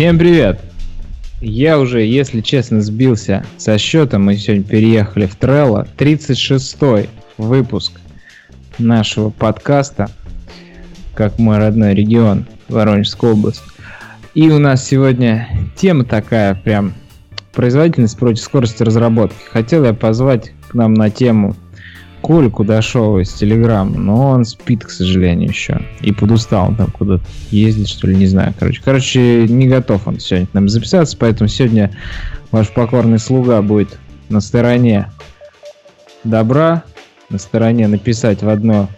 Всем 0.00 0.18
привет! 0.18 0.58
Я 1.42 1.78
уже, 1.78 2.00
если 2.00 2.40
честно, 2.40 2.80
сбился 2.80 3.44
со 3.58 3.76
счета. 3.76 4.18
Мы 4.18 4.34
сегодня 4.38 4.64
переехали 4.64 5.26
в 5.26 5.36
Трелло. 5.36 5.86
36-й 5.98 7.10
выпуск 7.36 8.00
нашего 8.78 9.28
подкаста 9.28 10.10
«Как 11.14 11.38
мой 11.38 11.58
родной 11.58 11.94
регион, 11.94 12.46
Воронежская 12.70 13.32
область». 13.32 13.60
И 14.32 14.48
у 14.48 14.58
нас 14.58 14.86
сегодня 14.86 15.46
тема 15.76 16.06
такая 16.06 16.54
прям 16.54 16.94
производительность 17.52 18.16
против 18.16 18.42
скорости 18.42 18.82
разработки. 18.82 19.36
Хотел 19.52 19.84
я 19.84 19.92
позвать 19.92 20.52
к 20.70 20.72
нам 20.72 20.94
на 20.94 21.10
тему 21.10 21.56
Колю 22.22 22.50
Кудашова 22.50 23.20
из 23.20 23.32
Телеграма, 23.32 23.96
но 23.96 24.30
он 24.30 24.44
спит, 24.44 24.84
к 24.84 24.90
сожалению, 24.90 25.48
еще. 25.48 25.80
И 26.00 26.12
подустал 26.12 26.68
он 26.68 26.76
там 26.76 26.90
куда-то 26.90 27.24
ездить, 27.50 27.88
что 27.88 28.06
ли, 28.06 28.16
не 28.16 28.26
знаю. 28.26 28.54
Короче, 28.58 28.80
короче, 28.84 29.48
не 29.48 29.66
готов 29.68 30.06
он 30.06 30.20
сегодня 30.20 30.46
к 30.46 30.54
нам 30.54 30.68
записаться, 30.68 31.16
поэтому 31.18 31.48
сегодня 31.48 31.90
ваш 32.50 32.68
покорный 32.70 33.18
слуга 33.18 33.62
будет 33.62 33.98
на 34.28 34.40
стороне 34.40 35.10
добра, 36.24 36.84
на 37.30 37.38
стороне 37.38 37.88
написать 37.88 38.42
в 38.42 38.48
одно 38.48 38.88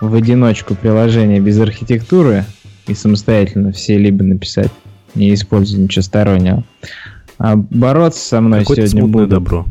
в 0.00 0.14
одиночку 0.14 0.74
приложение 0.74 1.40
без 1.40 1.60
архитектуры 1.60 2.44
и 2.88 2.94
самостоятельно 2.94 3.70
все 3.70 3.98
либо 3.98 4.24
написать, 4.24 4.70
не 5.14 5.32
используя 5.32 5.80
ничего 5.80 6.02
стороннего. 6.02 6.64
А 7.38 7.56
бороться 7.56 8.20
со 8.20 8.40
мной 8.40 8.60
Какое 8.60 8.86
сегодня 8.86 9.06
будут... 9.06 9.30
добро. 9.30 9.66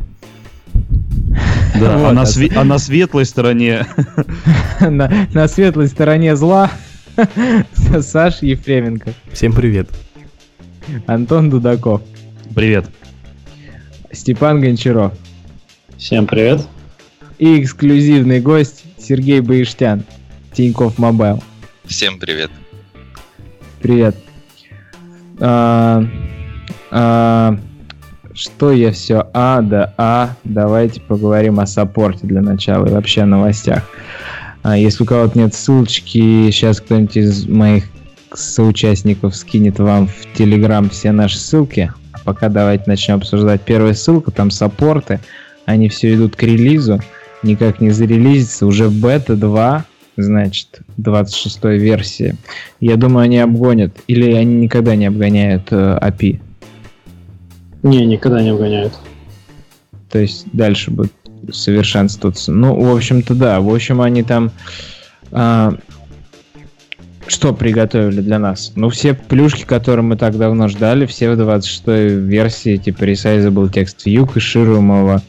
Да, 1.80 1.96
Вот, 1.98 2.10
а, 2.10 2.12
на 2.12 2.22
а 2.22 2.24
све- 2.24 2.52
а 2.54 2.64
на 2.64 2.78
светлой 2.78 3.24
стороне 3.24 3.86
на, 4.80 5.26
на 5.32 5.48
светлой 5.48 5.88
стороне 5.88 6.36
зла 6.36 6.70
Саша 8.00 8.46
Ефременко, 8.46 9.12
Всем 9.32 9.52
привет. 9.52 9.88
Антон 11.06 11.48
Дудаков, 11.50 12.02
Привет. 12.54 12.86
Степан 14.10 14.60
Гончаров 14.60 15.12
Всем 15.96 16.26
привет. 16.26 16.66
и 17.38 17.60
эксклюзивный 17.62 18.40
гость 18.40 18.84
Сергей 18.98 19.40
Баиштян, 19.40 20.04
Тинькофф 20.52 20.98
Мобайл. 20.98 21.42
Всем 21.84 22.18
привет. 22.18 22.50
Привет. 23.80 24.16
А, 25.40 26.04
а, 26.90 27.58
что 28.34 28.72
я 28.72 28.92
все? 28.92 29.28
А, 29.32 29.60
да, 29.60 29.92
а. 29.96 30.36
Давайте 30.44 31.00
поговорим 31.00 31.60
о 31.60 31.66
support 31.66 32.19
е 32.19 32.26
для 32.26 32.40
начала 32.40 32.86
и 32.86 32.90
вообще 32.90 33.22
о 33.22 33.26
новостях. 33.26 33.82
А, 34.62 34.76
если 34.76 35.02
у 35.02 35.06
кого-то 35.06 35.38
нет 35.38 35.54
ссылочки, 35.54 36.50
сейчас 36.50 36.80
кто-нибудь 36.80 37.16
из 37.16 37.46
моих 37.46 37.84
соучастников 38.32 39.36
скинет 39.36 39.78
вам 39.78 40.08
в 40.08 40.36
Телеграм 40.36 40.88
все 40.88 41.12
наши 41.12 41.38
ссылки. 41.38 41.92
А 42.12 42.18
пока 42.24 42.48
давайте 42.48 42.84
начнем 42.86 43.16
обсуждать. 43.16 43.62
Первая 43.62 43.94
ссылка, 43.94 44.30
там 44.30 44.50
саппорты. 44.50 45.20
Они 45.66 45.88
все 45.88 46.14
идут 46.14 46.36
к 46.36 46.42
релизу. 46.42 47.00
Никак 47.42 47.80
не 47.80 47.90
зарелизится. 47.90 48.66
Уже 48.66 48.88
бета 48.88 49.36
2, 49.36 49.84
значит, 50.16 50.80
26 50.96 51.64
версии. 51.64 52.36
Я 52.80 52.96
думаю, 52.96 53.24
они 53.24 53.38
обгонят. 53.38 53.92
Или 54.06 54.32
они 54.32 54.54
никогда 54.56 54.96
не 54.96 55.06
обгоняют 55.06 55.68
э, 55.70 55.98
API. 56.00 56.40
Не, 57.82 58.06
никогда 58.06 58.42
не 58.42 58.50
обгоняют. 58.50 58.92
То 60.10 60.18
есть 60.18 60.46
дальше 60.52 60.90
будет 60.90 61.12
совершенствоваться. 61.50 62.52
Ну, 62.52 62.74
в 62.74 62.94
общем-то, 62.94 63.34
да. 63.34 63.60
В 63.60 63.72
общем, 63.72 64.00
они 64.00 64.22
там... 64.22 64.52
а, 65.32 65.74
что 67.26 67.52
приготовили 67.54 68.20
для 68.20 68.38
нас? 68.38 68.72
Ну, 68.76 68.88
все 68.88 69.14
плюшки, 69.14 69.64
которые 69.64 70.04
мы 70.04 70.16
так 70.16 70.36
давно 70.36 70.68
ждали, 70.68 71.06
все 71.06 71.30
в 71.30 71.36
26 71.36 71.86
версии, 71.86 72.76
типа 72.76 73.04
Resizable 73.04 73.72
Text 73.72 74.04
View, 74.06 74.30
кэшируемого, 74.30 75.22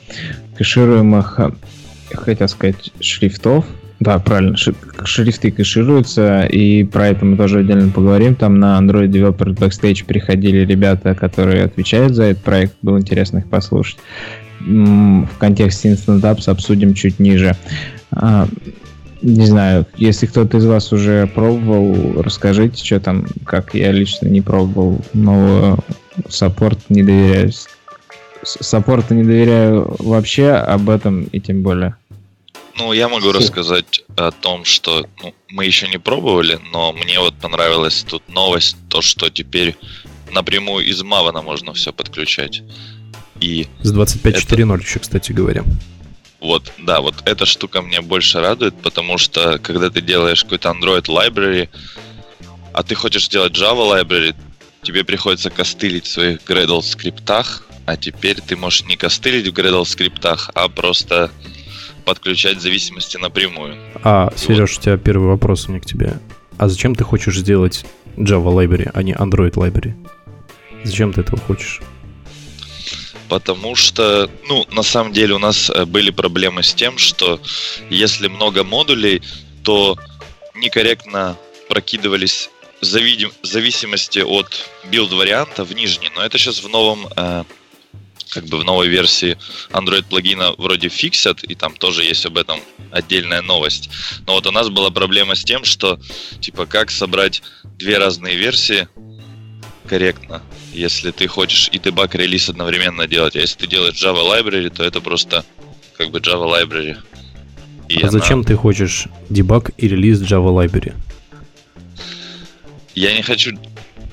кэшируемых, 0.58 1.40
хотел 2.14 2.48
сказать, 2.48 2.92
шрифтов. 3.00 3.66
Да, 4.04 4.20
правильно, 4.20 4.58
шрифты 4.58 5.50
кэшируются, 5.50 6.44
и 6.44 6.84
про 6.84 7.08
это 7.08 7.24
мы 7.24 7.38
тоже 7.38 7.60
отдельно 7.60 7.90
поговорим. 7.90 8.36
Там 8.36 8.60
на 8.60 8.78
Android 8.78 9.08
Developer 9.08 9.56
Backstage 9.58 10.04
приходили 10.06 10.66
ребята, 10.66 11.16
которые 11.16 11.64
отвечают 11.64 12.14
за 12.14 12.24
этот 12.26 12.44
проект. 12.44 12.74
Было 12.82 12.98
интересно 13.00 13.38
их 13.38 13.46
послушать. 13.48 13.98
В 14.60 15.28
контексте 15.40 15.94
Instant 15.94 16.20
Apps 16.22 16.50
обсудим 16.50 16.94
чуть 16.94 17.20
ниже. 17.20 17.56
А, 18.12 18.48
Не 19.22 19.46
знаю, 19.46 19.86
если 19.96 20.26
кто-то 20.26 20.58
из 20.58 20.66
вас 20.66 20.92
уже 20.92 21.28
пробовал, 21.28 22.22
расскажите, 22.22 22.84
что 22.84 23.00
там, 23.00 23.26
как 23.46 23.74
я 23.74 23.94
лично 23.94 24.28
не 24.28 24.42
пробовал, 24.42 25.00
но 25.14 25.80
саппорт 26.28 26.80
не 26.90 27.04
доверяю. 27.04 27.54
С- 27.54 27.68
Саппорту 28.44 29.14
не 29.14 29.24
доверяю 29.24 29.96
вообще, 30.00 30.50
об 30.50 30.90
этом 30.90 31.24
и 31.24 31.40
тем 31.40 31.62
более. 31.64 31.96
Ну, 32.78 32.92
я 32.94 33.08
могу 33.08 33.32
рассказать 33.32 34.04
о 34.16 34.32
том, 34.32 34.66
что 34.66 35.06
ну, 35.22 35.34
мы 35.50 35.66
еще 35.66 35.88
не 35.88 36.00
пробовали, 36.00 36.60
но 36.72 36.92
мне 36.92 37.20
вот 37.20 37.36
понравилась 37.36 38.04
тут 38.08 38.28
новость, 38.30 38.78
то, 38.90 39.02
что 39.02 39.30
теперь 39.30 39.76
напрямую 40.32 40.86
из 40.86 41.02
Мавана 41.04 41.42
можно 41.42 41.74
все 41.74 41.94
подключать. 41.94 42.64
И 43.40 43.68
С 43.82 43.94
25.4.0 43.94 44.82
еще, 44.82 45.00
кстати 45.00 45.32
говоря. 45.32 45.64
вот, 46.40 46.72
да, 46.80 47.02
вот 47.02 47.16
эта 47.26 47.46
штука 47.46 47.82
мне 47.82 48.02
больше 48.02 48.40
радует, 48.40 48.76
потому 48.82 49.18
что 49.18 49.60
когда 49.60 49.90
ты 49.90 50.02
делаешь 50.02 50.44
какой-то 50.44 50.70
Android 50.70 51.06
library, 51.06 51.70
а 52.74 52.84
ты 52.84 52.96
хочешь 52.96 53.26
сделать 53.26 53.54
Java 53.54 54.02
library, 54.02 54.36
тебе 54.82 55.04
приходится 55.04 55.50
костылить 55.50 56.06
в 56.06 56.12
своих 56.12 56.40
Gradle 56.42 56.82
скриптах, 56.82 57.68
а 57.86 57.98
теперь 57.98 58.42
ты 58.42 58.56
можешь 58.56 58.84
не 58.86 58.96
костылить 58.96 59.48
в 59.48 59.54
Gradle 59.54 59.86
скриптах, 59.86 60.50
а 60.56 60.68
просто 60.70 61.32
подключать 62.04 62.62
зависимости 62.62 63.18
напрямую. 63.18 63.78
А, 64.04 64.32
Сереж, 64.36 64.78
у 64.78 64.82
тебя 64.82 64.98
первый 64.98 65.30
вопрос 65.30 65.68
у 65.68 65.72
меня 65.72 65.82
к 65.82 65.86
тебе. 65.86 66.20
А 66.58 66.68
зачем 66.68 66.96
ты 66.96 67.04
хочешь 67.04 67.38
сделать 67.38 67.86
Java 68.18 68.54
Library, 68.54 68.92
а 68.94 69.04
не 69.04 69.14
Android 69.14 69.54
Library? 69.54 69.94
Зачем 70.84 71.14
ты 71.14 71.22
этого 71.22 71.40
хочешь? 71.40 71.82
Потому 73.30 73.76
что, 73.76 74.30
ну, 74.48 74.66
на 74.72 74.84
самом 74.84 75.14
деле 75.14 75.34
у 75.34 75.40
нас 75.40 75.70
э, 75.70 75.86
были 75.86 76.12
проблемы 76.12 76.62
с 76.62 76.74
тем, 76.74 76.98
что 76.98 77.40
если 77.90 78.28
много 78.28 78.64
модулей, 78.64 79.22
то 79.64 79.98
некорректно 80.56 81.38
прокидывались 81.68 82.50
зависимости 82.82 84.20
от 84.20 84.70
билд-варианта 84.92 85.64
в 85.64 85.74
нижний. 85.74 86.12
Но 86.16 86.22
это 86.22 86.38
сейчас 86.38 86.64
в 86.64 86.70
новом, 86.70 87.08
э, 87.16 87.44
как 88.34 88.46
бы 88.46 88.58
в 88.58 88.64
новой 88.64 88.88
версии 88.88 89.38
Android 89.72 90.06
плагина 90.10 90.54
вроде 90.58 90.90
фиксят, 90.90 91.44
и 91.44 91.56
там 91.56 91.76
тоже 91.76 92.04
есть 92.04 92.26
об 92.26 92.38
этом 92.38 92.60
отдельная 92.92 93.42
новость. 93.42 93.90
Но 94.28 94.34
вот 94.34 94.48
у 94.48 94.52
нас 94.52 94.70
была 94.70 94.90
проблема 94.90 95.36
с 95.36 95.44
тем, 95.44 95.64
что, 95.64 96.00
типа, 96.40 96.66
как 96.66 96.92
собрать 96.92 97.44
две 97.78 97.98
разные 97.98 98.36
версии 98.36 98.88
корректно, 99.88 100.42
если 100.74 101.12
ты 101.12 101.28
хочешь 101.28 101.70
и 101.72 101.80
дебаг 101.80 102.16
релиз 102.16 102.50
одновременно 102.50 103.08
делать. 103.08 103.36
А 103.36 103.40
если 103.40 103.60
ты 103.60 103.68
делаешь 103.68 103.96
Java 103.96 104.24
Library, 104.24 104.70
то 104.70 104.84
это 104.84 105.02
просто 105.02 105.46
как 105.98 106.10
бы 106.12 106.20
Java 106.20 106.46
Library. 106.46 106.98
И 107.90 107.98
а 107.98 108.08
она- 108.08 108.12
зачем 108.12 108.44
ты 108.44 108.56
хочешь 108.56 109.08
дебаг 109.30 109.72
и 109.78 109.88
релиз 109.88 110.22
Java 110.22 110.50
Library? 110.50 110.94
Я 112.96 113.14
не 113.16 113.22
хочу 113.24 113.58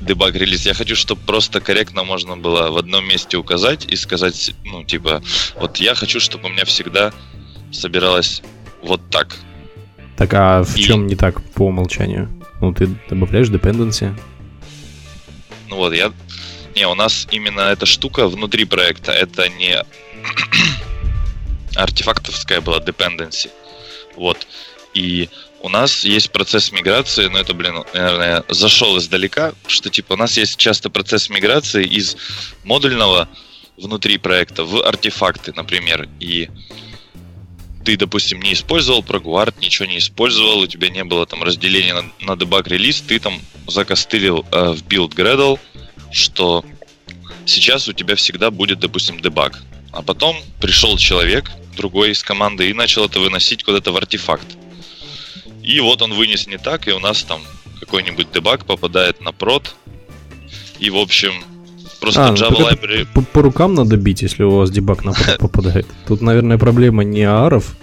дебаг 0.00 0.34
релиз, 0.34 0.66
я 0.66 0.75
хочу, 0.75 0.97
чтобы 0.97 1.21
просто 1.22 1.61
корректно 1.61 2.05
можно 2.05 2.37
было 2.37 2.71
в 2.71 2.77
одном 2.78 3.07
месте 3.07 3.36
указать 3.36 3.84
и 3.86 3.97
сказать, 3.97 4.54
ну, 4.65 4.84
типа, 4.84 5.22
вот 5.57 5.78
я 5.78 5.95
хочу, 5.95 6.21
чтобы 6.21 6.48
у 6.48 6.53
меня 6.53 6.65
всегда 6.65 7.13
собиралось 7.72 8.42
вот 8.83 9.01
так. 9.10 9.36
Так, 10.16 10.34
а 10.34 10.63
в 10.63 10.77
И- 10.77 10.83
чем 10.83 11.07
не 11.07 11.16
так 11.16 11.42
по 11.53 11.66
умолчанию? 11.66 12.28
Ну, 12.60 12.75
ты 12.75 12.89
добавляешь 13.09 13.48
dependency. 13.48 14.15
Ну 15.69 15.77
вот, 15.77 15.95
я... 15.95 16.13
Не, 16.77 16.86
у 16.86 16.95
нас 16.95 17.27
именно 17.30 17.60
эта 17.60 17.86
штука 17.86 18.28
внутри 18.28 18.65
проекта, 18.65 19.13
это 19.13 19.48
не 19.48 19.77
артефактовская 21.77 22.60
была 22.60 22.78
dependency. 22.78 23.51
Вот. 24.16 24.47
И 24.95 25.28
у 25.62 25.68
нас 25.68 26.04
есть 26.04 26.33
процесс 26.33 26.72
миграции, 26.72 27.28
но 27.28 27.39
это, 27.39 27.54
блин, 27.54 27.84
наверное, 27.92 28.45
зашел 28.48 28.98
издалека, 28.98 29.53
что 29.66 29.91
типа 29.91 30.15
у 30.15 30.16
нас 30.16 30.36
есть 30.36 30.57
часто 30.57 30.91
процесс 30.91 31.28
миграции 31.28 31.84
из 31.84 32.16
модульного 32.65 33.28
внутри 33.77 34.18
проекта 34.18 34.65
в 34.65 34.83
артефакты, 34.83 35.53
например, 35.54 36.09
и 36.18 36.48
ты, 37.84 37.97
допустим, 37.97 38.41
не 38.41 38.53
использовал 38.53 39.03
прогуард, 39.03 39.59
ничего 39.60 39.86
не 39.86 39.98
использовал, 39.98 40.60
у 40.60 40.66
тебя 40.66 40.89
не 40.89 41.04
было 41.04 41.27
там 41.27 41.42
разделения 41.42 41.95
на, 41.95 42.03
на 42.21 42.39
debug 42.39 42.68
релиз, 42.68 43.01
ты 43.01 43.18
там 43.18 43.41
закостылил 43.66 44.45
э, 44.53 44.72
в 44.72 44.83
build 44.86 45.15
Gradle, 45.15 45.59
что 46.13 46.65
сейчас 47.47 47.89
у 47.89 47.92
тебя 47.92 48.16
всегда 48.16 48.51
будет, 48.51 48.80
допустим, 48.80 49.21
дебаг. 49.21 49.59
А 49.92 50.03
потом 50.03 50.36
пришел 50.60 50.97
человек, 50.98 51.51
другой 51.77 52.10
из 52.10 52.22
команды, 52.22 52.68
и 52.68 52.74
начал 52.74 53.06
это 53.06 53.18
выносить 53.18 53.65
куда-то 53.65 53.92
в 53.92 53.97
артефакт. 53.97 54.47
И 55.62 55.80
вот 55.80 56.03
он 56.03 56.15
вынес 56.15 56.47
не 56.47 56.59
так, 56.59 56.89
и 56.89 56.92
у 56.92 56.98
нас 56.98 57.22
там 57.22 57.41
какой-нибудь 57.80 58.30
дебаг 58.33 58.65
попадает 58.65 59.21
на 59.21 59.33
прод, 59.33 59.74
И, 60.78 60.91
в 60.91 60.97
общем, 60.97 61.33
просто 62.01 62.28
А, 62.28 62.30
ну 62.30 62.36
Java 62.36 62.72
Library... 62.72 63.07
По, 63.15 63.22
по 63.22 63.42
рукам 63.42 63.74
надо 63.74 63.97
бить, 63.97 64.22
если 64.22 64.42
у 64.45 64.51
вас 64.51 64.71
дебаг 64.71 65.04
на 65.04 65.12
прод 65.12 65.39
попадает. 65.39 65.86
Тут, 66.07 66.21
наверное, 66.21 66.59
проблема 66.59 67.04
не 67.04 67.24
ааров 67.24 67.77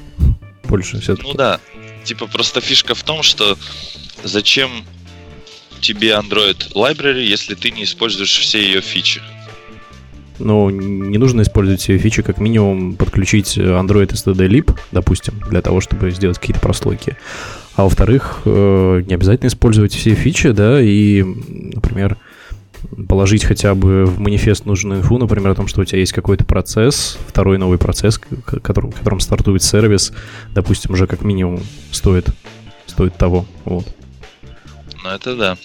больше 0.64 1.00
все-таки. 1.00 1.28
Ну 1.28 1.34
да. 1.34 1.60
Типа 2.04 2.28
просто 2.28 2.62
фишка 2.62 2.96
в 2.96 3.04
том, 3.04 3.22
что 3.22 3.58
зачем 4.24 4.70
тебе 5.82 6.12
Android 6.12 6.74
Library, 6.74 7.24
если 7.24 7.56
ты 7.56 7.72
не 7.72 7.84
используешь 7.84 8.38
все 8.40 8.62
ее 8.62 8.82
фичи? 8.82 9.22
Но 10.40 10.70
не 10.70 11.18
нужно 11.18 11.42
использовать 11.42 11.82
все 11.82 11.98
фичи, 11.98 12.22
как 12.22 12.40
минимум 12.40 12.96
подключить 12.96 13.58
Android 13.58 14.10
STD 14.10 14.48
Lib, 14.48 14.78
допустим, 14.92 15.40
для 15.50 15.62
того, 15.62 15.82
чтобы 15.82 16.12
сделать 16.12 16.38
какие-то 16.38 16.62
прослойки. 16.62 17.18
А 17.78 17.84
во-вторых, 17.84 18.42
э, 18.46 19.04
не 19.06 19.14
обязательно 19.14 19.50
использовать 19.50 19.94
все 19.94 20.16
фичи, 20.16 20.50
да, 20.50 20.82
и, 20.82 21.22
например, 21.22 22.18
положить 23.08 23.46
хотя 23.46 23.76
бы 23.76 24.06
в 24.06 24.20
манифест 24.20 24.66
нужную 24.66 25.02
инфу, 25.02 25.20
например, 25.20 25.52
о 25.52 25.56
том, 25.56 25.68
что 25.68 25.82
у 25.82 25.86
тебя 25.86 26.00
есть 26.00 26.12
какой-то 26.12 26.44
процесс, 26.44 27.20
второй 27.28 27.60
новый 27.60 27.78
процесс, 27.78 28.20
которым, 28.64 28.92
которым 28.92 29.20
стартует 29.20 29.62
сервис, 29.62 30.12
допустим, 30.56 30.94
уже 30.94 31.06
как 31.06 31.22
минимум 31.22 31.60
стоит, 31.92 32.26
стоит 32.88 33.16
того. 33.16 33.46
Вот. 33.64 33.86
Ну 35.04 35.10
это 35.12 35.36
да. 35.36 35.58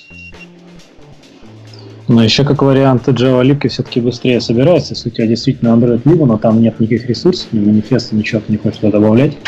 Но 2.09 2.23
еще 2.23 2.45
как 2.45 2.61
вариант 2.61 3.09
Java 3.09 3.43
Lib 3.43 3.67
все-таки 3.71 4.03
быстрее 4.03 4.43
собирается. 4.43 4.93
Если 4.93 5.09
у 5.09 5.13
тебя 5.13 5.27
действительно 5.27 5.71
Android 5.71 6.03
Lib, 6.03 6.27
но 6.27 6.37
там 6.37 6.61
нет 6.61 6.79
никаких 6.79 7.09
ресурсов, 7.09 7.51
ни 7.53 7.61
манифеста, 7.61 8.15
ничего 8.15 8.43
ты 8.47 8.53
не 8.53 8.59
хочешь 8.59 8.81
туда 8.81 8.99
добавлять, 8.99 9.39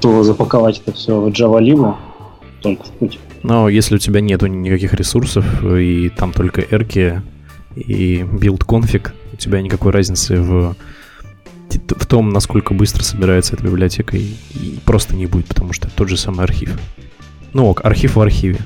то 0.00 0.22
запаковать 0.22 0.80
это 0.84 0.96
все 0.96 1.20
в 1.20 1.28
Java 1.28 1.60
Lib 1.60 1.96
только 2.60 2.84
в 2.84 2.90
путь. 2.92 3.18
Но 3.42 3.68
если 3.68 3.96
у 3.96 3.98
тебя 3.98 4.20
нету 4.20 4.46
никаких 4.46 4.94
ресурсов, 4.94 5.64
и 5.64 6.08
там 6.08 6.32
только 6.32 6.60
эрки 6.60 7.22
и 7.76 8.20
build 8.20 8.66
config, 8.66 9.10
у 9.32 9.36
тебя 9.36 9.62
никакой 9.62 9.92
разницы 9.92 10.40
в, 10.40 10.76
в 11.68 12.06
том, 12.06 12.30
насколько 12.30 12.74
быстро 12.74 13.02
собирается 13.02 13.54
эта 13.54 13.64
библиотека, 13.64 14.16
и, 14.16 14.34
и 14.54 14.78
просто 14.84 15.14
не 15.14 15.26
будет, 15.26 15.46
потому 15.46 15.72
что 15.72 15.86
это 15.86 15.96
тот 15.96 16.08
же 16.08 16.16
самый 16.16 16.44
архив. 16.44 16.78
Ну 17.52 17.66
ок, 17.68 17.84
архив 17.84 18.16
в 18.16 18.20
архиве. 18.20 18.58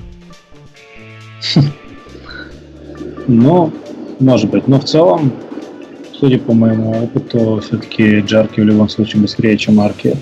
Ну, 3.28 3.72
может 4.18 4.50
быть. 4.50 4.66
Но 4.66 4.80
в 4.80 4.84
целом, 4.84 5.32
судя 6.12 6.38
по 6.38 6.52
моему 6.52 7.04
опыту, 7.04 7.62
все-таки 7.64 8.18
джарки 8.18 8.60
в 8.60 8.64
любом 8.64 8.88
случае 8.88 9.22
быстрее, 9.22 9.56
чем 9.56 9.80
арки 9.80 10.16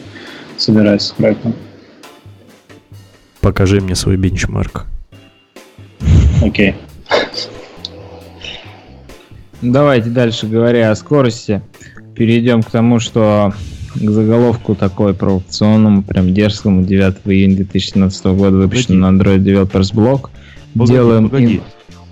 собираются 0.60 1.08
с 1.08 1.12
проектом. 1.12 1.54
Покажи 3.40 3.80
мне 3.80 3.94
свой 3.94 4.16
бенчмарк. 4.16 4.86
Окей. 6.42 6.74
Давайте 9.62 10.08
дальше, 10.10 10.46
говоря 10.46 10.90
о 10.90 10.94
скорости, 10.96 11.62
перейдем 12.14 12.62
к 12.62 12.70
тому, 12.70 12.98
что 12.98 13.52
к 13.94 14.10
заголовку 14.10 14.74
такой 14.74 15.14
провокационному, 15.14 16.02
прям 16.02 16.32
дерзкому, 16.32 16.82
9 16.82 17.16
июня 17.26 17.56
2017 17.56 18.24
года 18.26 18.56
выпущен 18.56 19.00
на 19.00 19.06
Android 19.06 19.38
Developers 19.38 19.92
Blog. 19.94 20.30
Погоди, 20.74 20.92
Делаем 20.92 21.28
погоди. 21.28 21.56
ин- 21.56 21.62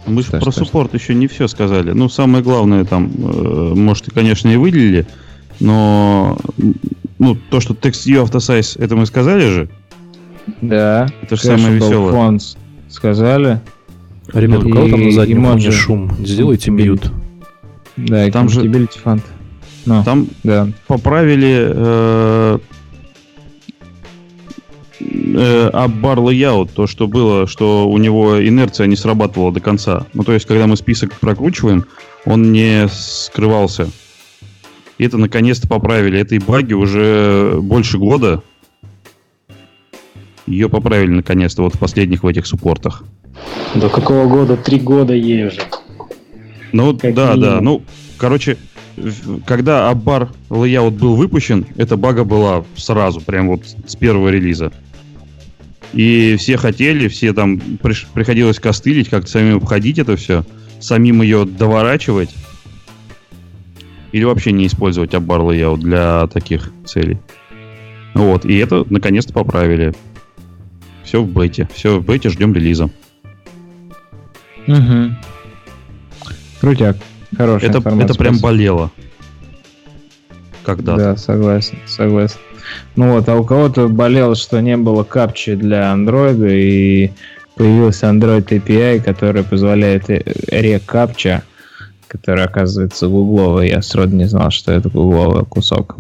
Мы 0.07 0.23
Что, 0.23 0.41
про 0.41 0.51
что, 0.53 0.65
суппорт 0.65 0.95
еще 0.95 1.15
не 1.15 1.27
все 1.27 1.49
сказали. 1.49 1.93
Ну, 1.93 2.09
самое 2.09 2.43
главное 2.43 2.85
там, 2.85 3.11
э, 3.17 3.75
может, 3.75 4.09
и, 4.09 4.11
конечно, 4.11 4.49
и 4.49 4.57
выделили, 4.57 5.07
но 5.61 6.39
ну, 7.19 7.37
то, 7.51 7.61
что 7.61 7.75
text 7.75 8.07
view 8.07 8.23
автосайз, 8.23 8.77
это 8.77 8.97
мы 8.97 9.07
сказали 9.07 9.47
же? 9.47 9.69
Да. 10.61 11.09
Это 11.23 11.37
же 11.37 11.43
самое 11.43 11.75
веселое. 11.75 12.13
Fonts 12.13 12.57
сказали. 12.89 13.61
Ребят, 14.33 14.65
у 14.65 14.71
кого 14.71 14.89
там 14.89 15.05
на 15.05 15.13
заднем 15.13 15.45
фоне 15.45 15.71
шум? 15.71 16.13
Сделайте 16.25 16.71
мьют. 16.71 17.11
Да, 17.97 18.27
и 18.27 18.31
Там 18.31 18.49
же- 18.49 18.61
Compatibility 18.61 18.99
Fund. 19.03 19.23
Ну, 19.87 20.05
Там 20.05 20.29
да. 20.45 20.69
поправили 20.87 21.67
э, 21.71 22.59
э, 25.01 25.71
Abbar 25.73 26.17
Layout, 26.17 26.71
то, 26.75 26.87
что 26.87 27.09
было, 27.09 27.47
что 27.47 27.89
у 27.89 27.97
него 27.99 28.47
инерция 28.47 28.87
не 28.87 28.97
срабатывала 28.97 29.51
до 29.51 29.61
конца. 29.61 30.07
Ну, 30.13 30.25
то 30.25 30.33
есть, 30.33 30.47
когда 30.47 30.67
мы 30.67 30.77
список 30.77 31.15
прокручиваем, 31.15 31.87
он 32.27 32.53
не 32.53 32.87
скрывался. 32.89 33.89
И 34.99 35.05
это 35.05 35.17
наконец-то 35.17 35.69
поправили. 35.69 36.19
Этой 36.19 36.39
баги 36.39 36.73
уже 36.75 37.59
больше 37.63 37.99
года. 37.99 38.43
Ее 40.47 40.69
поправили 40.69 41.11
наконец-то 41.11 41.63
вот 41.63 41.75
в 41.75 41.79
последних 41.79 42.23
в 42.23 42.27
этих 42.27 42.47
суппортах. 42.47 43.05
До 43.75 43.89
какого 43.89 44.27
года? 44.29 44.57
Три 44.57 44.79
года 44.81 45.15
ей 45.15 45.47
уже. 45.49 45.61
Ну, 46.73 46.97
Как 46.99 47.15
да, 47.15 47.35
минимум. 47.35 47.41
да. 47.41 47.61
Ну, 47.61 47.83
короче, 48.17 48.57
когда 49.47 49.91
AppBar 49.91 50.31
layout 50.51 50.95
был 50.95 51.17
выпущен, 51.17 51.67
эта 51.77 51.97
бага 51.97 52.25
была 52.25 52.65
сразу, 52.77 53.21
прям 53.21 53.49
вот 53.49 53.63
с 53.87 53.95
первого 53.95 54.29
релиза. 54.31 54.73
И 55.93 56.37
все 56.39 56.57
хотели, 56.57 57.09
все 57.09 57.33
там 57.33 57.57
приш- 57.57 58.07
приходилось 58.13 58.59
костылить, 58.59 59.09
как-то 59.09 59.31
самим 59.31 59.57
обходить 59.59 59.99
это 59.99 60.17
все, 60.17 60.45
самим 60.81 61.23
ее 61.23 61.45
доворачивать. 61.47 62.31
Или 64.13 64.25
вообще 64.25 64.53
не 64.53 64.67
использовать 64.67 65.15
AppBar 65.15 65.43
layout 65.43 65.81
для 65.81 66.27
таких 66.29 66.71
целей. 66.87 67.19
Вот, 68.15 68.45
и 68.45 68.57
это 68.57 68.85
наконец-то 68.89 69.33
поправили. 69.33 69.95
Все 71.05 71.23
в 71.23 71.29
бете. 71.29 71.69
Все 71.75 71.99
в 71.99 72.05
бете, 72.05 72.31
ждем 72.31 72.55
релиза. 72.55 72.91
Угу. 74.67 75.15
Крутяк. 76.61 76.97
Хорошая 77.37 77.71
Это, 77.71 77.79
информация. 77.79 78.05
это 78.07 78.19
прям 78.19 78.39
болело. 78.39 78.91
Когда-то. 80.65 80.99
Да, 80.99 81.17
согласен, 81.17 81.79
согласен. 81.87 82.39
Ну 82.97 83.13
вот, 83.13 83.29
а 83.29 83.37
у 83.37 83.45
кого-то 83.45 83.89
болело, 83.89 84.35
что 84.35 84.61
не 84.61 84.77
было 84.77 85.03
капчи 85.05 85.55
для 85.55 85.93
Android, 85.93 86.47
и 86.51 87.11
появился 87.57 88.07
Android 88.07 88.47
API, 88.47 89.01
который 89.01 89.45
позволяет 89.45 90.11
э, 90.11 90.23
рекапча, 90.49 91.43
который 92.09 92.45
оказывается 92.45 93.07
гугловый. 93.07 93.69
Я 93.69 93.83
сроду 93.83 94.17
не 94.17 94.25
знал, 94.25 94.51
что 94.51 94.73
это 94.73 94.89
гугловый 94.89 95.45
кусок. 95.45 95.97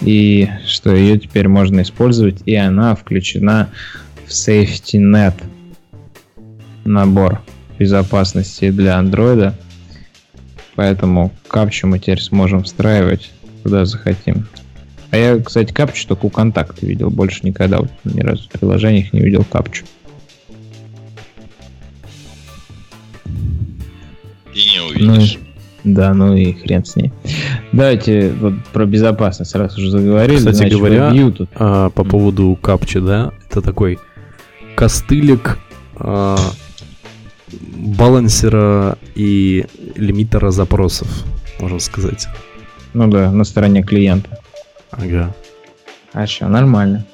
И 0.00 0.48
что 0.66 0.94
ее 0.94 1.18
теперь 1.18 1.48
можно 1.48 1.82
использовать, 1.82 2.42
и 2.44 2.54
она 2.54 2.94
включена 2.94 3.70
в 4.26 4.30
SafetyNet 4.30 5.34
набор 6.84 7.40
безопасности 7.78 8.70
для 8.70 9.00
Android. 9.00 9.54
Поэтому 10.74 11.32
капчу 11.48 11.86
мы 11.86 11.98
теперь 11.98 12.20
сможем 12.20 12.64
встраивать 12.64 13.30
куда 13.62 13.84
захотим. 13.84 14.46
А 15.10 15.16
я, 15.16 15.38
кстати, 15.38 15.72
капчу 15.72 16.08
только 16.08 16.26
у 16.26 16.30
контакта 16.30 16.86
видел. 16.86 17.10
Больше 17.10 17.40
никогда 17.42 17.80
вот 17.80 17.90
ни 18.04 18.20
разу 18.20 18.48
в 18.48 18.48
приложениях 18.48 19.12
не 19.12 19.20
видел 19.20 19.44
капчу. 19.44 19.84
И 24.54 24.64
не 24.64 24.80
увидишь. 24.80 25.38
Да, 25.84 26.14
ну 26.14 26.36
и 26.36 26.52
хрен 26.52 26.84
с 26.84 26.94
ней. 26.96 27.12
Давайте 27.72 28.30
вот 28.30 28.54
про 28.72 28.86
безопасность 28.86 29.54
раз 29.54 29.76
уже 29.76 29.90
заговорили. 29.90 30.38
Кстати 30.38 30.56
значит, 30.56 30.78
говоря, 30.78 31.12
тут. 31.32 31.48
А, 31.56 31.90
по 31.90 32.04
поводу 32.04 32.56
капчи, 32.60 33.00
да, 33.00 33.32
это 33.50 33.62
такой 33.62 33.98
костылик 34.76 35.58
а, 35.96 36.38
балансера 37.52 38.96
и 39.14 39.66
лимитера 39.96 40.50
запросов, 40.50 41.08
можно 41.58 41.80
сказать. 41.80 42.28
Ну 42.94 43.08
да, 43.08 43.30
на 43.32 43.44
стороне 43.44 43.82
клиента. 43.82 44.38
Ага. 44.90 45.34
А 46.12 46.26
что, 46.26 46.48
нормально. 46.48 47.06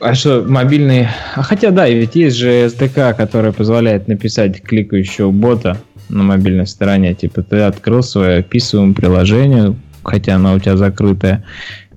А 0.00 0.14
что, 0.14 0.44
мобильный... 0.46 1.08
А 1.34 1.42
хотя 1.42 1.70
да, 1.70 1.88
ведь 1.88 2.14
есть 2.14 2.36
же 2.36 2.66
SDK, 2.66 3.14
который 3.14 3.52
позволяет 3.52 4.08
написать 4.08 4.62
кликающего 4.62 5.30
бота 5.30 5.78
на 6.08 6.22
мобильной 6.22 6.66
стороне. 6.66 7.14
Типа 7.14 7.42
ты 7.42 7.60
открыл 7.60 8.02
свое 8.02 8.38
описываемое 8.38 8.94
приложение, 8.94 9.76
хотя 10.02 10.36
оно 10.36 10.54
у 10.54 10.58
тебя 10.58 10.76
закрытое, 10.76 11.44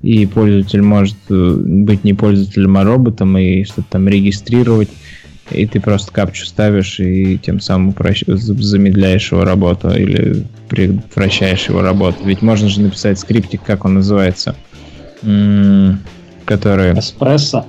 и 0.02 0.26
пользователь 0.26 0.82
может 0.82 1.18
э, 1.30 1.56
быть 1.58 2.04
не 2.04 2.14
пользователем, 2.14 2.78
а 2.78 2.84
роботом, 2.84 3.38
и 3.38 3.64
что-то 3.64 3.88
там 3.92 4.08
регистрировать. 4.08 4.90
И 5.50 5.66
ты 5.66 5.80
просто 5.82 6.12
капчу 6.12 6.46
ставишь 6.46 7.00
и 7.00 7.38
тем 7.38 7.60
самым 7.60 7.90
упрощ- 7.90 8.34
замедляешь 8.36 9.32
его 9.32 9.44
работу 9.44 9.92
или 9.92 10.46
предотвращаешь 10.70 11.68
его 11.68 11.82
работу. 11.82 12.18
Ведь 12.24 12.42
можно 12.42 12.70
же 12.70 12.82
написать 12.82 13.20
скриптик, 13.20 13.62
как 13.64 13.84
он 13.86 13.96
называется, 13.96 14.56
М, 15.24 16.00
который... 16.46 16.98
Эспрессо. 16.98 17.66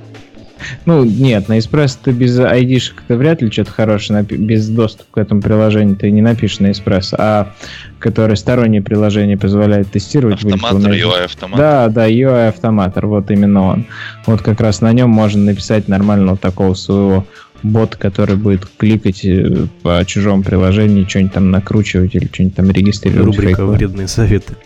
Ну, 0.86 1.04
нет, 1.04 1.48
на 1.48 1.58
Espresso 1.58 1.98
ты 2.02 2.10
без 2.12 2.38
ID-шек 2.38 3.02
это 3.06 3.16
вряд 3.16 3.42
ли 3.42 3.50
что-то 3.50 3.70
хорошее, 3.70 4.20
напи- 4.20 4.36
без 4.36 4.68
доступа 4.68 5.06
к 5.12 5.18
этому 5.18 5.40
приложению 5.40 5.96
ты 5.96 6.10
не 6.10 6.22
напишешь 6.22 6.60
на 6.60 6.68
Espresso, 6.68 7.16
а 7.18 7.52
которое 7.98 8.36
стороннее 8.36 8.82
приложение 8.82 9.36
позволяет 9.36 9.90
тестировать. 9.90 10.44
Автоматор, 10.44 10.92
UI 10.92 11.24
автомат. 11.24 11.58
Да, 11.58 11.88
да, 11.88 12.08
UI 12.08 12.48
автоматор, 12.48 13.06
вот 13.06 13.30
именно 13.30 13.62
он. 13.62 13.86
Вот 14.26 14.42
как 14.42 14.60
раз 14.60 14.80
на 14.80 14.92
нем 14.92 15.10
можно 15.10 15.42
написать 15.42 15.88
нормального 15.88 16.36
такого 16.36 16.74
своего 16.74 17.26
бот, 17.62 17.96
который 17.96 18.36
будет 18.36 18.66
кликать 18.76 19.24
э, 19.24 19.66
по 19.82 20.04
чужому 20.04 20.42
приложению, 20.42 21.08
что-нибудь 21.08 21.32
там 21.32 21.50
накручивать 21.50 22.14
или 22.14 22.26
что-нибудь 22.26 22.56
там 22.56 22.70
регистрировать. 22.70 23.26
Рубрика 23.26 23.48
фейково. 23.48 23.72
«Вредные 23.72 24.08
советы». 24.08 24.56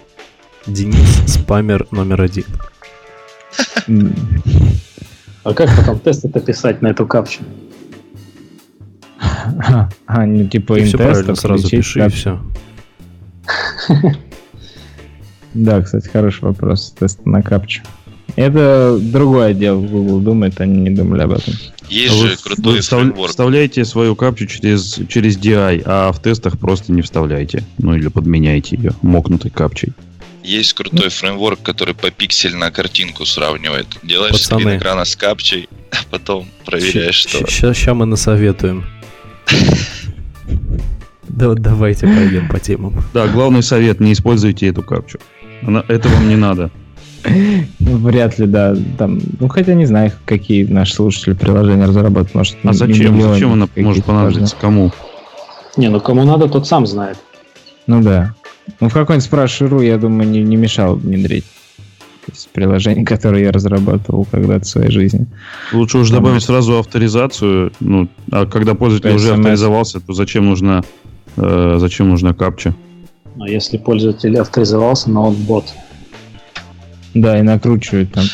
Денис, 0.67 1.23
спамер 1.27 1.87
номер 1.91 2.23
один. 2.23 2.45
А 5.47 5.55
как 5.55 5.71
потом 5.77 6.01
тест-то 6.01 6.41
писать 6.41 6.83
на 6.83 6.89
эту 6.89 7.07
капчу? 7.07 7.45
А, 10.09 10.27
ну 10.27 10.49
типа 10.49 10.75
все 10.81 10.99
правильно 10.99 11.37
сразу 11.37 11.71
пиши 11.71 12.05
и 12.05 12.09
все. 12.09 12.41
Да, 15.55 15.81
кстати, 15.81 16.09
хороший 16.09 16.43
вопрос. 16.43 16.93
Тест 16.99 17.25
на 17.25 17.43
капчу. 17.43 17.83
Это 18.35 18.99
другой 19.01 19.53
отдел 19.53 19.81
Google 19.81 20.19
думает, 20.19 20.61
они 20.61 20.81
не 20.81 20.91
думали 20.91 21.23
об 21.23 21.31
этом. 21.31 21.55
Есть 21.89 22.13
А 22.13 22.17
же 22.17 22.29
вы- 22.29 22.37
крутой 22.43 22.73
вы 22.75 22.81
встав- 22.81 23.01
фреймворк. 23.01 23.31
Вставляйте 23.31 23.85
свою 23.85 24.17
капчу 24.17 24.47
через, 24.47 25.01
через 25.09 25.39
DI, 25.39 25.83
а 25.87 26.11
в 26.13 26.21
тестах 26.21 26.59
просто 26.59 26.93
не 26.93 27.01
вставляйте. 27.03 27.63
Ну 27.79 27.95
или 27.95 28.09
подменяйте 28.09 28.77
ее 28.77 28.91
мокнутой 29.01 29.51
капчей. 29.53 29.93
Есть 30.47 30.75
крутой 30.75 31.09
фреймворк, 31.09 31.61
который 31.61 31.93
по 31.93 32.13
пиксельно 32.13 32.71
картинку 32.71 33.27
сравнивает. 33.27 33.89
Делаешь 34.05 34.35
Пацаны. 34.35 34.61
скрин 34.61 34.79
экрана 34.79 35.05
с 35.05 35.17
капчей, 35.17 35.69
а 35.91 35.97
потом 36.09 36.47
проверяешь, 36.65 37.17
что... 37.17 37.45
Сейчас 37.51 37.85
мы 37.95 38.07
насоветуем. 38.07 38.87
Да, 41.29 41.49
вот 41.49 41.59
давайте 41.59 42.07
пойдем 42.07 42.49
по 42.49 42.59
темам. 42.59 42.95
Да, 43.13 43.27
главный 43.27 43.63
совет, 43.63 44.01
не 44.01 44.15
используйте 44.15 44.69
эту 44.69 44.83
капчу. 44.83 45.19
Она, 45.61 45.85
это 45.87 46.09
вам 46.09 46.31
не 46.31 46.37
надо. 46.37 46.71
Ну, 47.27 47.97
вряд 47.99 48.39
ли, 48.39 48.47
да. 48.47 48.75
Там, 48.97 49.21
ну, 49.39 49.49
хотя 49.49 49.75
не 49.75 49.85
знаю, 49.85 50.13
какие 50.25 50.65
наши 50.65 50.95
слушатели 50.95 51.35
приложения 51.35 51.85
разрабатывают. 51.85 52.35
Может, 52.35 52.57
А 52.63 52.73
зачем? 52.73 53.21
Зачем 53.21 53.53
она 53.53 53.69
может 53.77 54.05
понадобиться? 54.07 54.57
Кому? 54.59 54.93
Не, 55.77 55.91
ну 55.91 56.01
кому 56.01 56.25
надо, 56.25 56.49
тот 56.49 56.67
сам 56.67 56.87
знает. 56.87 57.19
Ну 57.87 58.01
да. 58.01 58.35
Ну, 58.81 58.89
в 58.89 58.93
какой-нибудь 58.93 59.25
спрашиваю, 59.25 59.87
я 59.87 59.97
думаю, 59.99 60.29
не, 60.29 60.43
не 60.43 60.57
мешало 60.57 60.97
бы 60.97 61.03
внедрить. 61.09 61.45
То 62.27 62.33
есть 62.33 62.49
приложение, 62.53 63.05
которое 63.07 63.43
я 63.45 63.53
разрабатывал 63.53 64.27
когда-то 64.31 64.65
в 64.65 64.69
своей 64.69 64.91
жизни. 64.91 65.27
Лучше 65.73 65.99
уж 65.99 66.09
Там 66.09 66.19
добавить 66.19 66.37
есть- 66.37 66.47
сразу 66.47 66.79
авторизацию. 66.79 67.73
Ну, 67.81 68.09
а 68.31 68.47
когда 68.47 68.75
пользователь 68.75 69.11
уже 69.15 69.29
SMS. 69.29 69.37
авторизовался, 69.39 70.01
то 70.01 70.13
зачем 70.13 70.47
нужна, 70.47 70.83
э, 71.37 71.77
зачем 71.79 72.09
нужна 72.11 72.35
капча? 72.35 72.75
А 73.39 73.49
если 73.49 73.77
пользователь 73.79 74.37
авторизовался, 74.39 75.11
но 75.11 75.29
он 75.29 75.35
бот. 75.35 75.67
Да, 77.15 77.39
и 77.39 77.43
накручивают 77.43 78.13
там. 78.13 78.25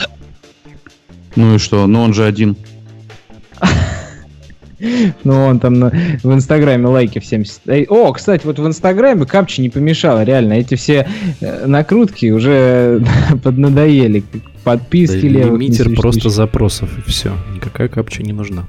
Ну 1.37 1.55
и 1.55 1.59
что? 1.59 1.87
Ну 1.87 2.03
он 2.03 2.15
же 2.15 2.25
один. 2.25 2.57
Ну, 5.25 5.45
он 5.47 5.61
там 5.61 5.75
на- 5.75 5.91
в 6.23 6.33
Инстаграме 6.33 6.87
лайки 6.87 7.19
всем... 7.19 7.45
Эй, 7.67 7.87
О, 7.89 8.13
кстати, 8.13 8.45
вот 8.47 8.59
в 8.59 8.67
Инстаграме 8.67 9.25
капчи 9.27 9.61
не 9.61 9.69
помешало, 9.69 10.25
реально. 10.25 10.55
Эти 10.55 10.75
все 10.75 11.07
э, 11.41 11.67
накрутки 11.67 12.31
уже 12.31 13.05
поднадоели. 13.43 14.21
как 14.21 14.43
Да, 14.43 14.51
Подписки 14.65 15.27
левых 15.27 15.61
лимитер 15.61 15.95
просто 15.95 16.29
запросов 16.31 16.91
и 16.99 17.03
все. 17.09 17.33
Никакая 17.55 17.89
капча 17.89 18.23
не 18.23 18.33
нужна. 18.33 18.67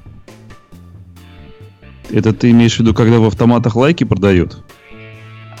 Это 2.10 2.32
ты 2.32 2.50
имеешь 2.50 2.76
в 2.76 2.80
виду, 2.80 2.94
когда 2.94 3.18
в 3.18 3.24
автоматах 3.24 3.76
лайки 3.76 4.04
продают? 4.04 4.58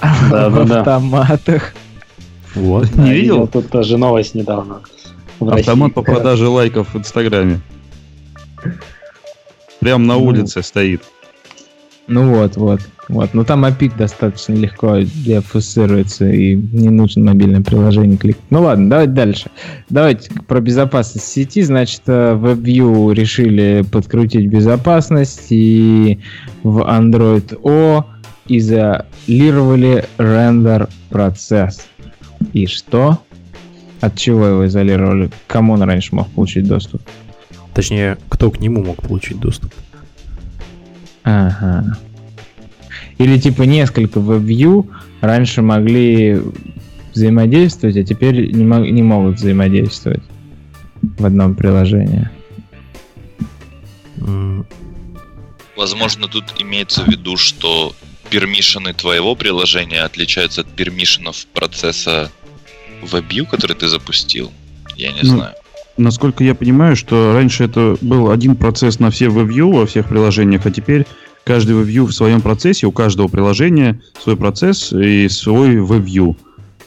в 0.00 0.72
автоматах. 0.72 1.74
Вот. 2.54 2.90
Не 2.96 3.04
Да, 3.04 3.12
видел? 3.12 3.46
Тут 3.48 3.70
тоже 3.70 3.96
новость 3.96 4.34
недавно. 4.34 4.80
Автомат 5.40 5.94
по 5.94 6.02
продаже 6.02 6.46
лайков 6.46 6.94
в 6.94 6.98
Инстаграме. 6.98 7.60
Прям 9.84 10.06
на 10.06 10.14
Ну. 10.14 10.24
улице 10.24 10.62
стоит. 10.62 11.02
Ну 12.06 12.34
вот, 12.34 12.56
вот, 12.56 12.80
вот. 13.08 13.34
Но 13.34 13.44
там 13.44 13.64
API 13.66 13.92
достаточно 13.96 14.54
легко 14.54 14.96
деофусируется 15.00 16.26
и 16.30 16.54
не 16.54 16.88
нужно 16.88 17.24
мобильное 17.26 17.60
приложение 17.62 18.16
кликать. 18.16 18.42
Ну 18.48 18.62
ладно, 18.62 18.88
давайте 18.90 19.12
дальше. 19.12 19.50
Давайте 19.90 20.30
про 20.48 20.60
безопасность 20.60 21.26
сети. 21.26 21.60
Значит, 21.62 22.00
э, 22.06 22.32
в 22.34 22.46
WebView 22.46 23.12
решили 23.14 23.84
подкрутить 23.90 24.48
безопасность 24.48 25.46
и 25.50 26.18
в 26.62 26.78
Android 26.80 27.58
O 27.62 28.04
изолировали 28.48 30.04
рендер 30.18 30.88
процесс. 31.10 31.86
И 32.54 32.66
что? 32.66 33.18
От 34.00 34.16
чего 34.16 34.46
его 34.46 34.66
изолировали? 34.66 35.30
Кому 35.46 35.74
он 35.74 35.82
раньше 35.82 36.14
мог 36.14 36.28
получить 36.28 36.66
доступ? 36.66 37.02
Точнее, 37.74 38.18
кто 38.28 38.50
к 38.50 38.60
нему 38.60 38.84
мог 38.84 39.02
получить 39.02 39.38
доступ. 39.40 39.72
Ага. 41.24 41.98
Или 43.18 43.38
типа 43.38 43.62
несколько 43.62 44.20
WebView 44.20 44.88
раньше 45.20 45.62
могли 45.62 46.40
взаимодействовать, 47.12 47.96
а 47.96 48.04
теперь 48.04 48.52
не, 48.52 48.64
мо- 48.64 48.86
не 48.86 49.02
могут 49.02 49.36
взаимодействовать 49.36 50.22
в 51.02 51.24
одном 51.24 51.54
приложении. 51.54 52.28
Возможно, 55.76 56.28
тут 56.28 56.44
имеется 56.58 57.02
в 57.02 57.08
виду, 57.08 57.36
что 57.36 57.94
пермишины 58.30 58.92
твоего 58.94 59.34
приложения 59.34 60.02
отличаются 60.02 60.62
от 60.62 60.68
пермишинов 60.68 61.46
процесса 61.52 62.30
WebView, 63.02 63.46
который 63.46 63.76
ты 63.76 63.88
запустил. 63.88 64.52
Я 64.96 65.12
не 65.12 65.20
Ну, 65.22 65.28
знаю. 65.36 65.54
Насколько 65.96 66.42
я 66.42 66.54
понимаю, 66.54 66.96
что 66.96 67.32
раньше 67.34 67.64
это 67.64 67.96
был 68.00 68.30
один 68.30 68.56
процесс 68.56 68.98
на 68.98 69.10
все 69.10 69.26
WebView 69.26 69.72
во 69.72 69.86
всех 69.86 70.08
приложениях, 70.08 70.66
а 70.66 70.70
теперь 70.72 71.06
каждый 71.44 71.76
WebView 71.76 72.06
в 72.06 72.12
своем 72.12 72.40
процессе, 72.40 72.86
у 72.86 72.92
каждого 72.92 73.28
приложения 73.28 74.00
свой 74.20 74.36
процесс 74.36 74.92
и 74.92 75.28
свой 75.28 75.76
WebView. 75.76 76.34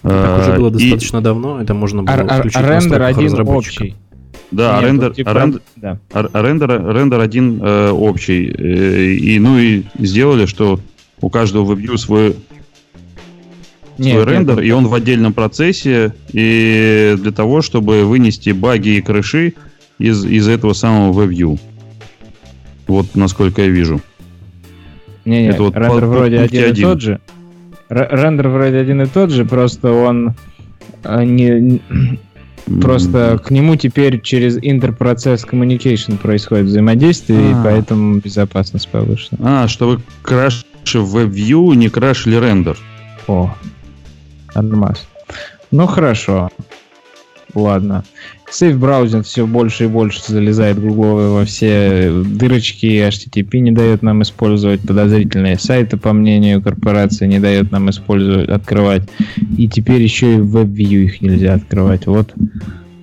Так 0.02 0.42
уже 0.42 0.52
А, 0.54 0.58
было 0.58 0.68
и- 0.70 0.72
достаточно 0.72 1.22
давно, 1.22 1.62
это 1.62 1.74
можно 1.74 2.04
было 2.04 2.14
А, 2.14 2.22
а- 2.22 2.38
включить 2.40 2.58
а 2.58 2.62
рендер 2.70 3.02
один 3.02 3.48
общий. 3.48 3.96
Да, 4.52 4.76
Нет, 4.78 4.86
рендер, 4.86 5.14
типа- 5.14 5.32
а 5.32 5.34
рендер, 5.34 5.62
да. 5.78 6.00
а- 6.14 6.30
а 6.32 6.42
рендер, 6.42 6.70
рендер 6.96 7.20
один 7.20 7.60
э, 7.62 7.90
общий. 7.90 8.48
Э, 8.58 9.04
и, 9.12 9.40
ну 9.40 9.58
и 9.58 9.84
сделали, 10.00 10.46
что 10.46 10.80
у 11.20 11.30
каждого 11.30 11.74
WebView 11.76 11.98
свой, 11.98 12.36
Нет, 13.98 14.14
свой 14.22 14.26
рендер, 14.34 14.56
нет. 14.58 14.66
и 14.66 14.72
он 14.72 14.88
в 14.88 14.94
отдельном 14.94 15.34
процессе, 15.34 16.14
и 16.32 17.16
для 17.18 17.32
того, 17.32 17.62
чтобы 17.62 18.06
вынести 18.06 18.52
баги 18.52 18.98
и 18.98 19.02
крыши 19.02 19.54
из, 20.00 20.26
из 20.26 20.48
этого 20.48 20.74
самого 20.74 21.24
WebView. 21.26 21.60
Вот 22.88 23.16
насколько 23.16 23.64
я 23.64 23.68
вижу. 23.70 24.02
Не, 25.26 25.42
не, 25.44 25.48
Это 25.50 25.64
вот 25.64 25.76
рендер 25.76 26.02
по- 26.02 26.08
вроде 26.08 26.38
пункте 26.40 26.58
один 26.60 26.68
и 26.68 26.72
один. 26.72 26.84
тот 26.90 27.02
же. 27.02 27.20
Р- 27.90 28.10
рендер 28.12 28.48
вроде 28.50 28.78
один 28.78 29.02
и 29.02 29.06
тот 29.08 29.32
же, 29.32 29.46
просто 29.46 29.92
он 29.92 30.36
а, 31.04 31.24
не, 31.24 31.82
Просто 32.82 33.40
к 33.44 33.50
нему 33.50 33.78
теперь 33.78 34.20
через 34.22 34.58
интерпроцесс 34.62 35.46
communication 35.46 36.18
происходит 36.18 36.66
взаимодействие, 36.66 37.52
и 37.52 37.54
А. 37.54 37.62
поэтому 37.64 38.18
безопасность 38.20 38.90
повышена. 38.90 39.64
А, 39.64 39.68
чтобы 39.70 40.02
краши 40.22 40.66
в 40.94 41.16
WebView 41.18 41.76
не 41.76 41.88
крашили 41.90 42.36
рендер. 42.36 42.78
О, 43.28 43.56
нормас. 44.62 45.08
Ну 45.72 45.88
хорошо. 45.88 46.50
Ладно. 47.54 48.04
Сейф 48.50 48.78
браузинг 48.78 49.26
все 49.26 49.46
больше 49.46 49.86
и 49.86 49.88
больше 49.88 50.22
залезает 50.26 50.80
гугловый 50.80 51.30
во 51.30 51.46
все 51.46 52.12
дырочки, 52.26 52.86
HTTP 52.86 53.60
не 53.60 53.72
дает 53.72 54.04
нам 54.04 54.22
использовать, 54.22 54.82
подозрительные 54.82 55.60
сайты, 55.60 55.98
по 55.98 56.14
мнению 56.14 56.62
корпорации, 56.62 57.28
не 57.28 57.40
дает 57.40 57.72
нам 57.72 57.90
использовать, 57.90 58.50
открывать. 58.50 59.04
И 59.58 59.68
теперь 59.68 60.02
еще 60.02 60.36
и 60.36 60.40
WebView 60.40 61.04
их 61.04 61.22
нельзя 61.22 61.56
открывать. 61.56 62.06
Вот 62.08 62.34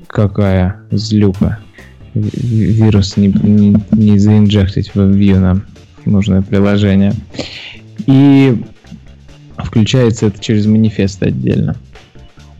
какая 0.06 0.80
злюка. 0.90 1.58
Ви- 2.14 2.72
Вирус 2.72 3.16
не, 3.16 3.28
не, 3.28 3.76
не 3.90 4.18
заинжектить 4.18 4.94
в 4.94 4.96
WebView 4.96 5.38
нам 5.40 5.64
нужное 6.06 6.42
приложение. 6.42 7.12
И 8.06 8.62
включается 9.64 10.26
это 10.26 10.40
через 10.40 10.66
манифест 10.66 11.22
отдельно. 11.22 11.76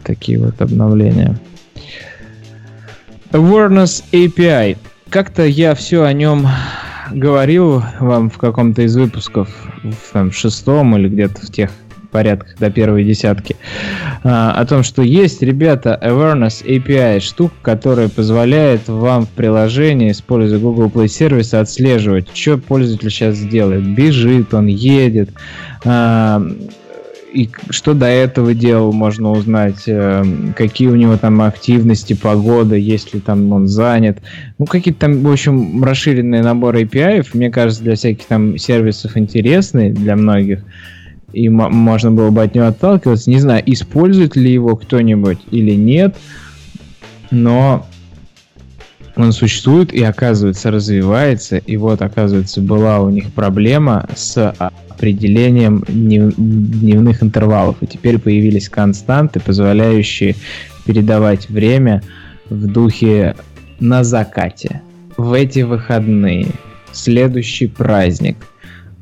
Такие 0.05 0.39
вот 0.39 0.61
обновления. 0.61 1.39
Awareness 3.33 4.05
API. 4.13 4.77
Как-то 5.09 5.45
я 5.45 5.75
все 5.75 6.05
о 6.05 6.13
нем 6.13 6.47
говорил 7.11 7.83
вам 8.01 8.31
в 8.31 8.39
каком-то 8.39 8.83
из 8.83 8.97
выпусков, 8.97 9.49
в 9.83 10.13
там, 10.13 10.33
шестом 10.33 10.97
или 10.97 11.09
где-то 11.09 11.47
в 11.47 11.51
тех 11.51 11.71
порядках 12.15 12.57
до 12.59 12.71
первой 12.71 13.05
десятки, 13.05 13.57
а, 14.23 14.53
о 14.53 14.65
том, 14.67 14.85
что 14.85 15.03
есть, 15.03 15.43
ребята, 15.43 15.99
Awareness 16.01 16.65
API, 16.65 17.19
штука, 17.19 17.55
которая 17.63 18.09
позволяет 18.09 18.87
вам 18.87 19.27
в 19.27 19.31
приложении, 19.31 20.13
используя 20.13 20.61
Google 20.61 20.87
Play 20.87 21.09
сервис, 21.09 21.55
отслеживать, 21.55 22.29
что 22.33 22.57
пользователь 22.57 23.11
сейчас 23.11 23.41
делает. 23.41 23.85
Бежит, 23.97 24.55
он 24.55 24.67
едет, 24.67 25.31
а, 25.85 26.41
и 27.35 27.51
что 27.71 27.95
до 27.95 28.07
этого 28.07 28.55
делал, 28.55 28.93
можно 28.93 29.33
узнать, 29.33 29.83
э, 29.87 30.25
какие 30.57 30.87
у 30.89 30.95
него 30.95 31.17
там 31.17 31.43
активности, 31.43 32.15
погода, 32.15 32.77
есть 32.77 33.13
ли 33.13 33.21
там 33.21 33.53
он 33.53 33.67
занят. 33.67 34.19
Ну, 34.59 34.67
какие-то 34.67 35.01
там, 35.01 35.21
в 35.21 35.31
общем, 35.31 35.83
расширенные 35.83 36.43
наборы 36.43 36.85
API, 36.85 37.27
мне 37.35 37.51
кажется, 37.51 37.83
для 37.83 37.97
всяких 37.97 38.27
там 38.27 38.57
сервисов 38.57 39.17
интересные 39.17 39.93
для 39.93 40.15
многих. 40.15 40.61
И 41.33 41.49
можно 41.49 42.13
было 42.13 42.31
бы 42.31 42.45
от 42.45 42.55
него 42.55 42.67
отталкиваться. 42.67 43.29
Не 43.29 43.41
знаю, 43.41 43.65
использует 43.67 44.37
ли 44.37 44.53
его 44.53 44.77
кто-нибудь 44.77 45.41
или 45.51 45.73
нет, 45.73 46.15
но 47.33 47.85
он 49.17 49.33
существует 49.33 49.93
и, 49.93 50.03
оказывается, 50.03 50.71
развивается. 50.71 51.59
И 51.59 51.77
вот, 51.77 52.03
оказывается, 52.03 52.61
была 52.61 53.01
у 53.01 53.11
них 53.11 53.33
проблема 53.33 54.09
с 54.15 54.55
определением 54.59 55.85
дневных 55.87 57.23
интервалов. 57.23 57.77
И 57.81 57.87
теперь 57.87 58.19
появились 58.19 58.69
константы, 58.69 59.41
позволяющие 59.41 60.35
передавать 60.85 61.49
время 61.49 62.03
в 62.51 62.67
духе 62.67 63.37
на 63.81 64.05
закате, 64.05 64.83
в 65.17 65.33
эти 65.33 65.61
выходные, 65.61 66.49
следующий 66.93 67.69
праздник. 67.69 68.37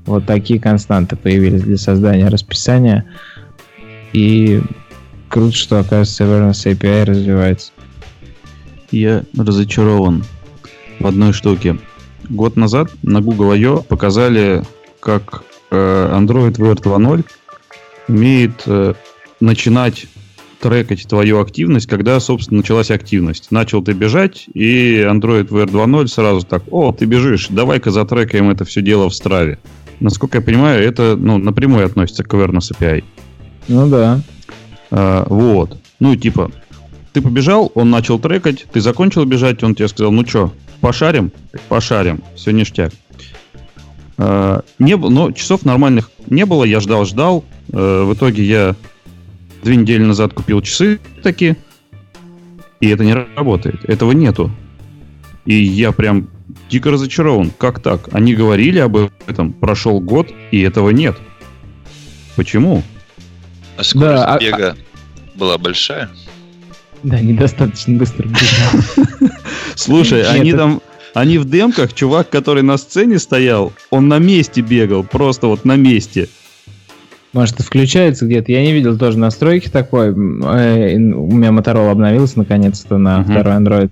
Вот 0.04 0.26
такие 0.26 0.60
константы 0.60 1.16
появились 1.16 1.62
для 1.62 1.76
создания 1.78 2.28
расписания. 2.28 3.04
И 4.12 4.60
круто, 5.28 5.56
что, 5.56 5.78
оказывается, 5.78 6.24
Serverless 6.24 6.76
API 6.76 7.04
развивается. 7.04 7.72
Я 8.92 9.24
разочарован 9.36 10.24
в 11.00 11.06
одной 11.06 11.32
штуке. 11.32 11.78
Год 12.28 12.56
назад 12.56 12.92
на 13.02 13.20
Google 13.20 13.50
I.O. 13.50 13.82
показали, 13.82 14.62
как 15.00 15.42
Э, 15.72 16.10
Android 16.14 16.52
Wear 16.58 16.74
2.0 16.74 17.24
умеет 18.06 18.62
э, 18.66 18.92
начинать 19.40 20.06
трекать 20.60 21.08
твою 21.08 21.40
активность, 21.40 21.86
когда, 21.88 22.20
собственно, 22.20 22.58
началась 22.58 22.90
активность. 22.90 23.50
Начал 23.50 23.82
ты 23.82 23.94
бежать, 23.94 24.48
и 24.52 24.98
Android 24.98 25.48
Wear 25.48 25.66
2.0 25.66 26.06
сразу 26.08 26.46
так, 26.46 26.64
о, 26.70 26.92
ты 26.92 27.06
бежишь, 27.06 27.48
давай-ка 27.48 27.90
затрекаем 27.90 28.50
это 28.50 28.66
все 28.66 28.82
дело 28.82 29.08
в 29.08 29.14
Страве. 29.14 29.58
Насколько 29.98 30.38
я 30.38 30.42
понимаю, 30.42 30.86
это 30.86 31.16
ну, 31.16 31.38
напрямую 31.38 31.86
относится 31.86 32.22
к 32.22 32.34
Awareness 32.34 32.76
API. 32.78 33.02
Ну 33.68 33.88
да. 33.88 34.20
А, 34.90 35.24
вот. 35.26 35.78
Ну, 36.00 36.14
типа, 36.16 36.50
ты 37.12 37.20
побежал, 37.20 37.70
он 37.74 37.90
начал 37.90 38.18
трекать, 38.18 38.66
ты 38.72 38.80
закончил 38.80 39.24
бежать, 39.24 39.62
он 39.62 39.74
тебе 39.74 39.88
сказал, 39.88 40.12
ну 40.12 40.26
что, 40.26 40.52
пошарим? 40.80 41.32
Пошарим, 41.68 42.22
все 42.34 42.52
ништяк. 42.52 42.92
Э, 44.18 44.60
не, 44.78 44.96
но 44.96 45.32
часов 45.32 45.64
нормальных 45.64 46.10
не 46.28 46.46
было, 46.46 46.64
я 46.64 46.80
ждал, 46.80 47.04
ждал. 47.04 47.44
Э, 47.72 48.04
в 48.04 48.14
итоге 48.14 48.44
я 48.44 48.76
две 49.62 49.76
недели 49.76 50.02
назад 50.02 50.32
купил 50.32 50.62
часы 50.62 51.00
такие, 51.22 51.56
и 52.80 52.88
это 52.88 53.04
не 53.04 53.14
работает. 53.14 53.84
Этого 53.84 54.12
нету. 54.12 54.50
И 55.44 55.54
я 55.54 55.92
прям 55.92 56.28
дико 56.68 56.90
разочарован. 56.90 57.50
Как 57.58 57.80
так? 57.80 58.08
Они 58.12 58.34
говорили 58.34 58.78
об 58.78 58.96
этом, 59.26 59.52
прошел 59.52 60.00
год, 60.00 60.32
и 60.50 60.60
этого 60.60 60.90
нет. 60.90 61.16
Почему? 62.36 62.82
А 63.76 63.84
скорость 63.84 64.22
да, 64.22 64.34
а, 64.34 64.38
бега 64.38 64.76
а... 64.76 65.38
была 65.38 65.58
большая? 65.58 66.10
Да, 67.02 67.20
недостаточно 67.20 67.96
быстро 67.98 68.28
бежал. 68.28 69.30
Слушай, 69.74 70.22
они 70.22 70.52
там 70.52 70.80
они 71.14 71.38
в 71.38 71.44
демках, 71.44 71.92
чувак, 71.92 72.30
который 72.30 72.62
на 72.62 72.78
сцене 72.78 73.18
стоял, 73.18 73.72
он 73.90 74.08
на 74.08 74.18
месте 74.18 74.62
бегал, 74.62 75.04
просто 75.04 75.46
вот 75.46 75.64
на 75.64 75.76
месте. 75.76 76.28
Может, 77.32 77.54
это 77.54 77.64
включается 77.64 78.26
где-то. 78.26 78.52
Я 78.52 78.62
не 78.62 78.74
видел 78.74 78.98
тоже 78.98 79.18
настройки 79.18 79.68
такой. 79.68 80.08
Э, 80.08 80.12
у 80.12 81.32
меня 81.32 81.48
Motorola 81.48 81.90
обновился 81.90 82.38
наконец-то 82.38 82.98
на 82.98 83.20
uh-huh. 83.20 83.24
второй 83.24 83.54
Android. 83.54 83.90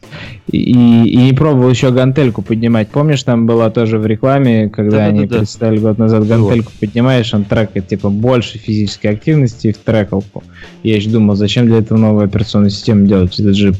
И, 0.50 0.58
и 0.58 1.16
не 1.16 1.32
пробовал 1.32 1.70
еще 1.70 1.90
гантельку 1.90 2.42
поднимать. 2.42 2.90
Помнишь, 2.90 3.22
там 3.22 3.46
была 3.46 3.70
тоже 3.70 3.98
в 3.98 4.06
рекламе, 4.06 4.68
когда 4.68 4.98
да, 4.98 5.04
они 5.06 5.20
да, 5.20 5.26
да, 5.26 5.38
представили 5.38 5.78
год 5.78 5.96
назад 5.96 6.26
гантельку 6.26 6.70
вот. 6.70 6.80
поднимаешь, 6.80 7.32
он 7.32 7.44
трекает 7.44 7.88
типа 7.88 8.10
больше 8.10 8.58
физической 8.58 9.06
активности 9.06 9.72
в 9.72 9.78
трекалку. 9.78 10.44
Я 10.82 10.96
еще 10.96 11.08
думал, 11.08 11.34
зачем 11.34 11.64
для 11.66 11.78
этого 11.78 11.96
новую 11.96 12.26
операционную 12.26 12.70
систему 12.70 13.06
делать? 13.06 13.38
Это 13.40 13.54
же 13.54 13.74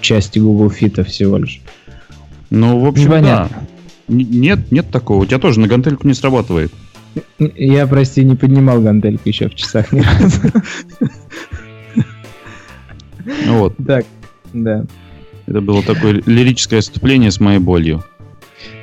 части 0.00 0.40
Google 0.40 0.72
Fit 0.76 1.04
всего 1.04 1.38
лишь. 1.38 1.60
Ну, 2.50 2.80
в 2.80 2.86
общем, 2.86 3.06
Непонятно. 3.06 3.48
да. 3.60 3.66
Нет, 4.08 4.72
нет 4.72 4.90
такого. 4.90 5.22
У 5.22 5.26
тебя 5.26 5.38
тоже 5.38 5.60
на 5.60 5.68
гантельку 5.68 6.06
не 6.06 6.14
срабатывает. 6.14 6.72
Я, 7.38 7.86
прости, 7.86 8.24
не 8.24 8.36
поднимал 8.36 8.80
гантельку 8.80 9.28
еще 9.28 9.48
в 9.48 9.54
часах 9.54 9.92
ни 9.92 10.00
разу. 10.00 10.40
Вот. 13.46 13.74
Так, 13.86 14.04
да. 14.52 14.84
Это 15.46 15.60
было 15.60 15.82
такое 15.82 16.22
лирическое 16.26 16.80
отступление 16.80 17.30
с 17.30 17.40
моей 17.40 17.58
болью. 17.58 18.02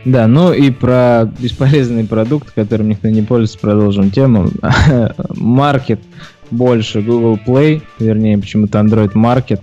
Да, 0.06 0.28
ну 0.28 0.52
и 0.52 0.72
про 0.72 1.32
бесполезный 1.40 2.06
продукт, 2.06 2.52
которым 2.52 2.90
никто 2.90 3.08
не 3.10 3.22
пользуется, 3.22 3.60
продолжим 3.60 4.12
тему. 4.12 4.50
Маркет 5.36 6.00
больше 6.50 7.02
Google 7.02 7.40
Play, 7.46 7.82
вернее, 8.00 8.38
почему-то 8.38 8.80
Android 8.80 9.14
Market 9.14 9.62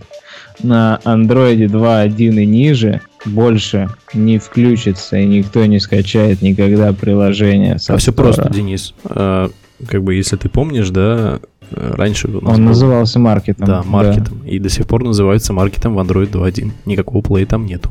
на 0.63 1.01
Android 1.05 1.67
2.1 1.67 2.43
и 2.43 2.47
ниже 2.47 3.01
больше 3.29 3.89
не 4.15 4.39
включится 4.39 5.19
и 5.19 5.27
никто 5.27 5.65
не 5.67 5.81
скачает 5.81 6.43
никогда 6.43 6.93
приложение 6.93 7.79
со 7.79 7.95
А 7.95 7.97
все 7.97 8.13
просто, 8.13 8.49
Денис. 8.51 8.95
А, 9.05 9.51
как 9.87 10.03
бы, 10.03 10.15
если 10.15 10.37
ты 10.37 10.49
помнишь, 10.49 10.91
да, 10.91 11.41
раньше 11.71 12.29
у 12.29 12.41
нас 12.41 12.55
Он 12.55 12.57
был... 12.57 12.69
назывался 12.71 13.19
маркетом. 13.19 13.67
Да, 13.67 13.83
маркетом. 13.85 14.41
Да. 14.43 14.49
И 14.49 14.59
до 14.59 14.69
сих 14.69 14.87
пор 14.87 15.05
называется 15.05 15.53
маркетом 15.53 15.95
в 15.95 15.99
Android 15.99 16.31
2.1. 16.31 16.71
Никакого 16.87 17.23
плей 17.23 17.45
там 17.45 17.67
нету. 17.67 17.91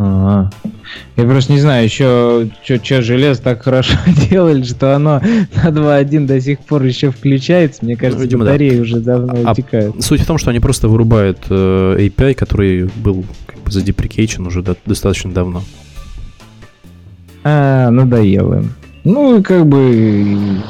Ага. 0.00 0.48
Я 1.16 1.24
просто 1.24 1.52
не 1.52 1.58
знаю, 1.58 1.84
еще 1.84 2.48
что 2.62 3.02
железо 3.02 3.42
так 3.42 3.64
хорошо 3.64 3.98
делали, 4.30 4.62
что 4.62 4.94
оно 4.94 5.20
на 5.20 5.70
2.1 5.70 6.26
до 6.26 6.40
сих 6.40 6.60
пор 6.60 6.84
еще 6.84 7.10
включается. 7.10 7.84
Мне 7.84 7.96
кажется, 7.96 8.18
ну, 8.18 8.24
видимо, 8.24 8.44
батареи 8.44 8.76
да. 8.76 8.82
уже 8.82 9.00
давно 9.00 9.34
а, 9.44 9.50
утекают. 9.52 10.02
Суть 10.02 10.20
в 10.20 10.26
том, 10.26 10.38
что 10.38 10.50
они 10.50 10.60
просто 10.60 10.86
вырубают 10.86 11.38
э, 11.50 11.96
API, 11.98 12.34
который 12.34 12.88
был 12.94 13.24
как 13.46 13.58
бы 13.58 13.72
задеприкейчен 13.72 14.46
уже 14.46 14.62
до, 14.62 14.76
достаточно 14.86 15.32
давно. 15.32 15.62
А, 17.42 17.90
надоело 17.90 18.54
им. 18.54 18.74
Ну, 19.02 19.42
как 19.42 19.66
бы... 19.66 20.62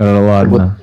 Ладно. 0.00 0.76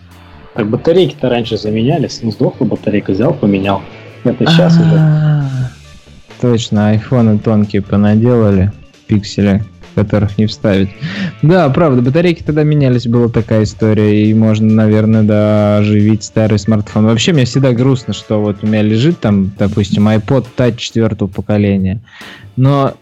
Так 0.53 0.69
батарейки-то 0.69 1.27
раньше 1.27 1.57
заменялись. 1.57 2.21
Ну, 2.23 2.31
сдохла 2.31 2.63
батарейка, 2.63 3.11
взял, 3.11 3.33
поменял. 3.33 3.81
Это 4.25 4.45
сейчас 4.47 4.73
уже. 4.73 5.49
Точно, 6.41 6.89
айфоны 6.89 7.39
тонкие 7.39 7.81
понаделали, 7.81 8.71
пиксели, 9.07 9.63
которых 9.93 10.37
не 10.37 10.47
вставить. 10.47 10.89
Да, 11.41 11.69
правда, 11.69 12.01
батарейки 12.01 12.43
тогда 12.43 12.63
менялись, 12.63 13.07
была 13.07 13.29
такая 13.29 13.63
история, 13.63 14.29
и 14.29 14.33
можно, 14.33 14.67
наверное, 14.67 15.23
да, 15.23 15.77
оживить 15.77 16.23
старый 16.23 16.59
смартфон. 16.59 17.05
Вообще, 17.05 17.33
мне 17.33 17.45
всегда 17.45 17.71
грустно, 17.71 18.13
что 18.13 18.41
вот 18.41 18.57
у 18.63 18.67
меня 18.67 18.81
лежит 18.81 19.19
там, 19.19 19.51
допустим, 19.57 20.09
iPod 20.09 20.47
Touch 20.57 20.77
четвертого 20.77 21.29
поколения, 21.29 22.01
но 22.57 22.95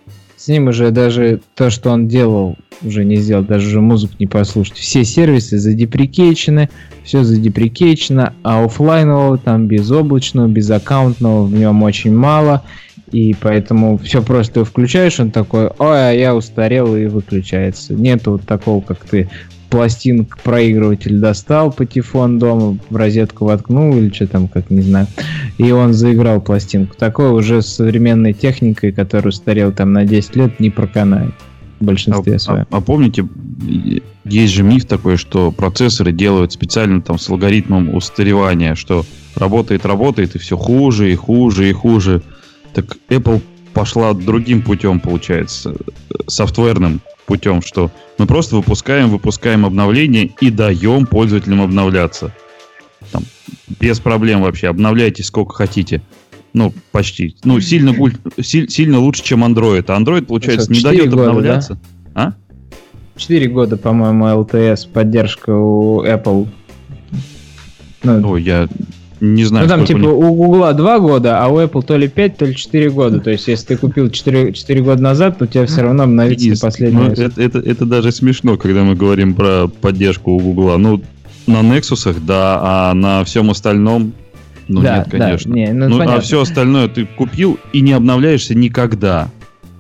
с 0.44 0.48
ним 0.50 0.68
уже 0.68 0.92
даже 0.92 1.40
то, 1.56 1.70
что 1.70 1.90
он 1.90 2.10
делал, 2.10 2.58
уже 2.82 3.06
не 3.06 3.16
сделал, 3.16 3.46
даже 3.46 3.68
уже 3.68 3.80
музыку 3.80 4.16
не 4.20 4.28
послушать. 4.28 4.76
Все 4.76 5.06
сервисы 5.06 5.58
задеприкейчены, 5.58 6.70
все 7.06 7.24
задеприкейчено, 7.24 8.34
а 8.44 8.66
офлайнового, 8.66 9.38
там 9.38 9.68
безоблачного, 9.68 10.50
безаккаунтного 10.50 11.46
в 11.46 11.54
нем 11.54 11.82
очень 11.84 12.14
мало, 12.14 12.64
и 13.10 13.34
поэтому 13.40 13.98
все 13.98 14.22
просто 14.22 14.66
включаешь, 14.66 15.18
он 15.22 15.32
такой, 15.32 15.68
ой, 15.68 16.10
а 16.10 16.12
я 16.12 16.36
устарел 16.36 16.94
и 16.94 17.06
выключается. 17.06 17.94
Нету 17.94 18.34
вот 18.34 18.42
такого, 18.42 18.82
как 18.82 19.00
ты 19.06 19.30
пластинку 19.74 20.38
проигрыватель 20.44 21.18
достал, 21.20 21.72
патефон 21.72 22.38
дома, 22.38 22.78
в 22.92 22.96
розетку 22.96 23.46
воткнул 23.46 23.98
или 23.98 24.14
что 24.14 24.28
там, 24.28 24.48
как 24.48 24.70
не 24.70 24.82
знаю, 24.82 25.08
и 25.58 25.72
он 25.72 25.94
заиграл 25.94 26.42
пластинку. 26.42 26.96
Такое 26.96 27.32
уже 27.32 27.64
с 27.64 27.68
современной 27.68 28.34
техникой, 28.34 28.92
которая 28.92 29.30
устарел 29.30 29.72
там 29.72 29.92
на 29.92 30.06
10 30.06 30.36
лет, 30.36 30.60
не 30.60 30.70
проканает 30.70 31.34
в 31.80 31.86
большинстве 31.86 32.36
а, 32.36 32.40
своем. 32.40 32.68
А, 32.70 32.78
а 32.78 32.82
помните, 32.82 33.28
есть 34.26 34.54
же 34.54 34.62
миф 34.62 34.86
такой, 34.86 35.18
что 35.18 35.52
процессоры 35.52 36.12
делают 36.12 36.52
специально 36.52 37.02
там 37.02 37.18
с 37.18 37.28
алгоритмом 37.28 37.96
устаревания, 37.96 38.76
что 38.76 39.04
работает, 39.36 39.88
работает, 39.88 40.36
и 40.36 40.38
все 40.38 40.56
хуже, 40.56 41.12
и 41.12 41.16
хуже, 41.16 41.68
и 41.68 41.74
хуже. 41.74 42.22
Так 42.76 42.96
Apple 43.10 43.42
пошла 43.74 44.14
другим 44.14 44.62
путем, 44.62 45.00
получается, 45.00 45.76
софтверным 46.28 47.02
путем, 47.26 47.62
что 47.62 47.92
мы 48.18 48.26
просто 48.26 48.56
выпускаем, 48.56 49.10
выпускаем 49.10 49.66
обновления 49.66 50.30
и 50.42 50.50
даем 50.50 51.06
пользователям 51.06 51.62
обновляться. 51.62 52.34
Там, 53.12 53.24
без 53.80 54.00
проблем 54.00 54.42
вообще. 54.42 54.68
Обновляйте 54.68 55.24
сколько 55.24 55.54
хотите. 55.54 56.02
Ну, 56.54 56.74
почти. 56.92 57.36
Ну, 57.44 57.60
сильно, 57.60 57.94
сильно 58.40 59.00
лучше, 59.00 59.24
чем 59.24 59.44
Android. 59.44 59.86
А 59.88 59.96
Androид, 59.96 60.28
получается, 60.28 60.72
не 60.72 60.82
дает 60.82 61.10
года, 61.10 61.30
обновляться. 61.30 61.80
Да? 62.14 62.36
А? 63.16 63.20
4 63.20 63.48
года, 63.48 63.78
по-моему, 63.78 64.26
LTS, 64.26 64.90
поддержка 64.92 65.52
у 65.52 66.04
Apple. 66.04 66.48
Ну, 68.04 68.32
Ой, 68.32 68.44
я 68.44 68.68
не 69.24 69.46
знаю. 69.46 69.66
Ну, 69.66 69.70
там, 69.70 69.86
типа, 69.86 70.08
у 70.08 70.36
Google 70.36 70.74
2 70.74 71.00
года, 71.00 71.42
а 71.42 71.48
у 71.48 71.58
Apple 71.58 71.82
то 71.84 71.96
ли 71.96 72.10
5, 72.10 72.38
то 72.38 72.46
ли 72.46 72.54
4 72.54 72.90
года. 72.90 73.20
То 73.22 73.32
есть, 73.32 73.48
если 73.48 73.68
ты 73.68 73.78
купил 73.78 74.10
4, 74.10 74.52
4 74.52 74.82
года 74.82 75.02
назад, 75.02 75.38
то 75.38 75.46
у 75.46 75.48
тебя 75.48 75.66
все 75.66 75.82
равно 75.82 76.04
обновится 76.04 76.50
до 76.50 76.60
последнего. 76.60 77.04
Ну, 77.04 77.12
это, 77.12 77.42
это, 77.42 77.60
это 77.60 77.86
даже 77.86 78.12
смешно, 78.12 78.58
когда 78.58 78.84
мы 78.84 78.96
говорим 78.96 79.34
про 79.34 79.68
поддержку 79.68 80.32
у 80.32 80.40
Google. 80.40 80.78
Ну, 80.78 81.02
на 81.48 81.62
Nexus, 81.62 82.18
да, 82.20 82.60
а 82.62 82.94
на 82.94 83.24
всем 83.24 83.50
остальном 83.50 84.14
ну 84.68 84.82
да, 84.82 84.98
нет, 84.98 85.08
конечно. 85.10 85.52
Да, 85.52 85.58
не, 85.58 85.74
ну, 85.74 85.88
ну 85.88 86.02
а 86.02 86.20
все 86.20 86.42
остальное 86.42 86.88
ты 86.88 87.06
купил 87.06 87.58
и 87.72 87.82
не 87.82 87.94
обновляешься 87.94 88.56
никогда. 88.56 89.30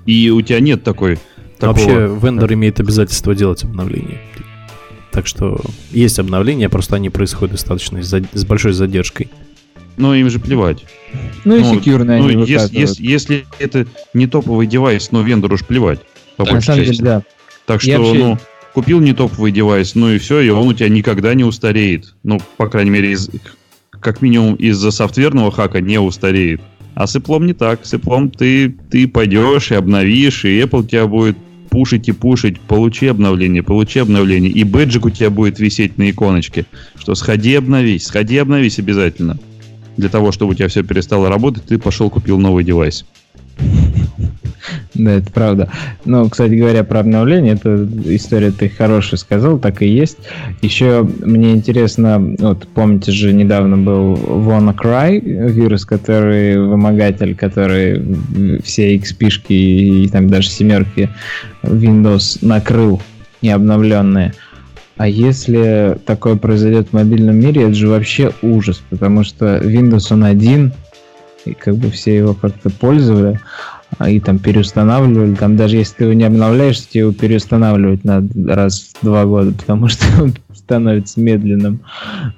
И 0.05 0.29
у 0.29 0.41
тебя 0.41 0.59
нет 0.61 0.83
такой... 0.83 1.19
Такого... 1.59 1.77
Вообще, 1.77 2.17
вендор 2.21 2.53
имеет 2.53 2.79
обязательство 2.79 3.35
делать 3.35 3.63
обновление. 3.63 4.19
Так 5.13 5.27
что 5.27 5.61
есть 5.91 6.17
обновления, 6.17 6.69
просто 6.69 6.95
они 6.95 7.11
происходят 7.11 7.51
достаточно 7.51 8.01
с 8.01 8.45
большой 8.45 8.73
задержкой. 8.73 9.29
Ну, 9.95 10.11
им 10.15 10.27
же 10.31 10.39
плевать. 10.39 10.83
Ну, 11.45 11.55
и 11.55 11.61
ну, 11.61 11.75
секьюрные 11.75 12.19
ну, 12.19 12.29
они 12.29 12.45
если, 12.45 12.75
если, 12.75 13.03
если 13.03 13.45
это 13.59 13.85
не 14.15 14.25
топовый 14.25 14.65
девайс, 14.65 15.11
но 15.11 15.21
вендору 15.21 15.53
уж 15.53 15.63
плевать. 15.63 15.99
По 16.35 16.45
На 16.45 16.59
самом 16.59 16.83
части. 16.83 16.97
деле, 16.97 17.03
да. 17.03 17.23
Так 17.67 17.81
что, 17.81 17.99
вообще... 17.99 18.13
ну, 18.15 18.37
купил 18.73 18.99
не 19.01 19.13
топовый 19.13 19.51
девайс, 19.51 19.93
ну 19.93 20.09
и 20.09 20.17
все, 20.17 20.39
и 20.39 20.49
он 20.49 20.67
у 20.67 20.73
тебя 20.73 20.89
никогда 20.89 21.35
не 21.35 21.43
устареет. 21.43 22.15
Ну, 22.23 22.41
по 22.57 22.67
крайней 22.67 22.89
мере, 22.89 23.11
из, 23.11 23.29
как 23.91 24.23
минимум 24.23 24.55
из-за 24.55 24.89
софтверного 24.89 25.51
хака 25.51 25.79
не 25.79 25.99
устареет. 25.99 26.59
А 26.95 27.05
с 27.05 27.15
Apple 27.15 27.45
не 27.45 27.53
так. 27.53 27.85
С 27.85 27.93
Apple 27.93 28.35
ты, 28.35 28.75
ты 28.89 29.07
пойдешь 29.07 29.71
и 29.71 29.75
обновишь, 29.75 30.43
и 30.45 30.59
Apple 30.59 30.87
тебя 30.87 31.05
будет 31.05 31.37
пушить 31.73 32.07
и 32.07 32.11
пушить, 32.11 32.59
получи 32.59 33.07
обновление, 33.07 33.63
получи 33.63 33.97
обновление, 33.97 34.51
и 34.51 34.63
бэджик 34.63 35.05
у 35.05 35.09
тебя 35.09 35.31
будет 35.31 35.57
висеть 35.57 35.97
на 35.97 36.07
иконочке, 36.11 36.67
что 36.95 37.15
сходи 37.15 37.55
обновись, 37.55 38.05
сходи 38.05 38.37
обновись 38.37 38.77
обязательно. 38.77 39.39
Для 39.97 40.09
того, 40.09 40.31
чтобы 40.31 40.51
у 40.51 40.53
тебя 40.53 40.67
все 40.67 40.83
перестало 40.83 41.29
работать, 41.29 41.65
ты 41.65 41.79
пошел 41.79 42.11
купил 42.11 42.37
новый 42.37 42.63
девайс. 42.63 43.05
Да, 44.93 45.11
это 45.13 45.31
правда. 45.31 45.69
Но, 46.05 46.27
кстати 46.29 46.53
говоря, 46.53 46.83
про 46.83 46.99
обновление, 46.99 47.53
это 47.53 47.87
история 48.05 48.51
ты 48.51 48.69
хорошая 48.69 49.17
сказал, 49.17 49.57
так 49.59 49.81
и 49.81 49.87
есть. 49.87 50.17
Еще 50.61 51.07
мне 51.21 51.53
интересно, 51.53 52.35
вот 52.39 52.67
помните 52.67 53.11
же, 53.11 53.33
недавно 53.33 53.77
был 53.77 54.15
WannaCry, 54.15 55.19
вирус, 55.49 55.85
который 55.85 56.57
вымогатель, 56.59 57.35
который 57.35 58.61
все 58.63 58.95
XP-шки 58.95 59.53
и 59.53 60.07
там 60.09 60.29
даже 60.29 60.49
семерки 60.49 61.09
Windows 61.63 62.39
накрыл 62.41 63.01
необновленные. 63.41 64.33
А 64.95 65.07
если 65.07 65.97
такое 66.05 66.35
произойдет 66.35 66.89
в 66.89 66.93
мобильном 66.93 67.37
мире, 67.37 67.63
это 67.63 67.73
же 67.73 67.87
вообще 67.87 68.31
ужас, 68.41 68.81
потому 68.89 69.23
что 69.23 69.57
Windows 69.57 70.13
он 70.13 70.23
один, 70.23 70.71
и 71.45 71.53
как 71.53 71.75
бы 71.75 71.89
все 71.89 72.15
его 72.15 72.33
как-то 72.35 72.69
пользовали, 72.69 73.39
и 74.07 74.19
там 74.19 74.39
переустанавливали. 74.39 75.35
Там 75.35 75.55
даже 75.55 75.77
если 75.77 75.95
ты 75.95 76.03
его 76.05 76.13
не 76.13 76.23
обновляешь, 76.23 76.85
тебе 76.87 77.01
его 77.01 77.13
переустанавливать 77.13 78.03
надо 78.03 78.55
раз 78.55 78.91
в 78.99 79.05
два 79.05 79.25
года, 79.25 79.53
потому 79.57 79.87
что 79.87 80.05
он 80.21 80.33
становится 80.53 81.19
медленным. 81.19 81.81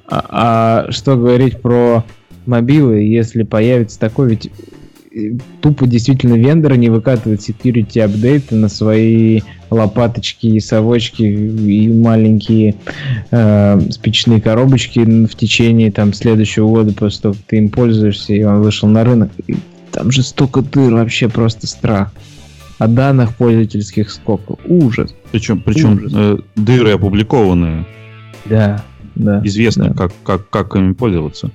А, 0.08 0.86
а 0.88 0.92
что 0.92 1.16
говорить 1.16 1.62
про 1.62 2.04
мобилы, 2.46 2.98
если 2.98 3.44
появится 3.44 4.00
такой, 4.00 4.32
ведь 4.32 4.52
э, 5.14 5.32
тупо 5.62 5.88
действительно 5.88 6.36
вендоры 6.36 6.78
не 6.78 6.90
выкатывают 6.90 7.42
security 7.42 8.00
апдейты 8.00 8.56
на 8.56 8.70
свои 8.70 9.42
лопаточки 9.70 10.48
и 10.48 10.60
совочки 10.60 11.24
и 11.24 11.88
маленькие 11.92 12.76
э, 13.32 13.80
спичные 13.92 14.42
коробочки 14.42 15.00
в 15.00 15.36
течение 15.36 15.92
там 15.92 16.14
следующего 16.14 16.68
года 16.68 16.94
после 16.94 17.22
того, 17.22 17.34
как 17.34 17.44
ты 17.44 17.58
им 17.58 17.70
пользуешься 17.70 18.34
и 18.34 18.44
он 18.44 18.62
вышел 18.62 18.88
на 18.88 19.04
рынок. 19.04 19.32
Там 19.96 20.12
же 20.12 20.24
столько 20.24 20.62
дыр, 20.62 20.94
вообще 20.94 21.30
просто 21.30 21.68
страх. 21.68 22.12
О 22.80 22.88
данных 22.88 23.34
пользовательских 23.38 24.12
сколько. 24.12 24.58
Ужас. 24.66 25.16
Причем, 25.32 25.62
причем 25.62 25.94
Ужас. 25.94 26.12
Э, 26.14 26.38
дыры 26.58 26.92
опубликованные. 26.92 27.86
Да, 28.44 28.84
да. 29.16 29.42
Известно, 29.46 29.92
да. 29.92 29.94
Как, 29.94 30.12
как, 30.26 30.50
как 30.50 30.76
ими 30.76 30.92
пользоваться. 30.92 31.50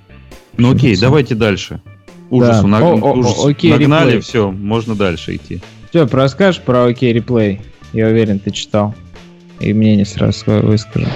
Ну 0.56 0.72
окей, 0.72 0.96
давайте 0.96 1.34
дальше. 1.34 1.82
Ужас, 2.30 2.62
да. 2.62 2.66
наг... 2.66 2.82
о, 2.82 2.94
о, 2.94 3.12
ужас. 3.12 3.44
Окей, 3.44 3.72
нагнали, 3.72 4.06
реплей. 4.06 4.22
все, 4.22 4.50
можно 4.50 4.94
дальше 4.94 5.36
идти. 5.36 5.60
Все, 5.90 6.06
расскажешь 6.06 6.62
про 6.62 6.86
окей 6.86 7.12
реплей? 7.12 7.60
Я 7.92 8.06
уверен, 8.06 8.38
ты 8.38 8.52
читал. 8.52 8.94
И 9.58 9.74
мнение 9.74 10.06
сразу 10.06 10.38
свое 10.38 10.62
выскажу. 10.62 11.08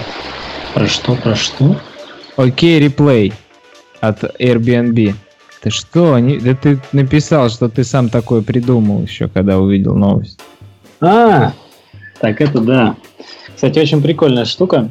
Про 0.75 0.85
что, 0.85 1.15
про 1.15 1.35
что? 1.35 1.81
Окей 2.37 2.79
реплей 2.79 3.33
от 3.99 4.23
Airbnb. 4.39 5.15
Ты 5.65 5.71
что? 5.71 6.13
Они... 6.13 6.37
Да 6.37 6.53
ты 6.53 6.79
написал, 6.91 7.49
что 7.49 7.69
ты 7.69 7.83
сам 7.83 8.09
такое 8.09 8.43
придумал 8.43 9.01
еще, 9.01 9.27
когда 9.27 9.57
увидел 9.57 9.95
новость. 9.95 10.39
А, 11.01 11.53
так 12.19 12.39
это 12.39 12.61
да. 12.61 12.95
Кстати, 13.55 13.79
очень 13.79 13.99
прикольная 14.03 14.45
штука. 14.45 14.89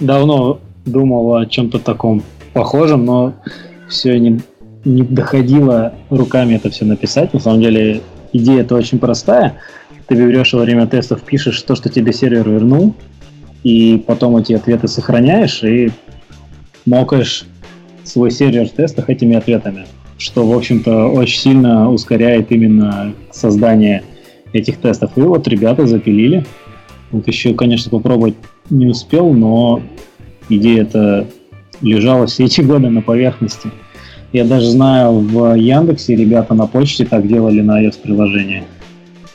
Давно 0.00 0.58
думал 0.84 1.36
о 1.36 1.46
чем-то 1.46 1.78
таком 1.78 2.24
похожем, 2.52 3.04
но 3.04 3.34
все 3.88 4.18
не, 4.18 4.40
не 4.84 5.02
доходило 5.04 5.94
руками 6.10 6.54
это 6.54 6.70
все 6.70 6.84
написать. 6.84 7.32
На 7.32 7.38
самом 7.38 7.60
деле 7.60 8.02
идея 8.32 8.62
это 8.62 8.74
очень 8.74 8.98
простая. 8.98 9.58
Ты 10.08 10.16
берешь 10.16 10.54
во 10.54 10.62
время 10.62 10.88
тестов, 10.88 11.22
пишешь 11.22 11.62
то, 11.62 11.76
что 11.76 11.88
тебе 11.88 12.12
сервер 12.12 12.48
вернул, 12.48 12.96
и 13.62 14.02
потом 14.04 14.38
эти 14.38 14.54
ответы 14.54 14.88
сохраняешь 14.88 15.62
и 15.62 15.92
мокаешь 16.84 17.46
свой 18.04 18.30
сервер 18.30 18.68
тестах 18.68 19.10
этими 19.10 19.36
ответами, 19.36 19.86
что, 20.18 20.46
в 20.46 20.56
общем-то, 20.56 21.08
очень 21.08 21.40
сильно 21.40 21.90
ускоряет 21.90 22.52
именно 22.52 23.12
создание 23.32 24.04
этих 24.52 24.78
тестов. 24.78 25.10
И 25.16 25.20
вот 25.20 25.48
ребята 25.48 25.86
запилили. 25.86 26.44
Вот 27.10 27.26
еще, 27.26 27.54
конечно, 27.54 27.90
попробовать 27.90 28.34
не 28.70 28.86
успел, 28.86 29.32
но 29.32 29.82
идея 30.48 30.82
это 30.82 31.26
лежала 31.80 32.26
все 32.26 32.44
эти 32.44 32.60
годы 32.60 32.88
на 32.90 33.02
поверхности. 33.02 33.70
Я 34.32 34.44
даже 34.44 34.66
знаю, 34.66 35.20
в 35.20 35.54
Яндексе 35.54 36.16
ребята 36.16 36.54
на 36.54 36.66
почте 36.66 37.04
так 37.04 37.26
делали 37.26 37.60
на 37.60 37.84
iOS-приложение 37.84 38.64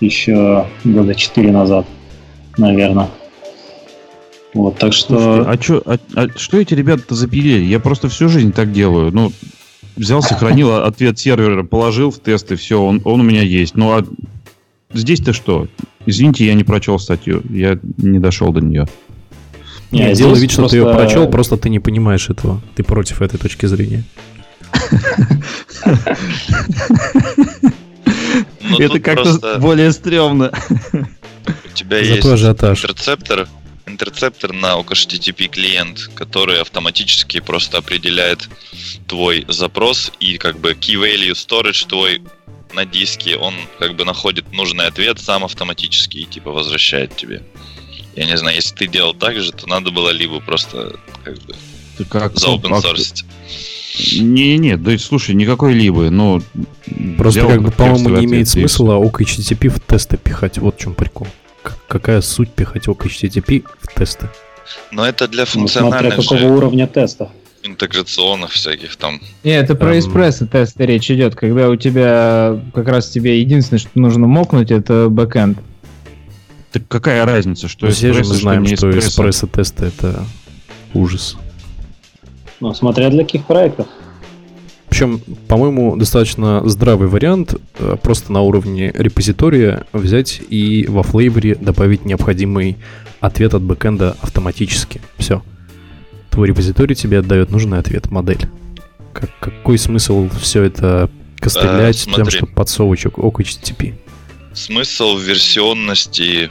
еще 0.02 0.66
года 0.84 1.16
4 1.16 1.52
назад, 1.52 1.86
наверное. 2.58 3.08
Вот, 4.54 4.78
так 4.78 4.94
что... 4.94 5.20
Слушайте, 5.20 5.50
а, 5.50 5.58
чё, 5.58 5.82
а, 5.86 5.98
а 6.16 6.28
что 6.36 6.60
эти 6.60 6.74
ребята-то 6.74 7.16
запилили? 7.16 7.64
Я 7.64 7.80
просто 7.80 8.10
всю 8.10 8.30
жизнь 8.30 8.52
так 8.52 8.72
делаю. 8.72 9.12
Ну, 9.14 9.32
взял, 9.96 10.22
сохранил 10.22 10.76
ответ 10.84 11.20
сервера, 11.20 11.64
положил 11.64 12.12
в 12.12 12.20
тест, 12.20 12.52
и 12.52 12.56
все, 12.56 12.82
он, 12.82 13.02
он 13.04 13.20
у 13.22 13.24
меня 13.24 13.44
есть. 13.44 13.76
Ну, 13.76 13.92
а 13.92 14.06
здесь-то 14.94 15.34
что? 15.34 15.68
Извините, 16.06 16.46
я 16.46 16.56
не 16.56 16.64
прочел 16.64 16.98
статью, 16.98 17.44
я 17.50 17.78
не 17.98 18.20
дошел 18.20 18.52
до 18.52 18.62
нее. 18.62 18.88
Не, 19.92 20.00
Нет, 20.00 20.18
делай 20.18 20.40
вид, 20.40 20.52
что 20.52 20.62
просто... 20.62 20.78
ты 20.78 20.84
ее 20.84 20.94
прочел, 20.94 21.28
просто 21.28 21.58
ты 21.58 21.70
не 21.70 21.80
понимаешь 21.80 22.30
этого. 22.30 22.62
Ты 22.76 22.84
против 22.84 23.22
этой 23.22 23.38
точки 23.38 23.66
зрения. 23.66 24.04
Ну, 28.70 28.78
Это 28.78 29.00
как-то 29.00 29.58
более 29.60 29.92
стрёмно. 29.92 30.52
У 30.94 31.74
тебя 31.74 31.98
есть 31.98 32.24
интерцептор, 32.24 33.48
интерцептор 33.92 34.54
на 34.54 34.80
OKHTTP 34.80 35.48
клиент, 35.48 36.10
который 36.16 36.62
автоматически 36.62 37.40
просто 37.40 37.78
определяет 37.78 38.50
твой 39.08 39.46
запрос 39.48 40.12
и 40.20 40.38
как 40.38 40.60
бы 40.60 40.72
key 40.72 40.96
value 40.96 41.34
storage 41.34 41.88
твой 41.88 42.22
на 42.74 42.86
диске, 42.86 43.36
он 43.36 43.56
как 43.80 43.96
бы 43.96 44.06
находит 44.06 44.52
нужный 44.52 44.86
ответ 44.86 45.20
сам 45.20 45.44
автоматически 45.44 46.18
и 46.18 46.26
типа 46.26 46.52
возвращает 46.52 47.16
тебе. 47.16 47.44
Я 48.16 48.26
не 48.26 48.38
знаю, 48.38 48.56
если 48.56 48.76
ты 48.76 48.88
делал 48.88 49.14
так 49.14 49.40
же, 49.42 49.52
то 49.52 49.68
надо 49.68 49.92
было 49.92 50.10
либо 50.10 50.40
просто 50.40 51.00
как 51.24 51.40
бы 51.44 51.56
ты 51.98 52.06
как, 52.06 52.38
за 52.38 52.48
open 52.48 52.82
source. 52.82 53.26
Не-не, 54.22 54.78
да 54.78 54.98
слушай, 54.98 55.36
никакой 55.36 55.74
либо, 55.74 56.10
но... 56.10 56.42
Просто 57.18 57.42
как 57.42 57.62
бы, 57.62 57.72
по-моему, 57.72 58.10
не 58.10 58.26
имеет 58.26 58.48
смысла 58.48 58.94
OKHTTP 58.94 59.70
в 59.70 59.80
тесты 59.80 60.18
пихать, 60.18 60.58
вот 60.58 60.76
в 60.76 60.80
чем 60.80 60.94
прикол 60.94 61.28
какая 61.88 62.22
суть 62.22 62.52
пихать 62.52 62.88
ок 62.88 63.06
HTTP 63.06 63.66
в 63.80 63.94
тесты? 63.94 64.30
Но 64.92 65.06
это 65.06 65.28
для 65.28 65.46
функциональных 65.46 66.18
ну, 66.18 66.24
смотря 66.24 66.40
какого 66.40 66.58
уровня 66.58 66.88
теста. 66.88 67.30
Интеграционных 67.64 68.52
всяких 68.52 68.96
там. 68.96 69.20
Не, 69.44 69.52
это 69.52 69.76
про 69.76 70.00
эспрессо 70.00 70.46
тесты 70.48 70.86
речь 70.86 71.12
идет, 71.12 71.36
когда 71.36 71.70
у 71.70 71.76
тебя 71.76 72.60
как 72.74 72.88
раз 72.88 73.10
тебе 73.10 73.40
единственное, 73.42 73.80
что 73.80 73.92
нужно 73.96 74.28
мокнуть, 74.28 74.72
это 74.72 75.10
бэкэнд. 75.10 75.58
Так 76.72 76.88
какая 76.88 77.26
разница, 77.26 77.68
что 77.68 77.88
ну, 77.88 77.92
Все 77.92 78.14
же 78.14 78.20
мы 78.20 78.26
знаем, 78.26 78.66
что, 78.66 78.76
что 78.76 79.00
эспрессо 79.00 79.48
тесты 79.48 79.86
это 79.86 80.24
ужас. 80.94 81.36
Ну, 82.60 82.74
смотря 82.74 83.10
для 83.10 83.24
каких 83.24 83.46
проектов. 83.46 83.88
Общем, 84.92 85.20
по-моему, 85.48 85.96
достаточно 85.96 86.68
здравый 86.68 87.08
вариант 87.08 87.56
э, 87.78 87.96
просто 88.02 88.32
на 88.32 88.42
уровне 88.42 88.92
репозитория 88.96 89.86
взять 89.94 90.42
и 90.50 90.86
во 90.88 91.04
флейворе 91.04 91.56
добавить 91.56 92.06
необходимый 92.06 92.78
ответ 93.20 93.54
от 93.54 93.62
бэкэнда 93.62 94.18
автоматически. 94.22 95.02
Все. 95.18 95.44
Твой 96.32 96.48
репозиторий 96.48 96.96
тебе 96.96 97.20
отдает 97.20 97.52
нужный 97.52 97.80
ответ, 97.80 98.10
модель. 98.10 98.48
Как, 99.14 99.30
какой 99.40 99.78
смысл 99.78 100.30
все 100.42 100.64
это 100.64 101.10
кострелять 101.40 102.08
Э, 102.08 102.16
тем, 102.16 102.30
что 102.30 102.46
подсовывать 102.46 103.06
ок 103.06 103.40
HTTP? 103.40 103.94
Смысл 104.54 105.18
версионности 105.18 106.50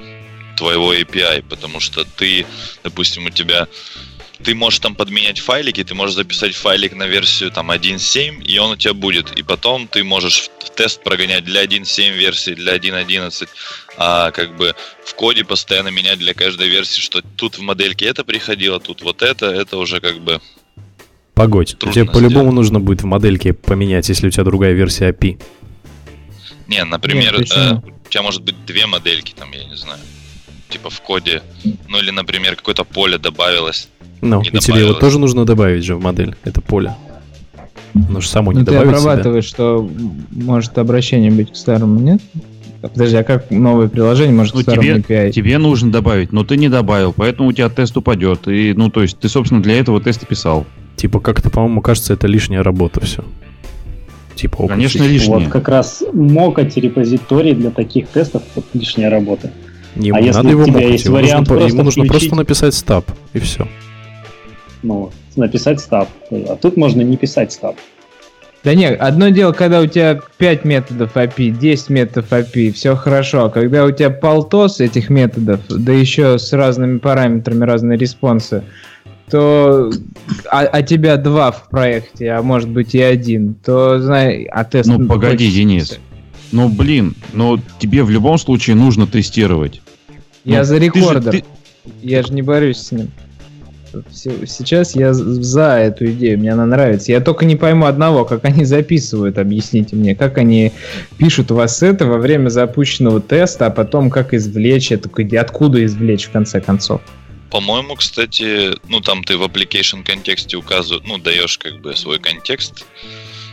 твоего 0.57 0.94
API, 0.94 1.44
потому 1.48 1.81
что 1.81 2.05
ты, 2.05 2.46
допустим, 2.83 3.27
у 3.27 3.31
тебя 3.31 3.68
ты 4.42 4.55
можешь 4.55 4.81
там 4.81 4.94
подменять 4.94 5.38
файлики, 5.40 5.83
ты 5.83 5.94
можешь 5.94 6.16
записать 6.16 6.55
файлик 6.55 6.94
на 6.94 7.07
версию 7.07 7.51
там 7.51 7.70
1.7, 7.70 8.42
и 8.42 8.59
он 8.59 8.72
у 8.72 8.77
тебя 8.77 8.94
будет. 8.94 9.37
И 9.38 9.42
потом 9.42 9.88
ты 9.88 10.05
можешь 10.05 10.51
в 10.61 10.70
тест 10.70 11.03
прогонять 11.03 11.44
для 11.44 11.64
1.7 11.64 12.16
версии, 12.16 12.55
для 12.55 12.77
1.11, 12.77 13.48
а 13.96 14.31
как 14.31 14.57
бы 14.57 14.74
в 15.05 15.14
коде 15.14 15.44
постоянно 15.44 15.88
менять 15.88 16.18
для 16.18 16.35
каждой 16.35 16.68
версии, 16.68 17.01
что 17.01 17.22
тут 17.37 17.59
в 17.59 17.62
модельке 17.62 18.07
это 18.07 18.24
приходило, 18.24 18.79
тут 18.79 19.03
вот 19.03 19.22
это, 19.22 19.46
это 19.46 19.77
уже 19.77 20.01
как 20.01 20.20
бы 20.20 20.40
Погодь, 21.35 21.77
Трудно 21.79 21.92
тебе 21.92 22.05
по-любому 22.12 22.51
нужно 22.51 22.81
будет 22.81 23.03
в 23.03 23.07
модельке 23.07 23.53
поменять, 23.53 24.09
если 24.09 24.27
у 24.27 24.31
тебя 24.31 24.42
другая 24.42 24.72
версия 24.72 25.11
API. 25.11 25.40
Не, 26.66 26.85
например, 26.85 27.38
Нет, 27.38 27.53
э, 27.55 27.74
у 27.77 28.09
тебя 28.09 28.22
может 28.22 28.42
быть 28.42 28.57
две 28.66 28.87
модельки, 28.87 29.35
там, 29.38 29.53
я 29.53 29.62
не 29.64 29.77
знаю, 29.77 30.01
типа 30.68 30.90
в 30.90 31.00
коде, 31.00 31.42
ну 31.88 31.98
или, 31.98 32.11
например, 32.11 32.57
какое-то 32.57 32.85
поле 32.85 33.18
добавилось. 33.18 33.88
Ну, 34.20 34.42
и 34.42 34.59
тебе 34.59 34.81
его 34.81 34.94
тоже 34.94 35.18
нужно 35.18 35.44
добавить 35.44 35.85
же 35.85 35.94
в 35.94 36.02
модель, 36.02 36.35
это 36.44 36.61
поле. 36.61 36.94
Оно 37.94 38.20
же 38.20 38.28
само 38.28 38.52
не 38.52 38.61
Ну 38.61 38.64
ты 38.64 38.72
добавит 38.72 38.90
себя. 38.90 38.98
обрабатываешь, 38.98 39.44
что 39.44 39.88
может 40.31 40.76
обращение 40.78 41.31
быть 41.31 41.52
к 41.52 41.57
старому, 41.57 41.98
нет? 42.00 42.20
А 42.83 42.88
Подожди, 42.88 43.16
а 43.16 43.24
как 43.24 43.50
новое 43.50 43.88
приложение 43.88 44.33
может 44.35 44.54
Ну, 44.54 44.61
к 44.61 44.62
старому 44.62 44.83
тебе, 44.83 44.96
API? 44.98 45.33
тебе 45.33 45.59
нужно 45.59 45.90
добавить, 45.90 46.33
но 46.33 46.44
ты 46.44 46.57
не 46.57 46.68
добавил, 46.68 47.12
поэтому 47.12 47.48
у 47.48 47.52
тебя 47.52 47.68
тест 47.68 47.96
упадет. 47.96 48.46
И, 48.46 48.72
ну, 48.74 48.88
то 48.88 49.02
есть, 49.02 49.18
ты, 49.18 49.28
собственно, 49.28 49.62
для 49.62 49.81
этого 49.81 50.00
тест 50.00 50.22
и 50.22 50.26
писал. 50.26 50.64
Типа, 50.96 51.18
как-то, 51.18 51.50
по-моему, 51.50 51.81
кажется, 51.81 52.12
это 52.12 52.26
лишняя 52.28 52.62
работа 52.62 53.00
все. 53.00 53.24
Типа, 54.37 54.68
Конечно, 54.68 55.02
лишнее. 55.02 55.38
Вот 55.40 55.48
как 55.48 55.68
раз 55.68 56.04
мокать 56.12 56.76
репозиторий 56.76 57.54
для 57.54 57.70
таких 57.70 58.07
тестов 58.09 58.42
это 58.54 58.66
лишняя 58.74 59.11
работа. 59.11 59.50
Не, 59.98 60.11
А 60.12 60.20
если 60.20 60.37
надо 60.38 60.48
его 60.50 60.62
у 60.62 60.64
тебя 60.64 60.74
мокать, 60.74 60.90
есть 60.92 61.04
ему 61.04 61.16
нужно, 61.16 61.26
вариант 61.28 61.48
по- 61.48 61.52
ему 61.52 61.61
просто 61.61 61.82
нужно 61.82 62.02
просто 62.04 62.18
включить- 62.18 62.37
написать 62.37 62.74
стаб, 62.74 63.11
и 63.32 63.38
все. 63.40 63.68
Ну, 64.82 65.11
написать 65.37 65.80
стаб. 65.80 66.08
А 66.30 66.56
тут 66.56 66.76
можно 66.76 67.02
не 67.02 67.16
писать 67.16 67.52
стаб. 67.52 67.76
Да 68.64 68.74
нет, 68.74 69.00
одно 69.00 69.28
дело, 69.28 69.52
когда 69.52 69.80
у 69.80 69.87
тебя 69.87 70.20
5 70.37 70.64
методов 70.64 71.16
API, 71.16 71.50
10 71.50 71.90
методов 71.90 72.30
API, 72.32 72.72
все 72.72 72.96
хорошо. 72.96 73.44
А 73.44 73.50
когда 73.50 73.84
у 73.84 73.90
тебя 73.90 74.11
полтос 74.11 74.80
этих 74.80 75.11
методов, 75.11 75.61
да 75.68 75.92
еще 75.92 76.38
с 76.38 76.52
разными 76.52 76.98
параметрами, 76.98 77.64
разные 77.64 77.96
респонсы, 77.98 78.64
то 79.30 79.90
а, 80.50 80.61
а 80.62 80.82
тебя 80.82 81.16
два 81.16 81.52
в 81.52 81.68
проекте, 81.68 82.30
а 82.30 82.42
может 82.42 82.68
быть 82.68 82.94
и 82.94 83.00
один, 83.00 83.54
то 83.54 84.00
знай, 84.00 84.44
а 84.44 84.64
тест... 84.64 84.88
Ну, 84.88 85.06
погоди, 85.06 85.44
хочется 85.44 85.56
Денис. 85.56 86.00
Ну, 86.50 86.68
блин, 86.68 87.14
но 87.32 87.61
тебе 87.78 88.02
в 88.02 88.11
любом 88.11 88.38
случае 88.38 88.74
нужно 88.74 89.06
тестировать. 89.06 89.82
Я 90.48 90.58
Ну, 90.61 90.64
за 90.64 90.74
ты 90.78 90.80
же- 90.80 90.87
рекордер, 90.87 91.32
ты- 91.32 91.44
я 92.02 92.22
же 92.22 92.32
не 92.32 92.42
борюсь 92.42 92.78
с 92.78 92.92
ним. 92.92 93.11
Сейчас 94.12 94.94
я 94.94 95.14
за 95.14 95.78
эту 95.78 96.06
идею, 96.11 96.38
мне 96.38 96.52
она 96.52 96.66
нравится. 96.66 97.11
Я 97.11 97.20
только 97.20 97.44
не 97.46 97.56
пойму 97.56 97.87
одного, 97.87 98.24
как 98.24 98.44
они 98.44 98.64
записывают, 98.64 99.38
объясните 99.38 99.96
мне, 99.96 100.14
как 100.14 100.37
они 100.38 100.72
пишут 101.16 101.50
у 101.50 101.54
вас 101.54 101.82
это 101.82 102.04
во 102.06 102.18
время 102.18 102.48
запущенного 102.50 103.20
теста, 103.20 103.66
а 103.66 103.70
потом 103.70 104.11
как 104.11 104.34
извлечь 104.34 104.92
это, 104.92 105.08
откуда 105.40 105.84
извлечь 105.84 106.24
в 106.26 106.30
конце 106.30 106.61
концов. 106.61 107.00
По-моему, 107.50 107.94
кстати, 107.94 108.72
ну 108.88 109.00
там 109.00 109.24
ты 109.24 109.38
в 109.38 109.42
application 109.42 110.02
контексте 110.04 110.58
указываешь, 110.58 111.04
ну 111.06 111.16
даешь 111.16 111.56
как 111.58 111.80
бы 111.80 111.96
свой 111.96 112.18
контекст 112.18 112.84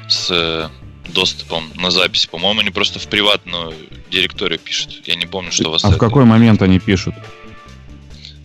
с 0.09 0.69
доступом 1.07 1.71
на 1.75 1.91
запись. 1.91 2.25
По-моему, 2.25 2.61
они 2.61 2.71
просто 2.71 2.99
в 2.99 3.07
приватную 3.07 3.73
директорию 4.11 4.59
пишут. 4.59 5.01
Я 5.05 5.15
не 5.15 5.25
помню, 5.25 5.51
что 5.51 5.69
у 5.69 5.71
вас 5.71 5.83
А 5.83 5.91
в 5.91 5.97
какой 5.97 6.25
момент 6.25 6.61
они 6.61 6.79
пишут? 6.79 7.15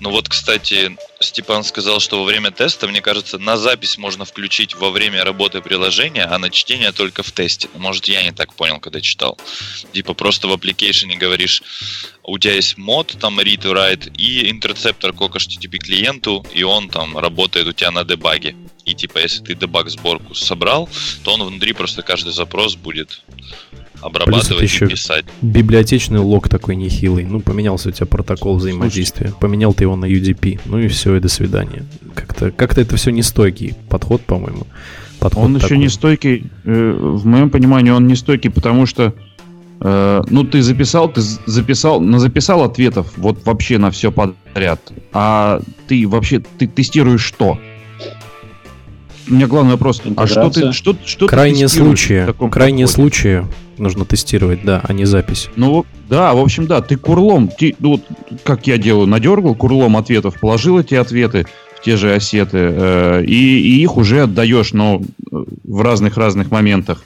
Ну 0.01 0.11
вот, 0.11 0.31
кстати, 0.31 0.97
Степан 1.21 1.63
сказал, 1.63 2.01
что 2.01 2.21
во 2.21 2.25
время 2.25 2.51
теста, 2.51 2.89
мне 2.89 3.03
кажется, 3.03 3.37
на 3.39 3.59
запись 3.59 3.99
можно 3.99 4.25
включить 4.25 4.75
во 4.75 4.91
время 4.91 5.25
работы 5.25 5.61
приложения, 5.61 6.25
а 6.25 6.39
на 6.39 6.49
чтение 6.49 6.93
только 6.93 7.23
в 7.23 7.31
тесте. 7.33 7.69
Ну, 7.75 7.81
Может, 7.81 8.07
я 8.07 8.23
не 8.23 8.33
так 8.33 8.55
понял, 8.55 8.81
когда 8.81 9.03
читал. 9.03 9.39
Типа 9.93 10.15
просто 10.15 10.49
в 10.49 10.55
application 10.55 11.15
говоришь, 11.19 11.63
у 12.23 12.39
тебя 12.39 12.55
есть 12.55 12.79
мод, 12.79 13.15
там 13.21 13.39
read 13.41 13.59
to 13.59 13.75
write, 13.75 14.11
и 14.17 14.51
интерцептор 14.51 15.13
к 15.13 15.21
HTTP 15.21 15.77
клиенту, 15.77 16.47
и 16.55 16.63
он 16.63 16.89
там 16.89 17.19
работает 17.19 17.67
у 17.67 17.73
тебя 17.73 17.91
на 17.91 18.03
дебаге. 18.05 18.57
И 18.87 18.95
типа, 18.95 19.19
если 19.19 19.45
ты 19.45 19.55
дебаг 19.55 19.91
сборку 19.91 20.35
собрал, 20.35 20.89
то 21.25 21.35
он 21.35 21.43
внутри 21.43 21.75
просто 21.75 22.01
каждый 22.01 22.33
запрос 22.33 22.75
будет 22.75 23.21
обрабатывать 24.01 24.63
еще 24.63 24.87
и 24.87 24.89
писать. 24.89 25.25
Библиотечный 25.43 26.19
лог 26.21 26.49
такой 26.49 26.77
нехилый. 26.77 27.25
Ну, 27.25 27.41
поменялся 27.41 27.89
у 27.89 27.93
тебя 27.93 28.07
протокол 28.07 28.57
взаимодействия. 28.57 29.33
Поменял 29.41 29.73
ты 29.75 29.85
его 29.85 29.97
на 29.97 30.07
UDP. 30.07 30.61
Ну 30.65 30.79
и 30.79 30.89
все, 30.89 31.17
и 31.17 31.21
до 31.21 31.29
свидания. 31.29 31.85
Как-то 32.15 32.51
как 32.51 32.77
это 32.79 32.97
все 32.97 33.11
нестойкий 33.11 33.75
подход, 33.89 34.23
по-моему. 34.23 34.67
Подход 35.19 35.45
Он 35.45 35.57
еще 35.57 35.69
такой. 35.69 35.79
не 35.79 35.89
стойкий, 35.89 36.45
э, 36.65 36.99
в 36.99 37.27
моем 37.27 37.51
понимании, 37.51 37.91
он 37.91 38.07
не 38.07 38.15
стойкий, 38.17 38.51
потому 38.51 38.87
что 38.87 39.13
э, 39.81 40.23
ну 40.31 40.45
ты 40.45 40.63
записал, 40.63 41.11
ты 41.11 41.21
записал, 41.47 42.01
на 42.01 42.19
записал 42.19 42.63
ответов 42.65 43.13
вот 43.19 43.45
вообще 43.45 43.77
на 43.77 43.91
все 43.91 44.11
подряд, 44.11 44.81
а 45.13 45.61
ты 45.89 46.09
вообще 46.09 46.41
ты 46.59 46.67
тестируешь 46.67 47.23
что? 47.23 47.59
У 49.29 49.35
меня 49.35 49.47
главный 49.47 49.73
вопрос: 49.73 50.03
а 50.17 50.27
что 50.27 50.41
ты 50.51 50.61
Интеграция. 50.61 50.73
что 50.73 50.97
что 51.05 51.27
ты 51.27 51.31
Крайние 51.31 51.67
тестируешь 51.67 51.99
случаи, 52.01 52.23
в 52.23 52.27
таком 52.27 52.51
крайние 52.51 52.87
подходе? 52.87 53.03
случаи 53.11 53.47
нужно 53.81 54.05
тестировать, 54.05 54.65
да, 54.65 54.81
а 54.85 54.93
не 54.93 55.05
запись. 55.05 55.49
Ну, 55.57 55.85
да, 56.09 56.35
в 56.35 56.39
общем, 56.39 56.67
да, 56.67 56.81
ты 56.81 56.97
курлом, 56.97 57.49
ты, 57.49 57.75
ну, 57.79 57.93
вот 57.93 58.03
как 58.45 58.67
я 58.67 58.79
делаю, 58.79 59.07
надергал 59.07 59.55
курлом 59.55 59.97
ответов, 59.97 60.39
положил 60.39 60.79
эти 60.79 60.95
ответы 60.95 61.47
в 61.77 61.83
те 61.83 61.97
же 61.97 62.15
осеты, 62.15 62.59
э, 62.59 63.25
и, 63.25 63.61
и 63.61 63.83
их 63.83 63.97
уже 63.97 64.23
отдаешь, 64.23 64.73
но 64.73 65.01
э, 65.01 65.45
в 65.65 65.81
разных-разных 65.81 66.51
моментах. 66.51 67.03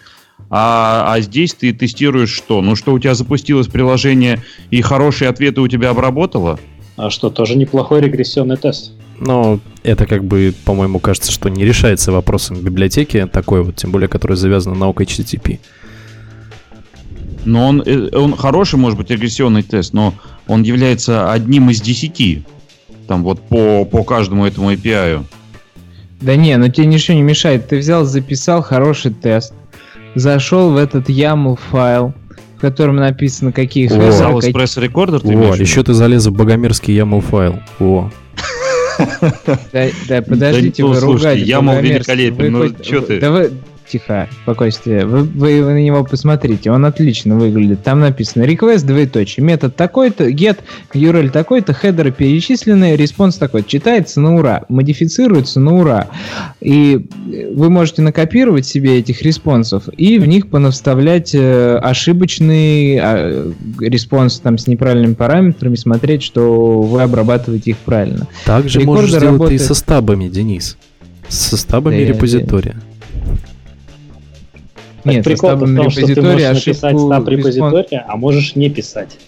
А, 0.51 1.13
а 1.13 1.21
здесь 1.21 1.55
ты 1.55 1.73
тестируешь 1.73 2.31
что? 2.31 2.61
Ну, 2.61 2.77
что 2.77 2.93
у 2.93 2.99
тебя 2.99 3.15
запустилось 3.15 3.69
приложение, 3.69 4.43
и 4.71 4.83
хорошие 4.83 5.29
ответы 5.29 5.61
у 5.61 5.69
тебя 5.69 5.91
обработало? 5.91 6.59
А 6.97 7.11
что, 7.11 7.31
тоже 7.31 7.57
неплохой 7.57 8.01
регрессионный 8.01 8.57
тест. 8.57 8.93
Но 9.19 9.61
это 9.83 10.07
как 10.07 10.25
бы, 10.25 10.55
по-моему, 10.65 10.99
кажется, 10.99 11.33
что 11.33 11.49
не 11.49 11.65
решается 11.65 12.13
вопросом 12.13 12.61
библиотеки 12.61 13.29
такой 13.33 13.63
вот, 13.63 13.77
тем 13.77 13.91
более, 13.91 14.09
который 14.09 14.37
завязан 14.37 14.79
на 14.79 14.85
OKHTTP. 14.85 15.59
Но 17.45 17.69
он, 17.69 17.83
э, 17.85 18.09
он 18.17 18.37
хороший, 18.37 18.77
может 18.79 18.99
быть, 18.99 19.11
регрессионный 19.11 19.63
тест, 19.63 19.93
но 19.93 20.15
он 20.47 20.63
является 20.63 21.31
одним 21.33 21.71
из 21.71 21.81
десяти. 21.81 22.43
Там 23.07 23.23
вот 23.23 23.41
по, 23.41 23.85
по 23.85 24.03
каждому 24.03 24.47
этому 24.47 24.73
API. 24.73 25.25
Да 26.21 26.37
не, 26.37 26.57
ну 26.57 26.69
тебе 26.69 26.87
ничего 26.87 27.17
не 27.17 27.23
мешает. 27.23 27.69
Ты 27.69 27.79
взял, 27.79 28.05
записал 28.05 28.63
хороший 28.63 29.13
тест, 29.13 29.53
зашел 30.15 30.71
в 30.71 30.77
этот 30.77 31.11
YAML 31.11 31.59
файл, 31.71 32.15
в 32.57 32.61
котором 32.61 32.97
написано, 32.97 33.53
какие 33.53 33.87
О. 33.87 33.91
хедеры, 33.91 34.11
рекордер, 34.81 35.21
ты 35.21 35.37
О, 35.37 35.55
еще 35.55 35.83
ты 35.83 35.93
залез 35.93 36.27
в 36.27 36.33
богомерзкий 36.33 36.97
YAML 36.97 37.21
файл. 37.21 37.59
О, 37.79 38.11
Да, 40.09 40.23
подождите, 40.23 40.83
ну, 40.83 40.89
вы 40.93 41.29
я, 41.35 41.61
мол, 41.61 41.75
богомерзкий. 41.75 42.15
великолепен, 42.15 42.53
ну, 42.53 42.59
вы- 42.61 42.71
ты? 43.03 43.21
Тихо, 43.89 44.29
спокойствие. 44.43 45.05
Вы, 45.05 45.23
вы 45.25 45.63
на 45.63 45.83
него 45.83 46.05
посмотрите, 46.05 46.71
он 46.71 46.87
отлично 46.87 47.37
выглядит. 47.37 47.83
Там 47.83 48.01
написано 48.01 48.45
request, 48.45 48.87
двоеточие, 48.87 49.45
метод 49.45 49.77
такой-то, 49.77 50.29
get, 50.31 50.59
URL 50.95 51.29
такой-то, 51.31 51.75
хедеры 51.75 52.11
перечислены, 52.11 52.97
response 52.97 53.37
такой. 53.37 53.63
Читается 53.63 54.21
на 54.21 54.37
ура, 54.37 54.63
модифицируется 54.71 55.61
на 55.61 55.75
ура. 55.77 56.09
И 56.61 57.07
вы 57.53 57.69
можете 57.69 58.01
накопировать 58.01 58.65
себе 58.67 58.99
этих 58.99 59.21
респонсов 59.23 59.85
и 59.97 60.19
в 60.19 60.27
них 60.27 60.49
понавставлять 60.49 61.35
э, 61.35 61.77
ошибочный 61.77 62.99
э, 63.01 63.53
response 63.81 64.39
там 64.41 64.57
с 64.57 64.67
неправильными 64.67 65.15
параметрами, 65.15 65.75
смотреть, 65.75 66.23
что 66.23 66.81
вы 66.81 67.03
обрабатываете 67.03 67.73
их 67.73 67.79
правильно. 67.79 68.27
также 68.47 68.81
Рекорды 68.81 69.01
можешь 69.03 69.11
сделать 69.11 69.33
работают. 69.35 69.61
ты 69.61 69.67
со 69.69 69.75
стабами, 69.75 70.29
Денис. 70.29 70.77
Со 71.29 71.57
стабами 71.57 71.97
Да 71.97 72.01
я- 72.03 72.07
репозитория. 75.05 75.13
Так 75.13 75.15
Нет, 75.15 75.25
прикол 75.25 75.51
в 75.57 75.77
том, 75.77 75.91
что 75.91 76.07
ты 76.15 76.23
можешь 76.23 76.67
написать 76.67 76.99
стаб 77.01 77.29
репозитория, 77.29 78.05
а 78.09 78.17
можешь 78.17 78.57
не 78.57 78.71
писать. 78.71 79.19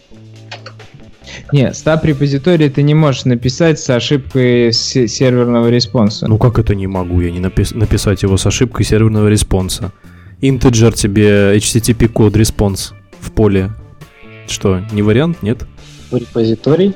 Не, 1.53 1.73
стаб 1.75 2.05
репозиторий 2.05 2.69
ты 2.71 2.83
не 2.83 2.95
можешь 2.95 3.25
написать 3.25 3.79
с 3.79 3.89
ошибкой 3.91 4.73
с- 4.73 5.07
серверного 5.07 5.69
респонса. 5.69 6.27
Ну 6.27 6.39
как 6.39 6.59
это 6.59 6.75
не 6.75 6.87
могу 6.87 7.21
я 7.21 7.31
не 7.31 7.41
напис- 7.41 7.77
написать 7.77 8.23
его 8.23 8.37
с 8.37 8.47
ошибкой 8.47 8.85
серверного 8.85 9.29
респонса? 9.29 9.93
Integer 10.41 10.93
тебе 10.95 11.57
HTTP 11.57 12.09
код 12.09 12.37
response 12.37 12.93
в 13.21 13.31
поле. 13.33 13.71
Что, 14.49 14.83
не 14.93 15.03
вариант, 15.03 15.43
нет? 15.43 15.67
Репозиторий. 16.11 16.95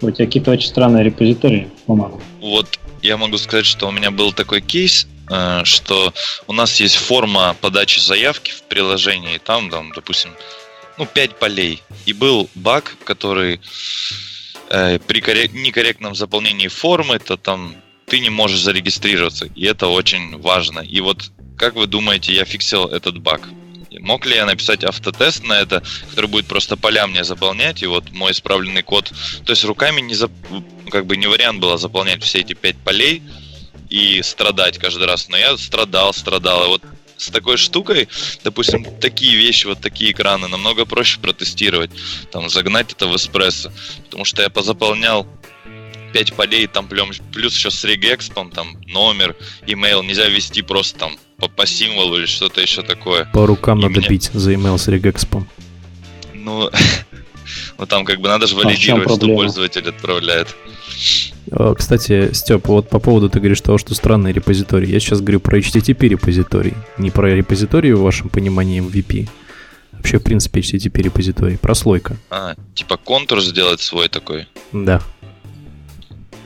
У 0.00 0.10
тебя 0.10 0.26
какие-то 0.26 0.50
очень 0.50 0.68
странные 0.68 1.04
репозитории, 1.04 1.68
по-моему. 1.86 2.20
Вот 2.40 2.78
я 3.02 3.16
могу 3.16 3.38
сказать, 3.38 3.64
что 3.66 3.88
у 3.88 3.92
меня 3.92 4.10
был 4.10 4.32
такой 4.32 4.60
кейс, 4.60 5.06
что 5.64 6.12
у 6.46 6.52
нас 6.52 6.80
есть 6.80 6.96
форма 6.96 7.56
подачи 7.60 7.98
заявки 7.98 8.52
в 8.52 8.62
приложении, 8.62 9.38
там, 9.38 9.70
там, 9.70 9.92
допустим, 9.94 10.30
ну, 10.98 11.06
5 11.06 11.38
полей. 11.38 11.82
И 12.06 12.12
был 12.12 12.48
баг, 12.54 12.96
который 13.04 13.60
э, 14.70 14.98
при 14.98 15.20
коррек- 15.20 15.52
некорректном 15.52 16.14
заполнении 16.14 16.68
формы, 16.68 17.18
то 17.18 17.36
там 17.36 17.76
ты 18.06 18.20
не 18.20 18.30
можешь 18.30 18.60
зарегистрироваться. 18.60 19.46
И 19.54 19.64
это 19.64 19.88
очень 19.88 20.38
важно. 20.38 20.80
И 20.80 21.00
вот 21.00 21.30
как 21.56 21.74
вы 21.74 21.86
думаете, 21.86 22.34
я 22.34 22.44
фиксил 22.44 22.86
этот 22.86 23.18
баг? 23.18 23.48
Мог 24.00 24.26
ли 24.26 24.36
я 24.36 24.44
написать 24.44 24.84
автотест 24.84 25.44
на 25.44 25.54
это, 25.54 25.82
который 26.10 26.26
будет 26.26 26.46
просто 26.46 26.76
поля 26.76 27.06
мне 27.06 27.24
заполнять, 27.24 27.82
и 27.82 27.86
вот 27.86 28.12
мой 28.12 28.32
исправленный 28.32 28.82
код. 28.82 29.10
То 29.44 29.52
есть 29.52 29.64
руками 29.64 30.02
не 30.02 30.14
зап... 30.14 30.30
как 30.90 31.06
бы 31.06 31.16
не 31.16 31.26
вариант 31.26 31.60
было 31.60 31.78
заполнять 31.78 32.22
все 32.22 32.40
эти 32.40 32.52
пять 32.52 32.76
полей 32.76 33.22
и 33.90 34.22
страдать 34.22 34.78
каждый 34.78 35.06
раз. 35.06 35.28
Но 35.28 35.36
я 35.36 35.56
страдал, 35.56 36.12
страдал. 36.12 36.64
И 36.64 36.68
вот 36.68 36.82
с 37.16 37.28
такой 37.30 37.56
штукой, 37.56 38.08
допустим, 38.44 38.86
такие 39.00 39.36
вещи, 39.36 39.66
вот 39.66 39.80
такие 39.80 40.12
экраны, 40.12 40.48
намного 40.48 40.84
проще 40.84 41.18
протестировать. 41.20 41.90
Там 42.30 42.48
загнать 42.48 42.92
это 42.92 43.06
в 43.06 43.16
эспрессо. 43.16 43.70
Потому 44.04 44.24
что 44.24 44.42
я 44.42 44.50
позаполнял 44.50 45.26
5 46.12 46.34
полей, 46.34 46.66
там 46.66 46.88
плюс, 46.88 47.20
еще 47.56 47.70
с 47.70 47.84
регекспом, 47.84 48.50
там 48.50 48.76
номер, 48.86 49.36
имейл, 49.66 50.02
нельзя 50.02 50.26
ввести 50.28 50.62
просто 50.62 50.98
там 50.98 51.18
по, 51.38 51.48
по 51.48 51.66
символу 51.66 52.16
или 52.18 52.26
что-то 52.26 52.60
еще 52.60 52.82
такое. 52.82 53.26
По 53.32 53.46
рукам 53.46 53.80
И 53.80 53.82
надо 53.82 54.00
мне- 54.00 54.08
бить 54.08 54.30
за 54.32 54.52
email 54.52 54.78
с 54.78 54.88
регэкспом. 54.88 55.48
Ну, 56.32 56.70
ну 57.78 57.86
там 57.86 58.04
как 58.04 58.20
бы 58.20 58.28
надо 58.28 58.46
же 58.46 58.54
А 58.54 58.58
валидировать, 58.64 59.04
что 59.08 59.16
проблема? 59.18 59.34
пользователь 59.40 59.88
отправляет. 59.88 60.54
Э, 61.50 61.74
Кстати, 61.76 62.32
Степ, 62.32 62.66
вот 62.68 62.88
по 62.88 62.98
поводу 62.98 63.28
ты 63.28 63.38
говоришь 63.38 63.60
того, 63.60 63.78
что 63.78 63.94
странный 63.94 64.32
репозиторий. 64.32 64.90
Я 64.90 65.00
сейчас 65.00 65.20
говорю 65.20 65.40
про 65.40 65.58
HTTP 65.58 66.08
репозиторий. 66.08 66.74
Не 66.98 67.10
про 67.10 67.34
репозиторий 67.34 67.92
в 67.92 68.00
вашем 68.00 68.28
понимании 68.28 68.80
MVP. 68.82 69.28
Вообще, 69.92 70.18
в 70.18 70.22
принципе, 70.22 70.60
HTTP 70.60 71.02
репозиторий. 71.02 71.58
Прослойка. 71.58 72.16
А, 72.30 72.54
типа 72.74 72.96
контур 72.96 73.40
сделать 73.40 73.80
свой 73.80 74.08
такой. 74.08 74.46
Да. 74.72 75.00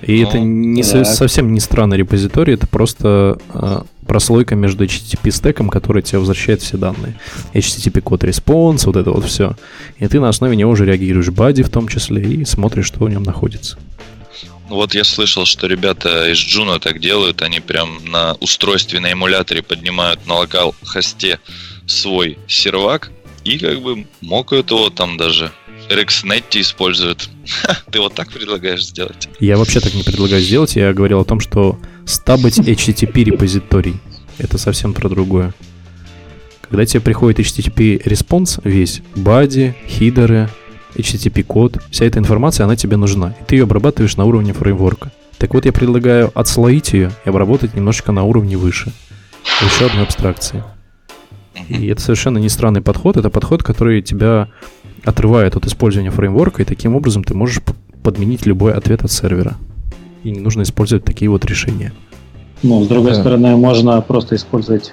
И 0.02 0.22
Ну, 0.22 0.28
это 0.28 0.38
не 0.38 0.82
со- 0.82 1.04
так. 1.04 1.06
совсем 1.14 1.52
не 1.52 1.60
странный 1.60 1.98
репозиторий, 1.98 2.54
это 2.54 2.66
просто 2.66 3.38
э, 3.52 3.80
прослойка 4.10 4.56
между 4.56 4.84
HTTP 4.84 5.30
стеком, 5.30 5.68
который 5.68 6.02
тебе 6.02 6.18
возвращает 6.18 6.60
все 6.62 6.76
данные. 6.76 7.14
HTTP 7.54 8.00
код 8.00 8.24
response, 8.24 8.86
вот 8.86 8.96
это 8.96 9.12
вот 9.12 9.24
все. 9.24 9.54
И 10.00 10.08
ты 10.08 10.18
на 10.18 10.28
основе 10.28 10.56
него 10.56 10.72
уже 10.72 10.84
реагируешь 10.84 11.28
бади 11.28 11.62
в 11.62 11.68
том 11.68 11.86
числе 11.86 12.20
и 12.20 12.44
смотришь, 12.44 12.86
что 12.86 13.04
в 13.04 13.08
нем 13.08 13.22
находится. 13.22 13.78
Вот 14.68 14.94
я 14.96 15.04
слышал, 15.04 15.44
что 15.44 15.68
ребята 15.68 16.28
из 16.28 16.38
Juno 16.38 16.80
так 16.80 16.98
делают, 16.98 17.40
они 17.42 17.60
прям 17.60 18.04
на 18.04 18.34
устройстве, 18.40 18.98
на 18.98 19.12
эмуляторе 19.12 19.62
поднимают 19.62 20.26
на 20.26 20.34
локал 20.34 20.74
хосте 20.82 21.38
свой 21.86 22.36
сервак 22.48 23.12
и 23.44 23.58
как 23.58 23.80
бы 23.80 24.06
мокают 24.20 24.72
его 24.72 24.90
там 24.90 25.18
даже. 25.18 25.52
RxNet 25.90 26.44
используют. 26.52 27.28
Ты 27.90 28.00
вот 28.00 28.14
так 28.14 28.30
предлагаешь 28.30 28.86
сделать? 28.86 29.28
Я 29.40 29.56
вообще 29.56 29.80
так 29.80 29.92
не 29.94 30.02
предлагаю 30.02 30.40
сделать. 30.40 30.76
Я 30.76 30.92
говорил 30.92 31.20
о 31.20 31.24
том, 31.24 31.40
что 31.40 31.78
стабить 32.06 32.58
HTTP 32.58 33.24
репозиторий. 33.24 33.96
Это 34.38 34.56
совсем 34.56 34.94
про 34.94 35.08
другое. 35.08 35.52
Когда 36.62 36.86
тебе 36.86 37.00
приходит 37.00 37.40
HTTP 37.40 38.00
response 38.04 38.60
весь, 38.62 39.02
body, 39.16 39.74
хидеры, 39.88 40.48
HTTP 40.94 41.42
код, 41.42 41.78
вся 41.90 42.04
эта 42.04 42.20
информация, 42.20 42.64
она 42.64 42.76
тебе 42.76 42.96
нужна. 42.96 43.34
И 43.40 43.44
ты 43.44 43.56
ее 43.56 43.64
обрабатываешь 43.64 44.16
на 44.16 44.24
уровне 44.24 44.52
фреймворка. 44.52 45.10
Так 45.38 45.54
вот, 45.54 45.64
я 45.64 45.72
предлагаю 45.72 46.30
отслоить 46.38 46.92
ее 46.92 47.10
и 47.24 47.28
обработать 47.28 47.74
немножечко 47.74 48.12
на 48.12 48.22
уровне 48.22 48.56
выше. 48.56 48.92
Еще 49.62 49.86
одной 49.86 50.04
абстракции. 50.04 50.62
И 51.68 51.86
это 51.86 52.00
совершенно 52.00 52.38
не 52.38 52.48
странный 52.48 52.82
подход. 52.82 53.16
Это 53.16 53.30
подход, 53.30 53.62
который 53.62 54.02
тебя 54.02 54.48
отрывает 55.10 55.56
от 55.56 55.66
использования 55.66 56.10
фреймворка, 56.10 56.62
и 56.62 56.64
таким 56.64 56.96
образом 56.96 57.22
ты 57.24 57.34
можешь 57.34 57.60
подменить 58.02 58.46
любой 58.46 58.72
ответ 58.72 59.04
от 59.04 59.12
сервера. 59.12 59.54
И 60.24 60.30
не 60.30 60.40
нужно 60.40 60.62
использовать 60.62 61.04
такие 61.04 61.30
вот 61.30 61.44
решения. 61.44 61.92
Ну, 62.62 62.82
с 62.84 62.88
другой 62.88 63.12
Да. 63.12 63.20
стороны, 63.20 63.56
можно 63.56 64.00
просто 64.02 64.36
использовать 64.36 64.92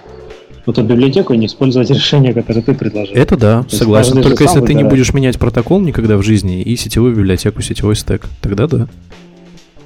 эту 0.65 0.83
библиотеку 0.83 1.33
и 1.33 1.37
не 1.37 1.45
использовать 1.45 1.89
решение, 1.99 2.33
которое 2.33 2.61
ты 2.61 2.73
предложил. 2.73 3.15
Это 3.15 3.37
да, 3.37 3.59
есть 3.67 3.77
согласен. 3.77 4.21
Только 4.21 4.43
если 4.43 4.61
ты 4.61 4.73
не 4.73 4.83
будешь 4.83 5.13
менять 5.13 5.37
протокол 5.39 5.79
никогда 5.81 6.17
в 6.17 6.23
жизни 6.23 6.61
и 6.61 6.75
сетевую 6.75 7.15
библиотеку, 7.15 7.61
сетевой 7.61 7.95
стек, 7.95 8.25
тогда 8.41 8.67
да. 8.67 8.87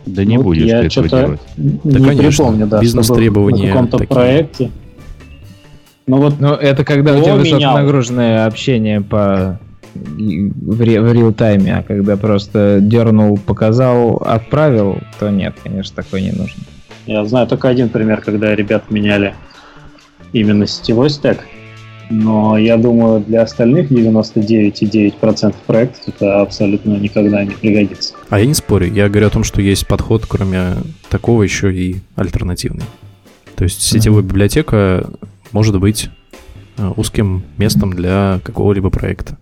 Да 0.08 0.26
не 0.26 0.38
Вот 0.38 0.44
будешь 0.46 0.66
я 0.66 0.80
ты 0.82 0.88
этого 0.88 1.08
делать. 1.08 1.40
Не 1.58 1.80
Да, 1.84 2.00
конечно. 2.08 2.28
припомню, 2.46 2.68
да. 2.68 2.80
Бизнес-требования 2.82 3.68
На 3.68 3.72
каком-то 3.74 3.98
такие. 4.00 4.14
проекте. 4.16 4.72
Ну 6.08 6.18
вот, 6.18 6.40
Ну, 6.40 6.54
это 6.54 6.84
когда 6.84 7.14
у 7.16 7.22
тебя 7.22 7.36
менял? 7.36 7.58
высоконагруженное 7.60 8.46
общение 8.48 9.02
по 9.02 9.60
в, 9.94 10.82
ре- 10.82 11.02
в 11.02 11.12
реал-тайме, 11.12 11.78
а 11.78 11.84
когда 11.84 12.18
просто 12.18 12.80
дернул, 12.82 13.38
показал, 13.38 14.18
отправил, 14.26 15.00
то 15.20 15.30
нет, 15.30 15.56
конечно, 15.64 15.96
такое 15.96 16.22
не 16.22 16.32
нужно. 16.32 16.64
я 17.06 17.26
знаю 17.26 17.48
только 17.48 17.68
один 17.70 17.90
пример, 17.90 18.22
когда 18.22 18.56
ребята 18.56 18.86
меняли 18.90 19.34
именно 20.34 20.66
сетевой 20.68 21.10
стек. 21.10 21.40
Но 22.14 22.58
я 22.58 22.76
думаю, 22.76 23.22
для 23.22 23.42
остальных 23.42 23.90
99,9% 23.90 25.56
проектов 25.66 26.02
это 26.08 26.42
абсолютно 26.42 26.98
никогда 26.98 27.44
не 27.46 27.52
пригодится. 27.52 28.16
А 28.30 28.40
я 28.40 28.46
не 28.46 28.54
спорю, 28.54 28.92
я 28.92 29.08
говорю 29.08 29.28
о 29.28 29.30
том, 29.30 29.44
что 29.46 29.62
есть 29.62 29.88
подход, 29.88 30.26
кроме 30.28 30.74
такого, 31.10 31.44
еще 31.44 31.74
и 31.74 31.98
альтернативный. 32.16 32.84
То 33.56 33.64
есть 33.64 33.82
сетевая 33.82 34.24
библиотека 34.24 35.10
может 35.54 35.80
быть 35.80 36.10
э, 36.78 36.92
узким 36.98 37.44
местом 37.58 37.94
для 37.94 38.42
какого-либо 38.44 38.90
проекта. 38.90 39.38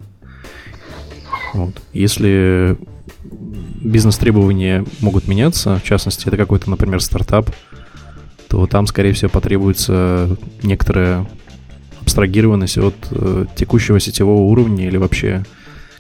Вот. 1.53 1.73
Если 1.93 2.77
бизнес-требования 3.81 4.85
могут 4.99 5.27
меняться, 5.27 5.77
в 5.77 5.83
частности, 5.83 6.27
это 6.27 6.37
какой-то, 6.37 6.69
например, 6.69 7.01
стартап, 7.01 7.49
то 8.47 8.65
там, 8.67 8.87
скорее 8.87 9.13
всего, 9.13 9.29
потребуется 9.29 10.37
некоторая 10.63 11.27
абстрагированность 12.01 12.77
от 12.77 12.95
э, 13.11 13.45
текущего 13.55 13.99
сетевого 13.99 14.41
уровня 14.41 14.87
или 14.87 14.97
вообще 14.97 15.43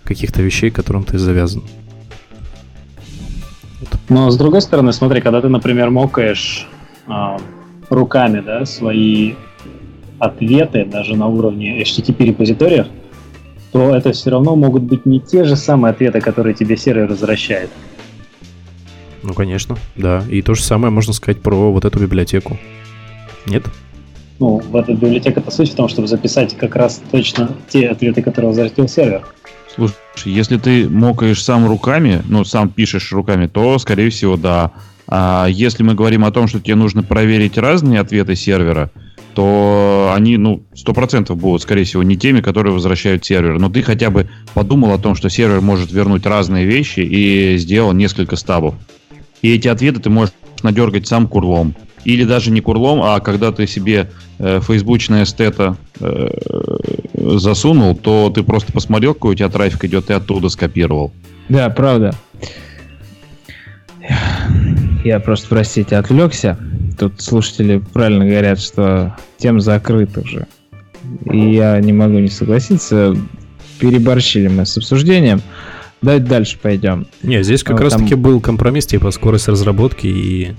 каких-то 0.03 0.41
вещей, 0.41 0.71
к 0.71 0.75
которым 0.75 1.03
ты 1.03 1.19
завязан. 1.19 1.63
Но 4.09 4.31
с 4.31 4.37
другой 4.37 4.61
стороны, 4.61 4.91
смотри, 4.91 5.21
когда 5.21 5.39
ты, 5.41 5.49
например, 5.49 5.91
мокаешь 5.91 6.67
а, 7.07 7.37
руками 7.89 8.41
да, 8.41 8.65
свои 8.65 9.35
ответы 10.17 10.85
даже 10.85 11.15
на 11.15 11.27
уровне 11.27 11.81
HTTP 11.81 12.25
репозиториев, 12.25 12.87
то 13.71 13.95
это 13.95 14.11
все 14.11 14.31
равно 14.31 14.55
могут 14.55 14.83
быть 14.83 15.05
не 15.05 15.19
те 15.19 15.43
же 15.43 15.55
самые 15.55 15.91
ответы, 15.91 16.21
которые 16.21 16.53
тебе 16.53 16.77
сервер 16.77 17.07
возвращает. 17.07 17.69
Ну, 19.21 19.33
конечно, 19.33 19.77
да. 19.95 20.23
И 20.29 20.41
то 20.41 20.53
же 20.53 20.63
самое 20.63 20.91
можно 20.91 21.13
сказать 21.13 21.41
про 21.41 21.71
вот 21.71 21.85
эту 21.85 21.99
библиотеку. 21.99 22.57
Нет? 23.45 23.63
Ну, 24.39 24.59
в 24.59 24.75
этой 24.75 24.95
библиотеке 24.95 25.39
это 25.39 25.51
суть 25.51 25.71
в 25.71 25.75
том, 25.75 25.89
чтобы 25.89 26.07
записать 26.07 26.55
как 26.57 26.75
раз 26.75 27.01
точно 27.11 27.51
те 27.67 27.89
ответы, 27.89 28.21
которые 28.21 28.49
возвратил 28.49 28.87
сервер. 28.87 29.25
Слушай, 29.75 29.93
если 30.25 30.57
ты 30.57 30.89
мокаешь 30.89 31.43
сам 31.43 31.67
руками, 31.67 32.21
ну, 32.27 32.43
сам 32.45 32.69
пишешь 32.69 33.11
руками, 33.11 33.47
то, 33.47 33.77
скорее 33.77 34.09
всего, 34.09 34.37
да. 34.37 34.71
А 35.07 35.47
если 35.47 35.83
мы 35.83 35.95
говорим 35.95 36.23
о 36.23 36.31
том, 36.31 36.47
что 36.47 36.59
тебе 36.59 36.75
нужно 36.75 37.03
проверить 37.03 37.57
разные 37.57 37.99
ответы 37.99 38.35
сервера, 38.35 38.91
то 39.33 40.13
они, 40.15 40.37
ну, 40.37 40.63
100% 40.75 41.33
будут, 41.35 41.61
скорее 41.61 41.83
всего, 41.83 42.03
не 42.03 42.17
теми, 42.17 42.41
которые 42.41 42.73
возвращают 42.73 43.25
сервер. 43.25 43.59
Но 43.59 43.69
ты 43.69 43.81
хотя 43.81 44.09
бы 44.09 44.27
подумал 44.53 44.93
о 44.93 44.97
том, 44.97 45.15
что 45.15 45.29
сервер 45.29 45.61
может 45.61 45.91
вернуть 45.91 46.25
разные 46.25 46.65
вещи 46.65 47.01
и 47.01 47.57
сделал 47.57 47.93
несколько 47.93 48.35
стабов. 48.35 48.75
И 49.41 49.53
эти 49.53 49.67
ответы 49.67 49.99
ты 49.99 50.09
можешь 50.09 50.33
надергать 50.63 51.07
сам 51.07 51.27
курлом. 51.27 51.75
Или 52.05 52.23
даже 52.23 52.51
не 52.51 52.61
курлом, 52.61 53.01
а 53.01 53.19
когда 53.19 53.51
ты 53.51 53.67
себе 53.67 54.09
э, 54.39 54.61
фейсбучное 54.61 55.25
стета 55.25 55.75
э, 55.99 56.29
засунул, 57.13 57.95
то 57.95 58.31
ты 58.33 58.43
просто 58.43 58.71
посмотрел, 58.71 59.13
какой 59.13 59.33
у 59.33 59.35
тебя 59.35 59.49
трафик 59.49 59.83
идет, 59.85 60.09
и 60.09 60.13
оттуда 60.13 60.49
скопировал. 60.49 61.11
Да, 61.49 61.69
правда. 61.69 62.15
Я 65.03 65.19
просто, 65.19 65.47
простите, 65.49 65.95
отвлекся. 65.95 66.57
Тут 66.97 67.21
слушатели 67.21 67.81
правильно 67.93 68.25
говорят, 68.25 68.59
что 68.59 69.15
тем 69.37 69.61
закрыта 69.61 70.21
уже. 70.21 70.47
И 71.31 71.53
я 71.53 71.79
не 71.79 71.93
могу 71.93 72.19
не 72.19 72.29
согласиться. 72.29 73.15
Переборщили 73.79 74.47
мы 74.49 74.65
с 74.65 74.77
обсуждением. 74.77 75.41
Давайте 76.01 76.25
дальше 76.25 76.57
пойдем. 76.61 77.07
Не, 77.23 77.43
здесь 77.43 77.63
как 77.63 77.77
Ну, 77.77 77.83
раз 77.83 77.93
там- 77.93 78.03
таки 78.03 78.15
был 78.15 78.41
компромисс, 78.41 78.85
типа 78.85 79.11
скорость 79.11 79.47
разработки 79.47 80.07
и 80.07 80.51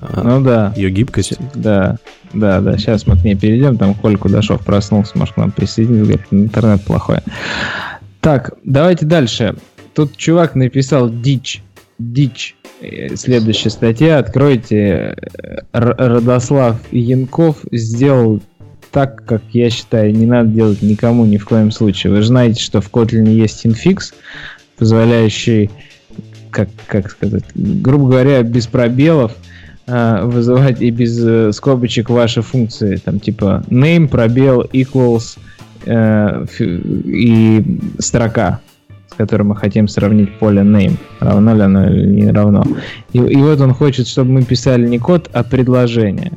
а, 0.00 0.22
Ну 0.22 0.40
да. 0.42 0.72
ее 0.76 0.90
гибкость. 0.90 1.34
Да, 1.54 1.98
да, 2.32 2.60
да. 2.60 2.78
Сейчас 2.78 3.06
мы 3.06 3.16
к 3.16 3.24
ней 3.24 3.34
перейдем. 3.34 3.76
Там 3.76 3.94
Коль 3.94 4.16
Кудашов 4.16 4.64
проснулся, 4.64 5.18
может, 5.18 5.34
к 5.34 5.36
нам 5.36 5.50
присоединиться. 5.50 6.04
Говорит, 6.04 6.26
интернет 6.30 6.82
плохой. 6.84 7.18
Так, 8.20 8.52
давайте 8.64 9.04
дальше. 9.06 9.56
Тут 9.94 10.16
чувак 10.16 10.54
написал 10.54 11.10
дичь. 11.10 11.62
Дичь. 11.98 12.56
Э, 12.84 13.16
Следующая 13.16 13.70
статья. 13.70 14.18
Откройте. 14.18 15.14
Э, 15.36 15.60
Р- 15.72 15.96
Родослав 15.98 16.76
Янков 16.90 17.58
сделал 17.72 18.40
так, 18.90 19.24
как 19.24 19.42
я 19.52 19.70
считаю, 19.70 20.14
не 20.14 20.26
надо 20.26 20.50
делать 20.50 20.82
никому 20.82 21.24
ни 21.24 21.36
в 21.36 21.44
коем 21.46 21.72
случае. 21.72 22.12
Вы 22.12 22.22
же 22.22 22.28
знаете, 22.28 22.62
что 22.62 22.80
в 22.80 22.90
Kotlin 22.90 23.28
есть 23.28 23.66
инфикс, 23.66 24.14
позволяющий, 24.78 25.70
как, 26.50 26.68
как 26.86 27.10
сказать, 27.10 27.44
грубо 27.54 28.10
говоря, 28.10 28.42
без 28.42 28.68
пробелов 28.68 29.32
а, 29.88 30.24
вызывать 30.24 30.80
и 30.80 30.90
без 30.90 31.18
э, 31.24 31.52
скобочек 31.52 32.08
ваши 32.08 32.40
функции. 32.40 32.96
Там 32.96 33.18
типа 33.18 33.64
name, 33.68 34.06
пробел, 34.06 34.62
equals 34.72 35.38
э, 35.86 36.46
и 36.60 37.80
строка, 37.98 38.60
с 39.14 39.16
которой 39.16 39.42
мы 39.44 39.56
хотим 39.56 39.88
сравнить 39.88 40.38
поле 40.38 40.62
name. 40.62 40.96
Равно 41.20 41.54
ли 41.54 41.62
оно 41.62 41.88
или 41.88 42.06
не 42.06 42.30
равно. 42.30 42.64
И, 43.12 43.18
и 43.18 43.36
вот 43.36 43.60
он 43.60 43.72
хочет, 43.72 44.08
чтобы 44.08 44.32
мы 44.32 44.44
писали 44.44 44.86
не 44.88 44.98
код, 44.98 45.30
а 45.32 45.44
предложение. 45.44 46.32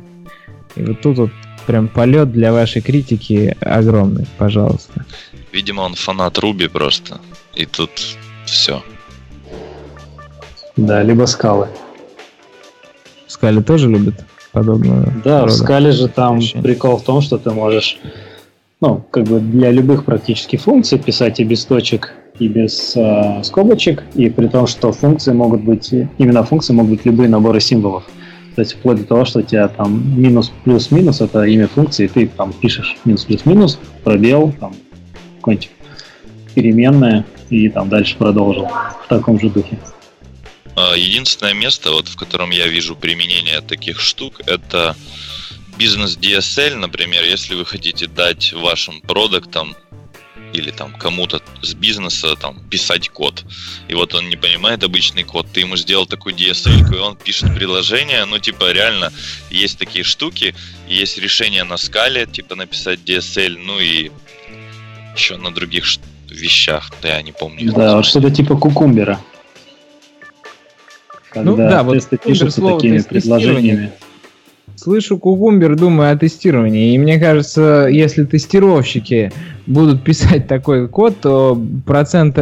И 0.76 0.84
вот 0.84 1.00
тут 1.00 1.18
вот 1.18 1.30
прям 1.66 1.88
полет 1.88 2.32
для 2.32 2.52
вашей 2.52 2.80
критики 2.80 3.56
огромный, 3.60 4.26
пожалуйста. 4.38 5.04
Видимо, 5.52 5.82
он 5.82 5.94
фанат 5.94 6.38
Руби 6.38 6.68
просто. 6.68 7.18
И 7.54 7.66
тут 7.66 7.90
все. 8.46 8.82
Да, 10.76 11.02
либо 11.02 11.26
скалы. 11.26 11.68
Скали 13.26 13.60
тоже 13.60 13.88
любит 13.88 14.24
подобную 14.52 15.12
Да, 15.24 15.44
в 15.44 15.50
скале 15.50 15.90
же 15.92 16.08
там 16.08 16.38
вещей. 16.38 16.62
прикол 16.62 16.96
в 16.96 17.02
том, 17.02 17.20
что 17.20 17.36
ты 17.38 17.50
можешь, 17.50 17.98
ну, 18.80 19.04
как 19.10 19.24
бы 19.24 19.40
для 19.40 19.70
любых 19.70 20.04
практически 20.04 20.56
функций 20.56 20.98
писать 20.98 21.40
и 21.40 21.44
без 21.44 21.64
точек, 21.64 22.14
и 22.38 22.48
без 22.48 22.96
э, 22.96 23.42
скобочек, 23.42 24.04
и 24.14 24.30
при 24.30 24.46
том, 24.48 24.66
что 24.66 24.92
функции 24.92 25.32
могут 25.32 25.62
быть, 25.62 25.92
именно 26.18 26.44
функции 26.44 26.72
могут 26.72 26.92
быть 26.92 27.06
любые 27.06 27.28
наборы 27.28 27.60
символов. 27.60 28.04
То 28.54 28.62
есть 28.62 28.74
вплоть 28.74 28.98
до 28.98 29.04
того, 29.04 29.24
что 29.24 29.38
у 29.38 29.42
тебя 29.42 29.68
там 29.68 30.20
минус 30.20 30.52
плюс 30.64 30.90
минус 30.90 31.20
это 31.20 31.44
имя 31.44 31.68
функции, 31.68 32.06
и 32.06 32.08
ты 32.08 32.26
там 32.26 32.52
пишешь 32.52 32.96
минус 33.04 33.24
плюс 33.24 33.46
минус, 33.46 33.78
пробел, 34.04 34.52
там 34.58 34.74
какой-нибудь 35.36 35.70
переменная, 36.54 37.24
и 37.50 37.68
там 37.68 37.88
дальше 37.88 38.16
продолжил 38.16 38.66
в 38.66 39.08
таком 39.08 39.38
же 39.38 39.48
духе. 39.48 39.78
А, 40.74 40.96
Единственное 40.96 41.54
место, 41.54 41.90
вот, 41.90 42.08
в 42.08 42.16
котором 42.16 42.50
я 42.50 42.66
вижу 42.66 42.96
применение 42.96 43.60
таких 43.60 44.00
штук, 44.00 44.40
это 44.46 44.96
бизнес 45.78 46.18
DSL, 46.18 46.74
например, 46.74 47.22
если 47.24 47.54
вы 47.54 47.64
хотите 47.64 48.06
дать 48.06 48.52
вашим 48.52 49.00
продуктам 49.00 49.76
или 50.58 50.70
там 50.70 50.92
кому-то 50.92 51.40
с 51.62 51.74
бизнеса 51.74 52.36
там 52.36 52.60
писать 52.70 53.08
код. 53.08 53.44
И 53.88 53.94
вот 53.94 54.14
он 54.14 54.28
не 54.28 54.36
понимает 54.36 54.84
обычный 54.84 55.24
код, 55.24 55.46
ты 55.52 55.60
ему 55.60 55.76
сделал 55.76 56.06
такую 56.06 56.34
DSL, 56.34 56.94
и 56.94 56.98
он 56.98 57.16
пишет 57.16 57.54
приложение, 57.54 58.24
ну 58.24 58.38
типа 58.38 58.72
реально 58.72 59.12
есть 59.50 59.78
такие 59.78 60.04
штуки, 60.04 60.54
есть 60.88 61.18
решение 61.18 61.64
на 61.64 61.76
скале, 61.76 62.26
типа 62.26 62.54
написать 62.54 63.00
DSL, 63.04 63.58
ну 63.64 63.78
и 63.78 64.10
еще 65.14 65.36
на 65.36 65.52
других 65.52 65.84
вещах, 66.30 66.92
да 67.02 67.16
я 67.16 67.22
не 67.22 67.32
помню. 67.32 67.72
Да, 67.72 67.96
вот 67.96 68.06
что-то 68.06 68.30
типа 68.30 68.56
кукумбера. 68.56 69.20
Ну 71.34 71.56
да, 71.56 71.82
вот 71.82 72.08
пишутся 72.24 72.60
такими 72.60 73.00
предложениями. 73.00 73.92
Слышу 74.76 75.18
кукумбер, 75.18 75.74
думаю 75.74 76.12
о 76.12 76.16
тестировании. 76.16 76.94
И 76.94 76.98
мне 76.98 77.18
кажется, 77.18 77.88
если 77.90 78.24
тестировщики 78.24 79.32
будут 79.68 80.02
писать 80.02 80.48
такой 80.48 80.88
код, 80.88 81.20
то 81.20 81.60
процент 81.86 82.38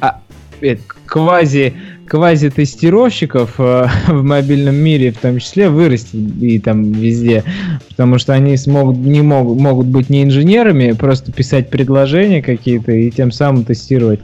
а, 0.00 0.20
э, 0.60 0.76
квази 1.04 1.74
квази 2.06 2.50
тестировщиков 2.50 3.54
э, 3.58 3.86
в 4.08 4.22
мобильном 4.22 4.74
мире 4.74 5.12
в 5.12 5.18
том 5.18 5.38
числе 5.38 5.68
вырастет 5.68 6.14
и 6.40 6.58
там 6.58 6.90
везде, 6.92 7.44
потому 7.88 8.18
что 8.18 8.32
они 8.32 8.56
смогут 8.56 8.96
не 8.96 9.22
могут 9.22 9.58
могут 9.60 9.86
быть 9.86 10.10
не 10.10 10.24
инженерами, 10.24 10.92
просто 10.92 11.32
писать 11.32 11.70
предложения 11.70 12.42
какие-то 12.42 12.92
и 12.92 13.10
тем 13.10 13.30
самым 13.30 13.64
тестировать. 13.64 14.20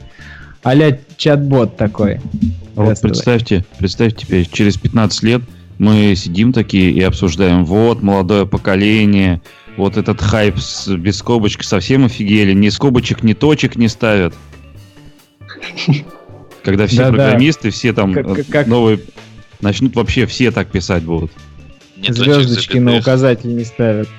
Аля 0.65 0.99
чат-бот 1.15 1.77
такой. 1.77 2.19
А 2.75 2.83
вот 2.83 2.99
представьте, 2.99 3.63
представьте 3.77 4.25
теперь, 4.25 4.49
через 4.51 4.75
15 4.77 5.23
лет 5.23 5.41
мы 5.77 6.13
сидим 6.15 6.51
такие 6.51 6.91
и 6.91 7.01
обсуждаем, 7.01 7.63
вот, 7.63 8.01
молодое 8.01 8.45
поколение, 8.45 9.41
вот 9.77 9.95
этот 9.95 10.21
хайп 10.21 10.59
с, 10.59 10.87
без 10.87 11.19
скобочек 11.19 11.63
совсем 11.63 12.05
офигели, 12.05 12.53
ни 12.53 12.69
скобочек, 12.69 13.23
ни 13.23 13.33
точек 13.33 13.75
не 13.75 13.87
ставят. 13.87 14.33
Когда 16.63 16.87
все 16.87 17.07
программисты, 17.07 17.69
все 17.69 17.93
там 17.93 18.13
Как- 18.13 18.53
э, 18.53 18.65
новые, 18.65 18.99
начнут 19.61 19.95
вообще 19.95 20.25
все 20.25 20.51
так 20.51 20.69
писать 20.69 21.03
будут. 21.03 21.31
Не 21.95 22.11
Звездочки 22.11 22.77
на 22.77 22.97
указатель 22.97 23.55
не 23.55 23.63
ставят. 23.63 24.09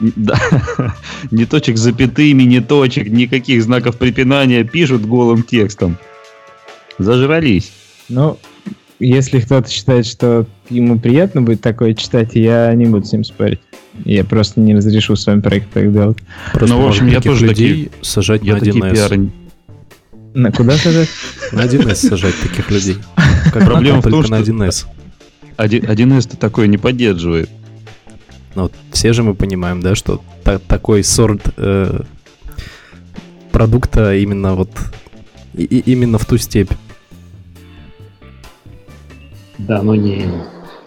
Да, 0.00 0.38
ни 1.30 1.44
точек 1.44 1.76
запятыми, 1.76 2.42
ни 2.42 2.58
точек, 2.60 3.08
никаких 3.08 3.62
знаков 3.62 3.98
препинания 3.98 4.64
пишут 4.64 5.06
голым 5.06 5.42
текстом. 5.42 5.96
Зажрались. 6.98 7.72
Ну, 8.08 8.38
если 9.06 9.40
кто-то 9.40 9.70
считает, 9.70 10.06
что 10.06 10.46
ему 10.70 10.98
приятно 10.98 11.42
будет 11.42 11.60
такое 11.60 11.94
читать, 11.94 12.30
я 12.34 12.72
не 12.74 12.86
буду 12.86 13.04
с 13.06 13.12
ним 13.12 13.24
спорить. 13.24 13.60
Я 14.04 14.24
просто 14.24 14.60
не 14.60 14.74
разрешу 14.74 15.16
своим 15.16 15.42
проект 15.42 15.70
так 15.72 15.92
делать. 15.92 16.18
Просто 16.52 16.74
Ну, 16.76 16.82
в 16.82 16.88
общем, 16.88 17.08
я 17.08 17.20
тоже 17.20 17.46
людей 17.46 17.90
сажать 18.00 18.42
Я 18.42 18.54
на 18.54 18.60
такие 18.60 18.82
1С. 18.82 18.92
пиары 18.94 19.30
На 20.34 20.50
куда 20.50 20.76
сказать? 20.78 21.08
На 21.52 21.66
1С 21.66 22.08
сажать 22.08 22.34
таких 22.40 22.70
людей. 22.70 22.96
Как 23.52 23.64
Проблема 23.64 24.00
в 24.00 24.02
том, 24.04 24.12
только 24.12 24.30
на 24.30 24.42
что- 24.42 24.52
1С. 24.52 24.86
Один- 25.58 25.84
1С-то 25.84 26.36
такое 26.38 26.66
не 26.68 26.78
поддерживает. 26.78 27.50
Ну, 28.54 28.62
вот 28.62 28.72
все 28.92 29.12
же 29.12 29.22
мы 29.22 29.34
понимаем, 29.34 29.80
да, 29.82 29.94
что 29.94 30.22
та- 30.42 30.58
такой 30.58 31.04
сорт 31.04 31.42
э, 31.58 32.00
продукта 33.50 34.14
именно 34.16 34.54
вот 34.54 34.70
и- 35.54 35.82
именно 35.86 36.16
в 36.18 36.24
ту 36.24 36.38
степь. 36.38 36.70
Да, 39.66 39.82
ну 39.82 39.94
не. 39.94 40.26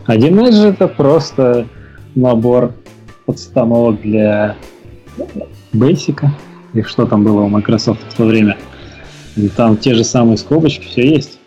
1С 0.08 0.52
же 0.52 0.68
это 0.70 0.88
просто 0.88 1.68
набор 2.14 2.74
подстановок 3.26 4.02
для 4.02 4.56
Basic. 5.74 6.28
И 6.74 6.82
что 6.82 7.06
там 7.06 7.24
было 7.24 7.42
у 7.42 7.50
Microsoft 7.50 8.02
в 8.10 8.16
то 8.16 8.26
время. 8.26 8.58
И 9.36 9.48
там 9.50 9.78
те 9.78 9.94
же 9.94 10.04
самые 10.04 10.38
скобочки, 10.38 10.86
все 10.86 11.08
есть. 11.08 11.40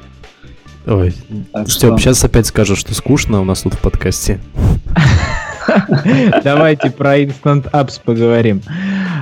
Ой, 0.86 1.12
Так 1.52 1.68
Степ, 1.68 1.98
сейчас 1.98 2.24
опять 2.24 2.46
скажешь, 2.46 2.78
что 2.78 2.94
скучно 2.94 3.40
у 3.40 3.44
нас 3.44 3.62
тут 3.62 3.74
в 3.74 3.78
подкасте. 3.78 4.40
Давайте 6.44 6.90
про 6.90 7.18
Instant 7.18 7.70
Apps 7.72 8.00
поговорим. 8.02 8.62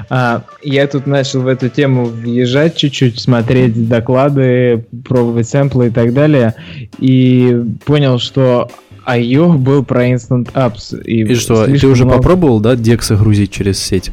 А, 0.08 0.44
я 0.62 0.86
тут 0.86 1.06
начал 1.06 1.40
в 1.42 1.46
эту 1.48 1.68
тему 1.68 2.04
въезжать 2.04 2.76
чуть-чуть, 2.76 3.18
смотреть 3.18 3.88
доклады, 3.88 4.84
пробовать 5.04 5.48
сэмплы 5.48 5.88
и 5.88 5.90
так 5.90 6.12
далее. 6.14 6.54
И 6.98 7.60
понял, 7.84 8.18
что 8.18 8.70
IO 9.06 9.56
был 9.56 9.84
про 9.84 10.08
Instant 10.08 10.52
Apps. 10.52 11.00
И, 11.02 11.22
И 11.22 11.34
что, 11.34 11.66
ты 11.66 11.86
уже 11.86 12.04
много- 12.04 12.18
попробовал, 12.18 12.60
да, 12.60 12.76
дексы 12.76 13.16
грузить 13.16 13.50
через 13.50 13.78
сеть? 13.78 14.10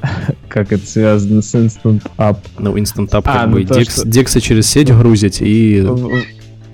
Как 0.48 0.72
это 0.72 0.86
связано 0.86 1.42
с 1.42 1.54
Instant 1.54 2.02
App? 2.16 2.38
Ну, 2.58 2.76
Instant 2.76 3.10
App 3.10 3.22
А, 3.24 3.32
как 3.40 3.46
ну 3.48 3.52
бы 3.54 3.64
то, 3.64 3.74
декс- 3.74 4.00
что- 4.00 4.08
дексы 4.08 4.40
через 4.40 4.66
сеть 4.68 4.90
грузить 4.94 5.38
и 5.40 5.80
В, 5.80 5.96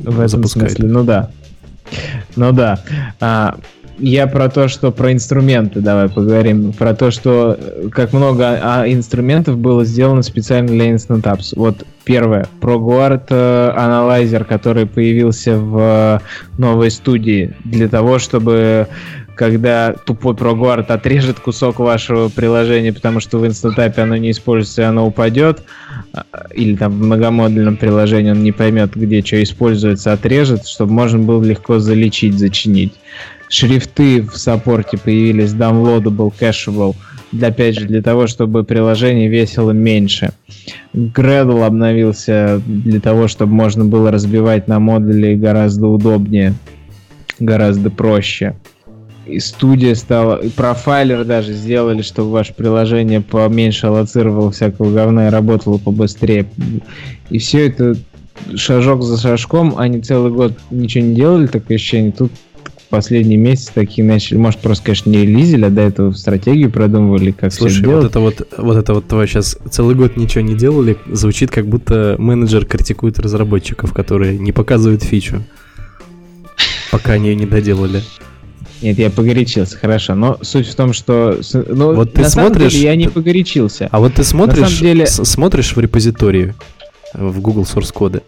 в 0.00 0.20
этом 0.20 0.28
запускает. 0.28 0.72
смысле, 0.72 0.88
ну 0.92 1.04
да. 1.04 1.30
Ну 2.36 2.52
да. 2.52 2.80
А, 3.20 3.56
я 3.98 4.26
про 4.26 4.48
то, 4.48 4.68
что 4.68 4.90
про 4.90 5.12
инструменты 5.12 5.80
давай 5.80 6.08
поговорим. 6.08 6.72
Про 6.72 6.94
то, 6.94 7.10
что 7.10 7.56
э, 7.58 7.88
как 7.90 8.12
много 8.12 8.58
а, 8.62 8.84
инструментов 8.86 9.58
было 9.58 9.84
сделано 9.84 10.22
специально 10.22 10.68
для 10.68 10.92
Instant 10.92 11.22
Apps. 11.22 11.52
Вот 11.56 11.84
первое. 12.04 12.46
ProGuard 12.60 13.26
э, 13.30 13.72
аналайзер, 13.76 14.44
который 14.44 14.86
появился 14.86 15.58
в 15.58 15.78
э, 15.78 16.58
новой 16.58 16.90
студии 16.90 17.54
для 17.64 17.88
того, 17.88 18.18
чтобы 18.18 18.88
когда 19.34 19.92
тупой 19.92 20.34
ProGuard 20.34 20.86
отрежет 20.86 21.40
кусок 21.40 21.78
вашего 21.78 22.28
приложения, 22.28 22.92
потому 22.92 23.20
что 23.20 23.38
в 23.38 23.44
App 23.44 24.00
оно 24.00 24.16
не 24.16 24.30
используется, 24.30 24.82
и 24.82 24.84
оно 24.84 25.06
упадет, 25.06 25.62
а, 26.12 26.24
или 26.52 26.76
там 26.76 26.92
в 26.92 27.04
многомодульном 27.04 27.76
приложении 27.76 28.30
он 28.30 28.42
не 28.42 28.52
поймет, 28.52 28.94
где 28.94 29.22
что 29.22 29.42
используется, 29.42 30.12
отрежет, 30.12 30.66
чтобы 30.66 30.92
можно 30.92 31.18
было 31.18 31.42
легко 31.42 31.78
залечить, 31.78 32.38
зачинить. 32.38 32.94
Шрифты 33.48 34.22
в 34.22 34.36
саппорте 34.36 34.98
появились, 34.98 35.52
downloadable, 35.52 36.32
cacheable, 36.38 36.94
для, 37.32 37.48
опять 37.48 37.78
же, 37.78 37.86
для 37.86 38.02
того, 38.02 38.26
чтобы 38.26 38.64
приложение 38.64 39.28
весило 39.28 39.72
меньше. 39.72 40.32
Gradle 40.94 41.64
обновился 41.64 42.60
для 42.66 43.00
того, 43.00 43.28
чтобы 43.28 43.52
можно 43.52 43.84
было 43.84 44.10
разбивать 44.10 44.68
на 44.68 44.78
модули 44.78 45.34
гораздо 45.34 45.88
удобнее, 45.88 46.54
гораздо 47.38 47.90
проще. 47.90 48.56
И 49.26 49.40
студия 49.40 49.94
стала, 49.94 50.36
и 50.36 50.50
профайлер 50.50 51.24
даже 51.24 51.54
сделали, 51.54 52.02
чтобы 52.02 52.30
ваше 52.30 52.52
приложение 52.52 53.22
поменьше 53.22 53.86
аллоцировало 53.86 54.50
всякого 54.50 54.92
говна 54.92 55.28
и 55.28 55.30
работало 55.30 55.78
побыстрее. 55.78 56.46
И 57.30 57.38
все 57.38 57.68
это 57.68 57.96
шажок 58.54 59.02
за 59.02 59.16
шажком, 59.18 59.74
они 59.78 60.02
целый 60.02 60.30
год 60.30 60.52
ничего 60.70 61.04
не 61.04 61.14
делали, 61.14 61.46
такое 61.46 61.76
ощущение. 61.76 62.12
Тут 62.12 62.32
последний 62.94 63.36
месяц 63.36 63.70
такие 63.74 64.04
начали, 64.06 64.36
может, 64.38 64.60
просто, 64.60 64.84
конечно, 64.84 65.10
не 65.10 65.22
релизили, 65.22 65.64
а 65.64 65.70
до 65.70 65.82
этого 65.82 66.12
стратегию 66.12 66.70
продумывали, 66.70 67.32
как 67.32 67.52
Слушай, 67.52 67.82
все 67.82 67.86
вот 67.96 68.04
это 68.04 68.20
вот, 68.20 68.48
вот 68.56 68.76
это 68.76 68.94
вот 68.94 69.08
твое 69.08 69.26
сейчас 69.26 69.58
целый 69.70 69.94
год 69.94 70.16
ничего 70.16 70.42
не 70.42 70.54
делали, 70.54 70.96
звучит 71.10 71.50
как 71.50 71.66
будто 71.66 72.14
менеджер 72.18 72.64
критикует 72.66 73.18
разработчиков, 73.18 73.92
которые 73.92 74.38
не 74.38 74.52
показывают 74.52 75.02
фичу, 75.02 75.42
пока 76.90 77.12
они 77.14 77.28
ее 77.30 77.34
не 77.36 77.46
доделали. 77.46 78.02
Нет, 78.82 78.98
я 78.98 79.10
погорячился, 79.10 79.78
хорошо. 79.78 80.14
Но 80.14 80.38
суть 80.42 80.68
в 80.68 80.74
том, 80.74 80.92
что... 80.92 81.38
Ну, 81.68 81.94
Вот 81.94 82.12
ты 82.12 82.20
на 82.22 82.28
самом 82.28 82.48
смотришь- 82.52 82.72
деле 82.72 82.84
я 82.84 82.96
не 82.96 83.08
погорячился. 83.08 83.88
А 83.90 83.98
вот 83.98 84.14
ты 84.14 84.24
смотришь, 84.24 84.66
самом 84.68 84.80
деле- 84.80 85.06
смотришь 85.06 85.74
в 85.74 85.80
репозитории 85.80 86.54
э, 87.14 87.26
в 87.26 87.40
Google 87.40 87.62
Source 87.62 87.92
коды. 87.92 88.20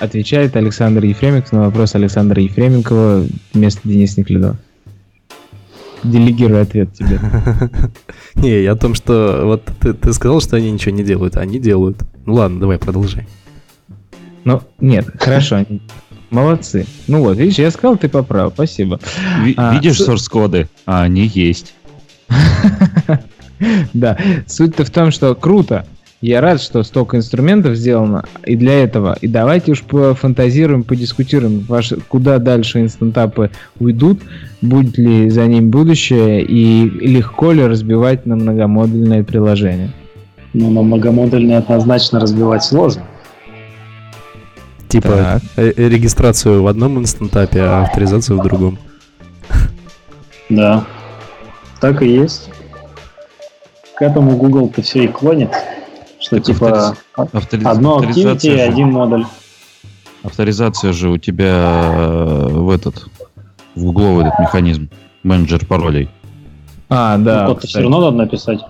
Отвечает 0.00 0.54
Александр 0.56 1.04
Ефременков 1.04 1.52
на 1.52 1.60
вопрос 1.62 1.94
Александра 1.94 2.40
Ефременкова 2.40 3.26
вместо 3.52 3.80
Дениса 3.88 4.20
Неклюдова. 4.20 4.56
Делегирую 6.04 6.62
ответ 6.62 6.92
тебе. 6.94 7.18
Не, 8.36 8.62
я 8.62 8.72
о 8.72 8.76
том, 8.76 8.94
что 8.94 9.42
вот 9.44 9.64
ты, 9.80 9.92
ты 9.94 10.12
сказал, 10.12 10.40
что 10.40 10.56
они 10.56 10.70
ничего 10.70 10.94
не 10.94 11.02
делают, 11.02 11.36
а 11.36 11.40
они 11.40 11.58
делают. 11.58 11.98
Ну 12.24 12.34
ладно, 12.34 12.60
давай 12.60 12.78
продолжай. 12.78 13.26
Ну, 14.44 14.62
нет, 14.80 15.08
хорошо. 15.18 15.66
Молодцы. 16.30 16.86
Ну 17.08 17.20
вот, 17.22 17.36
видишь, 17.36 17.58
я 17.58 17.70
сказал, 17.72 17.96
ты 17.96 18.08
поправ. 18.08 18.52
Спасибо. 18.54 19.00
Ви- 19.42 19.54
А, 19.56 19.74
Видишь 19.74 19.98
с- 20.00 20.08
source 20.08 20.28
коды? 20.30 20.68
А 20.86 21.02
они 21.02 21.26
есть. 21.26 21.74
Да, 23.92 24.16
суть-то 24.46 24.84
в 24.84 24.90
том, 24.90 25.10
что 25.10 25.34
круто. 25.34 25.84
Я 26.20 26.40
рад, 26.40 26.60
что 26.60 26.82
столько 26.82 27.16
инструментов 27.16 27.76
сделано 27.76 28.24
и 28.44 28.56
для 28.56 28.82
этого. 28.82 29.16
И 29.20 29.28
давайте 29.28 29.72
уж 29.72 29.84
пофантазируем, 29.84 30.82
подискутируем, 30.82 31.60
ваши, 31.60 31.96
куда 31.96 32.38
дальше 32.38 32.80
инстантапы 32.80 33.50
уйдут, 33.78 34.20
будет 34.60 34.98
ли 34.98 35.30
за 35.30 35.46
ним 35.46 35.70
будущее 35.70 36.42
и 36.42 36.90
легко 36.90 37.52
ли 37.52 37.64
разбивать 37.64 38.26
на 38.26 38.34
многомодульное 38.34 39.22
приложение. 39.22 39.92
Ну, 40.54 40.70
на 40.70 40.82
многомодульные 40.82 41.58
однозначно 41.58 42.18
разбивать 42.18 42.64
сложно. 42.64 43.02
Типа 44.88 45.08
Так. 45.08 45.42
э, 45.56 45.72
э, 45.76 45.88
регистрацию 45.88 46.64
в 46.64 46.66
одном 46.66 46.98
инстантапе, 46.98 47.60
а 47.60 47.82
авторизацию 47.82 48.40
в 48.40 48.42
другом. 48.42 48.78
Да. 50.48 50.84
Так 51.80 52.02
и 52.02 52.08
есть. 52.08 52.50
К 53.94 54.02
этому 54.02 54.36
Google-то 54.36 54.82
все 54.82 55.04
и 55.04 55.08
клонит. 55.08 55.50
Что 56.28 56.36
Так 56.36 56.44
типа 56.44 56.96
Автори- 57.16 57.64
одно 57.64 57.96
авторизация 57.96 58.52
Activity 58.52 58.54
и 58.54 58.56
же- 58.58 58.62
один 58.62 58.90
модуль. 58.92 59.24
Авторизация 60.22 60.92
же 60.92 61.08
у 61.08 61.16
тебя 61.16 61.94
э, 61.96 62.48
в 62.50 62.68
этот, 62.70 63.06
в 63.74 63.82
гугловый 63.82 64.26
этот 64.26 64.38
механизм, 64.40 64.90
менеджер 65.22 65.64
паролей. 65.64 66.10
А, 66.90 67.16
да. 67.16 67.46
ну, 67.46 67.54
код 67.54 67.64
все 67.64 67.80
равно 67.80 68.00
надо 68.00 68.16
написать. 68.18 68.60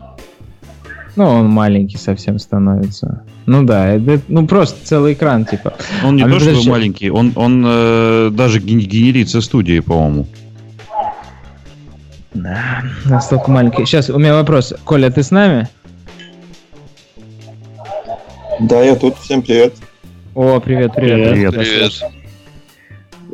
Ну, 1.16 1.24
он 1.26 1.48
маленький 1.48 1.96
совсем 1.96 2.38
становится. 2.38 3.24
Ну 3.46 3.64
да, 3.64 3.88
это, 3.88 4.20
ну 4.28 4.46
просто 4.46 4.76
целый 4.86 5.14
экран, 5.14 5.44
типа. 5.44 5.72
Он 6.04 6.14
не 6.14 6.22
А 6.22 6.26
то 6.26 6.30
ну, 6.34 6.38
чтобы 6.38 6.50
подожди. 6.52 6.70
маленький, 6.70 7.10
он, 7.10 7.32
он 7.34 7.64
э, 7.66 8.30
даже 8.32 8.60
ген- 8.60 8.78
генерится 8.78 9.40
студией, 9.40 9.82
по-моему. 9.82 10.26
Да, 12.34 12.82
настолько 13.06 13.50
маленький. 13.50 13.84
Сейчас, 13.84 14.10
у 14.10 14.18
меня 14.18 14.34
вопрос. 14.34 14.72
Коля, 14.84 15.10
ты 15.10 15.22
с 15.24 15.30
нами? 15.32 15.68
Да, 18.60 18.82
я 18.82 18.96
тут. 18.96 19.16
Всем 19.18 19.42
привет. 19.42 19.74
О, 20.34 20.60
привет, 20.60 20.92
привет. 20.94 21.30
Привет. 21.30 21.54
Привет. 21.54 21.92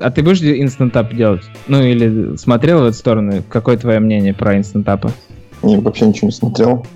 А 0.01 0.11
ты 0.11 0.23
будешь 0.23 0.43
инстантап 0.43 1.15
делать? 1.15 1.43
Ну 1.67 1.83
или 1.83 2.37
смотрел 2.37 2.81
в 2.81 2.85
эту 2.85 2.97
сторону? 2.97 3.43
Какое 3.49 3.77
твое 3.77 4.01
мнение 4.01 4.35
про 4.35 4.57
инстантапы? 4.57 5.11
Не, 5.63 5.79
вообще 5.79 6.07
ничего 6.07 6.27
не 6.27 6.33
смотрел. 6.33 6.87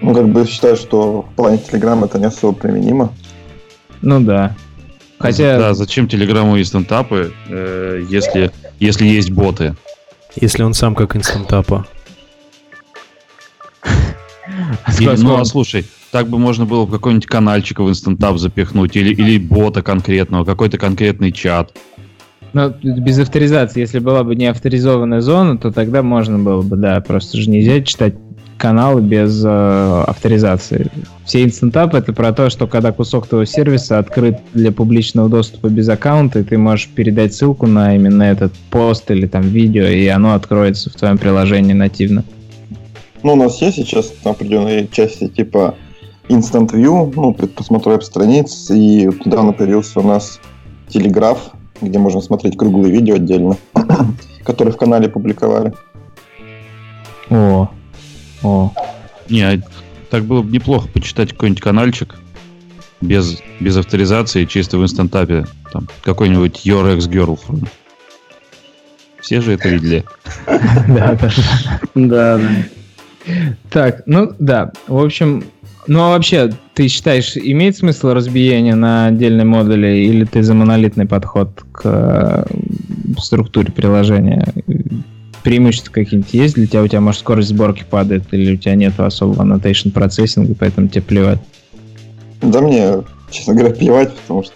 Ну, 0.00 0.14
как 0.14 0.28
бы 0.30 0.46
считаю, 0.46 0.76
что 0.76 1.22
в 1.22 1.34
плане 1.36 1.58
Telegram 1.58 2.04
это 2.04 2.18
не 2.18 2.24
особо 2.24 2.58
применимо. 2.58 3.12
Ну 4.00 4.20
да. 4.20 4.56
Хотя, 5.18 5.58
Да, 5.58 5.74
зачем 5.74 6.08
телеграмму 6.08 6.56
и 6.56 6.64
стендапы, 6.64 7.32
э, 7.48 8.04
если, 8.08 8.50
если 8.80 9.06
есть 9.06 9.30
боты? 9.30 9.76
Если 10.34 10.64
он 10.64 10.74
сам 10.74 10.96
как 10.96 11.14
инстантапа. 11.14 11.86
Или- 14.98 15.16
ну, 15.22 15.38
а 15.38 15.44
слушай, 15.44 15.86
так 16.12 16.28
бы 16.28 16.38
можно 16.38 16.66
было 16.66 16.84
бы 16.84 16.92
какой-нибудь 16.92 17.26
канальчик 17.26 17.80
в 17.80 17.88
инстантап 17.88 18.36
запихнуть, 18.36 18.94
или, 18.96 19.14
или 19.14 19.38
бота 19.38 19.82
конкретного, 19.82 20.44
какой-то 20.44 20.76
конкретный 20.76 21.32
чат. 21.32 21.72
ну, 22.52 22.68
без 22.82 23.18
авторизации, 23.18 23.80
если 23.80 23.98
была 23.98 24.22
бы 24.22 24.36
не 24.36 24.46
авторизованная 24.46 25.22
зона, 25.22 25.56
то 25.56 25.72
тогда 25.72 26.02
можно 26.02 26.38
было 26.38 26.60
бы, 26.60 26.76
да, 26.76 27.00
просто 27.00 27.38
же 27.38 27.48
нельзя 27.48 27.80
читать 27.80 28.14
каналы 28.58 29.00
без 29.00 29.42
э, 29.42 29.48
авторизации. 30.06 30.88
Все 31.24 31.44
инстантапы 31.44 31.96
это 31.96 32.12
про 32.12 32.32
то, 32.34 32.50
что 32.50 32.66
когда 32.66 32.92
кусок 32.92 33.26
твоего 33.26 33.46
сервиса 33.46 33.98
открыт 33.98 34.38
для 34.52 34.70
публичного 34.70 35.30
доступа 35.30 35.68
без 35.68 35.88
аккаунта, 35.88 36.40
и 36.40 36.44
ты 36.44 36.58
можешь 36.58 36.88
передать 36.88 37.32
ссылку 37.32 37.66
на 37.66 37.96
именно 37.96 38.22
этот 38.22 38.52
пост 38.70 39.10
или 39.10 39.26
там 39.26 39.42
видео, 39.42 39.86
и 39.86 40.06
оно 40.08 40.34
откроется 40.34 40.90
в 40.90 40.94
твоем 40.94 41.16
приложении 41.16 41.72
нативно. 41.72 42.22
Ну, 43.22 43.32
у 43.32 43.36
нас 43.36 43.60
есть 43.62 43.78
сейчас 43.78 44.12
определенные 44.24 44.86
части 44.88 45.26
типа 45.26 45.74
Instant 46.28 46.70
View, 46.70 47.12
ну, 47.14 47.34
при 47.34 47.46
просмотру 47.46 47.92
веб-страниц, 47.92 48.70
и 48.70 49.06
недавно 49.24 49.52
появился 49.52 50.00
у 50.00 50.02
нас 50.02 50.40
Телеграф, 50.88 51.50
где 51.80 51.98
можно 51.98 52.20
смотреть 52.20 52.56
круглые 52.56 52.92
видео 52.92 53.16
отдельно, 53.16 53.56
которые 54.44 54.72
в 54.72 54.76
канале 54.76 55.08
публиковали. 55.08 55.72
О, 57.30 57.68
о. 58.42 58.72
Не, 59.28 59.42
а 59.42 59.60
так 60.10 60.24
было 60.24 60.42
бы 60.42 60.50
неплохо 60.50 60.88
почитать 60.88 61.32
какой-нибудь 61.32 61.62
канальчик 61.62 62.16
без, 63.00 63.38
без 63.60 63.76
авторизации, 63.76 64.44
чисто 64.44 64.78
в 64.78 64.82
инстантапе. 64.82 65.46
Там 65.72 65.88
какой-нибудь 66.02 66.66
Your 66.66 66.96
Ex-Girlfriend. 66.96 67.68
Все 69.20 69.40
же 69.40 69.52
это 69.52 69.68
видели. 69.68 70.04
Да, 70.88 71.14
да. 71.14 71.30
Да, 71.94 72.38
да. 72.38 72.48
Так, 73.70 74.02
ну 74.06 74.34
да, 74.38 74.72
в 74.88 74.98
общем, 74.98 75.44
ну 75.86 76.00
а 76.00 76.10
вообще, 76.10 76.52
ты 76.74 76.88
считаешь, 76.88 77.36
имеет 77.36 77.76
смысл 77.76 78.10
разбиение 78.10 78.74
на 78.74 79.06
отдельные 79.06 79.44
модули, 79.44 80.06
или 80.06 80.24
ты 80.24 80.42
за 80.42 80.54
монолитный 80.54 81.06
подход 81.06 81.64
к 81.72 81.82
э, 81.84 82.44
структуре 83.18 83.72
приложения? 83.72 84.46
Преимущества 85.42 85.92
какие-нибудь 85.92 86.32
есть 86.34 86.54
для 86.54 86.66
тебя? 86.66 86.82
У 86.82 86.88
тебя, 86.88 87.00
может, 87.00 87.20
скорость 87.20 87.48
сборки 87.48 87.84
падает, 87.88 88.24
или 88.30 88.54
у 88.54 88.56
тебя 88.56 88.76
нет 88.76 88.98
особого 89.00 89.42
annotation 89.42 89.90
процессинга, 89.90 90.54
поэтому 90.58 90.86
тебе 90.86 91.02
плевать? 91.02 91.40
Да 92.42 92.60
мне, 92.60 93.02
честно 93.30 93.54
говоря, 93.54 93.74
плевать, 93.74 94.14
потому 94.14 94.44
что 94.44 94.54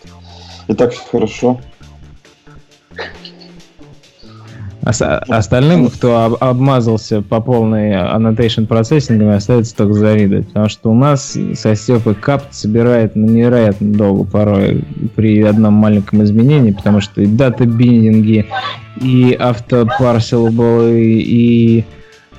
и 0.68 0.74
так 0.74 0.92
все 0.92 1.02
хорошо. 1.10 1.60
А 4.86 5.18
остальным, 5.28 5.90
кто 5.90 6.24
об- 6.24 6.36
обмазался 6.38 7.20
по 7.20 7.40
полной 7.40 7.92
annotation 7.92 8.66
процессингом, 8.66 9.30
остается 9.30 9.74
только 9.76 9.94
завидовать. 9.94 10.46
Потому 10.46 10.68
что 10.68 10.90
у 10.92 10.94
нас 10.94 11.36
со 11.54 11.74
Степой 11.74 12.14
капт 12.14 12.54
собирает 12.54 13.16
ну, 13.16 13.26
невероятно 13.26 13.92
долго 13.92 14.22
порой 14.22 14.84
при 15.16 15.42
одном 15.42 15.74
маленьком 15.74 16.22
изменении, 16.22 16.70
потому 16.70 17.00
что 17.00 17.20
и 17.20 17.26
дата-биндинги, 17.26 18.46
и 19.00 19.36
автопарселбл, 19.36 20.82
и, 20.92 21.18
и 21.18 21.84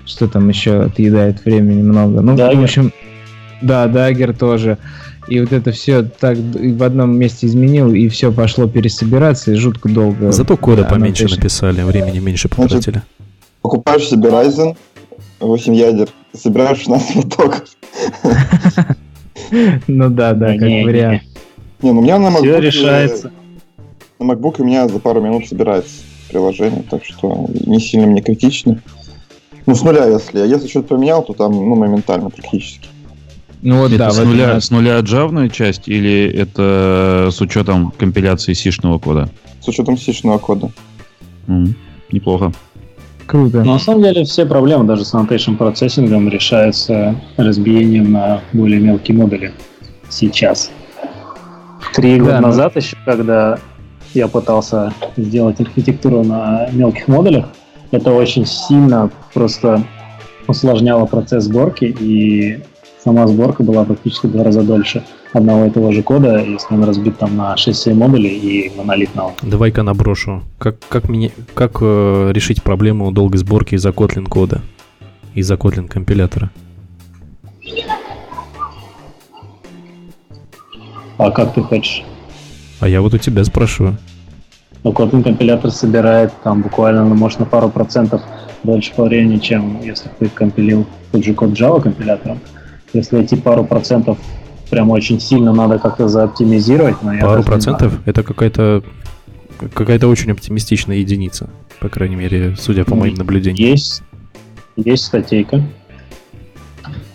что 0.06 0.30
там 0.30 0.48
еще 0.48 0.84
отъедает 0.84 1.44
времени 1.44 1.82
много. 1.82 2.22
Ну, 2.22 2.34
в 2.34 2.40
Dagger. 2.40 2.64
общем, 2.64 2.94
да, 3.62 3.88
Дагер 3.88 4.34
тоже. 4.34 4.78
И 5.28 5.40
вот 5.40 5.52
это 5.52 5.72
все 5.72 6.04
так 6.04 6.38
в 6.38 6.84
одном 6.84 7.18
месте 7.18 7.48
изменил, 7.48 7.94
и 7.94 8.08
все 8.08 8.32
пошло 8.32 8.68
пересобираться, 8.68 9.52
и 9.52 9.56
жутко 9.56 9.90
долго. 9.90 10.32
Зато 10.32 10.56
кода 10.58 10.84
Да, 10.84 10.90
поменьше 10.90 11.26
annotation. 11.26 11.36
написали, 11.36 11.82
времени 11.82 12.20
меньше 12.20 12.48
Значит, 12.48 12.72
потратили. 12.72 13.02
Покупаешь 13.62 14.08
себе 14.08 14.30
Ryzen 14.30 14.78
8 15.40 15.76
ядер, 15.76 16.10
собираешь 16.34 16.80
16 16.80 17.24
потоков. 17.24 17.64
Ну 19.88 20.10
да, 20.10 20.34
да, 20.34 20.54
как 20.54 20.62
вариант. 20.62 21.22
Не, 21.82 21.94
ну 21.94 22.00
у 22.00 22.04
меня 22.04 22.18
на 22.18 22.32
Все 22.32 22.58
MacBook... 22.58 22.60
решается. 22.60 23.32
На 24.20 24.32
MacBook 24.32 24.56
у 24.60 24.66
меня 24.66 24.88
за 24.88 25.00
пару 25.00 25.22
минут 25.22 25.48
собирается 25.48 26.02
приложение, 26.30 26.84
так 26.90 27.06
что 27.06 27.48
не 27.66 27.80
сильно 27.80 28.08
мне 28.08 28.22
критично. 28.22 28.82
Ну, 29.66 29.76
с 29.76 29.84
нуля, 29.84 30.06
если. 30.06 30.40
А 30.40 30.46
если 30.46 30.68
что-то 30.68 30.96
поменял, 30.96 31.24
то 31.24 31.34
там, 31.34 31.52
ну, 31.54 31.76
моментально 31.76 32.30
практически. 32.30 32.88
Ну 33.62 33.80
вот 33.80 33.88
это 33.92 33.98
да, 33.98 34.12
с, 34.12 34.18
нуля, 34.24 34.48
раз- 34.54 34.66
с 34.66 34.72
нуля 34.72 35.00
джавная 35.00 35.50
часть 35.50 35.88
или 35.88 36.26
это 36.32 37.30
с 37.32 37.42
учетом 37.42 37.92
компиляции 37.98 38.54
сишного 38.54 39.00
кода? 39.00 39.30
С 39.62 39.68
учетом 39.68 39.98
сишного 39.98 40.38
кода. 40.38 40.72
М, 41.48 41.76
Неплохо. 42.12 42.52
круто. 43.26 43.64
Но 43.64 43.74
на 43.74 43.80
самом 43.80 44.04
деле 44.04 44.24
все 44.26 44.46
проблемы 44.46 44.86
даже 44.86 45.04
с 45.06 45.14
annotation 45.14 45.58
процессингом 45.58 46.30
решаются 46.30 47.16
разбиением 47.38 48.12
на 48.12 48.42
более 48.54 48.80
мелкие 48.80 49.18
модули 49.18 49.54
сейчас. 50.10 50.72
Три 51.94 52.18
Да, 52.18 52.24
года 52.24 52.36
но- 52.42 52.48
назад 52.48 52.76
еще, 52.76 52.96
когда 53.06 53.58
я 54.14 54.28
пытался 54.28 54.94
сделать 55.18 55.60
архитектуру 55.60 56.24
на 56.24 56.68
мелких 56.72 57.08
модулях, 57.08 57.48
это 57.92 58.12
очень 58.12 58.46
сильно 58.46 59.10
просто 59.34 59.84
усложняло 60.48 61.06
процесс 61.06 61.46
сборки, 61.46 61.86
и 62.00 62.60
сама 63.08 63.26
сборка 63.26 63.64
была 63.64 63.86
практически 63.86 64.26
в 64.26 64.32
два 64.34 64.44
раза 64.44 64.64
дольше 64.64 65.02
одного 65.32 65.66
и 65.66 65.70
того 65.70 65.94
же 65.94 66.04
кода, 66.04 66.44
если 66.44 66.74
он 66.74 66.84
разбит 66.84 67.18
там 67.18 67.38
на 67.38 67.56
6-7 67.56 67.94
модулей 67.94 68.38
и 68.38 68.72
монолитного. 68.78 69.34
Давай-ка 69.42 69.82
наброшу. 69.82 70.44
Как, 70.58 70.76
как, 70.90 71.08
меня, 71.08 71.30
как 71.54 71.78
э, 71.80 72.32
решить 72.34 72.64
проблему 72.64 73.14
долгой 73.14 73.38
сборки 73.38 73.76
из-за 73.76 73.90
Kotlin 73.92 74.28
кода? 74.28 74.62
Из-за 75.36 75.54
Kotlin 75.56 75.88
компилятора? 75.88 76.52
А 81.18 81.32
как 81.32 81.54
ты 81.54 81.62
хочешь? 81.62 82.04
А 82.82 82.90
я 82.90 83.02
вот 83.02 83.14
у 83.14 83.18
тебя 83.18 83.46
спрашиваю. 83.46 83.98
Но 84.84 84.92
Kotlin 84.92 85.24
компилятор 85.24 85.72
собирает 85.72 86.34
там 86.44 86.62
буквально, 86.62 87.06
ну, 87.06 87.16
может, 87.16 87.40
на 87.40 87.46
пару 87.46 87.70
процентов 87.70 88.22
дольше 88.64 88.94
по 88.96 89.06
времени, 89.06 89.38
чем 89.38 89.80
если 89.82 90.10
бы 90.10 90.16
ты 90.20 90.28
компилил 90.28 90.86
тот 91.14 91.24
же 91.24 91.34
код 91.34 91.52
Java 91.52 91.82
компилятором. 91.82 92.40
Если 92.94 93.22
эти 93.22 93.36
пару 93.36 93.64
процентов 93.66 94.18
прям 94.70 94.90
очень 94.90 95.20
сильно 95.20 95.54
надо 95.54 95.80
как-то 95.80 96.08
заоптимизировать, 96.08 97.02
но 97.02 97.20
Пару 97.20 97.44
процентов? 97.44 98.00
Это 98.06 98.24
какая-то 98.24 98.84
какая-то 99.74 100.08
очень 100.08 100.32
оптимистичная 100.32 100.98
единица. 100.98 101.50
По 101.80 101.90
крайней 101.90 102.16
мере, 102.16 102.56
судя 102.58 102.86
по 102.86 102.92
Ну, 102.92 102.98
моим 102.98 103.16
наблюдениям. 103.16 103.70
Есть, 103.70 104.04
есть 104.76 105.06
статейка. 105.06 105.64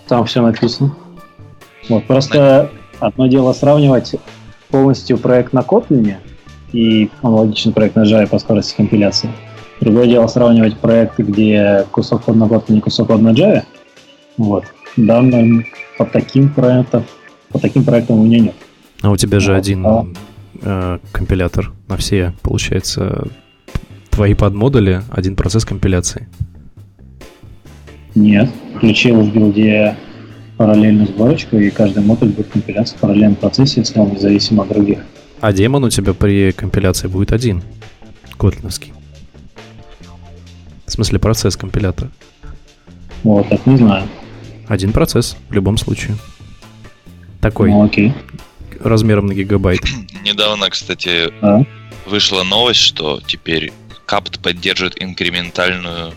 Там 0.09 0.25
все 0.25 0.43
написано. 0.43 0.95
Вот, 1.89 2.05
просто 2.05 2.71
одно 3.01 3.27
дело 3.27 3.53
сравнивать 3.53 4.17
полностью 4.71 5.19
проект 5.19 5.53
на 5.53 5.61
Kotlin 5.61 6.17
и 6.73 7.11
аналогичный 7.23 7.73
проект 7.73 7.97
на 7.97 8.05
Java 8.05 8.27
по 8.27 8.39
скорости 8.39 8.75
компиляции. 8.77 9.31
Другое 9.81 10.07
дело 10.07 10.27
сравнивать 10.27 10.79
проекты, 10.79 11.23
где 11.23 11.87
кусок 11.91 12.25
кода 12.25 12.39
на 12.39 12.45
Kotlin, 12.45 12.81
кусок 12.81 13.09
кода 13.09 13.23
на 13.23 13.31
Java. 13.31 13.63
Вот. 14.37 14.65
Данным 14.97 15.65
по 15.99 16.05
таким 16.05 16.49
проектам, 16.51 17.05
по 17.51 17.59
таким 17.59 17.85
проектам 17.85 18.21
у 18.21 18.25
меня 18.25 18.41
нет. 18.41 18.55
А 19.01 19.11
у 19.11 19.17
тебя 19.17 19.41
же 19.41 19.55
А, 19.55 19.59
один 19.59 19.87
а. 19.87 20.07
э, 20.63 20.99
компилятор 21.13 21.73
на 21.89 21.97
все, 21.97 22.35
получается, 22.43 23.29
твои 24.11 24.35
подмодули, 24.35 25.03
один 25.11 25.35
процесс 25.37 25.65
компиляции. 25.65 26.29
Нет. 28.15 28.51
Включил 28.77 29.21
в 29.23 29.33
билде 29.33 29.97
параллельную 30.57 31.07
сборочку, 31.07 31.57
и 31.57 31.71
каждый 31.71 32.03
модуль 32.03 32.29
будет 32.29 32.49
компиляться 32.49 32.95
в 32.97 33.01
параллельном 33.01 33.37
процессе, 33.37 33.81
если 33.81 33.99
он 33.99 34.13
независим 34.13 34.61
от 34.61 34.69
других. 34.69 34.99
А 35.41 35.53
демон 35.53 35.83
у 35.85 35.91
тебя 35.91 36.13
при 36.13 36.53
компиляции 36.53 37.09
будет 37.09 37.33
один. 37.33 37.63
Котлиновский. 38.39 38.93
В 40.87 40.93
смысле, 40.93 41.19
процесс 41.19 41.57
компилятора. 41.57 42.11
Вот, 43.25 43.49
так 43.49 43.65
не 43.67 43.77
знаю. 43.77 44.05
Один 44.69 44.93
процесс 44.93 45.37
в 45.49 45.53
любом 45.53 45.77
случае. 45.79 46.17
Такой, 47.41 47.71
Ну, 47.71 47.85
окей. 47.85 48.15
размером 48.81 49.27
на 49.27 49.35
гигабайт. 49.35 49.81
Недавно, 50.25 50.71
кстати, 50.71 51.33
Да. 51.41 51.65
вышла 52.07 52.43
новость, 52.45 52.81
что 52.81 53.21
теперь 53.27 53.73
капт 54.07 54.41
поддерживает 54.41 55.01
инкрементальную 55.03 56.13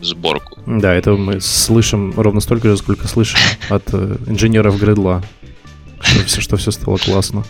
сборку. 0.00 0.60
Да, 0.66 0.92
это 0.94 1.12
мы 1.12 1.40
слышим 1.40 2.12
ровно 2.18 2.40
столько 2.40 2.68
же, 2.68 2.76
сколько 2.76 3.06
слышим 3.08 3.38
от 3.70 3.84
э, 3.92 4.16
инженеров 4.26 4.78
Гредла. 4.78 5.22
Что 6.00 6.24
все, 6.26 6.40
что 6.40 6.56
все 6.56 6.70
стало 6.72 6.96
классно. 6.96 7.44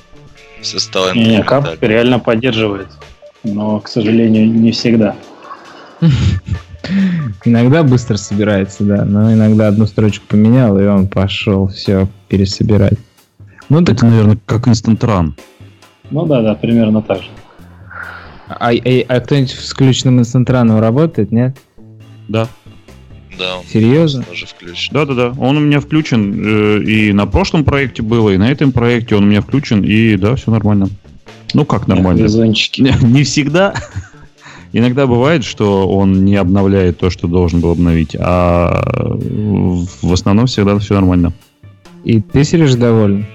Все 0.61 0.79
стало 0.79 1.13
Не, 1.15 1.25
не, 1.25 1.45
реально 1.87 2.19
поддерживает. 2.21 2.89
Но, 3.43 3.81
к 3.81 3.89
сожалению, 3.89 4.47
не 4.53 4.71
всегда. 4.73 5.17
Иногда 7.45 7.83
быстро 7.83 8.17
собирается, 8.17 8.83
да, 8.85 9.05
но 9.05 9.33
иногда 9.33 9.69
одну 9.69 9.87
строчку 9.87 10.25
поменял, 10.29 10.79
и 10.79 10.85
он 10.87 11.07
пошел 11.09 11.69
все 11.69 12.09
пересобирать. 12.29 12.99
Ну 13.69 13.83
так, 13.85 13.97
Это, 13.97 14.07
наверное, 14.07 14.39
как 14.47 14.69
инстант 14.69 15.03
ран. 15.05 15.35
Ну 16.11 16.27
да, 16.27 16.43
да, 16.43 16.55
примерно 16.55 17.01
так 17.03 17.19
же. 17.23 17.29
а, 18.49 18.71
а- 18.73 19.05
а 19.09 19.21
кто-нибудь 19.21 19.51
с 19.51 19.71
включенным 19.73 20.19
инстантраном 20.21 20.81
работает, 20.81 21.33
нет? 21.33 21.57
Да. 22.29 22.49
Да, 23.39 23.57
он 23.59 23.65
Серьезно? 23.65 24.25
тоже 24.25 24.47
включен. 24.47 24.93
Да-да-да. 24.93 25.33
Он 25.39 25.57
у 25.57 25.61
меня 25.61 25.81
включен 25.81 26.35
э, 26.79 26.83
и 26.83 27.13
на 27.15 27.27
прошлом 27.27 27.65
проекте 27.65 28.03
было, 28.03 28.29
и 28.31 28.37
на 28.37 28.51
этом 28.51 28.73
проекте 28.73 29.17
он 29.17 29.25
у 29.25 29.27
меня 29.27 29.41
включен, 29.41 29.83
и 29.83 30.17
да, 30.17 30.35
все 30.37 30.51
нормально. 30.51 30.89
Ну 31.55 31.65
как 31.65 31.87
нормально? 31.89 32.23
Везунчики. 32.23 32.83
Не, 32.83 32.93
не 33.03 33.23
всегда. 33.25 33.73
Иногда 34.73 35.07
бывает, 35.07 35.45
что 35.45 35.87
он 35.87 36.25
не 36.25 36.37
обновляет 36.37 36.99
то, 36.99 37.11
что 37.11 37.29
должен 37.29 37.61
был 37.61 37.73
обновить, 37.73 38.17
а 38.19 38.83
в 38.87 40.13
основном 40.13 40.47
всегда 40.47 40.79
все 40.79 40.95
нормально. 40.95 41.33
И 42.05 42.21
ты, 42.21 42.43
Сереж, 42.43 42.75
доволен? 42.75 43.27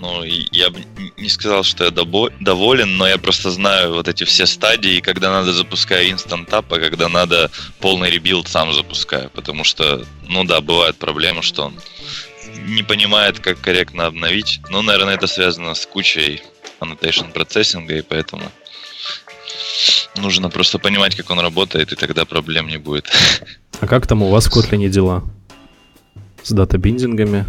Ну, 0.00 0.22
я 0.24 0.70
бы 0.70 0.80
не 1.16 1.28
сказал, 1.28 1.64
что 1.64 1.84
я 1.84 1.90
добо- 1.90 2.32
доволен, 2.40 2.96
но 2.96 3.06
я 3.06 3.18
просто 3.18 3.50
знаю 3.50 3.94
вот 3.94 4.08
эти 4.08 4.24
все 4.24 4.46
стадии, 4.46 5.00
когда 5.00 5.30
надо 5.30 5.52
запускаю 5.52 6.10
instant 6.10 6.48
а 6.52 6.62
когда 6.62 7.08
надо 7.08 7.50
полный 7.80 8.10
rebuild 8.10 8.48
сам 8.48 8.72
запускаю, 8.72 9.28
потому 9.30 9.64
что, 9.64 10.04
ну 10.28 10.44
да, 10.44 10.60
бывают 10.60 10.96
проблемы, 10.96 11.42
что 11.42 11.66
он 11.66 11.74
не 12.66 12.82
понимает, 12.82 13.40
как 13.40 13.60
корректно 13.60 14.06
обновить. 14.06 14.60
Ну, 14.70 14.82
наверное, 14.82 15.14
это 15.14 15.26
связано 15.26 15.74
с 15.74 15.84
кучей 15.84 16.42
annotation 16.80 17.32
processing 17.32 17.85
а, 17.85 17.96
и 17.96 18.02
поэтому 18.02 18.44
нужно 20.16 20.50
просто 20.50 20.78
понимать, 20.78 21.14
как 21.14 21.30
он 21.30 21.40
работает, 21.40 21.92
и 21.92 21.96
тогда 21.96 22.24
проблем 22.24 22.68
не 22.68 22.78
будет. 22.78 23.06
А 23.80 23.86
как 23.86 24.06
там 24.06 24.22
у 24.22 24.30
вас 24.30 24.46
в 24.46 24.56
Kotlin 24.56 24.88
дела? 24.88 25.22
С 26.42 26.50
датабиндингами 26.50 27.44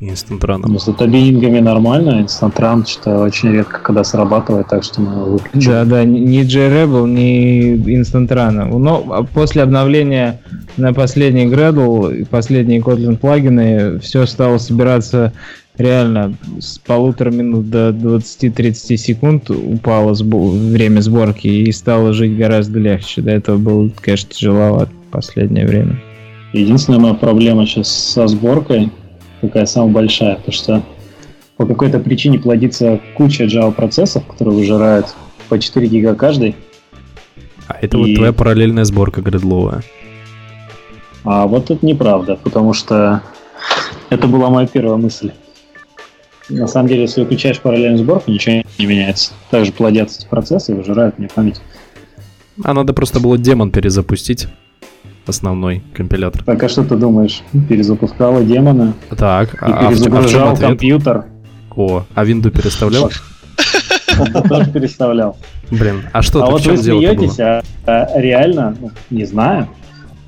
инстантраном? 0.00 0.72
Ну, 0.72 0.78
с 0.78 0.84
датабинингами 0.86 1.60
нормально, 1.60 2.20
инстантран 2.20 2.84
что 2.86 3.22
очень 3.22 3.52
редко 3.52 3.78
когда 3.80 4.04
срабатывает, 4.04 4.68
так 4.68 4.84
что 4.84 5.00
мы 5.00 5.12
его 5.12 5.24
выключим. 5.32 5.70
Да, 5.70 5.84
да, 5.84 6.04
ни- 6.04 6.42
JRebel, 6.42 7.08
ни 7.08 7.94
инстантрана. 7.94 8.66
Но 8.66 9.26
после 9.32 9.62
обновления 9.62 10.40
на 10.76 10.92
последний 10.92 11.46
Gradle 11.46 12.14
и 12.16 12.24
последние 12.24 12.80
Kotlin 12.80 13.16
плагины 13.16 13.98
все 14.00 14.26
стало 14.26 14.58
собираться 14.58 15.32
реально 15.76 16.34
с 16.60 16.78
полутора 16.78 17.30
минут 17.30 17.68
до 17.70 17.90
20-30 17.90 18.96
секунд 18.96 19.50
упало 19.50 20.12
сбо- 20.12 20.50
время 20.72 21.00
сборки 21.00 21.48
и 21.48 21.72
стало 21.72 22.12
жить 22.12 22.36
гораздо 22.36 22.78
легче. 22.78 23.22
До 23.22 23.30
этого 23.30 23.58
было, 23.58 23.90
конечно, 24.00 24.30
тяжеловато 24.30 24.90
в 25.08 25.10
последнее 25.10 25.66
время. 25.66 26.00
Единственная 26.52 27.00
моя 27.00 27.14
проблема 27.14 27.66
сейчас 27.66 27.88
со 27.88 28.26
сборкой, 28.28 28.90
такая 29.40 29.66
самая 29.66 29.92
большая, 29.92 30.36
то 30.36 30.52
что 30.52 30.82
по 31.56 31.66
какой-то 31.66 31.98
причине 31.98 32.38
плодится 32.38 33.00
куча 33.16 33.44
Java 33.44 33.72
процессов, 33.72 34.26
которые 34.26 34.56
выжирают 34.58 35.06
по 35.48 35.58
4 35.58 35.86
гига 35.88 36.14
каждый. 36.14 36.54
А 37.66 37.76
это 37.80 37.98
вот 37.98 38.06
И- 38.08 38.14
твоя 38.14 38.32
параллельная 38.32 38.84
сборка 38.84 39.22
гредловая. 39.22 39.82
А 41.24 41.46
вот 41.46 41.70
это 41.70 41.84
неправда, 41.84 42.36
потому 42.36 42.74
что 42.74 43.22
это 44.10 44.26
была 44.28 44.50
моя 44.50 44.66
первая 44.66 44.96
мысль. 44.96 45.32
На 46.48 46.66
самом 46.66 46.88
деле, 46.88 47.02
если 47.02 47.22
выключаешь 47.22 47.60
параллельную 47.60 47.98
сборку, 47.98 48.30
ничего 48.30 48.62
не 48.78 48.86
меняется. 48.86 49.32
Также 49.50 49.72
плодятся 49.72 50.20
эти 50.20 50.28
процессы 50.28 50.72
и 50.72 50.74
выжирают 50.74 51.18
мне 51.18 51.28
память. 51.34 51.60
А 52.62 52.74
надо 52.74 52.92
просто 52.92 53.18
было 53.20 53.38
демон 53.38 53.70
перезапустить. 53.70 54.48
Основной 55.26 55.82
компилятор. 55.94 56.44
Так, 56.44 56.62
а 56.62 56.68
что 56.68 56.84
ты 56.84 56.96
думаешь? 56.96 57.42
Перезапускала 57.68 58.42
демона 58.44 58.92
Так, 59.16 59.54
и 59.54 59.58
а, 59.60 59.64
а 59.64 59.68
чём- 59.68 59.74
а 59.86 59.88
перезагружал 59.88 60.48
ответ? 60.52 60.68
компьютер. 60.68 61.24
О, 61.74 62.04
а 62.14 62.24
винду 62.24 62.50
переставлял? 62.50 63.10
Тоже 64.48 64.70
переставлял. 64.70 65.38
Блин, 65.70 66.02
а 66.12 66.20
что, 66.20 66.44
А 66.44 66.50
вот 66.50 66.64
вы 66.66 66.76
смеетесь, 66.76 67.40
а, 67.40 67.62
а 67.86 68.20
реально, 68.20 68.76
ну, 68.78 68.90
не 69.08 69.24
знаю. 69.24 69.68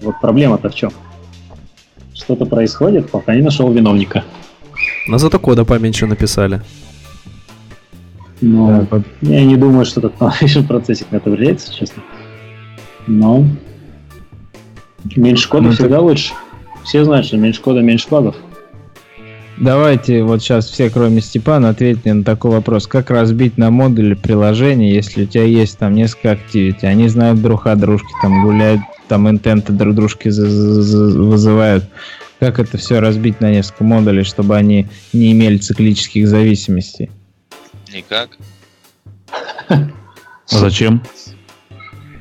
Вот 0.00 0.14
проблема-то 0.20 0.70
в 0.70 0.74
чем? 0.74 0.90
Что-то 2.14 2.46
происходит, 2.46 3.10
пока 3.10 3.34
не 3.34 3.42
нашел 3.42 3.70
виновника. 3.70 4.24
Но 5.08 5.18
зато 5.18 5.38
кода 5.38 5.64
поменьше 5.64 6.06
написали. 6.06 6.60
Так 8.40 8.90
вот. 8.90 9.02
я 9.22 9.44
не 9.44 9.56
думаю, 9.56 9.84
что 9.86 10.00
этот 10.00 10.66
процессик 10.68 11.10
на 11.10 11.16
это 11.16 11.30
влияет, 11.30 11.60
если 11.60 11.74
честно. 11.74 12.02
Но 13.06 13.46
Меньше 15.14 15.48
кода 15.48 15.64
Ну, 15.64 15.72
всегда 15.72 16.00
лучше. 16.00 16.32
Все 16.84 17.04
знают, 17.04 17.26
что 17.26 17.36
меньше 17.36 17.60
кода, 17.62 17.80
меньше 17.80 18.08
багов. 18.10 18.36
Давайте 19.58 20.22
вот 20.22 20.42
сейчас 20.42 20.68
все, 20.68 20.90
кроме 20.90 21.22
Степана, 21.22 21.70
ответьте 21.70 22.12
на 22.12 22.24
такой 22.24 22.50
вопрос. 22.50 22.86
Как 22.86 23.10
разбить 23.10 23.56
на 23.56 23.70
модули 23.70 24.14
приложение, 24.14 24.94
если 24.94 25.24
у 25.24 25.26
тебя 25.26 25.44
есть 25.44 25.78
там 25.78 25.94
несколько 25.94 26.32
активити? 26.32 26.84
Они 26.84 27.08
знают 27.08 27.40
друг 27.40 27.66
о 27.66 27.74
дружке, 27.74 28.08
там 28.20 28.42
гуляют, 28.42 28.82
там 29.08 29.28
интенты 29.30 29.72
друг 29.72 29.94
дружки 29.94 30.28
вызывают. 30.28 31.84
Как 32.38 32.58
это 32.58 32.76
все 32.76 33.00
разбить 33.00 33.40
на 33.40 33.50
несколько 33.50 33.84
модулей, 33.84 34.22
чтобы 34.22 34.56
они 34.56 34.86
не 35.12 35.32
имели 35.32 35.56
циклических 35.56 36.28
зависимостей? 36.28 37.10
Никак. 37.92 38.36
А 39.68 39.88
зачем? 40.48 41.02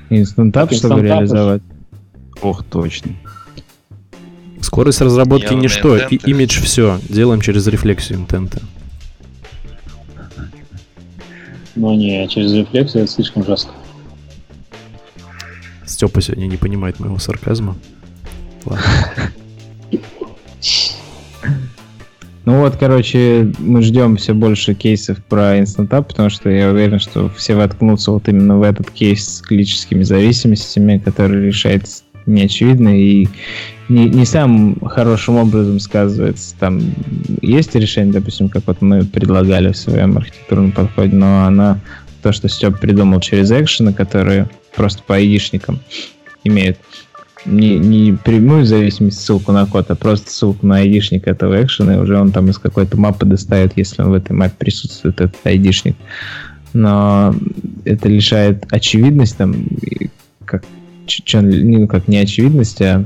Инстантап, 0.09 0.71
чтобы 0.73 1.01
реализовать? 1.01 1.61
Ох, 2.41 2.63
точно. 2.63 3.11
Скорость 4.61 5.01
разработки 5.01 5.45
Явные 5.45 5.63
ничто, 5.63 5.97
и 5.97 6.15
имидж 6.15 6.61
все. 6.61 6.99
Делаем 7.09 7.41
через 7.41 7.67
рефлексию 7.67 8.19
интента. 8.19 8.61
Но 11.75 11.93
не, 11.93 12.27
через 12.29 12.53
рефлексию 12.53 13.03
это 13.03 13.11
слишком 13.11 13.45
жестко. 13.45 13.71
Степа 15.85 16.21
сегодня 16.21 16.47
не 16.47 16.57
понимает 16.57 16.99
моего 16.99 17.19
сарказма. 17.19 17.77
Ладно. 18.65 18.85
Ну 22.45 22.59
вот, 22.59 22.75
короче, 22.77 23.51
мы 23.57 23.81
ждем 23.81 24.17
все 24.17 24.33
больше 24.35 24.75
кейсов 24.75 25.17
про 25.25 25.59
инстантап, 25.59 26.09
потому 26.09 26.29
что 26.29 26.49
я 26.49 26.69
уверен, 26.69 26.99
что 26.99 27.27
все 27.29 27.55
воткнутся 27.55 28.11
вот 28.11 28.27
именно 28.27 28.57
в 28.57 28.61
этот 28.61 28.91
кейс 28.91 29.37
с 29.37 29.41
клиническими 29.41 30.03
зависимостями, 30.03 31.01
который 31.03 31.47
решается 31.47 32.03
неочевидно 32.27 32.99
и 32.99 33.27
не, 33.89 34.09
не 34.09 34.25
самым 34.25 34.79
хорошим 34.79 35.37
образом 35.37 35.79
сказывается. 35.79 36.55
Там 36.59 36.81
есть 37.41 37.73
решение, 37.75 38.13
допустим, 38.13 38.49
как 38.49 38.63
вот 38.67 38.81
мы 38.81 39.05
предлагали 39.05 39.71
в 39.71 39.77
своем 39.77 40.17
архитектурном 40.17 40.71
подходе, 40.71 41.15
но 41.15 41.45
она 41.45 41.79
то, 42.21 42.31
что 42.31 42.47
Степ 42.47 42.79
придумал 42.79 43.21
через 43.21 43.51
экшены, 43.51 43.93
которые 43.93 44.49
просто 44.75 45.01
по 45.03 45.15
айдишникам 45.15 45.79
имеют 46.43 46.77
не, 47.45 47.77
не 47.77 48.13
прямую 48.13 48.65
зависимость 48.65 49.21
ссылку 49.21 49.51
на 49.51 49.65
код, 49.65 49.89
а 49.89 49.95
просто 49.95 50.31
ссылку 50.31 50.65
на 50.65 50.77
айдишник 50.77 51.27
этого 51.27 51.63
экшена, 51.63 51.95
и 51.95 51.99
уже 51.99 52.19
он 52.19 52.31
там 52.31 52.49
из 52.49 52.57
какой-то 52.57 52.97
мапы 52.97 53.25
достает, 53.25 53.73
если 53.75 54.01
он 54.01 54.09
в 54.09 54.13
этой 54.13 54.33
мапе 54.33 54.55
присутствует, 54.57 55.21
этот 55.21 55.45
айдишник. 55.45 55.95
Но 56.73 57.33
это 57.85 58.09
лишает 58.09 58.65
очевидность 58.71 59.37
там, 59.37 59.55
как, 60.45 60.63
чё- 61.05 61.41
ну, 61.41 61.87
как 61.87 62.07
не 62.07 62.17
очевидность, 62.17 62.81
а 62.81 63.05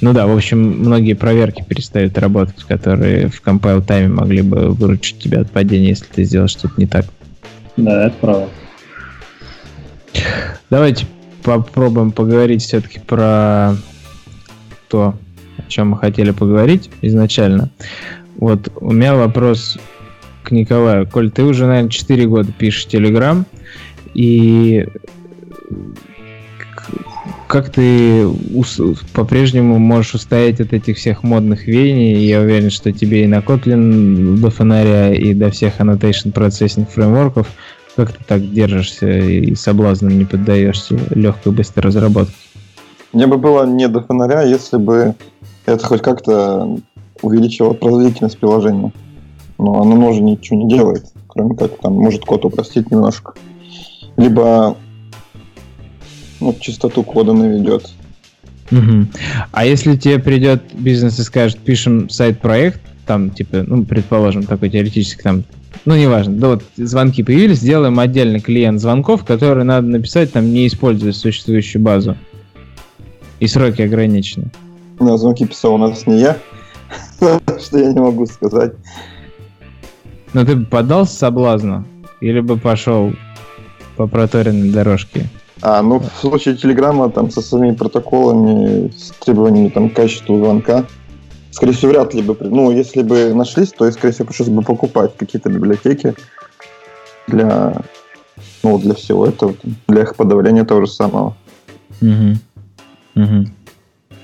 ну 0.00 0.12
да, 0.12 0.26
в 0.26 0.36
общем, 0.36 0.58
многие 0.58 1.14
проверки 1.14 1.64
перестают 1.66 2.18
работать, 2.18 2.62
которые 2.64 3.28
в 3.28 3.42
compile 3.42 3.82
тайме 3.82 4.08
могли 4.08 4.42
бы 4.42 4.70
выручить 4.70 5.18
тебя 5.18 5.40
от 5.40 5.50
падения, 5.50 5.88
если 5.88 6.04
ты 6.04 6.24
сделал 6.24 6.48
что-то 6.48 6.74
не 6.76 6.86
так. 6.86 7.06
Да, 7.76 8.06
это 8.06 8.16
правда. 8.20 8.48
Давайте 10.70 11.06
попробуем 11.46 12.10
поговорить 12.10 12.62
все-таки 12.62 12.98
про 12.98 13.76
то, 14.88 15.14
о 15.56 15.62
чем 15.68 15.90
мы 15.90 15.98
хотели 15.98 16.32
поговорить 16.32 16.90
изначально. 17.02 17.70
Вот 18.36 18.68
у 18.80 18.92
меня 18.92 19.14
вопрос 19.14 19.78
к 20.42 20.50
Николаю. 20.50 21.06
Коль, 21.06 21.30
ты 21.30 21.44
уже, 21.44 21.66
наверное, 21.66 21.90
4 21.90 22.26
года 22.26 22.52
пишешь 22.52 22.88
Telegram, 22.90 23.44
и 24.12 24.86
как 27.46 27.70
ты 27.70 28.26
по-прежнему 29.12 29.78
можешь 29.78 30.14
устоять 30.14 30.60
от 30.60 30.72
этих 30.72 30.96
всех 30.96 31.22
модных 31.22 31.66
веяний? 31.66 32.26
Я 32.26 32.40
уверен, 32.40 32.70
что 32.70 32.92
тебе 32.92 33.24
и 33.24 33.28
на 33.28 33.38
Kotlin 33.38 34.36
до 34.36 34.50
фонаря, 34.50 35.14
и 35.14 35.32
до 35.32 35.50
всех 35.50 35.80
annotation 35.80 36.32
processing 36.32 36.86
фреймворков 36.92 37.46
как 37.96 38.12
ты 38.12 38.24
так 38.24 38.52
держишься 38.52 39.08
и 39.08 39.54
соблазнам 39.54 40.18
не 40.18 40.24
поддаешься 40.24 40.98
легкой 41.10 41.52
быстрой 41.52 41.84
разработке? 41.84 42.34
Мне 43.12 43.26
бы 43.26 43.38
было 43.38 43.66
не 43.66 43.88
до 43.88 44.02
фонаря, 44.02 44.42
если 44.42 44.76
бы 44.76 45.14
это 45.64 45.84
хоть 45.86 46.02
как-то 46.02 46.78
увеличивало 47.22 47.72
производительность 47.72 48.38
приложения. 48.38 48.92
Но 49.58 49.80
оно 49.80 49.96
тоже 49.96 50.20
ничего 50.20 50.58
не 50.58 50.68
делает, 50.68 51.06
кроме 51.28 51.56
как 51.56 51.78
там 51.80 51.94
может 51.94 52.24
код 52.24 52.44
упростить 52.44 52.90
немножко. 52.90 53.32
Либо 54.18 54.76
ну, 56.40 56.54
чистоту 56.60 57.02
кода 57.02 57.32
наведет. 57.32 57.90
Мгм. 58.70 59.08
А 59.52 59.64
если 59.64 59.96
тебе 59.96 60.18
придет 60.18 60.62
бизнес 60.74 61.18
и 61.18 61.22
скажет, 61.22 61.58
пишем 61.58 62.10
сайт-проект, 62.10 62.80
там, 63.06 63.30
типа, 63.30 63.64
ну, 63.66 63.84
предположим, 63.84 64.42
такой 64.42 64.68
теоретически 64.68 65.22
там, 65.22 65.44
ну, 65.84 65.96
неважно, 65.96 66.34
да 66.34 66.48
вот 66.48 66.64
звонки 66.76 67.22
появились, 67.22 67.58
сделаем 67.58 67.98
отдельный 67.98 68.40
клиент 68.40 68.80
звонков, 68.80 69.24
который 69.24 69.64
надо 69.64 69.86
написать, 69.88 70.32
там, 70.32 70.52
не 70.52 70.66
используя 70.66 71.12
существующую 71.12 71.82
базу. 71.82 72.16
И 73.38 73.46
сроки 73.46 73.82
ограничены. 73.82 74.50
На 74.98 75.18
звонки 75.18 75.46
писал 75.46 75.74
у 75.74 75.78
нас 75.78 76.06
не 76.06 76.20
я, 76.20 76.36
что 77.20 77.78
я 77.78 77.92
не 77.92 78.00
могу 78.00 78.26
сказать. 78.26 78.72
Но 80.32 80.44
ты 80.44 80.56
бы 80.56 80.64
поддался 80.64 81.16
соблазну? 81.16 81.84
Или 82.20 82.40
бы 82.40 82.56
пошел 82.56 83.12
по 83.96 84.06
проторенной 84.06 84.70
дорожке? 84.70 85.28
А, 85.62 85.82
ну, 85.82 85.98
в 85.98 86.20
случае 86.20 86.56
Телеграма, 86.56 87.10
там, 87.10 87.30
со 87.30 87.40
своими 87.40 87.74
протоколами, 87.74 88.90
с 88.96 89.12
требованиями, 89.24 89.68
там, 89.68 89.90
к 89.90 89.94
качеству 89.94 90.38
звонка, 90.38 90.84
скорее 91.50 91.72
всего, 91.72 91.92
вряд 91.92 92.14
ли 92.14 92.22
бы... 92.22 92.36
Ну, 92.40 92.70
если 92.70 93.02
бы 93.02 93.34
нашлись, 93.34 93.72
то, 93.72 93.90
скорее 93.90 94.12
всего, 94.12 94.26
пришлось 94.26 94.48
бы 94.48 94.62
покупать 94.62 95.16
какие-то 95.16 95.48
библиотеки 95.48 96.14
для, 97.26 97.82
ну, 98.62 98.78
для 98.78 98.94
всего 98.94 99.26
этого, 99.26 99.54
для 99.88 100.02
их 100.02 100.16
подавления 100.16 100.64
того 100.64 100.86
же 100.86 100.92
самого. 100.92 101.36
Угу. 102.00 103.22
Угу. 103.22 103.46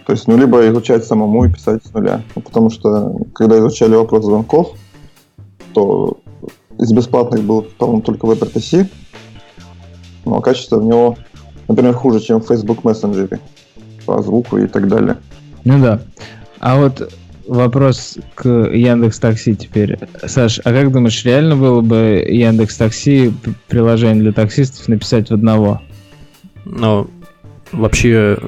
То 0.06 0.12
есть, 0.12 0.26
ну, 0.26 0.36
либо 0.36 0.68
изучать 0.68 1.04
самому 1.04 1.44
и 1.44 1.52
писать 1.52 1.84
с 1.84 1.92
нуля. 1.92 2.22
Ну, 2.34 2.42
потому 2.42 2.70
что, 2.70 3.16
когда 3.34 3.58
изучали 3.58 3.94
вопрос 3.94 4.24
звонков, 4.24 4.76
то 5.72 6.18
из 6.78 6.92
бесплатных 6.92 7.42
был, 7.44 7.62
по-моему, 7.62 8.02
только 8.02 8.26
WebRTC, 8.26 8.88
но 10.24 10.40
качество 10.40 10.78
в 10.78 10.84
него, 10.84 11.16
например, 11.68 11.94
хуже, 11.94 12.20
чем 12.20 12.40
в 12.40 12.46
Facebook 12.46 12.82
Messenger 12.82 13.38
по 14.04 14.22
звуку 14.22 14.58
и 14.58 14.66
так 14.66 14.88
далее. 14.88 15.18
Ну 15.64 15.80
да. 15.80 16.00
А 16.62 16.76
вот 16.76 17.12
вопрос 17.48 18.18
к 18.36 18.48
Яндекс 18.48 19.18
Такси 19.18 19.56
теперь. 19.56 19.98
Саш, 20.24 20.60
а 20.64 20.72
как 20.72 20.92
думаешь, 20.92 21.24
реально 21.24 21.56
было 21.56 21.80
бы 21.80 22.24
Яндекс 22.26 22.76
Такси 22.76 23.32
приложение 23.66 24.22
для 24.22 24.32
таксистов 24.32 24.86
написать 24.86 25.28
в 25.28 25.34
одного? 25.34 25.82
Но 26.64 27.08
вообще 27.72 28.38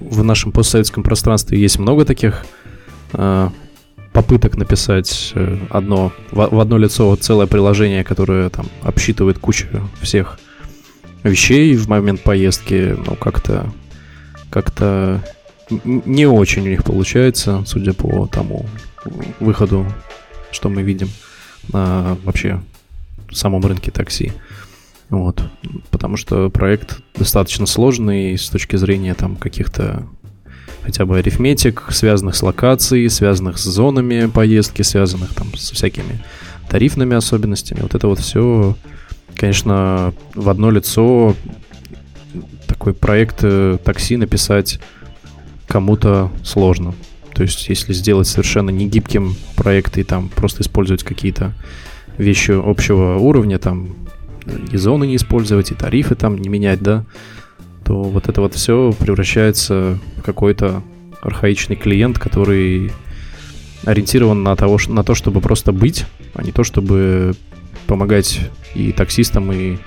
в 0.00 0.24
нашем 0.24 0.50
постсоветском 0.50 1.04
пространстве 1.04 1.60
есть 1.60 1.78
много 1.78 2.04
таких 2.04 2.44
э, 3.12 3.48
попыток 4.12 4.56
написать 4.56 5.30
э, 5.36 5.56
одно 5.70 6.12
в, 6.32 6.48
в 6.48 6.58
одно 6.58 6.78
лицо 6.78 7.14
целое 7.14 7.46
приложение, 7.46 8.02
которое 8.02 8.48
там 8.50 8.66
обсчитывает 8.82 9.38
кучу 9.38 9.68
всех 10.00 10.40
вещей 11.22 11.76
в 11.76 11.88
момент 11.88 12.22
поездки, 12.22 12.96
но 13.06 13.14
как-то 13.14 13.70
как-то 14.50 15.22
н- 15.22 15.22
не 15.70 16.26
очень 16.26 16.62
у 16.62 16.70
них 16.70 16.84
получается, 16.84 17.62
судя 17.66 17.92
по 17.92 18.26
тому 18.26 18.66
выходу, 19.40 19.86
что 20.50 20.68
мы 20.68 20.82
видим 20.82 21.08
на 21.72 22.16
вообще 22.24 22.60
самом 23.30 23.64
рынке 23.64 23.90
такси. 23.90 24.32
Вот. 25.10 25.42
Потому 25.90 26.16
что 26.16 26.50
проект 26.50 27.00
достаточно 27.16 27.66
сложный 27.66 28.36
с 28.36 28.48
точки 28.48 28.76
зрения 28.76 29.14
там 29.14 29.36
каких-то 29.36 30.06
хотя 30.82 31.04
бы 31.04 31.18
арифметик, 31.18 31.84
связанных 31.90 32.34
с 32.34 32.42
локацией, 32.42 33.10
связанных 33.10 33.58
с 33.58 33.64
зонами 33.64 34.26
поездки, 34.26 34.82
связанных 34.82 35.34
там 35.34 35.54
со 35.54 35.74
всякими 35.74 36.22
тарифными 36.68 37.16
особенностями. 37.16 37.80
Вот 37.80 37.94
это 37.94 38.06
вот 38.08 38.18
все, 38.20 38.76
конечно, 39.34 40.14
в 40.34 40.48
одно 40.48 40.70
лицо 40.70 41.34
такой 42.66 42.94
проект 42.94 43.40
э, 43.42 43.78
такси 43.82 44.16
написать 44.16 44.78
кому-то 45.68 46.30
сложно. 46.42 46.94
То 47.34 47.42
есть, 47.42 47.68
если 47.68 47.92
сделать 47.92 48.26
совершенно 48.26 48.70
не 48.70 48.88
гибким 48.88 49.36
проект 49.54 49.98
и 49.98 50.02
там 50.02 50.28
просто 50.28 50.62
использовать 50.62 51.04
какие-то 51.04 51.54
вещи 52.16 52.50
общего 52.50 53.16
уровня, 53.16 53.58
там 53.58 53.94
и 54.72 54.76
зоны 54.76 55.06
не 55.06 55.16
использовать, 55.16 55.70
и 55.70 55.74
тарифы 55.74 56.14
там 56.14 56.36
не 56.38 56.48
менять, 56.48 56.80
да, 56.80 57.04
то 57.84 58.02
вот 58.02 58.28
это 58.28 58.40
вот 58.40 58.54
все 58.54 58.92
превращается 58.98 59.98
в 60.16 60.22
какой-то 60.22 60.82
архаичный 61.20 61.76
клиент, 61.76 62.18
который 62.18 62.90
ориентирован 63.84 64.42
на, 64.42 64.56
того, 64.56 64.78
на 64.88 65.04
то, 65.04 65.14
чтобы 65.14 65.40
просто 65.40 65.72
быть, 65.72 66.06
а 66.34 66.42
не 66.42 66.52
то, 66.52 66.64
чтобы 66.64 67.34
помогать 67.86 68.40
и 68.74 68.92
таксистам, 68.92 69.52
и 69.52 69.78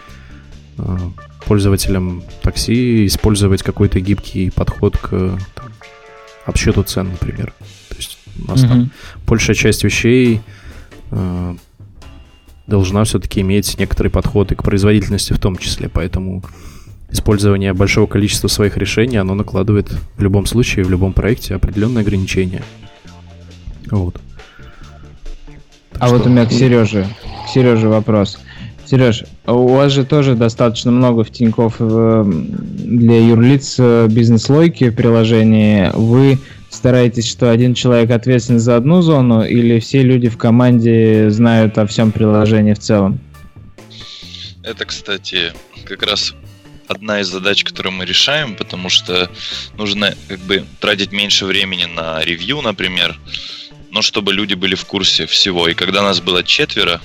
э, 0.78 0.98
пользователям 1.46 2.24
такси 2.42 3.06
использовать 3.06 3.64
какой-то 3.64 4.00
гибкий 4.00 4.50
подход 4.50 4.98
к 4.98 5.10
там, 5.54 5.70
обсчету 6.46 6.84
цен, 6.84 7.10
например. 7.12 7.54
То 7.89 7.96
есть 7.96 8.18
у 8.44 8.52
нас 8.52 8.64
mm-hmm. 8.64 8.68
там 8.68 8.92
большая 9.28 9.56
часть 9.56 9.84
вещей 9.84 10.42
э, 11.12 11.56
должна 12.68 13.04
все-таки 13.04 13.42
иметь 13.42 13.78
некоторый 13.78 14.10
подход 14.10 14.52
и 14.52 14.56
к 14.56 14.64
производительности 14.64 15.34
в 15.34 15.39
том 15.39 15.58
числе, 15.58 15.89
поэтому 15.89 16.44
использование 17.12 17.74
большого 17.74 18.08
количества 18.08 18.48
своих 18.48 18.78
решений, 18.78 19.18
оно 19.18 19.36
накладывает 19.36 19.92
в 20.16 20.22
любом 20.22 20.46
случае, 20.46 20.86
в 20.86 20.89
любом 20.89 21.14
проекте 21.14 21.56
определенные 21.56 22.02
ограничения. 22.02 22.64
Вот. 23.89 24.20
Так 25.92 26.04
а 26.04 26.08
что... 26.08 26.18
вот 26.18 26.28
у 26.28 26.30
меня 26.30 26.46
к 26.46 26.52
Сереже, 26.52 27.08
к 27.46 27.50
Сереже 27.50 27.89
вопрос. 27.89 28.39
Сереж, 28.92 29.24
у 29.48 29.70
вас 29.70 29.94
же 29.94 30.04
тоже 30.04 30.36
достаточно 30.36 30.92
много 30.92 31.24
в 31.24 31.32
Тинькофф 31.32 31.76
э, 31.80 32.24
для 32.28 33.26
юрлиц 33.26 33.78
э, 33.80 34.08
бизнес-логики 34.10 34.89
в 34.89 34.96
приложении. 34.98 35.89
Вы 35.94 36.39
стараетесь, 36.70 37.32
что 37.32 37.50
один 37.50 37.74
человек 37.74 38.12
ответственен 38.12 38.60
за 38.60 38.76
одну 38.76 39.02
зону, 39.02 39.46
или 39.46 39.80
все 39.80 40.04
люди 40.04 40.28
в 40.28 40.38
команде 40.38 41.30
знают 41.30 41.78
о 41.78 41.88
всем 41.88 42.12
приложении 42.12 42.74
в 42.74 42.80
целом? 42.80 43.18
Это, 44.62 44.84
кстати, 44.84 45.54
как 45.86 46.04
раз 46.04 46.34
одна 46.89 47.22
из 47.22 47.28
задач, 47.28 47.64
которую 47.64 47.94
мы 47.94 48.04
решаем, 48.04 48.56
потому 48.56 48.89
что 48.89 49.32
нужно 49.78 50.16
как 50.28 50.39
бы 50.39 50.66
тратить 50.82 51.14
меньше 51.14 51.46
времени 51.46 51.86
на 51.86 52.22
ревью, 52.26 52.60
например, 52.60 53.18
но 53.89 54.02
чтобы 54.02 54.34
люди 54.34 54.56
были 54.56 54.76
в 54.76 54.84
курсе 54.84 55.28
всего. 55.28 55.70
И 55.70 55.76
когда 55.76 56.02
нас 56.02 56.20
было 56.20 56.44
четверо, 56.44 57.00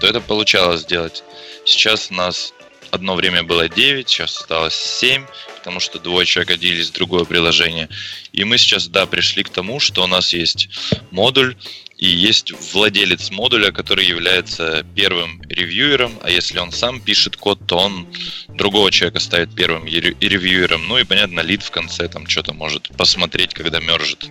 то 0.00 0.06
это 0.06 0.20
получалось 0.20 0.82
сделать. 0.82 1.22
Сейчас 1.64 2.10
у 2.10 2.14
нас 2.14 2.54
одно 2.90 3.14
время 3.14 3.42
было 3.42 3.68
9, 3.68 4.08
сейчас 4.08 4.36
осталось 4.40 4.74
7, 4.74 5.24
потому 5.58 5.80
что 5.80 5.98
двое 5.98 6.26
человек 6.26 6.52
оделись 6.52 6.88
в 6.88 6.94
другое 6.94 7.24
приложение. 7.24 7.88
И 8.32 8.44
мы 8.44 8.58
сейчас, 8.58 8.88
да, 8.88 9.06
пришли 9.06 9.42
к 9.42 9.50
тому, 9.50 9.80
что 9.80 10.04
у 10.04 10.06
нас 10.06 10.32
есть 10.32 10.68
модуль, 11.10 11.56
и 11.98 12.06
есть 12.06 12.52
владелец 12.72 13.30
модуля, 13.30 13.72
который 13.72 14.06
является 14.06 14.86
первым 14.94 15.42
ревьюером, 15.48 16.18
а 16.22 16.30
если 16.30 16.58
он 16.60 16.70
сам 16.70 17.00
пишет 17.00 17.36
код, 17.36 17.58
то 17.66 17.76
он 17.76 18.06
другого 18.46 18.92
человека 18.92 19.18
ставит 19.18 19.54
первым 19.54 19.84
ревьюером. 19.84 20.86
Ну 20.86 20.98
и, 20.98 21.04
понятно, 21.04 21.40
лид 21.40 21.62
в 21.62 21.72
конце 21.72 22.08
там 22.08 22.28
что-то 22.28 22.54
может 22.54 22.88
посмотреть, 22.96 23.52
когда 23.52 23.80
мержит. 23.80 24.30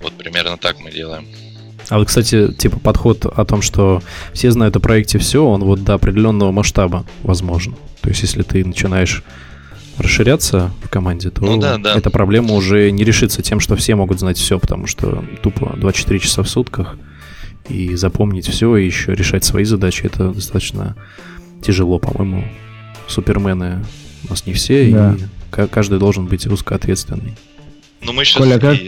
Вот 0.00 0.16
примерно 0.16 0.56
так 0.56 0.78
мы 0.78 0.92
делаем. 0.92 1.49
А 1.90 1.98
вот, 1.98 2.06
кстати, 2.06 2.52
типа 2.52 2.78
подход 2.78 3.26
о 3.26 3.44
том, 3.44 3.62
что 3.62 4.00
все 4.32 4.50
знают 4.52 4.76
о 4.76 4.80
проекте 4.80 5.18
все, 5.18 5.44
он 5.44 5.64
вот 5.64 5.82
до 5.82 5.94
определенного 5.94 6.52
масштаба 6.52 7.04
возможен. 7.22 7.74
То 8.00 8.08
есть, 8.08 8.22
если 8.22 8.42
ты 8.42 8.64
начинаешь 8.64 9.24
расширяться 9.98 10.70
в 10.82 10.88
команде, 10.88 11.30
то 11.30 11.44
ну, 11.44 11.58
да, 11.58 11.76
да. 11.78 11.96
эта 11.96 12.08
проблема 12.10 12.54
уже 12.54 12.90
не 12.92 13.04
решится 13.04 13.42
тем, 13.42 13.58
что 13.58 13.74
все 13.74 13.96
могут 13.96 14.20
знать 14.20 14.38
все, 14.38 14.58
потому 14.58 14.86
что 14.86 15.24
тупо 15.42 15.74
24 15.76 16.20
часа 16.20 16.42
в 16.44 16.48
сутках 16.48 16.96
и 17.68 17.96
запомнить 17.96 18.46
все, 18.46 18.76
и 18.76 18.86
еще 18.86 19.14
решать 19.14 19.44
свои 19.44 19.64
задачи, 19.64 20.06
это 20.06 20.30
достаточно 20.30 20.96
тяжело, 21.60 21.98
по-моему. 21.98 22.44
Супермены 23.08 23.84
у 24.26 24.30
нас 24.30 24.46
не 24.46 24.52
все, 24.52 24.90
да. 24.92 25.16
и 25.16 25.66
каждый 25.66 25.98
должен 25.98 26.26
быть 26.26 26.46
узкоответственный. 26.46 27.36
Ну, 28.00 28.12
мы 28.12 28.24
сейчас... 28.24 28.38
Коля, 28.38 28.58
как... 28.60 28.78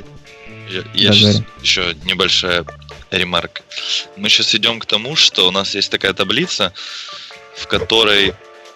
Я, 0.94 1.12
сейчас 1.12 1.42
еще 1.62 1.94
небольшая 2.04 2.64
ремарка. 3.10 3.62
Мы 4.16 4.28
сейчас 4.28 4.54
идем 4.54 4.78
к 4.80 4.86
тому, 4.86 5.16
что 5.16 5.48
у 5.48 5.50
нас 5.50 5.74
есть 5.74 5.90
такая 5.90 6.12
таблица, 6.12 6.72
в 7.56 7.66
которой 7.66 8.34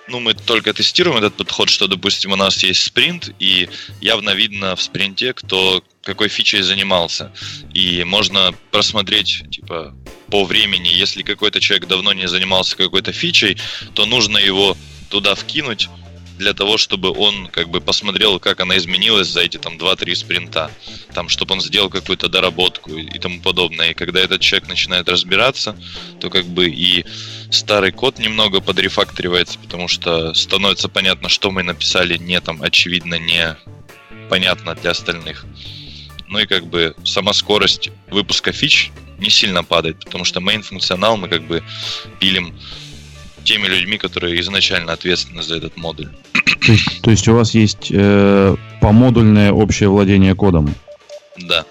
ну, 0.09 0.20
мы 0.20 0.34
только 0.34 0.72
тестируем 0.72 1.16
этот 1.16 1.34
подход, 1.34 1.68
что, 1.68 1.88
допустим, 1.88 2.32
у 2.32 2.36
нас 2.36 2.62
есть 2.62 2.84
спринт, 2.84 3.30
и 3.40 3.68
явно 4.01 4.30
видно 4.34 4.76
в 4.76 4.82
спринте, 4.82 5.32
кто 5.32 5.82
какой 6.03 6.28
фичей 6.28 6.62
занимался. 6.62 7.32
И 7.74 8.05
можно 8.05 8.55
просмотреть, 8.70 9.42
типа, 9.51 9.97
по 10.30 10.44
времени, 10.44 10.88
если 10.88 11.22
какой-то 11.22 11.61
человек 11.61 11.88
давно 11.88 12.12
не 12.12 12.28
занимался 12.28 12.76
какой-то 12.76 13.12
фичей, 13.12 13.59
то 13.94 14.07
нужно 14.07 14.38
его 14.38 14.76
туда 15.11 15.34
вкинуть, 15.34 15.88
для 16.39 16.53
того, 16.53 16.76
чтобы 16.76 17.11
он 17.11 17.49
как 17.49 17.68
бы 17.68 17.80
посмотрел, 17.80 18.39
как 18.39 18.61
она 18.61 18.76
изменилась 18.76 19.28
за 19.28 19.41
эти 19.41 19.57
там 19.57 19.76
2-3 19.76 20.14
спринта, 20.14 20.70
там, 21.14 21.28
чтобы 21.28 21.55
он 21.55 21.61
сделал 21.61 21.89
какую-то 21.89 22.28
доработку 22.28 22.97
и 22.97 23.18
тому 23.18 23.41
подобное. 23.41 23.91
И 23.91 23.95
когда 23.95 24.20
этот 24.20 24.41
человек 24.41 24.68
начинает 24.68 25.09
разбираться, 25.09 25.76
то 26.20 26.30
как 26.30 26.47
бы 26.47 26.68
и 26.68 27.05
старый 27.51 27.93
код 27.93 28.18
немного 28.18 28.61
подрефакторивается, 28.61 29.59
потому 29.59 29.89
что 29.89 30.34
становится 30.34 30.89
понятно, 30.89 31.28
что 31.28 31.51
мы 31.51 31.62
написали 31.62 32.16
не 32.18 32.41
там, 32.41 32.62
очевидно, 32.62 33.18
не 33.18 33.57
понятно 34.28 34.74
для 34.74 34.91
остальных. 34.91 35.45
Ну 36.28 36.41
и 36.41 36.47
как 36.47 36.66
бы 36.66 36.95
сама 37.05 37.32
скорость 37.32 37.91
выпуска 38.11 38.53
фич 38.53 38.91
не 39.18 39.30
сильно 39.30 39.64
падает, 39.64 40.05
потому 40.05 40.24
что 40.24 40.41
main 40.41 40.62
функционал 40.62 41.16
мы 41.16 41.28
как 41.28 41.47
бы 41.47 41.62
пилим 42.20 42.55
теми 43.47 43.66
людьми, 43.66 43.97
которые 43.97 44.38
изначально 44.40 44.92
ответственны 44.92 45.42
за 45.42 45.57
этот 45.57 45.76
модуль. 45.76 46.09
То 46.66 46.72
есть, 46.72 47.03
то 47.03 47.11
есть 47.11 47.28
у 47.28 47.34
вас 47.34 47.55
есть 47.55 47.88
э, 47.90 48.57
помодульное 48.80 49.53
общее 49.53 49.88
владение 49.88 50.34
кодом? 50.34 50.74
Да. 51.38 51.64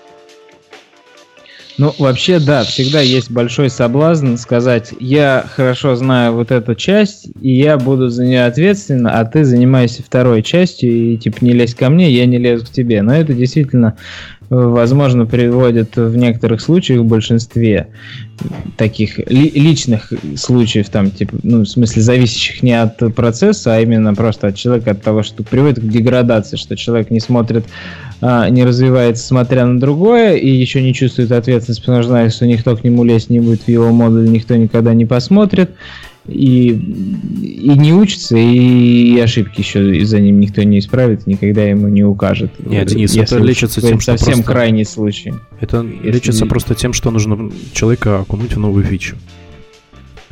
Ну, 1.77 1.93
вообще, 1.99 2.39
да, 2.39 2.63
всегда 2.63 3.01
есть 3.01 3.29
большой 3.29 3.69
соблазн 3.69 4.37
сказать, 4.37 4.93
я 4.99 5.45
хорошо 5.55 5.95
знаю 5.95 6.33
вот 6.33 6.49
эту 6.51 6.73
часть, 6.73 7.27
и 7.41 7.53
я 7.53 7.77
буду 7.77 8.07
за 8.07 8.23
нее 8.23 8.45
ответственен, 8.45 9.07
а 9.07 9.25
ты 9.25 9.43
занимайся 9.43 10.01
второй 10.01 10.41
частью, 10.41 10.93
и 10.93 11.17
типа 11.17 11.39
не 11.41 11.51
лезь 11.51 11.75
ко 11.75 11.89
мне, 11.89 12.09
я 12.09 12.25
не 12.25 12.37
лезу 12.37 12.65
к 12.65 12.69
тебе. 12.69 13.01
Но 13.01 13.13
это 13.13 13.33
действительно 13.33 13.97
возможно, 14.49 15.25
приводит 15.25 15.95
в 15.95 16.15
некоторых 16.15 16.61
случаях, 16.61 17.01
в 17.01 17.05
большинстве 17.05 17.87
таких 18.77 19.17
ли, 19.29 19.49
личных 19.49 20.11
случаев, 20.35 20.89
там, 20.89 21.09
типа, 21.11 21.37
ну, 21.43 21.61
в 21.61 21.65
смысле, 21.67 22.01
зависящих 22.01 22.63
не 22.63 22.73
от 22.73 22.97
процесса, 23.15 23.75
а 23.75 23.79
именно 23.79 24.13
просто 24.13 24.47
от 24.47 24.55
человека, 24.55 24.91
от 24.91 25.01
того, 25.01 25.23
что 25.23 25.43
приводит 25.43 25.79
к 25.79 25.87
деградации, 25.87 26.57
что 26.57 26.75
человек 26.75 27.11
не 27.11 27.19
смотрит, 27.19 27.65
а, 28.21 28.49
не 28.49 28.63
развивается, 28.63 29.25
смотря 29.25 29.65
на 29.65 29.79
другое, 29.79 30.35
и 30.35 30.49
еще 30.49 30.81
не 30.81 30.93
чувствует 30.93 31.31
ответственность, 31.31 31.81
потому 31.81 32.01
что 32.01 32.09
знает, 32.09 32.33
что 32.33 32.45
никто 32.45 32.75
к 32.75 32.83
нему 32.83 33.03
лезть 33.03 33.29
не 33.29 33.39
будет 33.39 33.63
в 33.63 33.67
его 33.67 33.91
модуль, 33.91 34.29
никто 34.29 34.55
никогда 34.55 34.93
не 34.93 35.05
посмотрит, 35.05 35.71
и, 36.27 36.69
и 36.69 37.69
не 37.69 37.93
учится, 37.93 38.35
и 38.35 39.17
ошибки 39.19 39.59
еще 39.59 40.03
за 40.05 40.19
ним 40.19 40.39
никто 40.39 40.63
не 40.63 40.79
исправит, 40.79 41.27
никогда 41.27 41.63
ему 41.63 41.87
не 41.87 42.03
укажет. 42.03 42.51
Нет, 42.65 42.87
Денис, 42.87 43.15
это 43.15 43.37
лечится 43.37 43.81
тем, 43.81 43.99
что 43.99 44.17
совсем 44.17 44.35
просто... 44.35 44.51
крайний 44.51 44.85
случай. 44.85 45.33
Это 45.59 45.83
Если... 45.83 46.11
лечится 46.11 46.45
просто 46.45 46.73
тем, 46.75 46.93
что 46.93 47.11
нужно 47.11 47.51
человека 47.73 48.19
окунуть 48.21 48.53
в 48.53 48.59
новую 48.59 48.83
фичу. 48.85 49.15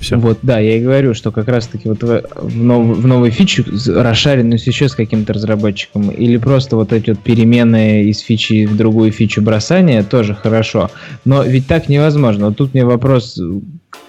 Все. 0.04 0.18
Вот, 0.18 0.39
да, 0.41 0.60
я 0.60 0.78
и 0.78 0.82
говорю, 0.82 1.14
что 1.14 1.32
как 1.32 1.47
раз-таки 1.47 1.88
вот 1.88 2.04
в, 2.04 2.24
в, 2.36 2.58
нов, 2.58 2.97
в 2.97 3.08
новой 3.08 3.32
фичу 3.32 3.64
расшаренность 3.88 4.68
еще 4.68 4.89
с 4.89 4.95
каким-то 4.95 5.34
разработчиком, 5.34 6.12
или 6.12 6.38
просто 6.38 6.76
вот 6.76 6.91
эти 6.93 7.12
вот 7.12 7.20
перемены 7.20 8.04
из 8.04 8.20
фичи 8.20 8.66
в 8.66 8.76
другую 8.76 9.12
фичу 9.12 9.41
бросания 9.41 10.04
тоже 10.04 10.36
хорошо. 10.36 10.91
Но 11.26 11.43
ведь 11.43 11.68
так 11.68 11.89
невозможно. 11.89 12.47
Вот 12.47 12.58
тут 12.58 12.74
мне 12.74 12.86
вопрос 12.86 13.39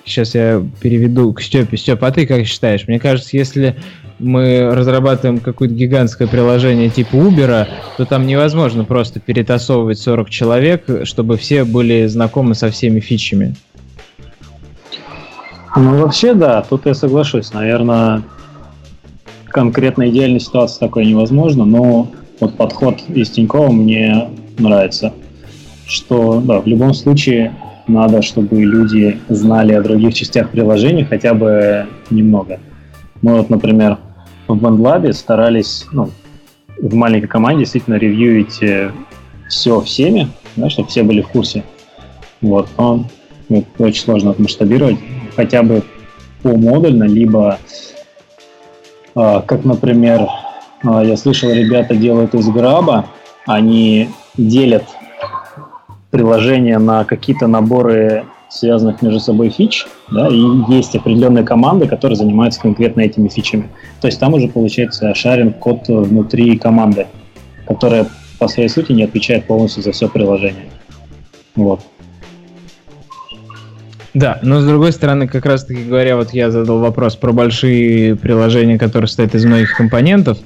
Сейчас 0.05 0.35
я 0.35 0.63
переведу 0.81 1.33
к 1.33 1.41
Степе. 1.41 1.79
Степ, 1.79 2.05
а 2.05 2.11
ты 2.11 2.27
как 2.27 2.45
считаешь? 2.45 2.87
Мне 2.87 2.99
кажется, 2.99 3.37
если 3.37 3.77
мы 4.19 4.71
разрабатываем 4.75 5.41
какое-то 5.41 5.75
гигантское 5.75 6.29
приложение 6.29 6.91
типа 6.91 7.17
Uber, 7.17 7.67
то 7.97 8.05
там 8.05 8.27
невозможно 8.27 8.85
просто 8.85 9.19
перетасовывать 9.19 9.99
40 9.99 10.29
человек, 10.29 10.85
чтобы 11.05 11.39
все 11.39 11.65
были 11.65 12.07
знакомы 12.07 12.55
со 12.55 12.71
всеми 12.71 13.01
фичами. 13.01 13.55
Ну, 15.77 16.03
вообще, 16.03 16.35
да, 16.35 16.63
тут 16.63 16.87
я 16.87 16.95
соглашусь. 16.95 17.53
Наверное, 17.53 18.23
конкретно 19.49 20.09
идеальной 20.09 20.41
ситуации 20.41 20.79
такой 20.79 21.05
невозможно, 21.05 21.65
но 21.65 22.09
вот 22.39 22.57
подход 22.57 23.01
из 23.09 23.31
Тинькова 23.31 23.73
мне 23.73 24.29
нравится. 24.59 25.13
Что, 25.87 26.41
да, 26.41 26.61
в 26.61 26.67
любом 26.67 26.95
случае 26.95 27.55
надо, 27.89 28.23
чтобы 28.23 28.63
люди 28.63 29.19
знали 29.29 29.73
о 29.73 29.83
других 29.83 30.15
частях 30.15 30.51
приложения 30.51 31.05
хотя 31.05 31.35
бы 31.35 31.87
немного. 32.09 32.61
Мы 33.21 33.37
вот, 33.39 33.51
например, 33.51 33.99
в 34.47 34.55
BandLab 34.57 35.13
старались 35.13 35.87
ну, 35.93 36.11
в 36.79 36.95
маленькой 36.95 37.27
команде 37.29 37.61
действительно 37.61 37.97
ревьюить 37.97 38.63
э, 38.63 38.93
все 39.49 39.81
всеми, 39.81 40.29
да, 40.57 40.71
чтобы 40.71 40.89
все 40.89 41.03
были 41.03 41.21
в 41.21 41.29
курсе. 41.29 41.65
Вот, 42.41 42.69
но 42.79 43.07
ну, 43.49 43.65
очень 43.79 44.03
сложно 44.03 44.31
отмасштабировать, 44.31 44.99
хотя 45.35 45.63
бы 45.63 45.83
по 46.43 46.57
модульно, 46.57 47.05
либо 47.05 47.59
э, 49.15 49.43
как, 49.47 49.65
например, 49.65 50.29
э, 50.85 51.03
я 51.05 51.17
слышал, 51.17 51.51
ребята 51.51 51.97
делают 51.97 52.35
из 52.35 52.49
граба, 52.49 53.07
они 53.47 54.09
делят 54.37 54.85
приложение 56.11 56.79
на 56.79 57.05
какие-то 57.05 57.47
наборы 57.47 58.27
связанных 58.49 59.03
между 59.03 59.19
собой 59.19 59.51
фич, 59.51 59.87
да, 60.13 60.29
и 60.29 60.41
есть 60.69 60.95
определенные 60.95 61.45
команды, 61.45 61.89
которые 61.89 62.17
занимаются 62.17 62.61
конкретно 62.61 63.01
этими 63.01 63.29
фичами. 63.29 63.69
То 64.01 64.07
есть 64.07 64.21
там 64.21 64.33
уже 64.35 64.47
получается 64.49 65.13
шаринг 65.15 65.59
код 65.59 65.89
внутри 65.89 66.57
команды, 66.57 67.09
которая 67.67 68.07
по 68.39 68.47
своей 68.47 68.69
сути 68.69 68.93
не 68.93 69.03
отвечает 69.03 69.47
полностью 69.47 69.83
за 69.83 69.91
все 69.91 70.09
приложение. 70.09 70.67
Вот. 71.57 71.81
Да, 74.15 74.39
но 74.43 74.61
с 74.61 74.65
другой 74.65 74.93
стороны, 74.93 75.27
как 75.27 75.45
раз 75.45 75.65
таки 75.65 75.83
говоря, 75.83 76.17
вот 76.17 76.33
я 76.33 76.53
задал 76.53 76.79
вопрос 76.79 77.17
про 77.17 77.33
большие 77.33 78.15
приложения, 78.15 78.79
которые 78.79 79.09
состоят 79.09 79.35
из 79.35 79.45
многих 79.45 79.77
компонентов. 79.77 80.39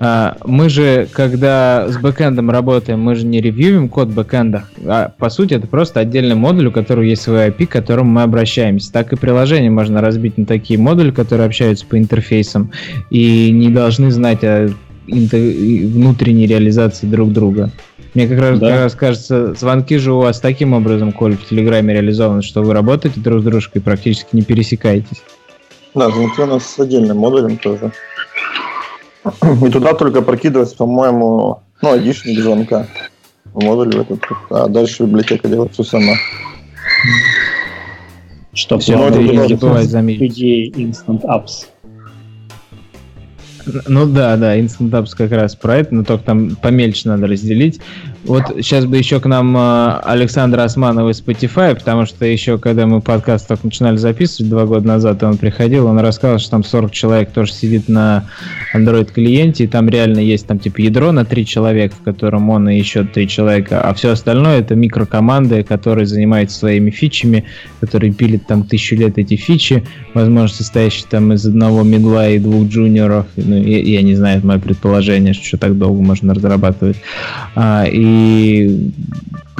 А, 0.00 0.36
мы 0.44 0.68
же, 0.68 1.06
когда 1.12 1.86
с 1.88 1.98
бэкэндом 1.98 2.50
работаем, 2.50 3.00
мы 3.00 3.14
же 3.14 3.24
не 3.24 3.40
ревьюем 3.40 3.88
код 3.88 4.08
бэкэнда, 4.08 4.64
а 4.86 5.12
по 5.16 5.30
сути 5.30 5.54
это 5.54 5.68
просто 5.68 6.00
отдельный 6.00 6.34
модуль, 6.34 6.66
у 6.66 6.72
которого 6.72 7.04
есть 7.04 7.22
свой 7.22 7.48
API, 7.48 7.66
к 7.66 7.70
которому 7.70 8.10
мы 8.10 8.22
обращаемся. 8.22 8.92
Так 8.92 9.12
и 9.12 9.16
приложение 9.16 9.70
можно 9.70 10.00
разбить 10.00 10.36
на 10.36 10.44
такие 10.44 10.80
модули, 10.80 11.12
которые 11.12 11.46
общаются 11.46 11.86
по 11.86 11.96
интерфейсам 11.96 12.72
и 13.10 13.52
не 13.52 13.68
должны 13.68 14.10
знать 14.10 14.42
о 14.42 14.68
внутренней 15.06 16.46
реализации 16.46 17.06
друг 17.06 17.32
друга. 17.32 17.70
Мне 18.14 18.28
как 18.28 18.40
раз, 18.40 18.58
да. 18.58 18.68
как 18.68 18.80
раз 18.80 18.94
кажется, 18.94 19.54
звонки 19.54 19.96
же 19.96 20.12
у 20.12 20.18
вас 20.18 20.38
таким 20.38 20.74
образом, 20.74 21.12
Коль, 21.12 21.36
в 21.36 21.48
Телеграме 21.48 21.94
реализованы, 21.94 22.42
что 22.42 22.62
вы 22.62 22.74
работаете 22.74 23.20
друг 23.20 23.40
с 23.40 23.44
дружкой 23.44 23.80
и 23.80 23.84
практически 23.84 24.28
не 24.36 24.42
пересекаетесь. 24.42 25.22
Да, 25.94 26.10
звонки 26.10 26.40
у 26.42 26.46
нас 26.46 26.66
с 26.66 26.78
отдельным 26.78 27.18
модулем 27.18 27.56
тоже. 27.56 27.92
И 29.42 29.70
туда 29.70 29.94
только 29.94 30.20
прокидывается, 30.20 30.76
по-моему, 30.76 31.62
ну, 31.80 31.92
айдишник 31.92 32.38
звонка 32.38 32.86
в 33.52 33.62
модуль 33.62 33.96
в 33.96 34.00
этот, 34.00 34.20
а 34.50 34.68
дальше 34.68 35.04
библиотека 35.04 35.48
делает 35.48 35.72
все 35.72 35.84
сама. 35.84 36.14
Что 38.52 38.78
все, 38.78 38.96
ну, 38.96 39.82
заметить. 39.82 40.38
Instant 40.76 41.22
Apps. 41.22 41.66
Ну 43.86 44.06
да, 44.06 44.36
да, 44.36 44.58
Instant 44.58 44.90
Apps 44.90 45.10
как 45.16 45.30
раз 45.32 45.54
про 45.54 45.76
это, 45.76 45.94
но 45.94 46.04
только 46.04 46.24
там 46.24 46.56
помельче 46.56 47.08
надо 47.08 47.26
разделить. 47.26 47.80
Вот 48.24 48.44
сейчас 48.58 48.84
бы 48.84 48.96
еще 48.96 49.18
к 49.18 49.26
нам 49.26 49.56
э, 49.56 50.00
Александр 50.04 50.60
Османов 50.60 51.10
из 51.10 51.20
Spotify, 51.20 51.74
потому 51.74 52.06
что 52.06 52.24
еще 52.24 52.56
когда 52.56 52.86
мы 52.86 53.00
подкаст 53.00 53.48
только 53.48 53.66
начинали 53.66 53.96
записывать 53.96 54.48
два 54.48 54.64
года 54.64 54.86
назад, 54.86 55.24
он 55.24 55.38
приходил, 55.38 55.86
он 55.86 55.98
рассказал, 55.98 56.38
что 56.38 56.50
там 56.52 56.62
40 56.62 56.92
человек 56.92 57.32
тоже 57.32 57.52
сидит 57.52 57.88
на 57.88 58.26
Android 58.74 59.12
клиенте, 59.12 59.64
и 59.64 59.66
там 59.66 59.88
реально 59.88 60.20
есть 60.20 60.46
там 60.46 60.60
типа 60.60 60.80
ядро 60.80 61.10
на 61.10 61.24
три 61.24 61.44
человека, 61.44 61.96
в 61.98 62.04
котором 62.04 62.48
он 62.50 62.68
и 62.68 62.78
еще 62.78 63.02
три 63.02 63.26
человека, 63.26 63.80
а 63.82 63.92
все 63.92 64.10
остальное 64.10 64.60
это 64.60 64.76
микрокоманды, 64.76 65.64
которые 65.64 66.06
занимаются 66.06 66.58
своими 66.58 66.90
фичами, 66.90 67.44
которые 67.80 68.12
пилят 68.12 68.46
там 68.46 68.62
тысячу 68.62 68.94
лет 68.94 69.18
эти 69.18 69.34
фичи, 69.34 69.82
возможно, 70.14 70.56
состоящие 70.56 71.06
там 71.10 71.32
из 71.32 71.44
одного 71.44 71.82
медла 71.82 72.28
и 72.28 72.38
двух 72.38 72.68
джуниоров, 72.68 73.26
ну, 73.34 73.56
я, 73.56 73.80
я 73.80 74.02
не 74.02 74.14
знаю, 74.14 74.38
это 74.38 74.46
мое 74.46 74.60
предположение, 74.60 75.34
что 75.34 75.58
так 75.58 75.76
долго 75.76 76.00
можно 76.00 76.34
разрабатывать. 76.34 76.98
А, 77.56 77.84
и 77.84 78.11
и 78.12 78.92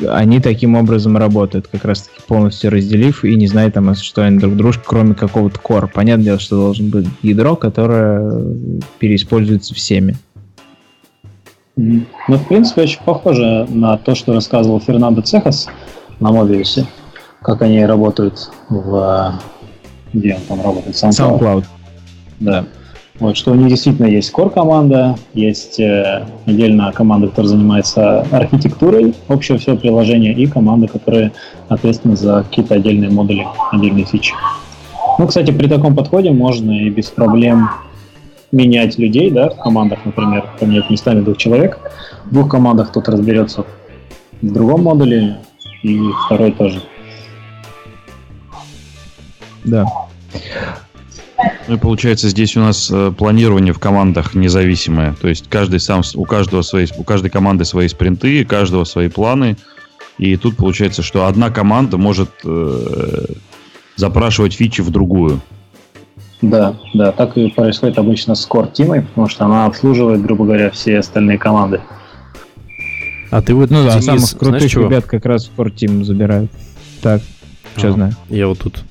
они 0.09 0.40
таким 0.40 0.74
образом 0.74 1.16
работают, 1.16 1.68
как 1.68 1.84
раз 1.84 2.03
таки 2.03 2.20
полностью 2.26 2.70
разделив 2.70 3.24
и 3.24 3.34
не 3.34 3.46
зная 3.46 3.70
там, 3.70 3.94
что 3.94 4.22
они 4.22 4.38
друг 4.38 4.57
дружка, 4.57 4.82
кроме 4.84 5.14
какого-то 5.14 5.59
core. 5.61 5.88
Понятное 5.92 6.24
дело, 6.24 6.38
что 6.38 6.57
должен 6.57 6.90
быть 6.90 7.07
ядро, 7.22 7.57
которое 7.57 8.44
переиспользуется 8.98 9.74
всеми. 9.74 10.16
Ну, 11.76 12.05
в 12.28 12.48
принципе, 12.48 12.82
очень 12.82 13.00
похоже 13.05 13.66
на 13.70 13.96
то, 13.96 14.14
что 14.14 14.34
рассказывал 14.34 14.80
Фернандо 14.80 15.22
Цехас 15.22 15.68
на 16.20 16.28
Mobius, 16.28 16.84
как 17.40 17.62
они 17.62 17.84
работают 17.86 18.50
в... 18.68 19.40
Где 20.12 20.34
он 20.34 20.40
там 20.46 20.62
работает? 20.62 20.94
SoundCloud. 20.94 21.38
SoundCloud. 21.40 21.64
Да. 22.40 22.66
Вот, 23.18 23.36
что 23.36 23.52
у 23.52 23.54
них 23.54 23.68
действительно 23.68 24.06
есть 24.06 24.32
core 24.32 24.50
команда, 24.50 25.16
есть 25.34 25.78
э, 25.78 26.26
отдельная 26.46 26.92
команда, 26.92 27.28
которая 27.28 27.50
занимается 27.50 28.22
архитектурой 28.32 29.14
общего 29.28 29.58
всего 29.58 29.76
приложения, 29.76 30.32
и 30.32 30.46
команда, 30.46 30.88
которая 30.88 31.32
ответственна 31.68 32.16
за 32.16 32.42
какие-то 32.42 32.74
отдельные 32.74 33.10
модули, 33.10 33.46
отдельные 33.70 34.06
фичи. 34.06 34.34
Ну, 35.18 35.26
кстати, 35.26 35.50
при 35.50 35.68
таком 35.68 35.94
подходе 35.94 36.30
можно 36.30 36.72
и 36.72 36.88
без 36.88 37.10
проблем 37.10 37.68
менять 38.50 38.98
людей, 38.98 39.30
да, 39.30 39.50
в 39.50 39.58
командах, 39.58 40.04
например, 40.04 40.46
поменять 40.58 40.88
местами 40.90 41.20
двух 41.20 41.36
человек. 41.36 41.78
В 42.24 42.34
двух 42.34 42.50
командах 42.50 42.90
кто-то 42.90 43.12
разберется 43.12 43.64
в 44.40 44.52
другом 44.52 44.84
модуле, 44.84 45.38
и 45.82 46.00
второй 46.26 46.52
тоже. 46.52 46.82
Да. 49.64 49.86
Ну 51.68 51.74
и 51.74 51.78
получается, 51.78 52.28
здесь 52.28 52.57
у 52.57 52.61
нас 52.61 52.90
э, 52.90 53.12
планирование 53.16 53.72
в 53.72 53.78
командах 53.78 54.34
независимое. 54.34 55.14
То 55.20 55.28
есть 55.28 55.49
каждый 55.49 55.80
сам, 55.80 56.03
у 56.14 56.24
каждого 56.24 56.62
свои, 56.62 56.86
у 56.97 57.05
каждой 57.05 57.30
команды 57.30 57.64
свои 57.64 57.88
спринты, 57.88 58.43
у 58.43 58.47
каждого 58.47 58.84
свои 58.84 59.09
планы. 59.09 59.57
И 60.18 60.36
тут 60.36 60.57
получается, 60.57 61.03
что 61.03 61.26
одна 61.26 61.51
команда 61.51 61.99
может 61.99 62.30
э, 62.45 63.24
запрашивать 63.97 64.55
фичи 64.55 64.80
в 64.80 64.90
другую. 64.90 65.40
Да, 66.43 66.74
да, 66.93 67.12
так 67.12 67.36
и 67.38 67.49
происходит 67.49 67.99
обычно 67.99 68.34
с 68.34 68.49
Core 68.49 68.72
Team, 68.72 69.03
потому 69.03 69.28
что 69.28 69.45
она 69.45 69.64
обслуживает, 69.66 70.22
грубо 70.22 70.45
говоря, 70.45 70.70
все 70.70 70.99
остальные 70.99 71.38
команды. 71.38 71.80
А 73.30 73.40
ты 73.40 73.55
вот, 73.55 73.70
ну 73.70 73.84
да, 73.84 74.01
Денис, 74.01 74.05
самых 74.05 74.38
крутых 74.38 74.74
ребят 74.74 75.05
как 75.07 75.24
раз 75.24 75.47
в 75.47 75.59
Core 75.59 75.72
Team 75.72 76.03
забирают. 76.03 76.51
Так, 77.01 77.22
что 77.76 77.88
а, 77.88 77.93
знаю. 77.93 78.12
Я 78.28 78.49
вот 78.49 78.59
тут 78.59 78.82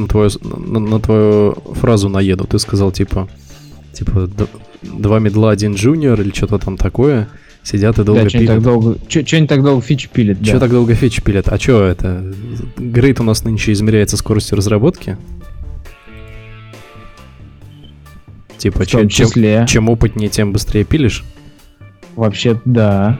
на 0.00 0.08
твою, 0.08 0.30
на, 0.42 0.80
на 0.80 1.00
твою 1.00 1.52
фразу 1.74 2.08
наеду. 2.08 2.44
Ты 2.44 2.58
сказал, 2.58 2.92
типа, 2.92 3.28
типа, 3.92 4.28
два 4.82 5.18
медла, 5.18 5.50
один 5.50 5.74
джуниор 5.74 6.20
или 6.20 6.32
что-то 6.34 6.58
там 6.58 6.76
такое. 6.76 7.28
Сидят 7.62 7.98
и 7.98 8.04
долго 8.04 8.22
да, 8.22 8.28
пилят. 8.30 8.46
Так 8.48 8.62
долго, 8.62 8.96
что 9.08 9.36
они 9.36 9.46
так 9.46 9.62
долго 9.62 9.82
фичи 9.82 10.08
пилят? 10.10 10.38
Что 10.42 10.54
да. 10.54 10.60
так 10.60 10.70
долго 10.70 10.94
фичи 10.94 11.22
пилят? 11.22 11.48
А 11.48 11.58
что 11.58 11.84
это? 11.84 12.32
Грейд 12.78 13.20
у 13.20 13.22
нас 13.22 13.44
нынче 13.44 13.72
измеряется 13.72 14.16
скоростью 14.16 14.56
разработки? 14.56 15.18
Типа, 18.56 18.86
чем, 18.86 19.08
числе. 19.08 19.58
Чем, 19.58 19.66
чем 19.66 19.88
опытнее, 19.90 20.30
тем 20.30 20.52
быстрее 20.52 20.84
пилишь? 20.84 21.24
Вообще, 22.16 22.60
да. 22.64 23.18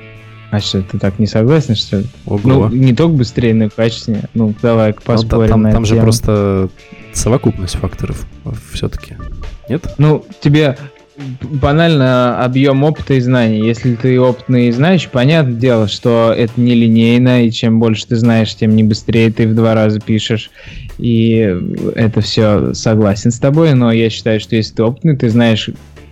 А 0.50 0.60
что, 0.60 0.82
ты 0.82 0.98
так 0.98 1.18
не 1.18 1.26
согласен, 1.26 1.76
что 1.76 1.98
ли? 1.98 2.06
Ого. 2.26 2.40
Ну, 2.44 2.68
не 2.68 2.94
только 2.94 3.14
быстрее, 3.14 3.54
но 3.54 3.64
и 3.64 3.68
качественнее. 3.68 4.24
Ну, 4.34 4.54
давай 4.60 4.92
поспорим 4.92 5.42
ну, 5.42 5.48
там, 5.48 5.62
на 5.62 5.72
Там 5.72 5.84
же 5.84 5.94
тему. 5.94 6.02
просто 6.02 6.68
совокупность 7.12 7.76
факторов 7.76 8.26
все-таки. 8.72 9.16
Нет? 9.68 9.94
Ну, 9.98 10.24
тебе 10.40 10.76
банально 11.42 12.42
объем 12.42 12.82
опыта 12.82 13.14
и 13.14 13.20
знаний. 13.20 13.64
Если 13.64 13.94
ты 13.94 14.18
опытный 14.20 14.68
и 14.68 14.72
знаешь, 14.72 15.08
понятное 15.08 15.54
дело, 15.54 15.88
что 15.88 16.34
это 16.36 16.52
не 16.56 16.74
линейно, 16.74 17.44
и 17.44 17.50
чем 17.50 17.78
больше 17.78 18.06
ты 18.06 18.16
знаешь, 18.16 18.54
тем 18.54 18.74
не 18.74 18.82
быстрее 18.82 19.30
ты 19.30 19.46
в 19.46 19.54
два 19.54 19.74
раза 19.74 20.00
пишешь. 20.00 20.50
И 20.98 21.56
это 21.94 22.20
все 22.20 22.74
согласен 22.74 23.30
с 23.30 23.38
тобой, 23.38 23.74
но 23.74 23.92
я 23.92 24.10
считаю, 24.10 24.40
что 24.40 24.56
если 24.56 24.74
ты 24.74 24.82
опытный, 24.82 25.16
ты 25.16 25.30
знаешь, 25.30 25.70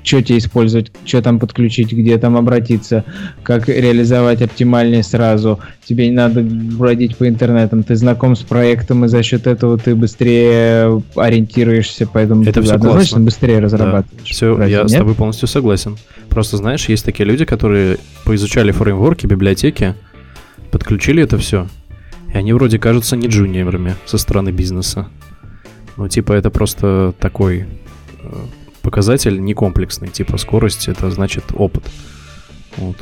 что 0.08 0.22
тебе 0.22 0.38
использовать, 0.38 0.90
что 1.04 1.20
там 1.20 1.38
подключить, 1.38 1.92
где 1.92 2.16
там 2.16 2.36
обратиться, 2.36 3.04
как 3.42 3.68
реализовать 3.68 4.40
оптимальнее 4.40 5.02
сразу. 5.02 5.60
Тебе 5.84 6.08
не 6.08 6.14
надо 6.14 6.40
бродить 6.42 7.16
по 7.16 7.28
интернетам, 7.28 7.82
ты 7.82 7.94
знаком 7.94 8.34
с 8.34 8.40
проектом, 8.40 9.04
и 9.04 9.08
за 9.08 9.22
счет 9.22 9.46
этого 9.46 9.76
ты 9.78 9.94
быстрее 9.94 11.02
ориентируешься, 11.16 12.08
поэтому 12.10 12.42
Это 12.42 12.54
ты 12.54 12.62
все 12.62 12.74
однозначно 12.74 13.16
классно. 13.16 13.24
быстрее 13.24 13.58
разрабатываешь. 13.60 14.22
Да. 14.24 14.24
Все, 14.24 14.56
Разве 14.56 14.72
я 14.72 14.80
нет? 14.80 14.90
с 14.90 14.94
тобой 14.94 15.14
полностью 15.14 15.46
согласен. 15.48 15.96
Просто 16.30 16.56
знаешь, 16.56 16.88
есть 16.88 17.04
такие 17.04 17.26
люди, 17.26 17.44
которые 17.44 17.98
поизучали 18.24 18.70
фреймворки, 18.72 19.26
библиотеки, 19.26 19.94
подключили 20.70 21.22
это 21.22 21.36
все, 21.38 21.68
и 22.32 22.36
они 22.36 22.52
вроде 22.52 22.78
кажутся 22.78 23.16
не 23.16 23.26
джуниорами 23.28 23.94
со 24.06 24.18
стороны 24.18 24.50
бизнеса. 24.50 25.08
Ну, 25.96 26.08
типа, 26.08 26.32
это 26.32 26.50
просто 26.50 27.12
такой 27.18 27.66
э, 28.22 28.36
показатель 28.88 29.38
не 29.38 29.52
комплексный, 29.52 30.08
типа 30.08 30.38
скорость 30.38 30.88
это 30.88 31.10
значит 31.10 31.44
опыт. 31.52 31.84
Вот. 32.78 32.96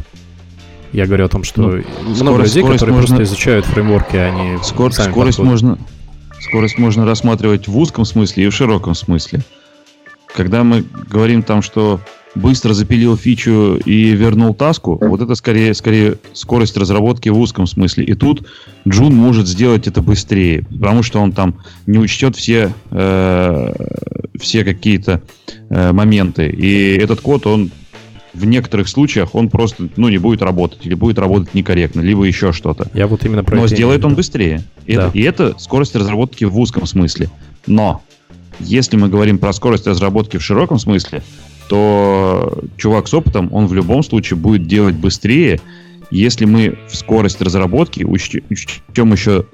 Я 0.90 1.06
говорю 1.06 1.26
о 1.26 1.28
том, 1.28 1.44
что 1.44 1.62
ну, 1.62 1.68
много 1.68 2.14
скорость, 2.16 2.54
людей, 2.56 2.62
скорость 2.62 2.80
которые 2.80 2.94
можно... 2.96 3.16
просто 3.16 3.22
изучают 3.22 3.66
фреймворки, 3.66 4.16
они 4.16 4.58
Скор... 4.64 4.92
сами 4.92 5.12
скорость 5.12 5.38
можно 5.38 5.78
скорость 6.40 6.78
можно 6.78 7.06
рассматривать 7.06 7.68
в 7.68 7.78
узком 7.78 8.04
смысле 8.04 8.46
и 8.46 8.48
в 8.48 8.52
широком 8.52 8.96
смысле. 8.96 9.42
Когда 10.34 10.64
мы 10.64 10.84
говорим 11.08 11.44
там, 11.44 11.62
что 11.62 12.00
быстро 12.36 12.74
запилил 12.74 13.16
фичу 13.16 13.80
и 13.84 14.10
вернул 14.10 14.54
таску, 14.54 14.98
вот 15.00 15.20
это 15.20 15.34
скорее, 15.34 15.74
скорее 15.74 16.18
скорость 16.34 16.76
разработки 16.76 17.28
в 17.28 17.38
узком 17.38 17.66
смысле. 17.66 18.04
И 18.04 18.14
тут 18.14 18.46
Джун 18.86 19.14
может 19.14 19.48
сделать 19.48 19.86
это 19.86 20.02
быстрее, 20.02 20.64
потому 20.64 21.02
что 21.02 21.20
он 21.20 21.32
там 21.32 21.56
не 21.86 21.98
учтет 21.98 22.36
все, 22.36 22.72
э, 22.90 23.72
все 24.38 24.64
какие-то 24.64 25.22
э, 25.70 25.92
моменты. 25.92 26.48
И 26.48 26.96
этот 26.96 27.20
код, 27.20 27.46
он 27.46 27.70
в 28.34 28.44
некоторых 28.44 28.88
случаях 28.88 29.34
он 29.34 29.48
просто 29.48 29.88
ну, 29.96 30.10
не 30.10 30.18
будет 30.18 30.42
работать, 30.42 30.84
или 30.84 30.94
будет 30.94 31.18
работать 31.18 31.54
некорректно, 31.54 32.02
либо 32.02 32.24
еще 32.24 32.52
что-то. 32.52 32.88
Я 32.92 33.06
вот 33.06 33.24
именно 33.24 33.42
про 33.42 33.56
Но 33.56 33.66
сделает 33.66 34.04
он 34.04 34.14
быстрее. 34.14 34.62
Это, 34.86 35.10
Да. 35.10 35.10
И 35.14 35.22
это 35.22 35.54
скорость 35.58 35.96
разработки 35.96 36.44
в 36.44 36.58
узком 36.58 36.86
смысле. 36.86 37.30
Но 37.66 38.02
если 38.60 38.96
мы 38.96 39.08
говорим 39.08 39.38
про 39.38 39.52
скорость 39.52 39.86
разработки 39.86 40.36
в 40.36 40.42
широком 40.42 40.78
смысле, 40.78 41.22
то 41.68 42.62
чувак 42.76 43.08
с 43.08 43.14
опытом, 43.14 43.48
он 43.52 43.66
в 43.66 43.74
любом 43.74 44.02
случае 44.02 44.38
будет 44.38 44.66
делать 44.66 44.94
быстрее, 44.94 45.60
если 46.10 46.44
мы 46.44 46.78
в 46.88 46.96
скорость 46.96 47.40
разработки 47.42 48.04
учтем, 48.04 49.12
еще 49.12 49.46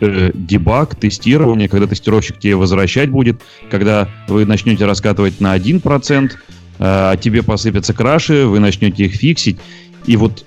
э, 0.00 0.30
дебаг, 0.34 0.96
тестирование, 0.96 1.68
когда 1.68 1.86
тестировщик 1.86 2.38
тебе 2.38 2.56
возвращать 2.56 3.10
будет, 3.10 3.40
когда 3.70 4.08
вы 4.28 4.44
начнете 4.44 4.86
раскатывать 4.86 5.40
на 5.40 5.56
1%, 5.56 6.30
э, 6.30 6.34
а 6.78 7.16
тебе 7.16 7.42
посыпятся 7.42 7.94
краши, 7.94 8.46
вы 8.46 8.58
начнете 8.58 9.04
их 9.04 9.14
фиксить. 9.14 9.58
И 10.06 10.16
вот, 10.16 10.44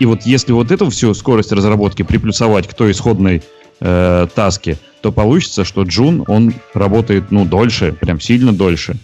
и 0.00 0.06
вот 0.06 0.22
если 0.22 0.52
вот 0.52 0.72
эту 0.72 0.90
всю 0.90 1.14
скорость 1.14 1.52
разработки 1.52 2.02
приплюсовать 2.02 2.66
к 2.66 2.74
той 2.74 2.90
исходной 2.90 3.42
э, 3.80 4.26
таске, 4.34 4.76
то 5.02 5.12
получится, 5.12 5.64
что 5.64 5.84
Джун, 5.84 6.24
он 6.26 6.52
работает, 6.74 7.30
ну, 7.30 7.44
дольше, 7.44 7.92
прям 7.92 8.20
сильно 8.20 8.52
дольше. 8.52 8.96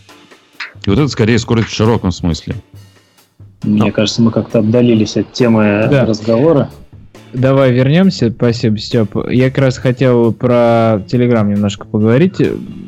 И 0.87 0.91
вот 0.91 0.99
это 0.99 1.09
скорее 1.09 1.39
скорость 1.39 1.69
в 1.69 1.75
широком 1.75 2.13
смысле. 2.13 2.55
Мне 3.63 3.91
кажется, 3.91 4.23
мы 4.23 4.31
как-то 4.31 4.61
отдалились 4.61 5.17
от 5.17 5.33
темы 5.33 5.89
Да. 5.91 6.07
разговора. 6.07 6.71
Давай 7.33 7.73
вернемся. 7.73 8.31
Спасибо, 8.31 8.79
Степ. 8.79 9.11
Я 9.29 9.51
как 9.51 9.59
раз 9.59 9.77
хотел 9.79 10.33
про 10.33 11.03
Telegram 11.09 11.47
немножко 11.47 11.85
поговорить. 11.85 12.35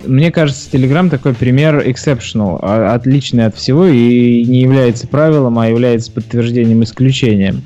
Мне 0.07 0.31
кажется, 0.31 0.71
Telegram 0.71 1.11
такой 1.11 1.35
пример 1.35 1.81
exceptional, 1.87 2.59
а- 2.63 2.95
отличный 2.95 3.47
от 3.47 3.57
всего 3.57 3.87
и 3.87 4.45
не 4.45 4.61
является 4.63 5.07
правилом, 5.09 5.59
а 5.59 5.69
является 5.69 6.13
подтверждением 6.13 6.83
исключением. 6.85 7.65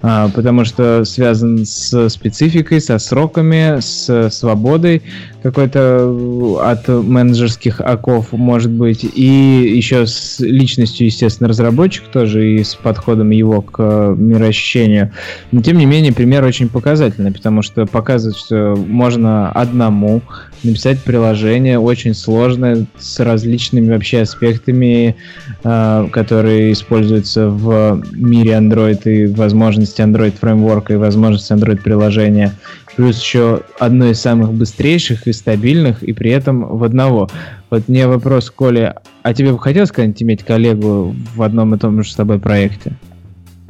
А, 0.00 0.30
Потому 0.30 0.64
что 0.64 1.04
связан 1.04 1.66
с 1.66 2.08
спецификой, 2.08 2.80
со 2.80 2.98
сроками, 2.98 3.80
с 3.80 4.30
свободой 4.30 5.02
какой-то 5.42 6.60
от 6.62 6.88
менеджерских 6.88 7.80
оков, 7.80 8.32
может 8.32 8.70
быть, 8.70 9.04
и 9.04 9.72
еще 9.76 10.06
с 10.06 10.38
личностью, 10.40 11.06
естественно, 11.06 11.48
разработчика 11.48 12.06
тоже 12.12 12.54
и 12.54 12.64
с 12.64 12.74
подходом 12.74 13.30
его 13.30 13.60
к 13.60 13.76
э, 13.78 14.14
мироощущению. 14.16 15.12
Но 15.50 15.62
тем 15.62 15.78
не 15.78 15.86
менее, 15.86 16.12
пример 16.12 16.44
очень 16.44 16.68
показательный, 16.68 17.32
потому 17.32 17.62
что 17.62 17.86
показывает, 17.86 18.36
что 18.36 18.76
можно 18.76 19.50
одному 19.50 20.22
написать 20.62 21.00
приложение 21.00 21.78
очень 21.78 22.14
сложное 22.14 22.86
с 22.98 23.18
различными 23.18 23.92
вообще 23.92 24.20
аспектами, 24.22 25.16
э, 25.64 26.08
которые 26.12 26.72
используются 26.72 27.48
в 27.48 28.02
мире 28.12 28.52
Android 28.52 29.02
и 29.04 29.26
возможности 29.26 30.00
Android 30.02 30.34
фреймворка 30.40 30.94
и 30.94 30.96
возможности 30.96 31.52
Android 31.52 31.82
приложения. 31.82 32.54
Плюс 32.96 33.20
еще 33.20 33.62
одно 33.78 34.06
из 34.06 34.20
самых 34.20 34.52
быстрейших 34.52 35.26
и 35.26 35.32
стабильных, 35.32 36.02
и 36.02 36.12
при 36.12 36.30
этом 36.30 36.76
в 36.76 36.84
одного. 36.84 37.28
Вот 37.70 37.88
мне 37.88 38.06
вопрос, 38.06 38.50
Коля, 38.50 38.96
а 39.22 39.32
тебе 39.32 39.52
бы 39.52 39.58
хотелось 39.58 39.90
когда-нибудь 39.90 40.22
иметь 40.22 40.42
коллегу 40.42 41.14
в 41.34 41.42
одном 41.42 41.74
и 41.74 41.78
том 41.78 42.02
же 42.02 42.10
с 42.10 42.14
тобой 42.14 42.38
проекте? 42.38 42.92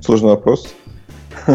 Сложный 0.00 0.30
вопрос. 0.30 0.74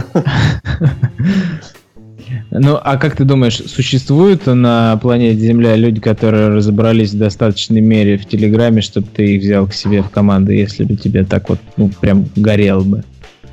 Ну, 2.52 2.78
а 2.82 2.98
как 2.98 3.16
ты 3.16 3.24
думаешь, 3.24 3.58
существуют 3.58 4.48
на 4.48 4.98
планете 4.98 5.40
Земля 5.40 5.76
люди, 5.76 6.00
которые 6.02 6.50
разобрались 6.50 7.14
в 7.14 7.18
достаточной 7.18 7.82
мере 7.82 8.18
в 8.18 8.26
Телеграме, 8.26 8.82
чтобы 8.82 9.08
ты 9.14 9.36
их 9.36 9.42
взял 9.42 9.68
к 9.68 9.74
себе 9.74 10.02
в 10.02 10.10
команду, 10.10 10.52
если 10.52 10.84
бы 10.84 10.96
тебе 10.96 11.24
так 11.24 11.50
вот, 11.50 11.60
ну, 11.78 11.90
прям 12.02 12.26
горел 12.36 12.82
бы? 12.82 13.04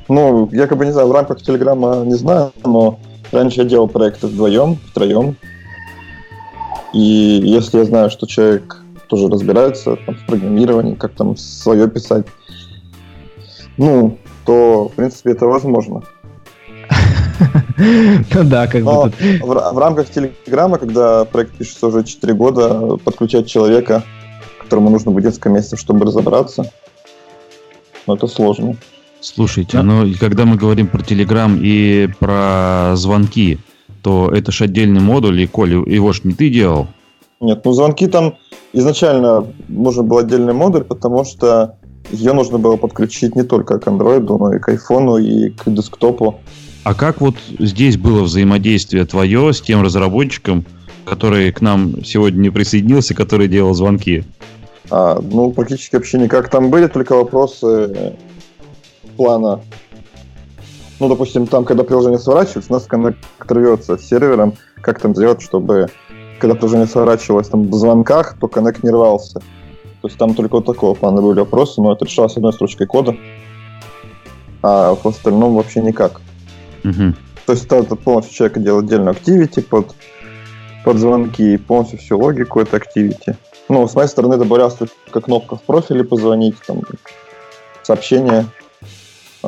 Ну, 0.07 0.49
я 0.51 0.67
как 0.67 0.77
бы 0.77 0.85
не 0.85 0.91
знаю, 0.91 1.07
в 1.07 1.11
рамках 1.11 1.41
Телеграма 1.41 2.03
не 2.05 2.15
знаю, 2.15 2.51
но 2.63 2.99
раньше 3.31 3.61
я 3.61 3.65
делал 3.65 3.87
проекты 3.87 4.27
вдвоем, 4.27 4.77
втроем. 4.91 5.35
И 6.93 7.41
если 7.43 7.79
я 7.79 7.85
знаю, 7.85 8.09
что 8.09 8.25
человек 8.25 8.81
тоже 9.07 9.27
разбирается 9.27 9.97
там, 10.05 10.15
в 10.15 10.25
программировании, 10.25 10.95
как 10.95 11.13
там 11.13 11.35
свое 11.37 11.89
писать, 11.89 12.25
ну, 13.77 14.17
то, 14.45 14.89
в 14.89 14.93
принципе, 14.93 15.31
это 15.31 15.45
возможно. 15.45 16.01
Ну 17.77 18.43
да, 18.45 18.67
как 18.67 18.83
бы 18.83 19.11
в 19.41 19.77
рамках 19.77 20.09
Телеграма, 20.09 20.77
когда 20.77 21.25
проект 21.25 21.57
пишется 21.57 21.87
уже 21.87 22.05
4 22.05 22.33
года, 22.33 22.95
подключать 23.03 23.47
человека, 23.47 24.03
которому 24.61 24.89
нужно 24.89 25.11
будет 25.11 25.25
несколько 25.25 25.49
месяцев, 25.49 25.79
чтобы 25.79 26.05
разобраться, 26.05 26.71
ну, 28.07 28.15
это 28.15 28.27
сложно. 28.27 28.77
Слушайте, 29.33 29.77
Да. 29.77 29.83
ну 29.83 30.13
когда 30.19 30.45
мы 30.45 30.55
говорим 30.55 30.87
про 30.87 31.01
Telegram 31.01 31.57
и 31.59 32.07
про 32.19 32.93
звонки, 32.95 33.57
то 34.03 34.29
это 34.31 34.51
же 34.51 34.65
отдельный 34.65 35.01
модуль, 35.01 35.41
и 35.41 35.47
Коля, 35.47 35.77
его 35.77 36.13
ж 36.13 36.21
не 36.25 36.33
ты 36.33 36.49
делал. 36.49 36.87
Нет, 37.41 37.61
ну 37.65 37.73
звонки 37.73 38.05
там 38.07 38.35
изначально 38.71 39.47
нужен 39.67 40.05
был 40.05 40.19
отдельный 40.19 40.53
модуль, 40.53 40.83
потому 40.83 41.25
что 41.25 41.75
ее 42.11 42.33
нужно 42.33 42.59
было 42.59 42.77
подключить 42.77 43.35
не 43.35 43.43
только 43.43 43.79
к 43.79 43.87
андроиду, 43.87 44.37
но 44.37 44.53
и 44.53 44.59
к 44.59 44.69
айфону, 44.69 45.17
и 45.17 45.49
к 45.49 45.63
десктопу. 45.65 46.39
А 46.83 46.93
как 46.93 47.19
вот 47.19 47.35
здесь 47.57 47.97
было 47.97 48.21
взаимодействие 48.21 49.05
твое 49.05 49.53
с 49.53 49.61
тем 49.61 49.81
разработчиком, 49.81 50.65
который 51.03 51.51
к 51.51 51.61
нам 51.61 52.05
сегодня 52.05 52.41
не 52.41 52.49
присоединился, 52.51 53.15
который 53.15 53.47
делал 53.47 53.73
звонки? 53.73 54.23
А, 54.91 55.19
ну, 55.19 55.51
практически 55.51 55.95
вообще 55.95 56.19
никак. 56.19 56.49
Там 56.49 56.69
были 56.69 56.85
только 56.85 57.15
вопросы 57.15 58.13
плана. 59.15 59.61
Ну, 60.99 61.09
допустим, 61.09 61.47
там, 61.47 61.65
когда 61.65 61.83
приложение 61.83 62.19
сворачивается, 62.19 62.71
у 62.71 62.75
нас 62.75 62.85
коннектор 62.85 63.57
рвется 63.57 63.97
с 63.97 64.05
сервером. 64.05 64.53
Как 64.81 64.99
там 64.99 65.15
сделать, 65.15 65.41
чтобы, 65.41 65.89
когда 66.39 66.55
приложение 66.55 66.87
сворачивалось 66.87 67.49
там 67.49 67.69
в 67.69 67.73
звонках, 67.73 68.37
то 68.39 68.47
коннект 68.47 68.83
не 68.83 68.91
рвался. 68.91 69.39
То 70.01 70.07
есть 70.07 70.17
там 70.17 70.35
только 70.35 70.57
вот 70.57 70.65
такого 70.65 70.93
плана 70.93 71.21
были 71.21 71.39
вопросы, 71.39 71.81
но 71.81 71.93
это 71.93 72.05
решалось 72.05 72.37
одной 72.37 72.53
строчкой 72.53 72.87
кода. 72.87 73.15
А 74.61 74.95
в 74.95 75.05
остальном 75.05 75.55
вообще 75.55 75.81
никак. 75.81 76.21
Мгм. 76.83 77.15
То 77.45 77.53
есть 77.53 77.65
это 77.65 77.95
полностью 77.95 78.35
человек 78.35 78.59
делал 78.59 78.79
отдельную 78.79 79.15
activity 79.15 79.61
под, 79.61 79.95
под 80.83 80.97
звонки 80.97 81.53
и 81.53 81.57
полностью 81.57 81.99
всю 81.99 82.17
логику 82.17 82.59
это 82.59 82.77
activity. 82.77 83.35
Ну, 83.67 83.87
с 83.87 83.95
моей 83.95 84.07
стороны 84.07 84.37
добавлялась 84.37 84.75
только 84.75 85.21
кнопка 85.21 85.55
в 85.55 85.61
профиле 85.63 86.03
позвонить, 86.03 86.55
там, 86.65 86.81
сообщение 87.83 88.45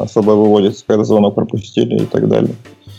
особо 0.02 0.32
выводится, 0.32 0.84
когда 0.88 1.04
звонок 1.04 1.36
пропустили 1.36 1.96
и 2.04 2.06
так 2.06 2.28
далее. 2.28 2.52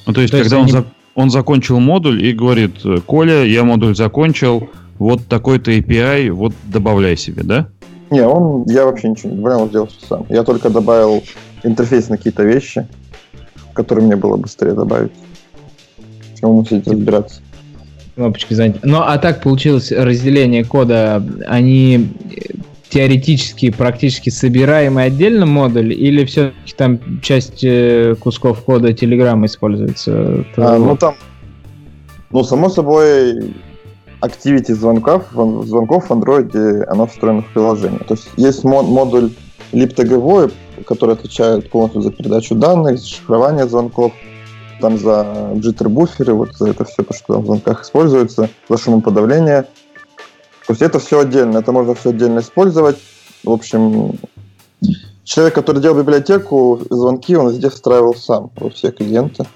Ну, 0.07 0.13
то 0.13 0.21
есть, 0.21 0.31
То 0.33 0.39
есть 0.39 0.49
когда 0.51 0.59
он, 0.59 0.65
они- 0.65 0.73
за- 0.73 0.85
он 1.15 1.31
закончил 1.31 1.81
модуль 1.81 2.25
и 2.25 2.33
говорит, 2.33 2.73
Коля, 3.07 3.45
я 3.45 3.65
модуль 3.65 3.95
закончил, 3.97 4.69
вот 4.99 5.27
такой-то 5.27 5.71
API, 5.71 6.31
вот 6.31 6.53
добавляй 6.65 7.17
себе, 7.17 7.43
да? 7.43 7.69
Не, 8.11 8.23
он, 8.27 8.65
я 8.67 8.85
вообще 8.87 9.09
ничего 9.11 9.31
не 9.31 9.37
добавлял, 9.37 9.63
он 9.63 9.69
сделал 9.69 9.87
все 9.89 10.07
сам. 10.07 10.27
Я 10.29 10.43
только 10.45 10.71
добавил 10.71 11.23
интерфейс 11.63 12.09
на 12.09 12.17
какие-то 12.17 12.43
вещи, 12.43 12.87
которые 13.75 14.07
мне 14.07 14.17
было 14.17 14.37
быстрее 14.37 14.73
добавить, 14.73 15.13
чем 16.41 16.51
ему 16.51 16.65
сидеть 16.65 16.89
разбираться. 16.89 17.41
кнопочки 18.17 18.55
занять. 18.55 18.77
Ну, 18.83 18.99
а 19.01 19.19
так 19.19 19.43
получилось 19.43 19.93
разделение 19.93 20.65
кода, 20.65 21.23
они 21.47 22.09
теоретически, 22.91 23.71
практически 23.71 24.31
собираемый 24.31 25.05
отдельно 25.05 25.47
модуль, 25.47 25.93
или 25.93 26.25
все-таки 26.25 26.75
там 26.77 27.21
часть 27.21 27.63
э, 27.63 28.15
кусков 28.19 28.63
кода 28.63 28.91
Telegram 28.91 29.45
используется? 29.45 30.45
А, 30.57 30.79
ну 30.79 30.97
там, 30.97 31.15
ну 32.31 32.45
само 32.45 32.69
собой, 32.69 33.55
activity 34.23 34.75
звонков, 34.75 35.25
звонков 35.33 36.09
в 36.09 36.13
Android, 36.13 36.85
оно 36.85 37.07
встроено 37.07 37.43
в 37.43 37.53
приложение. 37.53 38.01
То 38.01 38.15
есть 38.15 38.29
есть 38.37 38.65
мо- 38.65 38.83
модуль 38.83 39.31
libtg 39.73 40.53
который 40.85 41.15
отвечает 41.15 41.71
полностью 41.71 42.03
за 42.03 42.11
передачу 42.11 42.55
данных, 42.55 42.99
за 42.99 43.07
шифрование 43.07 43.69
звонков, 43.69 44.13
там 44.81 44.99
за 44.99 45.27
джиттер-буферы, 45.57 46.33
вот 46.33 46.57
за 46.57 46.71
это 46.71 46.85
все, 46.85 47.03
то, 47.03 47.13
что 47.13 47.35
там 47.35 47.43
в 47.43 47.47
звонках 47.47 47.83
используется, 47.83 48.49
за 48.69 48.79
шумоподавление. 48.79 49.67
То 50.69 50.73
есть 50.73 50.83
это 50.83 50.99
все 50.99 51.21
отдельно, 51.21 51.57
это 51.57 51.73
можно 51.73 51.95
все 51.95 52.11
отдельно 52.11 52.41
использовать. 52.41 52.99
В 53.43 53.51
общем, 53.51 54.19
человек, 55.25 55.55
который 55.55 55.81
делал 55.81 55.99
библиотеку, 55.99 56.83
звонки 56.91 57.35
он 57.37 57.49
везде 57.49 57.71
встраивал 57.71 58.15
сам 58.15 58.51
во 58.55 58.69
все 58.69 58.91
клиенты. 58.91 59.47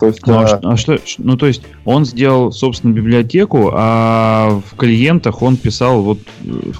То 0.00 0.06
есть, 0.06 0.26
Ну, 0.26 0.38
а 0.38 0.46
а, 0.46 0.60
а 0.72 0.76
что, 0.78 0.98
ну, 1.18 1.36
то 1.36 1.46
есть, 1.46 1.62
он 1.84 2.06
сделал, 2.06 2.52
собственно, 2.52 2.94
библиотеку, 2.94 3.70
а 3.74 4.62
в 4.70 4.76
клиентах 4.76 5.42
он 5.42 5.58
писал, 5.58 6.00
вот, 6.00 6.18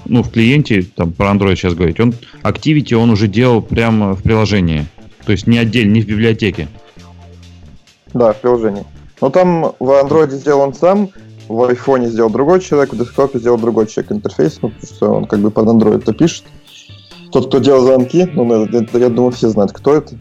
ну, 0.06 0.22
в 0.22 0.30
клиенте, 0.30 0.86
там, 0.96 1.12
про 1.12 1.32
Android 1.32 1.56
сейчас 1.56 1.74
говорить, 1.74 2.00
он, 2.00 2.14
Activity 2.44 2.94
он 2.94 3.10
уже 3.10 3.28
делал 3.28 3.60
прямо 3.60 4.14
в 4.14 4.22
приложении. 4.22 4.86
То 5.26 5.32
есть, 5.32 5.46
не 5.46 5.58
отдельно, 5.58 5.92
не 5.92 6.00
в 6.00 6.06
библиотеке. 6.06 6.68
да, 8.14 8.32
в 8.32 8.40
приложении. 8.40 8.84
Но 9.20 9.28
там 9.28 9.74
в 9.78 9.90
Android 10.02 10.30
сделал 10.30 10.62
он 10.62 10.72
сам, 10.72 11.10
в 11.52 11.70
iPhone 11.70 12.06
сделал 12.08 12.30
другой 12.30 12.60
человек, 12.60 12.92
в 12.92 12.98
десктопе 12.98 13.38
сделал 13.38 13.58
другой 13.58 13.86
человек 13.86 14.12
интерфейс, 14.12 14.58
ну, 14.62 14.70
потому 14.70 14.94
что 14.94 15.10
он 15.10 15.24
как 15.26 15.40
бы 15.40 15.50
под 15.50 15.66
Android 15.66 15.98
это 15.98 16.12
пишет. 16.14 16.44
Тот, 17.30 17.48
кто 17.48 17.58
делал 17.58 17.84
звонки, 17.84 18.28
ну, 18.34 18.64
это- 18.64 18.98
я 18.98 19.08
думаю, 19.08 19.32
все 19.32 19.48
знают, 19.48 19.72
кто 19.72 19.94
это 19.96 20.14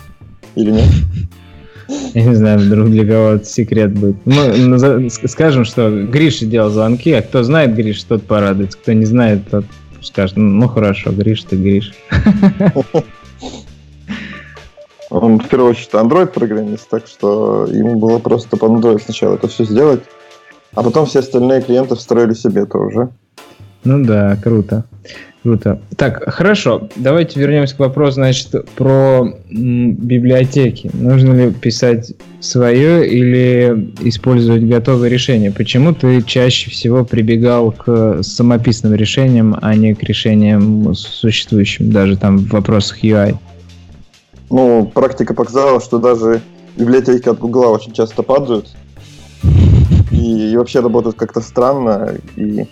или 0.55 0.71
нет. 0.71 0.89
Я 2.13 2.23
не 2.23 2.35
знаю, 2.35 2.59
вдруг 2.59 2.89
для 2.89 3.05
кого-то 3.05 3.43
секрет 3.43 3.91
будет. 3.91 4.15
Ну, 4.25 5.09
скажем, 5.09 5.65
что 5.65 5.89
Гриша 6.05 6.45
делал 6.45 6.69
звонки, 6.69 7.11
а 7.11 7.21
кто 7.21 7.43
знает 7.43 7.75
Гриш, 7.75 8.01
тот 8.03 8.23
порадуется. 8.23 8.77
Кто 8.77 8.93
не 8.93 9.03
знает, 9.03 9.49
тот 9.49 9.65
скажет, 10.01 10.37
ну 10.37 10.69
хорошо, 10.69 11.11
Гриш 11.11 11.43
ты 11.43 11.57
Гриш. 11.57 11.91
Он 15.09 15.39
в 15.39 15.47
первую 15.49 15.71
очередь 15.71 15.89
Android-программист, 15.91 16.87
так 16.89 17.07
что 17.07 17.65
ему 17.69 17.99
было 17.99 18.19
просто 18.19 18.55
по 18.55 18.65
Android 18.65 19.01
сначала 19.03 19.35
это 19.35 19.49
все 19.49 19.65
сделать, 19.65 20.03
а 20.73 20.83
потом 20.83 21.05
все 21.05 21.19
остальные 21.19 21.61
клиенты 21.61 21.95
встроили 21.95 22.33
себе 22.33 22.65
тоже. 22.65 23.09
Ну 23.83 24.05
да, 24.05 24.37
круто. 24.41 24.85
Круто. 25.43 25.81
Так, 25.97 26.31
хорошо. 26.31 26.87
Давайте 26.95 27.39
вернемся 27.39 27.75
к 27.75 27.79
вопросу, 27.79 28.13
значит, 28.13 28.53
про 28.75 29.27
библиотеки. 29.49 30.91
Нужно 30.93 31.33
ли 31.33 31.51
писать 31.51 32.13
свое 32.39 33.09
или 33.09 33.91
использовать 34.01 34.63
готовые 34.67 35.09
решения? 35.09 35.51
Почему 35.51 35.95
ты 35.95 36.21
чаще 36.21 36.69
всего 36.69 37.03
прибегал 37.03 37.71
к 37.71 38.19
самописным 38.21 38.93
решениям, 38.93 39.57
а 39.59 39.75
не 39.75 39.95
к 39.95 40.03
решениям 40.03 40.93
существующим, 40.93 41.91
даже 41.91 42.17
там 42.17 42.37
в 42.37 42.49
вопросах 42.49 43.03
UI? 43.03 43.35
Ну, 44.51 44.91
практика 44.93 45.33
показала, 45.33 45.81
что 45.81 45.97
даже 45.97 46.41
библиотеки 46.77 47.29
от 47.29 47.39
Гугла 47.39 47.69
очень 47.69 47.93
часто 47.93 48.21
падают. 48.21 48.67
И, 50.11 50.51
и 50.51 50.57
вообще 50.57 50.81
работают 50.81 51.15
как-то 51.15 51.41
странно, 51.41 52.15
и 52.35 52.65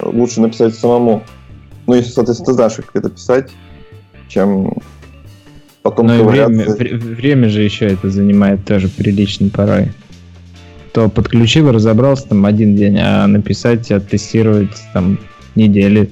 лучше 0.00 0.40
написать 0.40 0.74
самому. 0.74 1.22
Ну, 1.86 1.94
если, 1.94 2.10
соответственно, 2.10 2.46
ты 2.46 2.52
знаешь, 2.52 2.74
как 2.74 2.90
это 2.94 3.10
писать, 3.10 3.50
чем 4.28 4.74
потом 5.82 6.06
Но 6.06 6.24
время, 6.24 6.66
время 6.74 7.48
же 7.48 7.62
еще 7.62 7.86
это 7.86 8.10
занимает 8.10 8.64
тоже 8.64 8.88
прилично 8.88 9.48
порой. 9.48 9.92
То 10.92 11.08
подключил, 11.08 11.70
разобрался 11.70 12.28
там 12.28 12.44
один 12.44 12.76
день, 12.76 12.98
а 12.98 13.26
написать, 13.26 13.90
оттестировать 13.90 14.76
там 14.92 15.18
недели 15.54 16.10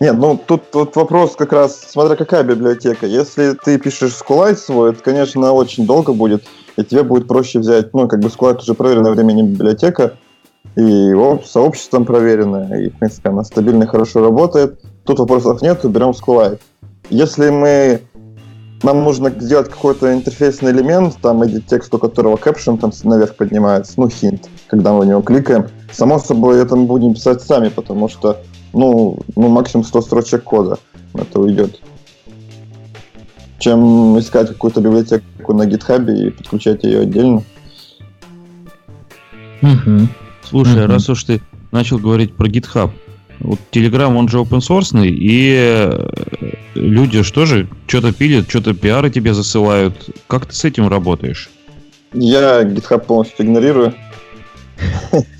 нет, 0.00 0.16
ну 0.16 0.38
тут, 0.38 0.70
тут 0.70 0.94
вопрос 0.94 1.34
как 1.34 1.52
раз, 1.52 1.80
смотря 1.88 2.14
какая 2.14 2.44
библиотека. 2.44 3.06
Если 3.06 3.54
ты 3.54 3.78
пишешь 3.78 4.12
SQLite 4.12 4.56
свой, 4.56 4.90
это, 4.90 5.02
конечно, 5.02 5.52
очень 5.52 5.86
долго 5.86 6.12
будет, 6.12 6.44
и 6.78 6.84
тебе 6.84 7.02
будет 7.02 7.26
проще 7.26 7.58
взять, 7.58 7.92
ну, 7.92 8.06
как 8.06 8.20
бы 8.20 8.28
SQLite 8.28 8.60
уже 8.60 8.74
проверенная 8.74 9.10
временем 9.10 9.48
библиотека, 9.48 10.14
и 10.76 10.82
его 10.82 11.42
сообществом 11.44 12.04
проверенная, 12.04 12.80
и, 12.80 12.90
в 12.90 12.98
принципе, 12.98 13.30
она 13.30 13.42
стабильно 13.42 13.86
хорошо 13.86 14.22
работает. 14.22 14.80
Тут 15.04 15.18
вопросов 15.18 15.60
нет, 15.60 15.84
берем 15.84 16.10
SQLite. 16.10 16.60
Если 17.10 17.50
мы 17.50 18.02
нам 18.84 19.02
нужно 19.02 19.30
сделать 19.30 19.68
какой-то 19.68 20.14
интерфейсный 20.14 20.70
элемент, 20.70 21.16
там 21.20 21.42
edit 21.42 21.64
текст, 21.68 21.92
у 21.92 21.98
которого 21.98 22.36
caption 22.36 22.78
там 22.78 22.92
наверх 23.02 23.34
поднимается, 23.34 23.94
ну, 23.96 24.08
хинт, 24.08 24.48
когда 24.68 24.92
мы 24.92 25.00
в 25.00 25.06
него 25.06 25.20
кликаем. 25.20 25.66
Само 25.90 26.20
собой, 26.20 26.60
это 26.62 26.76
мы 26.76 26.86
будем 26.86 27.14
писать 27.14 27.42
сами, 27.42 27.70
потому 27.70 28.08
что 28.08 28.36
ну, 28.72 29.18
ну 29.34 29.48
максимум 29.48 29.84
100 29.84 30.02
строчек 30.02 30.44
кода 30.44 30.78
это 31.12 31.40
уйдет. 31.40 31.80
Чем 33.58 34.18
искать 34.18 34.48
какую-то 34.48 34.80
библиотеку 34.80 35.52
на 35.52 35.66
гитхабе 35.66 36.28
и 36.28 36.30
подключать 36.30 36.84
ее 36.84 37.00
отдельно. 37.00 37.42
Угу. 39.62 40.08
Слушай, 40.44 40.84
угу. 40.84 40.92
раз 40.92 41.08
уж 41.08 41.24
ты 41.24 41.40
начал 41.72 41.98
говорить 41.98 42.34
про 42.34 42.48
GitHub, 42.48 42.90
вот 43.40 43.58
Telegram, 43.70 44.14
он 44.16 44.28
же 44.28 44.38
open 44.38 44.58
source, 44.58 45.06
и 45.06 45.54
э, 45.56 46.08
люди 46.74 47.22
что 47.22 47.46
же, 47.46 47.68
что-то 47.86 48.12
пилят, 48.12 48.48
что-то 48.48 48.74
пиары 48.74 49.10
тебе 49.10 49.34
засылают. 49.34 50.10
Как 50.26 50.46
ты 50.46 50.54
с 50.54 50.64
этим 50.64 50.88
работаешь? 50.88 51.48
Я 52.12 52.62
GitHub 52.62 53.04
полностью 53.04 53.46
игнорирую. 53.46 53.94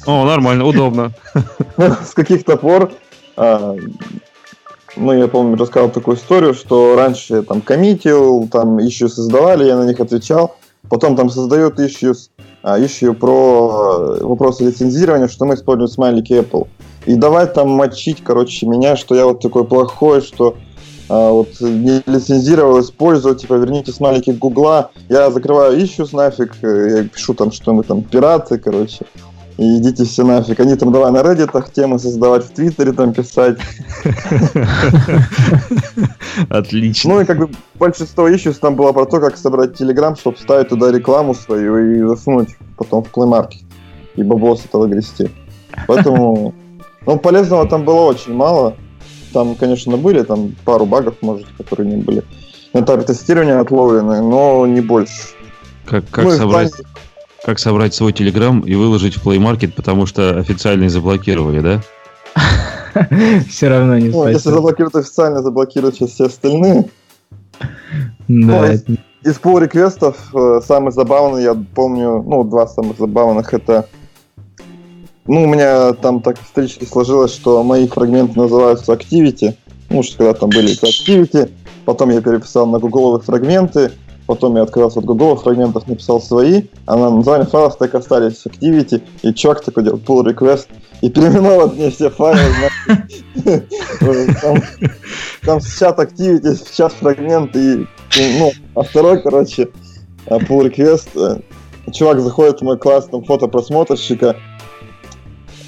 О, 0.06 0.24
нормально, 0.26 0.64
удобно. 0.64 1.12
С 1.76 2.12
каких-то 2.14 2.56
пор 2.56 2.92
а, 3.36 3.76
ну, 4.98 5.12
я 5.12 5.28
помню, 5.28 5.56
рассказал 5.56 5.90
такую 5.90 6.16
историю, 6.16 6.54
что 6.54 6.96
раньше 6.96 7.42
там 7.42 7.60
коммитил, 7.60 8.48
там 8.48 8.80
ищу 8.80 9.08
создавали, 9.08 9.64
я 9.64 9.76
на 9.76 9.84
них 9.84 10.00
отвечал. 10.00 10.56
Потом 10.88 11.16
там 11.16 11.30
создают 11.30 11.78
issues, 11.78 12.30
а, 12.62 12.78
issue 12.78 13.12
про 13.12 14.16
э, 14.18 14.24
вопросы 14.24 14.64
лицензирования, 14.64 15.28
что 15.28 15.44
мы 15.44 15.54
используем 15.54 15.88
смайлики 15.88 16.32
Apple. 16.32 16.66
И 17.06 17.14
давай 17.14 17.46
там 17.46 17.70
мочить, 17.70 18.22
короче, 18.24 18.66
меня, 18.66 18.96
что 18.96 19.14
я 19.14 19.26
вот 19.26 19.40
такой 19.40 19.64
плохой, 19.64 20.22
что 20.22 20.56
а, 21.08 21.30
вот 21.30 21.60
не 21.60 22.02
лицензировал, 22.06 22.80
использую, 22.80 23.34
типа, 23.34 23.54
верните 23.54 23.92
смайлики 23.92 24.30
Гугла. 24.30 24.90
Я 25.08 25.30
закрываю 25.30 25.78
issues 25.78 26.10
нафиг, 26.12 26.54
э, 26.62 27.02
я 27.02 27.08
пишу 27.08 27.34
там, 27.34 27.52
что 27.52 27.72
мы 27.74 27.82
там 27.82 28.02
пираты, 28.02 28.58
короче 28.58 29.04
и 29.58 29.78
идите 29.78 30.04
все 30.04 30.24
нафиг. 30.24 30.60
Они 30.60 30.76
там 30.76 30.92
давай 30.92 31.10
на 31.10 31.18
Reddit 31.18 31.72
темы 31.72 31.98
создавать, 31.98 32.44
в 32.44 32.50
Твиттере 32.50 32.92
там 32.92 33.12
писать. 33.12 33.58
Отлично. 36.48 37.14
Ну 37.14 37.20
и 37.20 37.24
как 37.24 37.38
бы 37.38 37.50
большинство 37.74 38.28
ищус 38.28 38.58
там 38.58 38.76
было 38.76 38.92
про 38.92 39.04
то, 39.04 39.20
как 39.20 39.36
собрать 39.36 39.76
Телеграм, 39.76 40.16
чтобы 40.16 40.36
вставить 40.36 40.68
туда 40.68 40.92
рекламу 40.92 41.34
свою 41.34 41.76
и 41.76 42.06
засунуть 42.06 42.56
потом 42.76 43.02
в 43.02 43.12
Play 43.12 43.28
Market. 43.28 43.64
И 44.14 44.22
баблос 44.22 44.64
этого 44.64 44.86
грести. 44.86 45.28
Поэтому, 45.88 46.54
ну, 47.04 47.18
полезного 47.18 47.68
там 47.68 47.84
было 47.84 48.02
очень 48.02 48.34
мало. 48.34 48.76
Там, 49.32 49.56
конечно, 49.56 49.96
были 49.96 50.22
там 50.22 50.54
пару 50.64 50.86
багов, 50.86 51.16
может, 51.20 51.46
которые 51.56 51.96
не 51.96 52.02
были 52.02 52.22
на 52.72 52.80
этапе 52.80 53.02
тестирования 53.02 53.60
отловлены, 53.60 54.22
но 54.22 54.66
не 54.66 54.80
больше. 54.80 55.34
Как, 55.84 56.08
как 56.10 56.24
ну, 56.24 56.30
собрать... 56.30 56.70
Плане 56.70 56.84
как 57.44 57.58
собрать 57.58 57.94
свой 57.94 58.12
Телеграм 58.12 58.60
и 58.60 58.74
выложить 58.74 59.16
в 59.16 59.26
Play 59.26 59.38
Market, 59.38 59.72
потому 59.74 60.06
что 60.06 60.38
официальный 60.38 60.88
заблокировали, 60.88 61.60
да? 61.60 61.82
Все 63.48 63.68
равно 63.68 63.98
не 63.98 64.08
ну, 64.08 64.28
Если 64.28 64.50
заблокируют 64.50 64.96
официально, 64.96 65.42
заблокируют 65.42 65.96
сейчас 65.96 66.10
все 66.10 66.26
остальные. 66.26 66.90
Да. 68.28 68.76
Ну, 68.86 68.96
из 69.24 69.34
пол 69.34 69.58
реквестов 69.58 70.16
э, 70.34 70.60
самый 70.66 70.92
забавный, 70.92 71.42
я 71.42 71.54
помню, 71.74 72.22
ну, 72.22 72.44
два 72.44 72.66
самых 72.66 72.98
забавных, 72.98 73.52
это 73.52 73.88
ну, 75.28 75.42
у 75.42 75.46
меня 75.46 75.92
там 75.92 76.22
так 76.22 76.40
исторически 76.42 76.86
сложилось, 76.86 77.32
что 77.32 77.62
мои 77.62 77.86
фрагменты 77.86 78.38
называются 78.38 78.92
Activity. 78.92 79.54
Ну, 79.90 80.02
что 80.02 80.18
когда 80.18 80.34
там 80.34 80.48
были 80.48 80.72
Activity, 80.72 81.50
потом 81.84 82.10
я 82.10 82.22
переписал 82.22 82.66
на 82.66 82.78
гугловые 82.78 83.20
фрагменты, 83.20 83.92
Потом 84.28 84.56
я 84.56 84.62
отказался 84.64 84.98
от 84.98 85.06
Google 85.06 85.36
фрагментов, 85.36 85.86
написал 85.86 86.20
свои, 86.20 86.64
а 86.84 86.98
на 86.98 87.08
название 87.08 87.46
файлов 87.46 87.78
так 87.78 87.94
остались 87.94 88.44
Activity, 88.44 89.00
и 89.22 89.32
чувак 89.32 89.64
такой 89.64 89.84
делал 89.84 89.98
pull 89.98 90.22
request, 90.22 90.66
и 91.00 91.08
переименовал 91.08 91.70
мне 91.70 91.90
все 91.90 92.10
файлы. 92.10 92.42
Там 95.46 95.60
чат 95.60 95.98
Activity, 95.98 96.76
чат 96.76 96.92
фрагменты, 96.92 97.86
и, 98.18 98.38
ну, 98.38 98.52
а 98.74 98.82
второй, 98.82 99.22
короче, 99.22 99.70
pull 100.26 100.70
request, 100.70 101.08
э, 101.14 101.40
чувак 101.90 102.20
заходит 102.20 102.60
в 102.60 102.64
мой 102.64 102.76
класс, 102.76 103.08
там 103.10 103.24
фото 103.24 103.48
просмотрщика, 103.48 104.36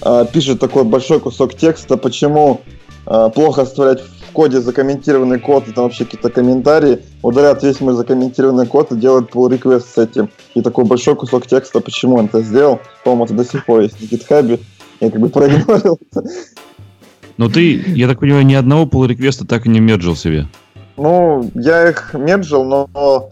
а, 0.02 0.26
пишет 0.26 0.60
такой 0.60 0.84
большой 0.84 1.18
кусок 1.18 1.54
текста, 1.54 1.96
почему 1.96 2.60
а, 2.60 2.79
плохо 3.04 3.62
оставлять 3.62 4.00
в 4.00 4.32
коде 4.32 4.60
закомментированный 4.60 5.40
код, 5.40 5.68
и 5.68 5.72
там 5.72 5.84
вообще 5.84 6.04
какие-то 6.04 6.30
комментарии, 6.30 7.00
удаляет 7.22 7.62
весь 7.62 7.80
мой 7.80 7.94
закомментированный 7.94 8.66
код 8.66 8.92
и 8.92 8.96
делает 8.96 9.30
pull 9.30 9.50
request 9.50 9.86
с 9.94 9.98
этим. 9.98 10.30
И 10.54 10.62
такой 10.62 10.84
большой 10.84 11.16
кусок 11.16 11.46
текста, 11.46 11.80
почему 11.80 12.16
он 12.16 12.26
это 12.26 12.42
сделал. 12.42 12.80
По-моему, 13.04 13.24
это 13.24 13.34
до 13.34 13.44
сих 13.44 13.66
пор 13.66 13.80
есть 13.80 13.96
в 13.98 14.02
GitHub. 14.02 14.60
Я 15.00 15.10
как 15.10 15.20
бы 15.20 15.28
проигнорил. 15.28 15.98
Но 17.36 17.48
ты, 17.48 17.82
я 17.86 18.06
так 18.06 18.20
понимаю, 18.20 18.44
ни 18.44 18.54
одного 18.54 18.84
pull 18.84 19.06
реквеста 19.06 19.46
так 19.46 19.66
и 19.66 19.70
не 19.70 19.80
мерджил 19.80 20.14
себе. 20.14 20.46
Ну, 20.96 21.50
я 21.54 21.88
их 21.88 22.14
мерджил, 22.14 22.64
но 22.64 23.30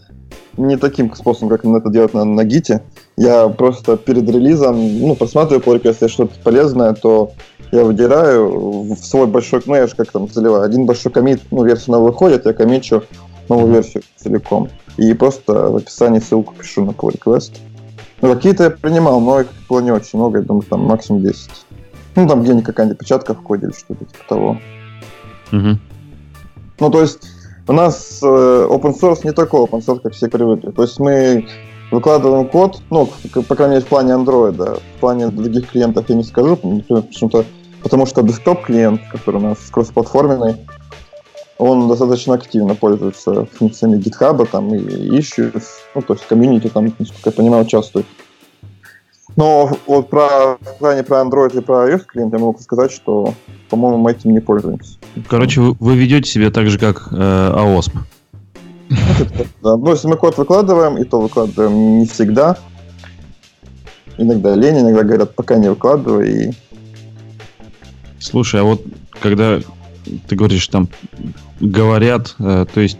не 0.57 0.75
таким 0.77 1.13
способом, 1.13 1.49
как 1.49 1.63
это 1.63 1.89
делать 1.89 2.13
на, 2.13 2.25
на 2.25 2.43
гите. 2.43 2.81
Я 3.15 3.47
просто 3.47 3.95
перед 3.97 4.29
релизом, 4.29 4.99
ну, 4.99 5.15
просматриваю 5.15 5.63
pull 5.63 5.79
request, 5.79 5.97
если 6.01 6.07
что-то 6.07 6.33
полезное, 6.43 6.93
то 6.93 7.31
я 7.71 7.83
выдираю 7.83 8.93
в 8.93 8.97
свой 8.97 9.27
большой, 9.27 9.61
ну 9.65 9.75
я 9.75 9.87
же 9.87 9.95
как 9.95 10.11
там 10.11 10.27
заливаю, 10.27 10.63
один 10.63 10.85
большой 10.85 11.11
комит, 11.11 11.41
ну 11.51 11.63
версия 11.63 11.91
новая 11.91 12.11
выходит, 12.11 12.45
я 12.45 12.53
комичу 12.53 13.03
новую 13.47 13.73
версию 13.73 14.03
целиком. 14.15 14.69
И 14.97 15.13
просто 15.13 15.69
в 15.69 15.77
описании 15.77 16.19
ссылку 16.19 16.53
пишу 16.53 16.85
на 16.85 16.91
pull 16.91 17.17
request. 17.17 17.53
Ну, 18.21 18.33
какие-то 18.33 18.65
я 18.65 18.69
принимал, 18.69 19.21
но 19.21 19.41
их 19.41 19.47
было 19.69 19.79
не 19.79 19.91
очень 19.91 20.19
много, 20.19 20.39
я 20.39 20.45
думаю, 20.45 20.63
там 20.63 20.81
максимум 20.81 21.23
10. 21.23 21.49
Ну, 22.15 22.27
там 22.27 22.43
где-нибудь 22.43 22.65
какая-нибудь 22.65 22.99
печатка 22.99 23.33
в 23.33 23.41
коде 23.41 23.67
или 23.67 23.73
что-то 23.73 24.03
типа 24.05 24.23
того. 24.27 24.57
Угу. 25.53 25.79
Ну, 26.79 26.89
то 26.89 27.01
есть 27.01 27.19
у 27.67 27.71
нас 27.71 28.19
э, 28.21 28.25
open 28.25 28.99
source 28.99 29.21
не 29.23 29.31
такой 29.31 29.61
open 29.61 29.85
source, 29.85 30.01
как 30.01 30.13
все 30.13 30.27
привыкли. 30.27 30.71
То 30.71 30.81
есть 30.81 30.99
мы 30.99 31.47
выкладываем 31.91 32.47
код, 32.47 32.81
ну, 32.89 33.09
по 33.47 33.55
крайней 33.55 33.75
мере, 33.75 33.85
в 33.85 33.89
плане 33.89 34.13
Android. 34.13 34.79
В 34.97 34.99
плане 34.99 35.27
других 35.29 35.69
клиентов 35.69 36.05
я 36.09 36.15
не 36.15 36.23
скажу, 36.23 36.55
почему-то 36.55 37.45
потому 37.83 38.05
что 38.05 38.21
десктоп 38.21 38.65
клиент, 38.65 39.01
который 39.11 39.37
у 39.37 39.43
нас 39.43 39.57
кроссплатформенный, 39.71 40.57
он 41.57 41.87
достаточно 41.87 42.35
активно 42.35 42.75
пользуется 42.75 43.45
функциями 43.45 43.97
GitHub 43.97 44.47
там, 44.49 44.73
и 44.73 44.79
issues, 45.17 45.63
ну, 45.93 46.01
то 46.01 46.13
есть 46.13 46.25
комьюнити 46.25 46.67
там, 46.67 46.85
насколько 46.97 47.29
я 47.29 47.31
понимаю, 47.31 47.65
участвует. 47.65 48.05
Но 49.35 49.71
вот 49.85 50.09
про, 50.09 50.57
в 50.57 50.79
плане 50.79 51.03
про 51.03 51.21
Android 51.21 51.57
и 51.57 51.61
про 51.61 51.89
iOS 51.89 52.05
клиент 52.05 52.33
я 52.33 52.39
могу 52.39 52.59
сказать, 52.59 52.91
что, 52.91 53.33
по-моему, 53.69 53.97
мы 53.97 54.11
этим 54.11 54.31
не 54.31 54.39
пользуемся. 54.39 54.97
Короче, 55.27 55.61
вы, 55.61 55.75
вы 55.79 55.95
ведете 55.95 56.29
себя 56.29 56.49
так 56.49 56.67
же, 56.67 56.79
как 56.79 57.09
э, 57.11 57.15
AOSP. 57.15 57.91
Да, 59.61 59.77
ну, 59.77 59.91
если 59.91 60.07
мы 60.07 60.17
код 60.17 60.37
выкладываем, 60.37 60.97
и 60.97 61.03
то 61.03 61.19
выкладываем 61.19 61.99
не 61.99 62.05
всегда. 62.05 62.57
Иногда 64.17 64.55
лень, 64.55 64.79
иногда 64.79 65.03
говорят, 65.03 65.35
пока 65.35 65.57
не 65.57 65.69
выкладывай. 65.69 66.31
И... 66.31 66.51
Слушай, 68.19 68.61
а 68.61 68.63
вот 68.63 68.83
когда 69.21 69.59
ты 70.27 70.35
говоришь, 70.35 70.67
там 70.67 70.89
говорят, 71.59 72.35
э, 72.39 72.65
то 72.73 72.81
есть 72.81 72.97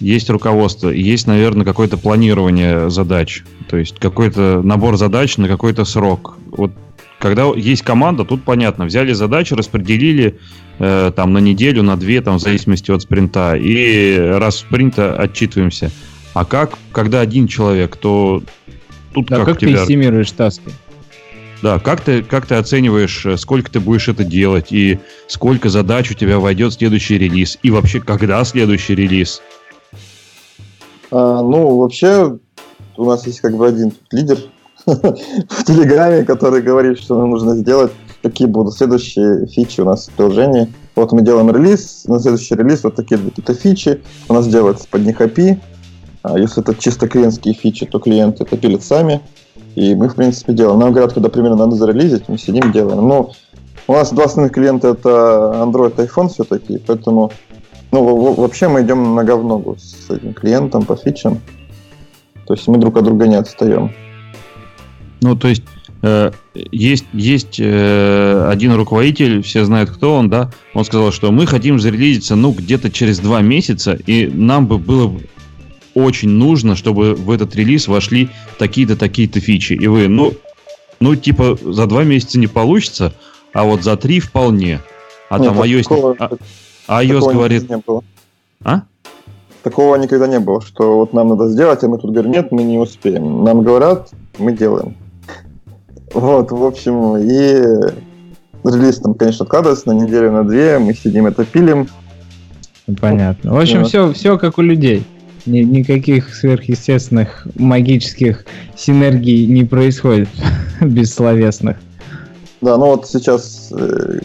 есть 0.00 0.28
руководство, 0.30 0.90
есть, 0.90 1.26
наверное, 1.26 1.64
какое-то 1.64 1.96
планирование 1.96 2.90
задач, 2.90 3.44
то 3.68 3.76
есть 3.76 3.98
какой-то 3.98 4.60
набор 4.62 4.96
задач 4.96 5.36
на 5.38 5.48
какой-то 5.48 5.84
срок. 5.84 6.36
Вот 6.50 6.72
когда 7.18 7.44
есть 7.54 7.82
команда, 7.82 8.24
тут 8.24 8.44
понятно, 8.44 8.84
взяли 8.84 9.12
задачи, 9.12 9.54
распределили 9.54 10.38
э, 10.78 11.12
там 11.14 11.32
на 11.32 11.38
неделю, 11.38 11.82
на 11.82 11.96
две, 11.96 12.20
там 12.20 12.38
в 12.38 12.40
зависимости 12.40 12.90
от 12.90 13.02
спринта, 13.02 13.54
и 13.56 14.16
раз 14.16 14.58
спринта 14.58 15.16
отчитываемся. 15.16 15.90
А 16.34 16.44
как, 16.44 16.78
когда 16.92 17.20
один 17.20 17.46
человек, 17.46 17.96
то 17.96 18.42
тут 19.14 19.26
Да, 19.26 19.36
как, 19.36 19.46
как 19.46 19.56
у 19.56 19.60
тебя... 19.60 19.78
ты 19.78 19.82
эстимируешь 19.84 20.30
таски? 20.32 20.70
Да, 21.62 21.78
как 21.78 22.02
ты, 22.02 22.22
как 22.22 22.46
ты 22.46 22.56
оцениваешь, 22.56 23.24
э, 23.24 23.36
сколько 23.36 23.70
ты 23.70 23.80
будешь 23.80 24.08
это 24.08 24.24
делать, 24.24 24.70
и 24.70 24.98
сколько 25.26 25.68
задач 25.68 26.10
у 26.10 26.14
тебя 26.14 26.38
войдет 26.38 26.72
в 26.72 26.76
следующий 26.76 27.18
релиз, 27.18 27.58
и 27.62 27.70
вообще, 27.70 28.00
когда 28.00 28.44
следующий 28.44 28.94
релиз? 28.94 29.40
А, 31.10 31.42
ну, 31.42 31.78
вообще, 31.78 32.38
у 32.96 33.04
нас 33.04 33.26
есть 33.26 33.40
как 33.40 33.56
бы 33.56 33.66
один 33.66 33.92
лидер 34.10 34.38
в 34.86 35.64
Телеграме, 35.64 36.24
который 36.24 36.62
говорит, 36.62 37.00
что 37.00 37.18
нам 37.18 37.30
нужно 37.30 37.56
сделать, 37.56 37.92
какие 38.28 38.46
будут 38.46 38.74
следующие 38.74 39.46
фичи 39.46 39.80
у 39.80 39.84
нас 39.84 40.08
в 40.08 40.12
приложении. 40.12 40.72
Вот 40.94 41.12
мы 41.12 41.22
делаем 41.22 41.50
релиз, 41.50 42.04
на 42.06 42.18
следующий 42.20 42.54
релиз 42.54 42.84
вот 42.84 42.94
такие 42.94 43.18
какие-то 43.18 43.54
фичи, 43.54 44.02
у 44.28 44.34
нас 44.34 44.46
делается 44.46 44.86
под 44.90 45.02
них 45.02 45.20
API. 45.20 45.58
А 46.22 46.38
если 46.38 46.62
это 46.62 46.74
чисто 46.74 47.08
клиентские 47.08 47.54
фичи, 47.54 47.86
то 47.86 47.98
клиенты 47.98 48.44
это 48.44 48.56
пилят 48.56 48.82
сами. 48.82 49.20
И 49.74 49.94
мы, 49.94 50.08
в 50.08 50.14
принципе, 50.14 50.52
делаем. 50.54 50.80
Нам 50.80 50.92
говорят, 50.92 51.12
когда 51.12 51.28
примерно 51.28 51.56
надо 51.56 51.76
зарелизить, 51.76 52.28
мы 52.28 52.38
сидим, 52.38 52.72
делаем. 52.72 53.06
Но 53.06 53.32
у 53.86 53.92
нас 53.92 54.12
два 54.12 54.24
основных 54.24 54.52
клиента 54.52 54.88
это 54.88 55.52
Android 55.62 56.02
и 56.02 56.06
iPhone 56.06 56.28
все-таки, 56.28 56.78
поэтому 56.78 57.30
ну, 57.92 58.34
вообще 58.34 58.68
мы 58.68 58.82
идем 58.82 59.14
нога 59.14 59.36
в 59.36 59.44
ногу 59.44 59.76
с 59.78 60.10
этим 60.10 60.34
клиентом 60.34 60.84
по 60.84 60.96
фичам. 60.96 61.40
То 62.46 62.54
есть 62.54 62.66
мы 62.68 62.78
друг 62.78 62.96
от 62.96 63.04
друга 63.04 63.26
не 63.26 63.36
отстаем. 63.36 63.92
Ну, 65.20 65.36
то 65.36 65.48
есть, 65.48 65.62
есть, 66.70 67.06
есть 67.12 67.58
э, 67.58 68.48
один 68.48 68.74
руководитель, 68.74 69.42
все 69.42 69.64
знают, 69.64 69.90
кто 69.90 70.14
он, 70.14 70.28
да, 70.28 70.50
он 70.74 70.84
сказал, 70.84 71.10
что 71.10 71.32
мы 71.32 71.46
хотим 71.46 71.80
зарелизиться, 71.80 72.36
ну, 72.36 72.52
где-то 72.52 72.90
через 72.90 73.18
два 73.18 73.40
месяца, 73.40 73.98
и 74.06 74.26
нам 74.26 74.66
бы 74.66 74.78
было 74.78 75.08
бы 75.08 75.26
очень 75.94 76.28
нужно, 76.28 76.76
чтобы 76.76 77.14
в 77.14 77.30
этот 77.30 77.56
релиз 77.56 77.88
вошли 77.88 78.28
такие-то, 78.58 78.96
такие-то 78.96 79.40
фичи. 79.40 79.72
И 79.72 79.86
вы, 79.86 80.08
ну, 80.08 80.34
ну, 81.00 81.16
типа, 81.16 81.58
за 81.62 81.86
два 81.86 82.04
месяца 82.04 82.38
не 82.38 82.46
получится, 82.46 83.14
а 83.52 83.64
вот 83.64 83.82
за 83.82 83.96
три 83.96 84.20
вполне. 84.20 84.80
А 85.30 85.38
Нет, 85.38 85.48
там 85.54 85.62
iOS, 85.62 85.82
такого- 85.82 86.16
а, 86.18 86.30
а 86.86 87.04
iOS 87.04 87.14
такого 87.20 87.32
говорит, 87.32 87.62
никогда 87.62 87.76
не 87.76 87.82
было. 87.86 88.04
а? 88.62 88.82
Такого 89.62 89.96
никогда 89.96 90.26
не 90.28 90.38
было, 90.38 90.60
что 90.60 90.98
вот 90.98 91.12
нам 91.12 91.28
надо 91.28 91.48
сделать, 91.48 91.82
а 91.82 91.88
мы 91.88 91.98
тут 91.98 92.12
говорим, 92.12 92.30
нет, 92.30 92.52
мы 92.52 92.62
не 92.62 92.78
успеем. 92.78 93.42
Нам 93.42 93.62
говорят, 93.62 94.10
мы 94.38 94.52
делаем. 94.52 94.94
Вот, 96.16 96.50
в 96.50 96.64
общем, 96.64 97.18
и 97.18 97.60
релиз 98.64 99.00
там, 99.00 99.12
конечно, 99.12 99.44
откладывается 99.44 99.88
на 99.88 99.92
неделю, 99.92 100.32
на 100.32 100.44
две, 100.44 100.78
мы 100.78 100.94
сидим 100.94 101.26
это 101.26 101.44
пилим. 101.44 101.88
Понятно. 102.98 103.52
В 103.52 103.58
общем, 103.58 103.82
Да. 103.82 103.84
все, 103.84 104.12
все 104.14 104.38
как 104.38 104.56
у 104.56 104.62
людей. 104.62 105.04
Ни- 105.44 105.60
никаких 105.60 106.34
сверхъестественных 106.34 107.46
магических 107.56 108.46
синергий 108.74 109.46
не 109.46 109.64
происходит 109.64 110.30
бессловесных. 110.80 111.76
Да, 112.62 112.78
ну 112.78 112.86
вот 112.86 113.06
сейчас 113.06 113.70
э, 113.78 114.20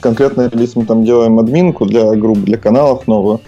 конкретно 0.00 0.50
релиз 0.52 0.74
мы 0.74 0.86
там 0.86 1.04
делаем 1.04 1.38
админку 1.38 1.86
для 1.86 2.16
групп, 2.16 2.38
для 2.40 2.58
каналов 2.58 3.06
новую. 3.06 3.40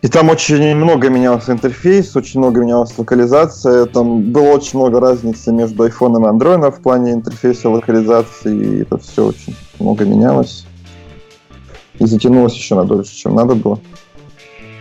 И 0.00 0.08
там 0.08 0.28
очень 0.28 0.76
много 0.76 1.08
менялся 1.08 1.52
интерфейс, 1.52 2.14
очень 2.14 2.38
много 2.38 2.60
менялась 2.60 2.96
локализация. 2.96 3.86
Там 3.86 4.30
было 4.32 4.50
очень 4.50 4.78
много 4.78 5.00
разницы 5.00 5.52
между 5.52 5.86
iPhone 5.86 6.20
и 6.20 6.24
Android 6.24 6.70
в 6.70 6.80
плане 6.80 7.12
интерфейса 7.12 7.68
локализации. 7.68 8.56
И 8.56 8.82
это 8.82 8.98
все 8.98 9.26
очень 9.26 9.56
много 9.80 10.04
менялось. 10.04 10.66
И 11.98 12.06
затянулось 12.06 12.54
еще 12.54 12.76
на 12.76 12.84
дольше, 12.84 13.14
чем 13.16 13.34
надо 13.34 13.56
было. 13.56 13.80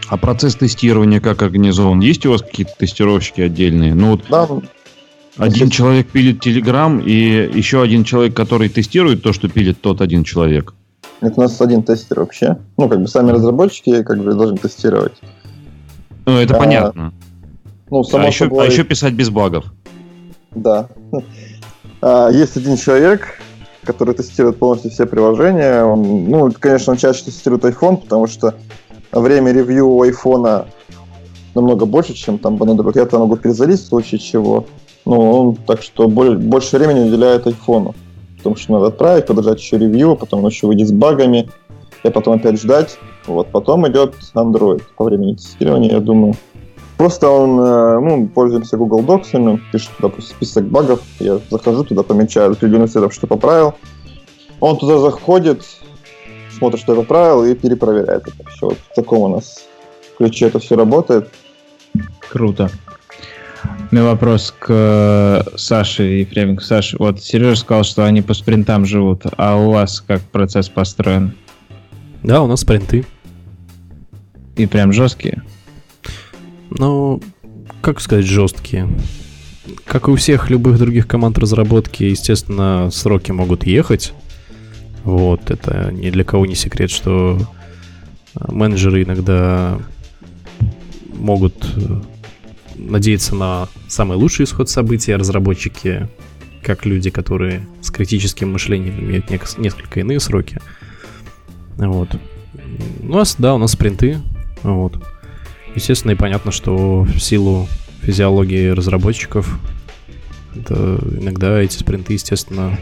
А 0.07 0.17
процесс 0.17 0.55
тестирования 0.55 1.19
как 1.19 1.41
организован? 1.41 1.99
Есть 1.99 2.25
у 2.25 2.31
вас 2.31 2.41
какие-то 2.41 2.73
тестировщики 2.77 3.41
отдельные? 3.41 3.95
Ну, 3.95 4.11
вот 4.11 4.21
Да, 4.29 4.47
Один 5.37 5.69
человек 5.69 6.09
пилит 6.09 6.45
Telegram, 6.45 7.03
и 7.03 7.57
еще 7.57 7.81
один 7.81 8.03
человек, 8.03 8.35
который 8.35 8.69
тестирует 8.69 9.23
то, 9.23 9.33
что 9.33 9.49
пилит 9.49 9.81
тот 9.81 10.01
один 10.01 10.23
человек. 10.23 10.73
Это 11.21 11.33
у 11.37 11.41
нас 11.43 11.59
один 11.61 11.83
тестер 11.83 12.19
вообще. 12.19 12.57
Ну, 12.77 12.87
как 12.89 13.01
бы 13.01 13.07
сами 13.07 13.31
разработчики 13.31 14.03
как 14.03 14.19
бы 14.19 14.33
должны 14.33 14.57
тестировать. 14.57 15.13
Ну, 16.25 16.39
это 16.39 16.55
А, 16.55 16.59
понятно. 16.59 17.13
Ну, 17.89 18.03
само 18.03 18.25
а, 18.25 18.27
еще, 18.27 18.45
собой, 18.45 18.65
а 18.65 18.69
еще 18.69 18.83
писать 18.83 19.13
без 19.13 19.29
багов. 19.29 19.65
Да. 20.51 20.87
А, 22.01 22.29
Есть 22.29 22.57
один 22.57 22.77
человек, 22.77 23.39
который 23.83 24.13
тестирует 24.13 24.59
полностью 24.59 24.91
все 24.91 25.05
приложения. 25.05 25.83
Он, 25.83 26.29
ну, 26.29 26.51
конечно, 26.59 26.93
он 26.93 26.97
чаще 26.97 27.25
тестирует 27.25 27.63
iPhone, 27.63 27.97
потому 27.97 28.27
что 28.27 28.53
время 29.11 29.51
ревью 29.51 29.87
у 29.87 30.05
iPhone 30.05 30.67
намного 31.55 31.85
больше, 31.85 32.13
чем 32.13 32.37
там 32.37 32.57
на 32.57 32.75
других. 32.75 32.97
Я-то 32.97 33.19
могу 33.19 33.37
перезалить 33.37 33.79
в 33.79 33.87
случае 33.87 34.19
чего. 34.19 34.65
Ну, 35.05 35.31
он 35.31 35.55
так 35.55 35.81
что 35.81 36.07
боль- 36.07 36.37
больше 36.37 36.77
времени 36.77 37.07
уделяет 37.07 37.47
iPhone. 37.47 37.95
Потому 38.47 38.63
что 38.63 38.73
надо 38.73 38.87
отправить, 38.87 39.25
подождать 39.25 39.59
еще 39.59 39.77
ревью, 39.77 40.15
потом 40.15 40.39
он 40.39 40.49
еще 40.49 40.67
выйдет 40.67 40.87
с 40.87 40.93
багами, 40.93 41.49
и 42.03 42.09
потом 42.09 42.35
опять 42.35 42.57
ждать. 42.57 42.97
Вот, 43.25 43.51
потом 43.51 43.85
идет 43.89 44.15
Android 44.35 44.81
по 44.95 45.03
времени 45.03 45.33
тестирования, 45.33 45.91
я 45.91 45.99
думаю. 45.99 46.33
Просто 46.95 47.27
он, 47.29 47.59
э, 47.59 47.99
ну, 47.99 48.27
пользуемся 48.29 48.77
Google 48.77 49.01
Docs, 49.01 49.59
пишет 49.73 49.91
туда 49.99 50.13
список 50.21 50.63
багов, 50.63 51.01
я 51.19 51.41
захожу 51.49 51.83
туда, 51.83 52.03
помечаю 52.03 52.53
определенный 52.53 52.87
цветов, 52.87 53.13
что 53.13 53.27
поправил. 53.27 53.73
Он 54.61 54.77
туда 54.77 54.97
заходит, 54.99 55.63
смотрит, 56.57 56.79
что 56.79 56.93
я 56.93 57.01
поправил, 57.01 57.43
и 57.43 57.53
перепроверяет 57.53 58.29
это 58.29 58.49
все. 58.49 58.67
Вот 58.67 58.77
в 58.77 58.95
таком 58.95 59.19
у 59.19 59.27
нас 59.27 59.67
ключе 60.17 60.47
это 60.47 60.59
все 60.59 60.77
работает. 60.77 61.29
Круто. 62.29 62.71
Меня 63.89 64.03
вопрос 64.03 64.53
к 64.59 64.67
э, 64.69 65.43
Саше 65.55 66.03
Ефременко. 66.03 66.61
Саша, 66.61 66.97
вот 66.99 67.23
Сережа 67.23 67.55
сказал, 67.55 67.83
что 67.85 68.03
они 68.03 68.21
по 68.21 68.33
спринтам 68.33 68.85
живут, 68.85 69.23
а 69.37 69.55
у 69.55 69.71
вас 69.71 70.01
как 70.05 70.21
процесс 70.23 70.67
построен? 70.67 71.33
Да, 72.21 72.41
у 72.41 72.47
нас 72.47 72.61
спринты. 72.61 73.05
И 74.57 74.65
прям 74.65 74.91
жесткие? 74.91 75.41
Ну, 76.69 77.21
как 77.79 78.01
сказать, 78.01 78.25
жесткие. 78.25 78.89
Как 79.85 80.09
и 80.09 80.11
у 80.11 80.15
всех 80.15 80.49
любых 80.49 80.79
других 80.79 81.07
команд 81.07 81.37
разработки, 81.37 82.03
естественно, 82.03 82.89
сроки 82.91 83.31
могут 83.31 83.65
ехать. 83.65 84.13
Вот, 85.05 85.49
это 85.49 85.91
ни 85.93 86.09
для 86.09 86.25
кого 86.25 86.45
не 86.45 86.55
секрет, 86.55 86.91
что 86.91 87.39
э, 88.35 88.51
менеджеры 88.51 89.03
иногда 89.03 89.79
могут 91.13 91.65
э, 91.77 92.01
надеяться 92.77 93.35
на 93.35 93.67
самый 93.87 94.17
лучший 94.17 94.45
исход 94.45 94.69
событий, 94.69 95.11
а 95.11 95.17
разработчики, 95.17 96.07
как 96.63 96.85
люди, 96.85 97.09
которые 97.09 97.65
с 97.81 97.91
критическим 97.91 98.51
мышлением 98.51 98.99
имеют 98.99 99.29
нек- 99.31 99.59
несколько 99.59 99.99
иные 99.99 100.19
сроки. 100.19 100.59
Вот. 101.77 102.09
У 103.01 103.07
нас, 103.07 103.35
да, 103.37 103.55
у 103.55 103.57
нас 103.57 103.71
спринты. 103.71 104.19
Вот. 104.63 105.01
Естественно, 105.75 106.11
и 106.11 106.15
понятно, 106.15 106.51
что 106.51 107.01
в 107.03 107.19
силу 107.19 107.67
физиологии 108.01 108.69
разработчиков 108.69 109.59
это 110.55 110.99
иногда 111.19 111.59
эти 111.59 111.77
спринты, 111.77 112.13
естественно, 112.13 112.77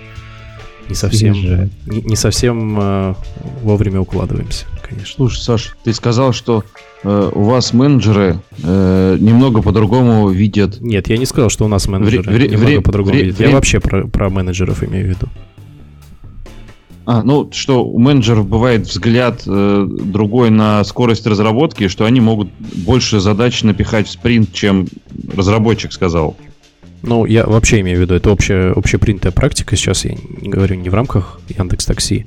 не 0.87 0.95
совсем, 0.95 1.33
не, 1.33 2.01
не 2.01 2.15
совсем 2.15 2.79
э, 2.79 3.15
вовремя 3.63 4.01
укладываемся, 4.01 4.65
конечно. 4.87 5.13
Слушай, 5.15 5.41
Саш, 5.41 5.75
ты 5.83 5.93
сказал, 5.93 6.33
что 6.33 6.63
э, 7.03 7.31
у 7.33 7.43
вас 7.43 7.73
менеджеры 7.73 8.39
э, 8.63 9.17
немного 9.19 9.61
по-другому 9.61 10.29
видят. 10.29 10.79
Нет, 10.81 11.07
я 11.09 11.17
не 11.17 11.25
сказал, 11.25 11.49
что 11.49 11.65
у 11.65 11.67
нас 11.67 11.87
менеджеры 11.87 12.23
вре- 12.31 12.47
немного 12.47 12.65
вре- 12.65 12.81
по-другому 12.81 13.15
вре- 13.15 13.23
видят. 13.25 13.39
Я 13.39 13.47
вре- 13.47 13.55
вообще 13.55 13.79
про, 13.79 14.07
про 14.07 14.29
менеджеров 14.29 14.83
имею 14.83 15.05
в 15.05 15.09
виду. 15.09 15.27
А, 17.07 17.21
ну, 17.21 17.49
что 17.51 17.85
у 17.85 17.99
менеджеров 17.99 18.47
бывает 18.47 18.87
взгляд 18.87 19.43
э, 19.45 19.87
другой 19.87 20.49
на 20.49 20.83
скорость 20.83 21.27
разработки, 21.27 21.87
что 21.87 22.05
они 22.05 22.19
могут 22.19 22.49
больше 22.57 23.19
задач 23.19 23.61
напихать 23.61 24.07
в 24.07 24.11
спринт, 24.11 24.51
чем 24.53 24.87
разработчик 25.35 25.93
сказал. 25.93 26.35
Ну, 27.03 27.27
я 27.27 27.45
вообще 27.45 27.81
имею 27.81 27.99
в 27.99 28.01
виду, 28.01 28.15
это 28.15 28.31
общая, 28.31 28.71
общепринятая 28.71 29.31
практика. 29.31 29.75
Сейчас 29.75 30.03
я 30.05 30.15
не 30.41 30.49
говорю 30.49 30.73
не 30.77 30.89
в 30.89 30.95
рамках 30.95 31.39
Яндекс 31.55 31.85
Такси, 31.85 32.25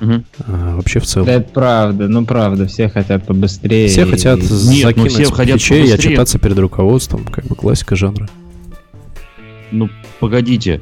Мгм. 0.00 0.24
а 0.46 0.76
вообще 0.76 1.00
в 1.00 1.06
целом. 1.06 1.26
Да, 1.26 1.32
это 1.34 1.48
правда, 1.52 2.08
ну 2.08 2.24
правда, 2.26 2.66
все 2.66 2.88
хотят 2.88 3.26
побыстрее. 3.26 3.88
Все 3.88 4.06
и- 4.06 4.10
хотят 4.10 4.40
Нет, 4.40 4.50
ну 4.50 4.56
закинуть 4.56 5.12
все 5.12 5.30
хотят 5.30 5.60
фичей 5.60 5.86
и 5.86 5.90
отчитаться 5.90 6.38
перед 6.38 6.58
руководством, 6.58 7.24
как 7.24 7.46
бы 7.46 7.54
классика 7.54 7.96
жанра. 7.96 8.28
Ну, 9.72 9.88
погодите. 10.20 10.80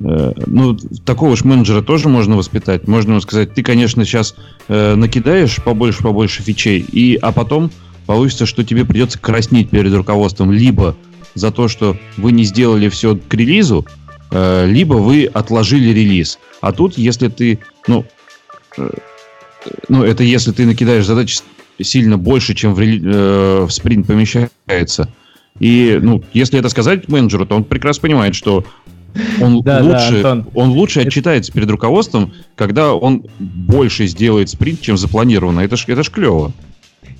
Э, 0.00 0.32
ну, 0.46 0.76
такого 1.04 1.36
ж 1.36 1.44
менеджера 1.44 1.82
тоже 1.82 2.08
можно 2.08 2.36
воспитать. 2.36 2.88
Можно 2.88 3.12
ему 3.12 3.20
сказать, 3.20 3.54
ты, 3.54 3.62
конечно, 3.62 4.04
сейчас 4.04 4.34
накидаешь 4.68 5.62
побольше-побольше 5.62 6.42
фичей, 6.42 6.80
и, 6.80 7.16
а 7.16 7.32
потом 7.32 7.70
получится, 8.06 8.46
что 8.46 8.64
тебе 8.64 8.84
придется 8.84 9.18
краснеть 9.18 9.70
перед 9.70 9.92
руководством 9.94 10.52
либо 10.52 10.96
за 11.34 11.50
то, 11.50 11.68
что 11.68 11.96
вы 12.16 12.32
не 12.32 12.44
сделали 12.44 12.88
все 12.88 13.16
к 13.16 13.34
релизу, 13.34 13.86
э, 14.30 14.66
либо 14.66 14.94
вы 14.94 15.26
отложили 15.26 15.90
релиз. 15.90 16.38
А 16.60 16.72
тут, 16.72 16.96
если 16.96 17.28
ты, 17.28 17.58
ну, 17.86 18.00
э, 18.00 18.04
ну, 19.88 20.04
это 20.04 20.22
если 20.22 20.52
ты 20.52 20.66
накидаешь 20.66 21.06
задач 21.06 21.38
сильно 21.80 22.18
больше, 22.18 22.54
чем 22.54 22.74
в, 22.74 22.80
э, 22.80 23.64
в 23.66 23.70
спринт 23.70 24.06
помещается. 24.06 25.08
И, 25.58 25.98
ну, 26.02 26.22
если 26.32 26.58
это 26.58 26.68
сказать 26.68 27.08
менеджеру, 27.08 27.46
то 27.46 27.56
он 27.56 27.64
прекрасно 27.64 28.02
понимает, 28.02 28.34
что 28.34 28.64
он 29.40 29.60
Да, 29.64 29.80
да, 29.80 29.84
лучше, 29.84 30.16
Антон. 30.16 30.46
он 30.54 30.70
лучше 30.70 31.00
отчитается 31.00 31.52
перед 31.52 31.70
руководством, 31.70 32.32
когда 32.56 32.94
он 32.94 33.24
больше 33.38 34.06
сделает 34.06 34.50
спринт, 34.50 34.80
чем 34.80 34.96
запланировано. 34.96 35.60
Это 35.60 35.76
ж, 35.76 35.84
это 35.88 36.02
ж 36.02 36.10
клево. 36.10 36.52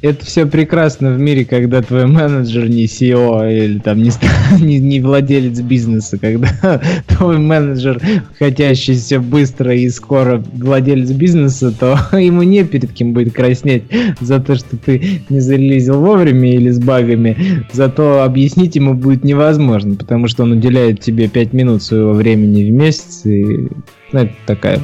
Это 0.05 0.23
все 0.27 0.45
прекрасно 0.45 1.15
в 1.15 1.19
мире, 1.19 1.47
когда 1.47 1.81
твой 1.81 2.07
менеджер 2.07 2.69
не 2.69 2.85
SEO 2.85 3.51
или 3.51 3.79
там 3.79 4.03
не, 4.03 4.11
не, 4.61 4.79
не 4.79 5.01
владелец 5.01 5.61
бизнеса, 5.61 6.19
когда 6.19 6.83
твой 7.09 7.39
менеджер, 7.39 8.03
хотящий 8.39 8.97
все 8.97 9.19
быстро 9.19 9.75
и 9.75 9.89
скоро 9.89 10.45
владелец 10.53 11.11
бизнеса, 11.13 11.73
то 11.73 11.99
ему 12.19 12.43
не 12.43 12.65
перед 12.65 12.93
кем 12.93 13.15
будет 13.15 13.33
краснеть 13.33 13.85
за 14.21 14.41
то, 14.41 14.57
что 14.57 14.77
ты 14.77 15.23
не 15.31 15.41
зарелизил 15.41 15.99
вовремя 15.99 16.55
или 16.55 16.69
с 16.69 16.79
багами, 16.79 17.65
зато 17.73 18.25
объяснить 18.25 18.77
ему 18.77 18.93
будет 18.93 19.25
невозможно, 19.25 19.95
потому 19.95 20.29
что 20.29 20.43
он 20.43 20.53
уделяет 20.53 21.01
тебе 21.01 21.29
5 21.29 21.55
минут 21.55 21.83
своего 21.83 22.13
времени 22.13 22.63
в 22.63 22.71
месяц, 22.71 23.25
и 23.25 23.69
ну, 24.13 24.21
это 24.21 24.35
такая 24.45 24.81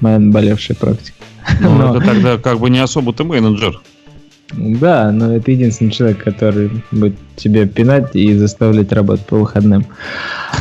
моя 0.00 0.18
наболевшая 0.18 0.78
практика. 0.78 1.18
Но 1.60 1.76
Но- 1.76 1.94
это 1.94 2.06
тогда 2.06 2.38
как 2.38 2.58
бы 2.58 2.70
не 2.70 2.78
особо 2.78 3.12
ты 3.12 3.24
менеджер. 3.24 3.78
Да, 4.52 5.10
но 5.10 5.36
это 5.36 5.50
единственный 5.50 5.90
человек, 5.90 6.22
который 6.22 6.70
будет 6.90 7.16
тебе 7.36 7.66
пинать 7.66 8.14
и 8.14 8.34
заставлять 8.34 8.92
работать 8.92 9.26
по 9.26 9.36
выходным. 9.36 9.86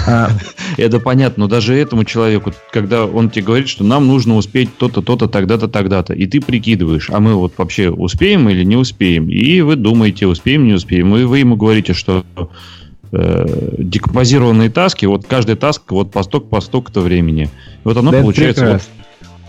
А, 0.08 0.30
Это 0.78 1.00
понятно, 1.00 1.42
но 1.42 1.48
даже 1.48 1.76
этому 1.76 2.06
человеку, 2.06 2.54
когда 2.72 3.06
он 3.06 3.30
тебе 3.30 3.46
говорит, 3.46 3.68
что 3.68 3.84
нам 3.84 4.08
нужно 4.08 4.36
успеть 4.36 4.76
то-то, 4.78 5.02
то-то, 5.02 5.28
тогда-то, 5.28 5.68
тогда-то, 5.68 6.14
и 6.14 6.26
ты 6.28 6.40
прикидываешь, 6.42 7.10
а 7.10 7.20
мы 7.20 7.34
вот 7.36 7.54
вообще 7.58 7.90
успеем 7.90 8.50
или 8.50 8.64
не 8.64 8.78
успеем, 8.78 9.30
и 9.30 9.62
вы 9.62 9.76
думаете, 9.76 10.28
успеем, 10.28 10.66
не 10.66 10.74
успеем, 10.74 11.16
и 11.16 11.24
вы 11.24 11.40
ему 11.40 11.56
говорите, 11.56 11.94
что 11.94 12.26
э, 13.12 13.76
декомпозированные 13.78 14.70
таски, 14.70 15.06
вот 15.06 15.26
каждый 15.28 15.56
таск 15.56 15.92
вот 15.92 16.12
по 16.12 16.24
сток, 16.24 16.50
по 16.50 16.62
столько-то 16.62 17.02
времени. 17.02 17.44
И 17.44 17.50
вот 17.84 17.98
оно 17.98 18.12
да 18.12 18.22
получается 18.22 18.74
вот 18.74 18.82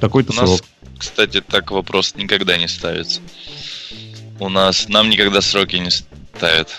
такой-то 0.00 0.32
У 0.32 0.36
нас, 0.36 0.48
срок. 0.48 0.60
кстати, 0.98 1.42
так 1.46 1.70
вопрос 1.70 2.14
никогда 2.16 2.56
не 2.56 2.68
ставится. 2.68 3.20
У 4.42 4.48
нас 4.48 4.88
нам 4.88 5.08
никогда 5.08 5.40
сроки 5.40 5.76
не 5.76 5.90
ставят 5.90 6.76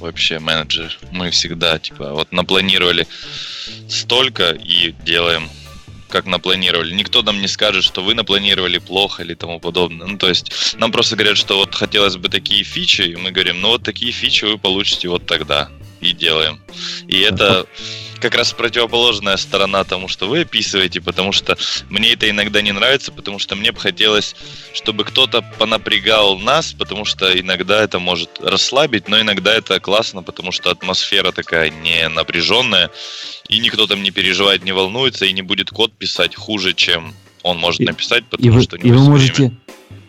вообще 0.00 0.38
менеджер. 0.38 0.98
Мы 1.10 1.30
всегда 1.30 1.78
типа 1.78 2.14
вот 2.14 2.32
напланировали 2.32 3.06
столько 3.86 4.52
и 4.52 4.94
делаем 5.04 5.50
как 6.08 6.24
напланировали. 6.24 6.94
Никто 6.94 7.20
нам 7.20 7.38
не 7.42 7.48
скажет, 7.48 7.84
что 7.84 8.02
вы 8.02 8.14
напланировали 8.14 8.78
плохо 8.78 9.22
или 9.22 9.34
тому 9.34 9.60
подобное. 9.60 10.06
Ну, 10.06 10.16
то 10.16 10.26
есть 10.26 10.74
нам 10.78 10.90
просто 10.90 11.16
говорят, 11.16 11.36
что 11.36 11.58
вот 11.58 11.74
хотелось 11.74 12.16
бы 12.16 12.30
такие 12.30 12.64
фичи, 12.64 13.02
и 13.02 13.16
мы 13.16 13.30
говорим, 13.30 13.60
ну 13.60 13.68
вот 13.68 13.82
такие 13.82 14.10
фичи 14.10 14.46
вы 14.46 14.56
получите 14.56 15.08
вот 15.08 15.26
тогда. 15.26 15.68
И 16.00 16.14
делаем. 16.14 16.62
И 17.08 17.20
это 17.20 17.66
как 18.22 18.36
раз 18.36 18.52
противоположная 18.52 19.36
сторона 19.36 19.82
тому, 19.84 20.08
что 20.08 20.28
вы 20.28 20.42
описываете, 20.42 21.00
потому 21.00 21.32
что 21.32 21.58
мне 21.90 22.12
это 22.12 22.30
иногда 22.30 22.62
не 22.62 22.72
нравится, 22.72 23.10
потому 23.12 23.38
что 23.38 23.56
мне 23.56 23.72
бы 23.72 23.80
хотелось, 23.80 24.36
чтобы 24.72 25.04
кто-то 25.04 25.42
понапрягал 25.58 26.38
нас, 26.38 26.72
потому 26.72 27.04
что 27.04 27.38
иногда 27.38 27.82
это 27.82 27.98
может 27.98 28.30
расслабить, 28.40 29.08
но 29.08 29.20
иногда 29.20 29.52
это 29.54 29.80
классно, 29.80 30.22
потому 30.22 30.52
что 30.52 30.70
атмосфера 30.70 31.32
такая 31.32 31.70
не 31.70 32.08
напряженная, 32.08 32.90
и 33.48 33.58
никто 33.58 33.86
там 33.86 34.02
не 34.02 34.12
переживает, 34.12 34.64
не 34.64 34.72
волнуется, 34.72 35.26
и 35.26 35.32
не 35.32 35.42
будет 35.42 35.70
код 35.70 35.92
писать 35.92 36.36
хуже, 36.36 36.72
чем 36.74 37.14
он 37.42 37.58
может 37.58 37.80
И- 37.80 37.84
написать, 37.86 38.22
И 38.22 38.30
потому 38.30 38.52
вы, 38.54 38.62
что 38.62 38.76
не 38.78 38.88
и 38.88 38.92
вы 38.92 39.00
можете, 39.00 39.52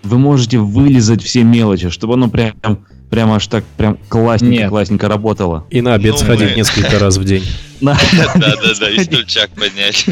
вы 0.04 0.18
можете 0.20 0.60
вылезать 0.60 1.24
все 1.24 1.44
мелочи, 1.44 1.90
чтобы 1.90 2.14
оно 2.14 2.30
прям, 2.30 2.86
прям 3.14 3.32
аж 3.32 3.46
так 3.46 3.64
прям 3.78 4.00
классненько, 4.10 4.62
Нет. 4.64 4.70
классненько 4.70 5.08
работало. 5.08 5.68
И 5.70 5.82
на 5.82 5.94
обед 5.94 6.14
Ну, 6.14 6.18
сходить 6.18 6.50
мы- 6.50 6.56
несколько 6.56 6.98
раз 6.98 7.18
в 7.18 7.24
день. 7.24 7.44
Да-да-да, 7.82 8.90
и 8.90 9.04
стульчак 9.04 9.52
поднять. 9.52 10.06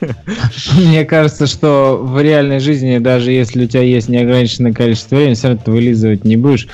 Мне 0.74 1.04
кажется, 1.04 1.46
что 1.46 1.98
в 2.02 2.18
реальной 2.22 2.60
жизни, 2.60 2.96
даже 2.96 3.30
если 3.32 3.64
у 3.64 3.68
тебя 3.68 3.82
есть 3.82 4.08
неограниченное 4.08 4.72
количество 4.72 5.16
времени, 5.16 5.34
все 5.34 5.48
равно 5.48 5.62
ты 5.66 5.70
вылизывать 5.70 6.24
не 6.24 6.36
будешь 6.36 6.66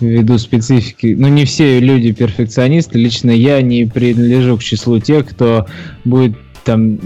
ввиду 0.00 0.38
специфики. 0.38 1.14
Ну, 1.16 1.28
не 1.28 1.44
все 1.44 1.78
люди 1.78 2.10
перфекционисты. 2.10 2.98
Лично 2.98 3.30
я 3.30 3.62
не 3.62 3.84
принадлежу 3.84 4.56
к 4.56 4.62
числу 4.64 4.98
тех, 4.98 5.24
кто 5.28 5.66
будет 6.04 6.36
там 6.68 6.98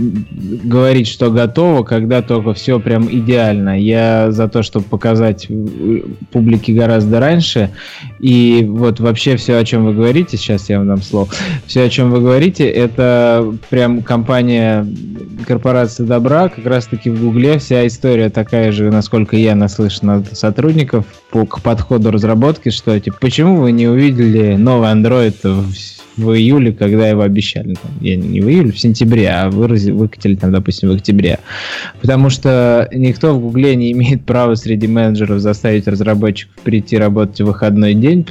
говорить, 0.64 1.06
что 1.06 1.30
готово, 1.30 1.84
когда 1.84 2.20
только 2.20 2.52
все 2.52 2.80
прям 2.80 3.08
идеально. 3.08 3.78
Я 3.80 4.32
за 4.32 4.48
то, 4.48 4.64
чтобы 4.64 4.86
показать 4.86 5.46
э, 5.48 6.00
публике 6.32 6.72
гораздо 6.72 7.20
раньше. 7.20 7.70
И 8.18 8.66
вот 8.68 8.98
вообще 8.98 9.36
все, 9.36 9.56
о 9.56 9.64
чем 9.64 9.84
вы 9.84 9.94
говорите, 9.94 10.36
сейчас 10.36 10.68
я 10.68 10.78
вам 10.78 10.88
дам 10.88 11.00
слово, 11.00 11.28
все, 11.64 11.84
о 11.84 11.88
чем 11.88 12.10
вы 12.10 12.18
говорите, 12.18 12.68
это 12.68 13.54
прям 13.70 14.02
компания 14.02 14.84
корпорации 15.46 16.02
добра, 16.02 16.48
как 16.48 16.66
раз 16.66 16.86
таки 16.86 17.08
в 17.08 17.22
Гугле 17.22 17.60
вся 17.60 17.86
история 17.86 18.30
такая 18.30 18.72
же, 18.72 18.90
насколько 18.90 19.36
я 19.36 19.54
наслышан 19.54 20.10
от 20.10 20.36
сотрудников 20.36 21.04
по, 21.30 21.46
к 21.46 21.60
подходу 21.60 22.10
разработки, 22.10 22.70
что 22.70 22.98
типа, 22.98 23.16
почему 23.20 23.60
вы 23.60 23.70
не 23.70 23.86
увидели 23.86 24.56
новый 24.56 24.90
Android 24.90 25.36
в, 25.44 25.72
в 26.16 26.32
июле, 26.32 26.72
когда 26.72 27.08
его 27.08 27.22
обещали? 27.22 27.74
Там, 27.74 27.92
я 28.00 28.16
не 28.16 28.40
в 28.40 28.48
июле, 28.48 28.72
в 28.72 28.78
сентябре, 28.78 29.28
а 29.28 29.48
вырази- 29.48 29.92
выкатили 29.92 30.34
там, 30.34 30.52
допустим, 30.52 30.90
в 30.90 30.92
октябре. 30.92 31.38
Потому 32.00 32.30
что 32.30 32.88
никто 32.92 33.34
в 33.34 33.40
Гугле 33.40 33.74
не 33.76 33.92
имеет 33.92 34.24
права 34.24 34.54
среди 34.54 34.86
менеджеров 34.86 35.40
заставить 35.40 35.86
разработчиков 35.86 36.54
прийти 36.62 36.96
работать 36.96 37.40
в 37.40 37.46
выходной 37.46 37.94
день 37.94 38.26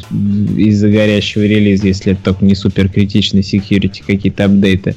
из-за 0.57 0.89
горящего 0.89 1.43
релиза, 1.43 1.87
если 1.87 2.13
это 2.13 2.23
только 2.23 2.45
не 2.45 2.55
супер 2.55 2.89
критичный 2.89 3.41
security, 3.41 4.03
какие-то 4.05 4.45
апдейты. 4.45 4.95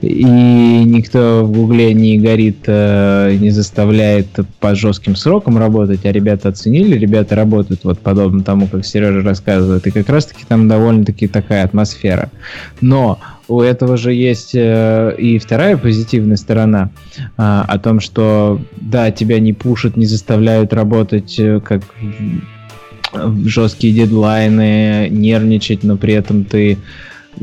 И 0.00 0.24
никто 0.24 1.44
в 1.44 1.52
Гугле 1.52 1.92
не 1.92 2.18
горит, 2.18 2.64
э, 2.66 3.36
не 3.38 3.50
заставляет 3.50 4.28
по 4.60 4.74
жестким 4.74 5.16
срокам 5.16 5.58
работать, 5.58 6.04
а 6.04 6.12
ребята 6.12 6.48
оценили, 6.48 6.96
ребята 6.96 7.34
работают 7.34 7.80
вот 7.84 7.98
подобно 7.98 8.42
тому, 8.42 8.66
как 8.66 8.84
Сережа 8.86 9.22
рассказывает, 9.22 9.86
и 9.86 9.90
как 9.90 10.08
раз-таки 10.08 10.44
там 10.46 10.68
довольно-таки 10.68 11.28
такая 11.28 11.64
атмосфера. 11.64 12.13
Но 12.80 13.18
у 13.48 13.60
этого 13.60 13.96
же 13.96 14.12
есть 14.12 14.54
э, 14.54 15.14
и 15.18 15.38
вторая 15.38 15.76
позитивная 15.76 16.36
сторона 16.36 16.90
а, 17.36 17.64
о 17.68 17.78
том, 17.78 18.00
что 18.00 18.60
да, 18.76 19.10
тебя 19.10 19.38
не 19.38 19.52
пушат, 19.52 19.96
не 19.96 20.06
заставляют 20.06 20.72
работать 20.72 21.38
э, 21.38 21.60
как 21.60 21.82
жесткие 23.44 23.94
дедлайны, 23.94 25.08
нервничать, 25.10 25.84
но 25.84 25.96
при 25.96 26.14
этом 26.14 26.44
ты 26.44 26.78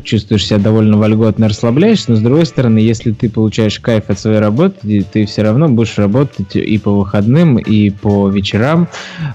чувствуешь 0.04 0.46
себя 0.46 0.58
довольно 0.58 0.96
вольготно, 0.96 1.48
расслабляешься, 1.48 2.10
но 2.10 2.16
с 2.16 2.20
другой 2.20 2.46
стороны, 2.46 2.78
если 2.78 3.12
ты 3.12 3.28
получаешь 3.28 3.78
кайф 3.78 4.08
от 4.08 4.18
своей 4.18 4.38
работы, 4.38 5.04
ты 5.10 5.26
все 5.26 5.42
равно 5.42 5.68
будешь 5.68 5.98
работать 5.98 6.56
и 6.56 6.78
по 6.78 6.92
выходным, 6.92 7.58
и 7.58 7.90
по 7.90 8.28
вечерам, 8.28 8.88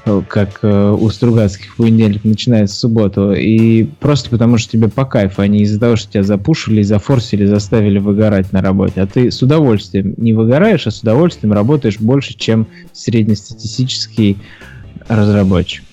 э, 0.06 0.22
как 0.28 0.60
э, 0.62 0.92
у 0.92 1.10
Стругацких 1.10 1.76
понедельник 1.76 2.24
начинается 2.24 2.76
в 2.76 2.80
субботу, 2.80 3.34
и 3.34 3.84
просто 4.00 4.30
потому, 4.30 4.58
что 4.58 4.72
тебе 4.72 4.88
по 4.90 5.06
кайфу, 5.06 5.42
а 5.42 5.48
не 5.48 5.62
из-за 5.64 5.80
того, 5.80 5.96
что 5.96 6.12
тебя 6.12 6.24
запушили, 6.24 6.82
зафорсили, 6.82 7.46
заставили 7.46 8.00
выгорать 8.00 8.52
на 8.52 8.62
работе, 8.62 9.02
а 9.02 9.08
ты 9.08 9.32
с 9.32 9.42
удовольствием 9.42 10.14
не 10.18 10.34
выгораешь, 10.34 10.88
а 10.88 10.92
с 10.92 11.02
удовольствием 11.02 11.54
работаешь 11.54 12.00
больше, 12.00 12.34
чем 12.34 12.68
среднестатистический 12.94 14.38
разработчик. 15.08 15.84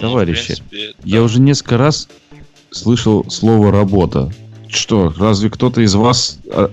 Товарищи, 0.00 0.56
принципе, 0.68 0.94
Я 1.04 1.22
уже 1.22 1.40
несколько 1.40 1.76
раз 1.76 2.08
слышал 2.70 3.24
слово 3.28 3.70
работа. 3.72 4.30
Что, 4.68 5.12
разве 5.16 5.48
кто-то 5.48 5.80
из 5.80 5.94
вас 5.94 6.38
а, 6.50 6.70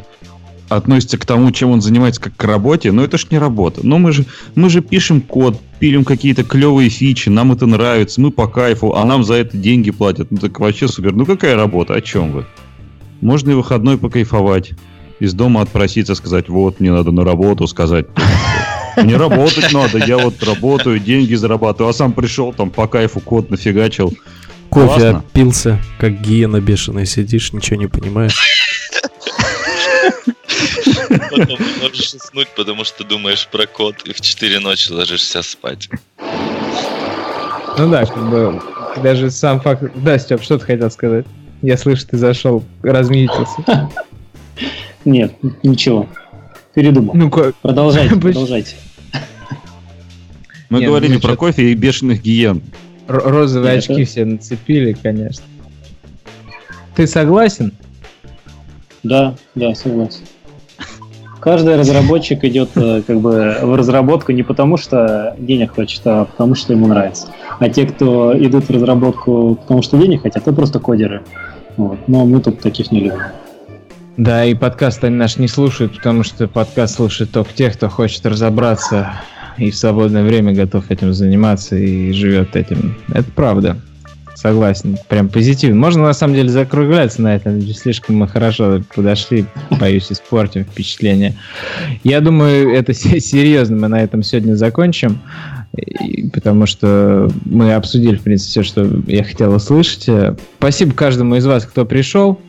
относится 0.69 1.17
к 1.17 1.25
тому, 1.25 1.51
чем 1.51 1.71
он 1.71 1.81
занимается, 1.81 2.21
как 2.21 2.35
к 2.35 2.43
работе, 2.43 2.91
но 2.91 3.03
это 3.03 3.17
ж 3.17 3.27
не 3.31 3.37
работа. 3.37 3.81
Но 3.83 3.97
мы 3.97 4.11
же, 4.11 4.25
мы 4.55 4.69
же 4.69 4.81
пишем 4.81 5.21
код, 5.21 5.59
пилим 5.79 6.03
какие-то 6.03 6.43
клевые 6.43 6.89
фичи, 6.89 7.29
нам 7.29 7.51
это 7.51 7.65
нравится, 7.65 8.19
мы 8.19 8.31
по 8.31 8.47
кайфу, 8.47 8.93
а 8.95 9.05
нам 9.05 9.23
за 9.23 9.35
это 9.35 9.57
деньги 9.57 9.91
платят. 9.91 10.31
Ну 10.31 10.37
так 10.37 10.59
вообще 10.59 10.87
супер. 10.87 11.13
Ну 11.13 11.25
какая 11.25 11.55
работа, 11.55 11.93
о 11.93 12.01
чем 12.01 12.31
вы? 12.31 12.45
Можно 13.21 13.51
и 13.51 13.55
выходной 13.55 13.97
покайфовать. 13.97 14.71
Из 15.21 15.33
дома 15.33 15.61
отпроситься, 15.61 16.13
сказать, 16.13 16.49
вот, 16.49 16.81
мне 16.81 16.91
надо 16.91 17.11
на 17.11 17.23
работу 17.23 17.67
сказать. 17.67 18.07
Мне 18.97 19.15
работать 19.15 19.71
надо, 19.73 19.97
я 19.97 20.17
вот 20.17 20.43
работаю, 20.43 20.99
деньги 20.99 21.35
зарабатываю, 21.35 21.89
а 21.89 21.93
сам 21.93 22.13
пришел 22.13 22.53
там 22.53 22.69
по 22.69 22.87
кайфу 22.87 23.19
код 23.19 23.49
нафигачил. 23.49 24.13
Кофе 24.69 24.87
Классно. 24.87 25.17
опился, 25.19 25.79
как 25.99 26.21
гиена 26.21 26.59
бешеная 26.59 27.05
сидишь, 27.05 27.53
ничего 27.53 27.79
не 27.79 27.87
понимаешь. 27.87 28.37
Потом 31.29 31.57
не 31.59 31.81
можешь 31.81 32.13
уснуть, 32.13 32.47
потому 32.55 32.83
что 32.83 33.03
думаешь 33.03 33.47
про 33.47 33.67
код, 33.67 33.95
и 34.05 34.13
в 34.13 34.21
4 34.21 34.59
ночи 34.59 34.91
ложишься 34.91 35.41
спать. 35.43 35.89
Ну 37.77 37.89
да, 37.89 38.05
как 38.05 38.29
бы 38.29 38.61
даже 39.01 39.29
сам 39.31 39.59
факт... 39.61 39.83
Да, 39.95 40.17
Степ, 40.17 40.41
что 40.43 40.57
ты 40.57 40.65
хотел 40.65 40.89
сказать? 40.91 41.25
Я 41.61 41.77
слышу, 41.77 42.07
ты 42.07 42.17
зашел, 42.17 42.63
размьютился. 42.83 43.89
Нет, 45.03 45.35
ничего. 45.63 46.07
Передумал. 46.73 47.13
Ну, 47.15 47.29
ко- 47.29 47.53
Продолжайте, 47.61 48.15
продолжайте. 48.19 48.75
Мы 50.69 50.79
Нет, 50.79 50.89
говорили 50.89 51.13
ну, 51.15 51.19
про 51.21 51.35
кофе 51.35 51.71
и 51.71 51.75
бешеных 51.75 52.21
гиен. 52.21 52.63
Розовые 53.07 53.77
очки 53.77 53.93
это- 53.93 54.05
все 54.05 54.25
нацепили, 54.25 54.93
конечно. 54.93 55.43
Ты 56.95 57.07
согласен? 57.07 57.73
Да, 59.03 59.35
да, 59.53 59.75
согласен. 59.75 60.21
Каждый 61.39 61.75
разработчик 61.75 62.43
идет 62.43 62.69
э, 62.75 63.03
как 63.05 63.19
бы 63.19 63.57
в 63.61 63.75
разработку 63.75 64.31
не 64.31 64.41
потому, 64.41 64.77
что 64.77 65.35
денег 65.37 65.75
хочет, 65.75 66.01
а 66.05 66.25
потому, 66.25 66.55
что 66.55 66.73
ему 66.73 66.87
нравится. 66.87 67.27
А 67.59 67.69
те, 67.69 67.85
кто 67.85 68.35
идут 68.35 68.65
в 68.65 68.71
разработку 68.71 69.55
потому, 69.61 69.83
что 69.83 69.97
денег 69.97 70.23
хотят, 70.23 70.41
это 70.41 70.53
просто 70.53 70.79
кодеры. 70.79 71.21
Вот. 71.77 71.99
Но 72.07 72.25
мы 72.25 72.41
тут 72.41 72.61
таких 72.61 72.91
не 72.91 73.01
любим. 73.01 73.19
Да, 74.17 74.43
и 74.45 74.55
подкаст 74.55 75.03
они 75.03 75.17
наш 75.17 75.37
не 75.37 75.47
слушают, 75.47 75.97
потому 75.97 76.23
что 76.23 76.47
подкаст 76.47 76.95
слушает 76.95 77.31
только 77.31 77.53
тех, 77.53 77.73
кто 77.73 77.89
хочет 77.89 78.25
разобраться 78.25 79.13
и 79.57 79.71
в 79.71 79.75
свободное 79.75 80.23
время 80.23 80.53
готов 80.53 80.91
этим 80.91 81.13
заниматься 81.13 81.75
и 81.75 82.11
живет 82.11 82.55
этим. 82.55 82.95
Это 83.13 83.29
правда. 83.35 83.77
Согласен. 84.35 84.97
Прям 85.07 85.29
позитивно. 85.29 85.77
Можно 85.79 86.03
на 86.03 86.13
самом 86.13 86.35
деле 86.35 86.49
закругляться 86.49 87.21
на 87.21 87.35
этом. 87.35 87.61
Слишком 87.61 88.17
мы 88.17 88.27
хорошо 88.27 88.81
подошли. 88.93 89.45
Боюсь, 89.79 90.11
испортим 90.11 90.65
впечатление. 90.65 91.33
Я 92.03 92.19
думаю, 92.19 92.73
это 92.75 92.93
се- 92.93 93.19
серьезно. 93.21 93.77
Мы 93.77 93.87
на 93.87 94.03
этом 94.03 94.23
сегодня 94.23 94.55
закончим. 94.55 95.19
Потому 96.33 96.65
что 96.65 97.29
мы 97.45 97.73
обсудили, 97.73 98.15
в 98.15 98.21
принципе, 98.21 98.49
все, 98.49 98.63
что 98.63 98.89
я 99.07 99.23
хотел 99.23 99.53
услышать. 99.53 100.07
Спасибо 100.57 100.93
каждому 100.93 101.35
из 101.35 101.45
вас, 101.45 101.65
кто 101.65 101.85
пришел. 101.85 102.39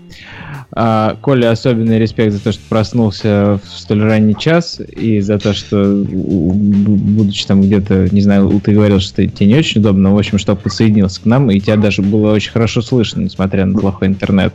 А, 0.78 1.16
Коля, 1.22 1.52
особенный 1.52 1.98
респект 1.98 2.34
за 2.34 2.38
то, 2.38 2.52
что 2.52 2.60
проснулся 2.68 3.58
в 3.64 3.66
столь 3.66 4.02
ранний 4.02 4.36
час 4.36 4.78
и 4.78 5.20
за 5.20 5.38
то, 5.38 5.54
что, 5.54 6.04
будучи 6.06 7.46
там 7.46 7.62
где-то, 7.62 8.14
не 8.14 8.20
знаю, 8.20 8.60
ты 8.62 8.74
говорил, 8.74 9.00
что 9.00 9.26
тебе 9.26 9.46
не 9.46 9.56
очень 9.56 9.80
удобно, 9.80 10.10
но, 10.10 10.14
в 10.14 10.18
общем, 10.18 10.36
что 10.36 10.54
подсоединился 10.54 11.22
к 11.22 11.24
нам, 11.24 11.50
и 11.50 11.60
тебя 11.60 11.76
даже 11.76 12.02
было 12.02 12.30
очень 12.30 12.52
хорошо 12.52 12.82
слышно, 12.82 13.22
несмотря 13.22 13.64
на 13.64 13.78
плохой 13.78 14.08
интернет. 14.08 14.52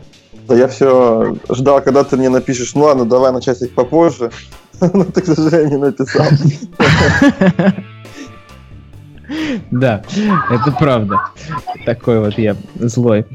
Да 0.48 0.56
я 0.56 0.68
все 0.68 1.38
ждал, 1.50 1.82
когда 1.82 2.04
ты 2.04 2.18
мне 2.18 2.30
напишешь, 2.30 2.76
ну 2.76 2.82
ладно, 2.84 3.06
давай 3.06 3.32
на 3.32 3.42
часик 3.42 3.74
попозже. 3.74 4.30
Но 4.80 5.06
ты, 5.06 5.22
к 5.22 5.26
сожалению, 5.26 5.70
не 5.70 5.78
написал. 5.78 6.28
Да, 9.72 10.04
это 10.50 10.74
правда. 10.78 11.22
Такой 11.86 12.20
вот 12.20 12.38
я 12.38 12.58
злой. 12.76 13.26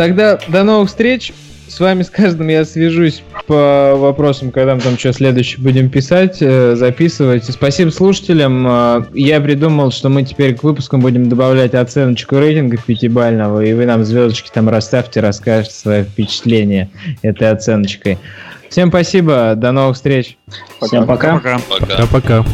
Тогда 0.00 0.38
до 0.48 0.62
новых 0.62 0.88
встреч. 0.88 1.30
С 1.68 1.78
вами 1.78 2.04
с 2.04 2.08
каждым 2.08 2.48
я 2.48 2.64
свяжусь 2.64 3.22
по 3.46 3.92
вопросам, 3.96 4.50
когда 4.50 4.74
мы 4.74 4.80
там 4.80 4.96
что 4.96 5.12
следующее 5.12 5.60
будем 5.60 5.90
писать, 5.90 6.38
э, 6.40 6.74
записывать. 6.74 7.44
Спасибо 7.44 7.90
слушателям. 7.90 8.64
А, 8.66 9.06
Я 9.12 9.42
придумал, 9.42 9.92
что 9.92 10.08
мы 10.08 10.22
теперь 10.22 10.56
к 10.56 10.62
выпускам 10.62 11.02
будем 11.02 11.28
добавлять 11.28 11.74
оценочку 11.74 12.38
рейтинга 12.38 12.78
пятибального, 12.78 13.62
и 13.62 13.74
вы 13.74 13.84
нам 13.84 14.02
звездочки 14.02 14.48
там 14.50 14.70
расставьте, 14.70 15.20
расскажете 15.20 15.74
свои 15.74 16.04
впечатления 16.04 16.88
этой 17.20 17.50
оценочкой. 17.50 18.16
Всем 18.70 18.88
спасибо, 18.88 19.52
до 19.54 19.70
новых 19.70 19.96
встреч. 19.96 20.38
Всем 20.80 21.06
пока. 21.06 21.34
Пока. 21.34 21.58
Пока. 21.68 21.86
Пока-пока. 21.86 22.44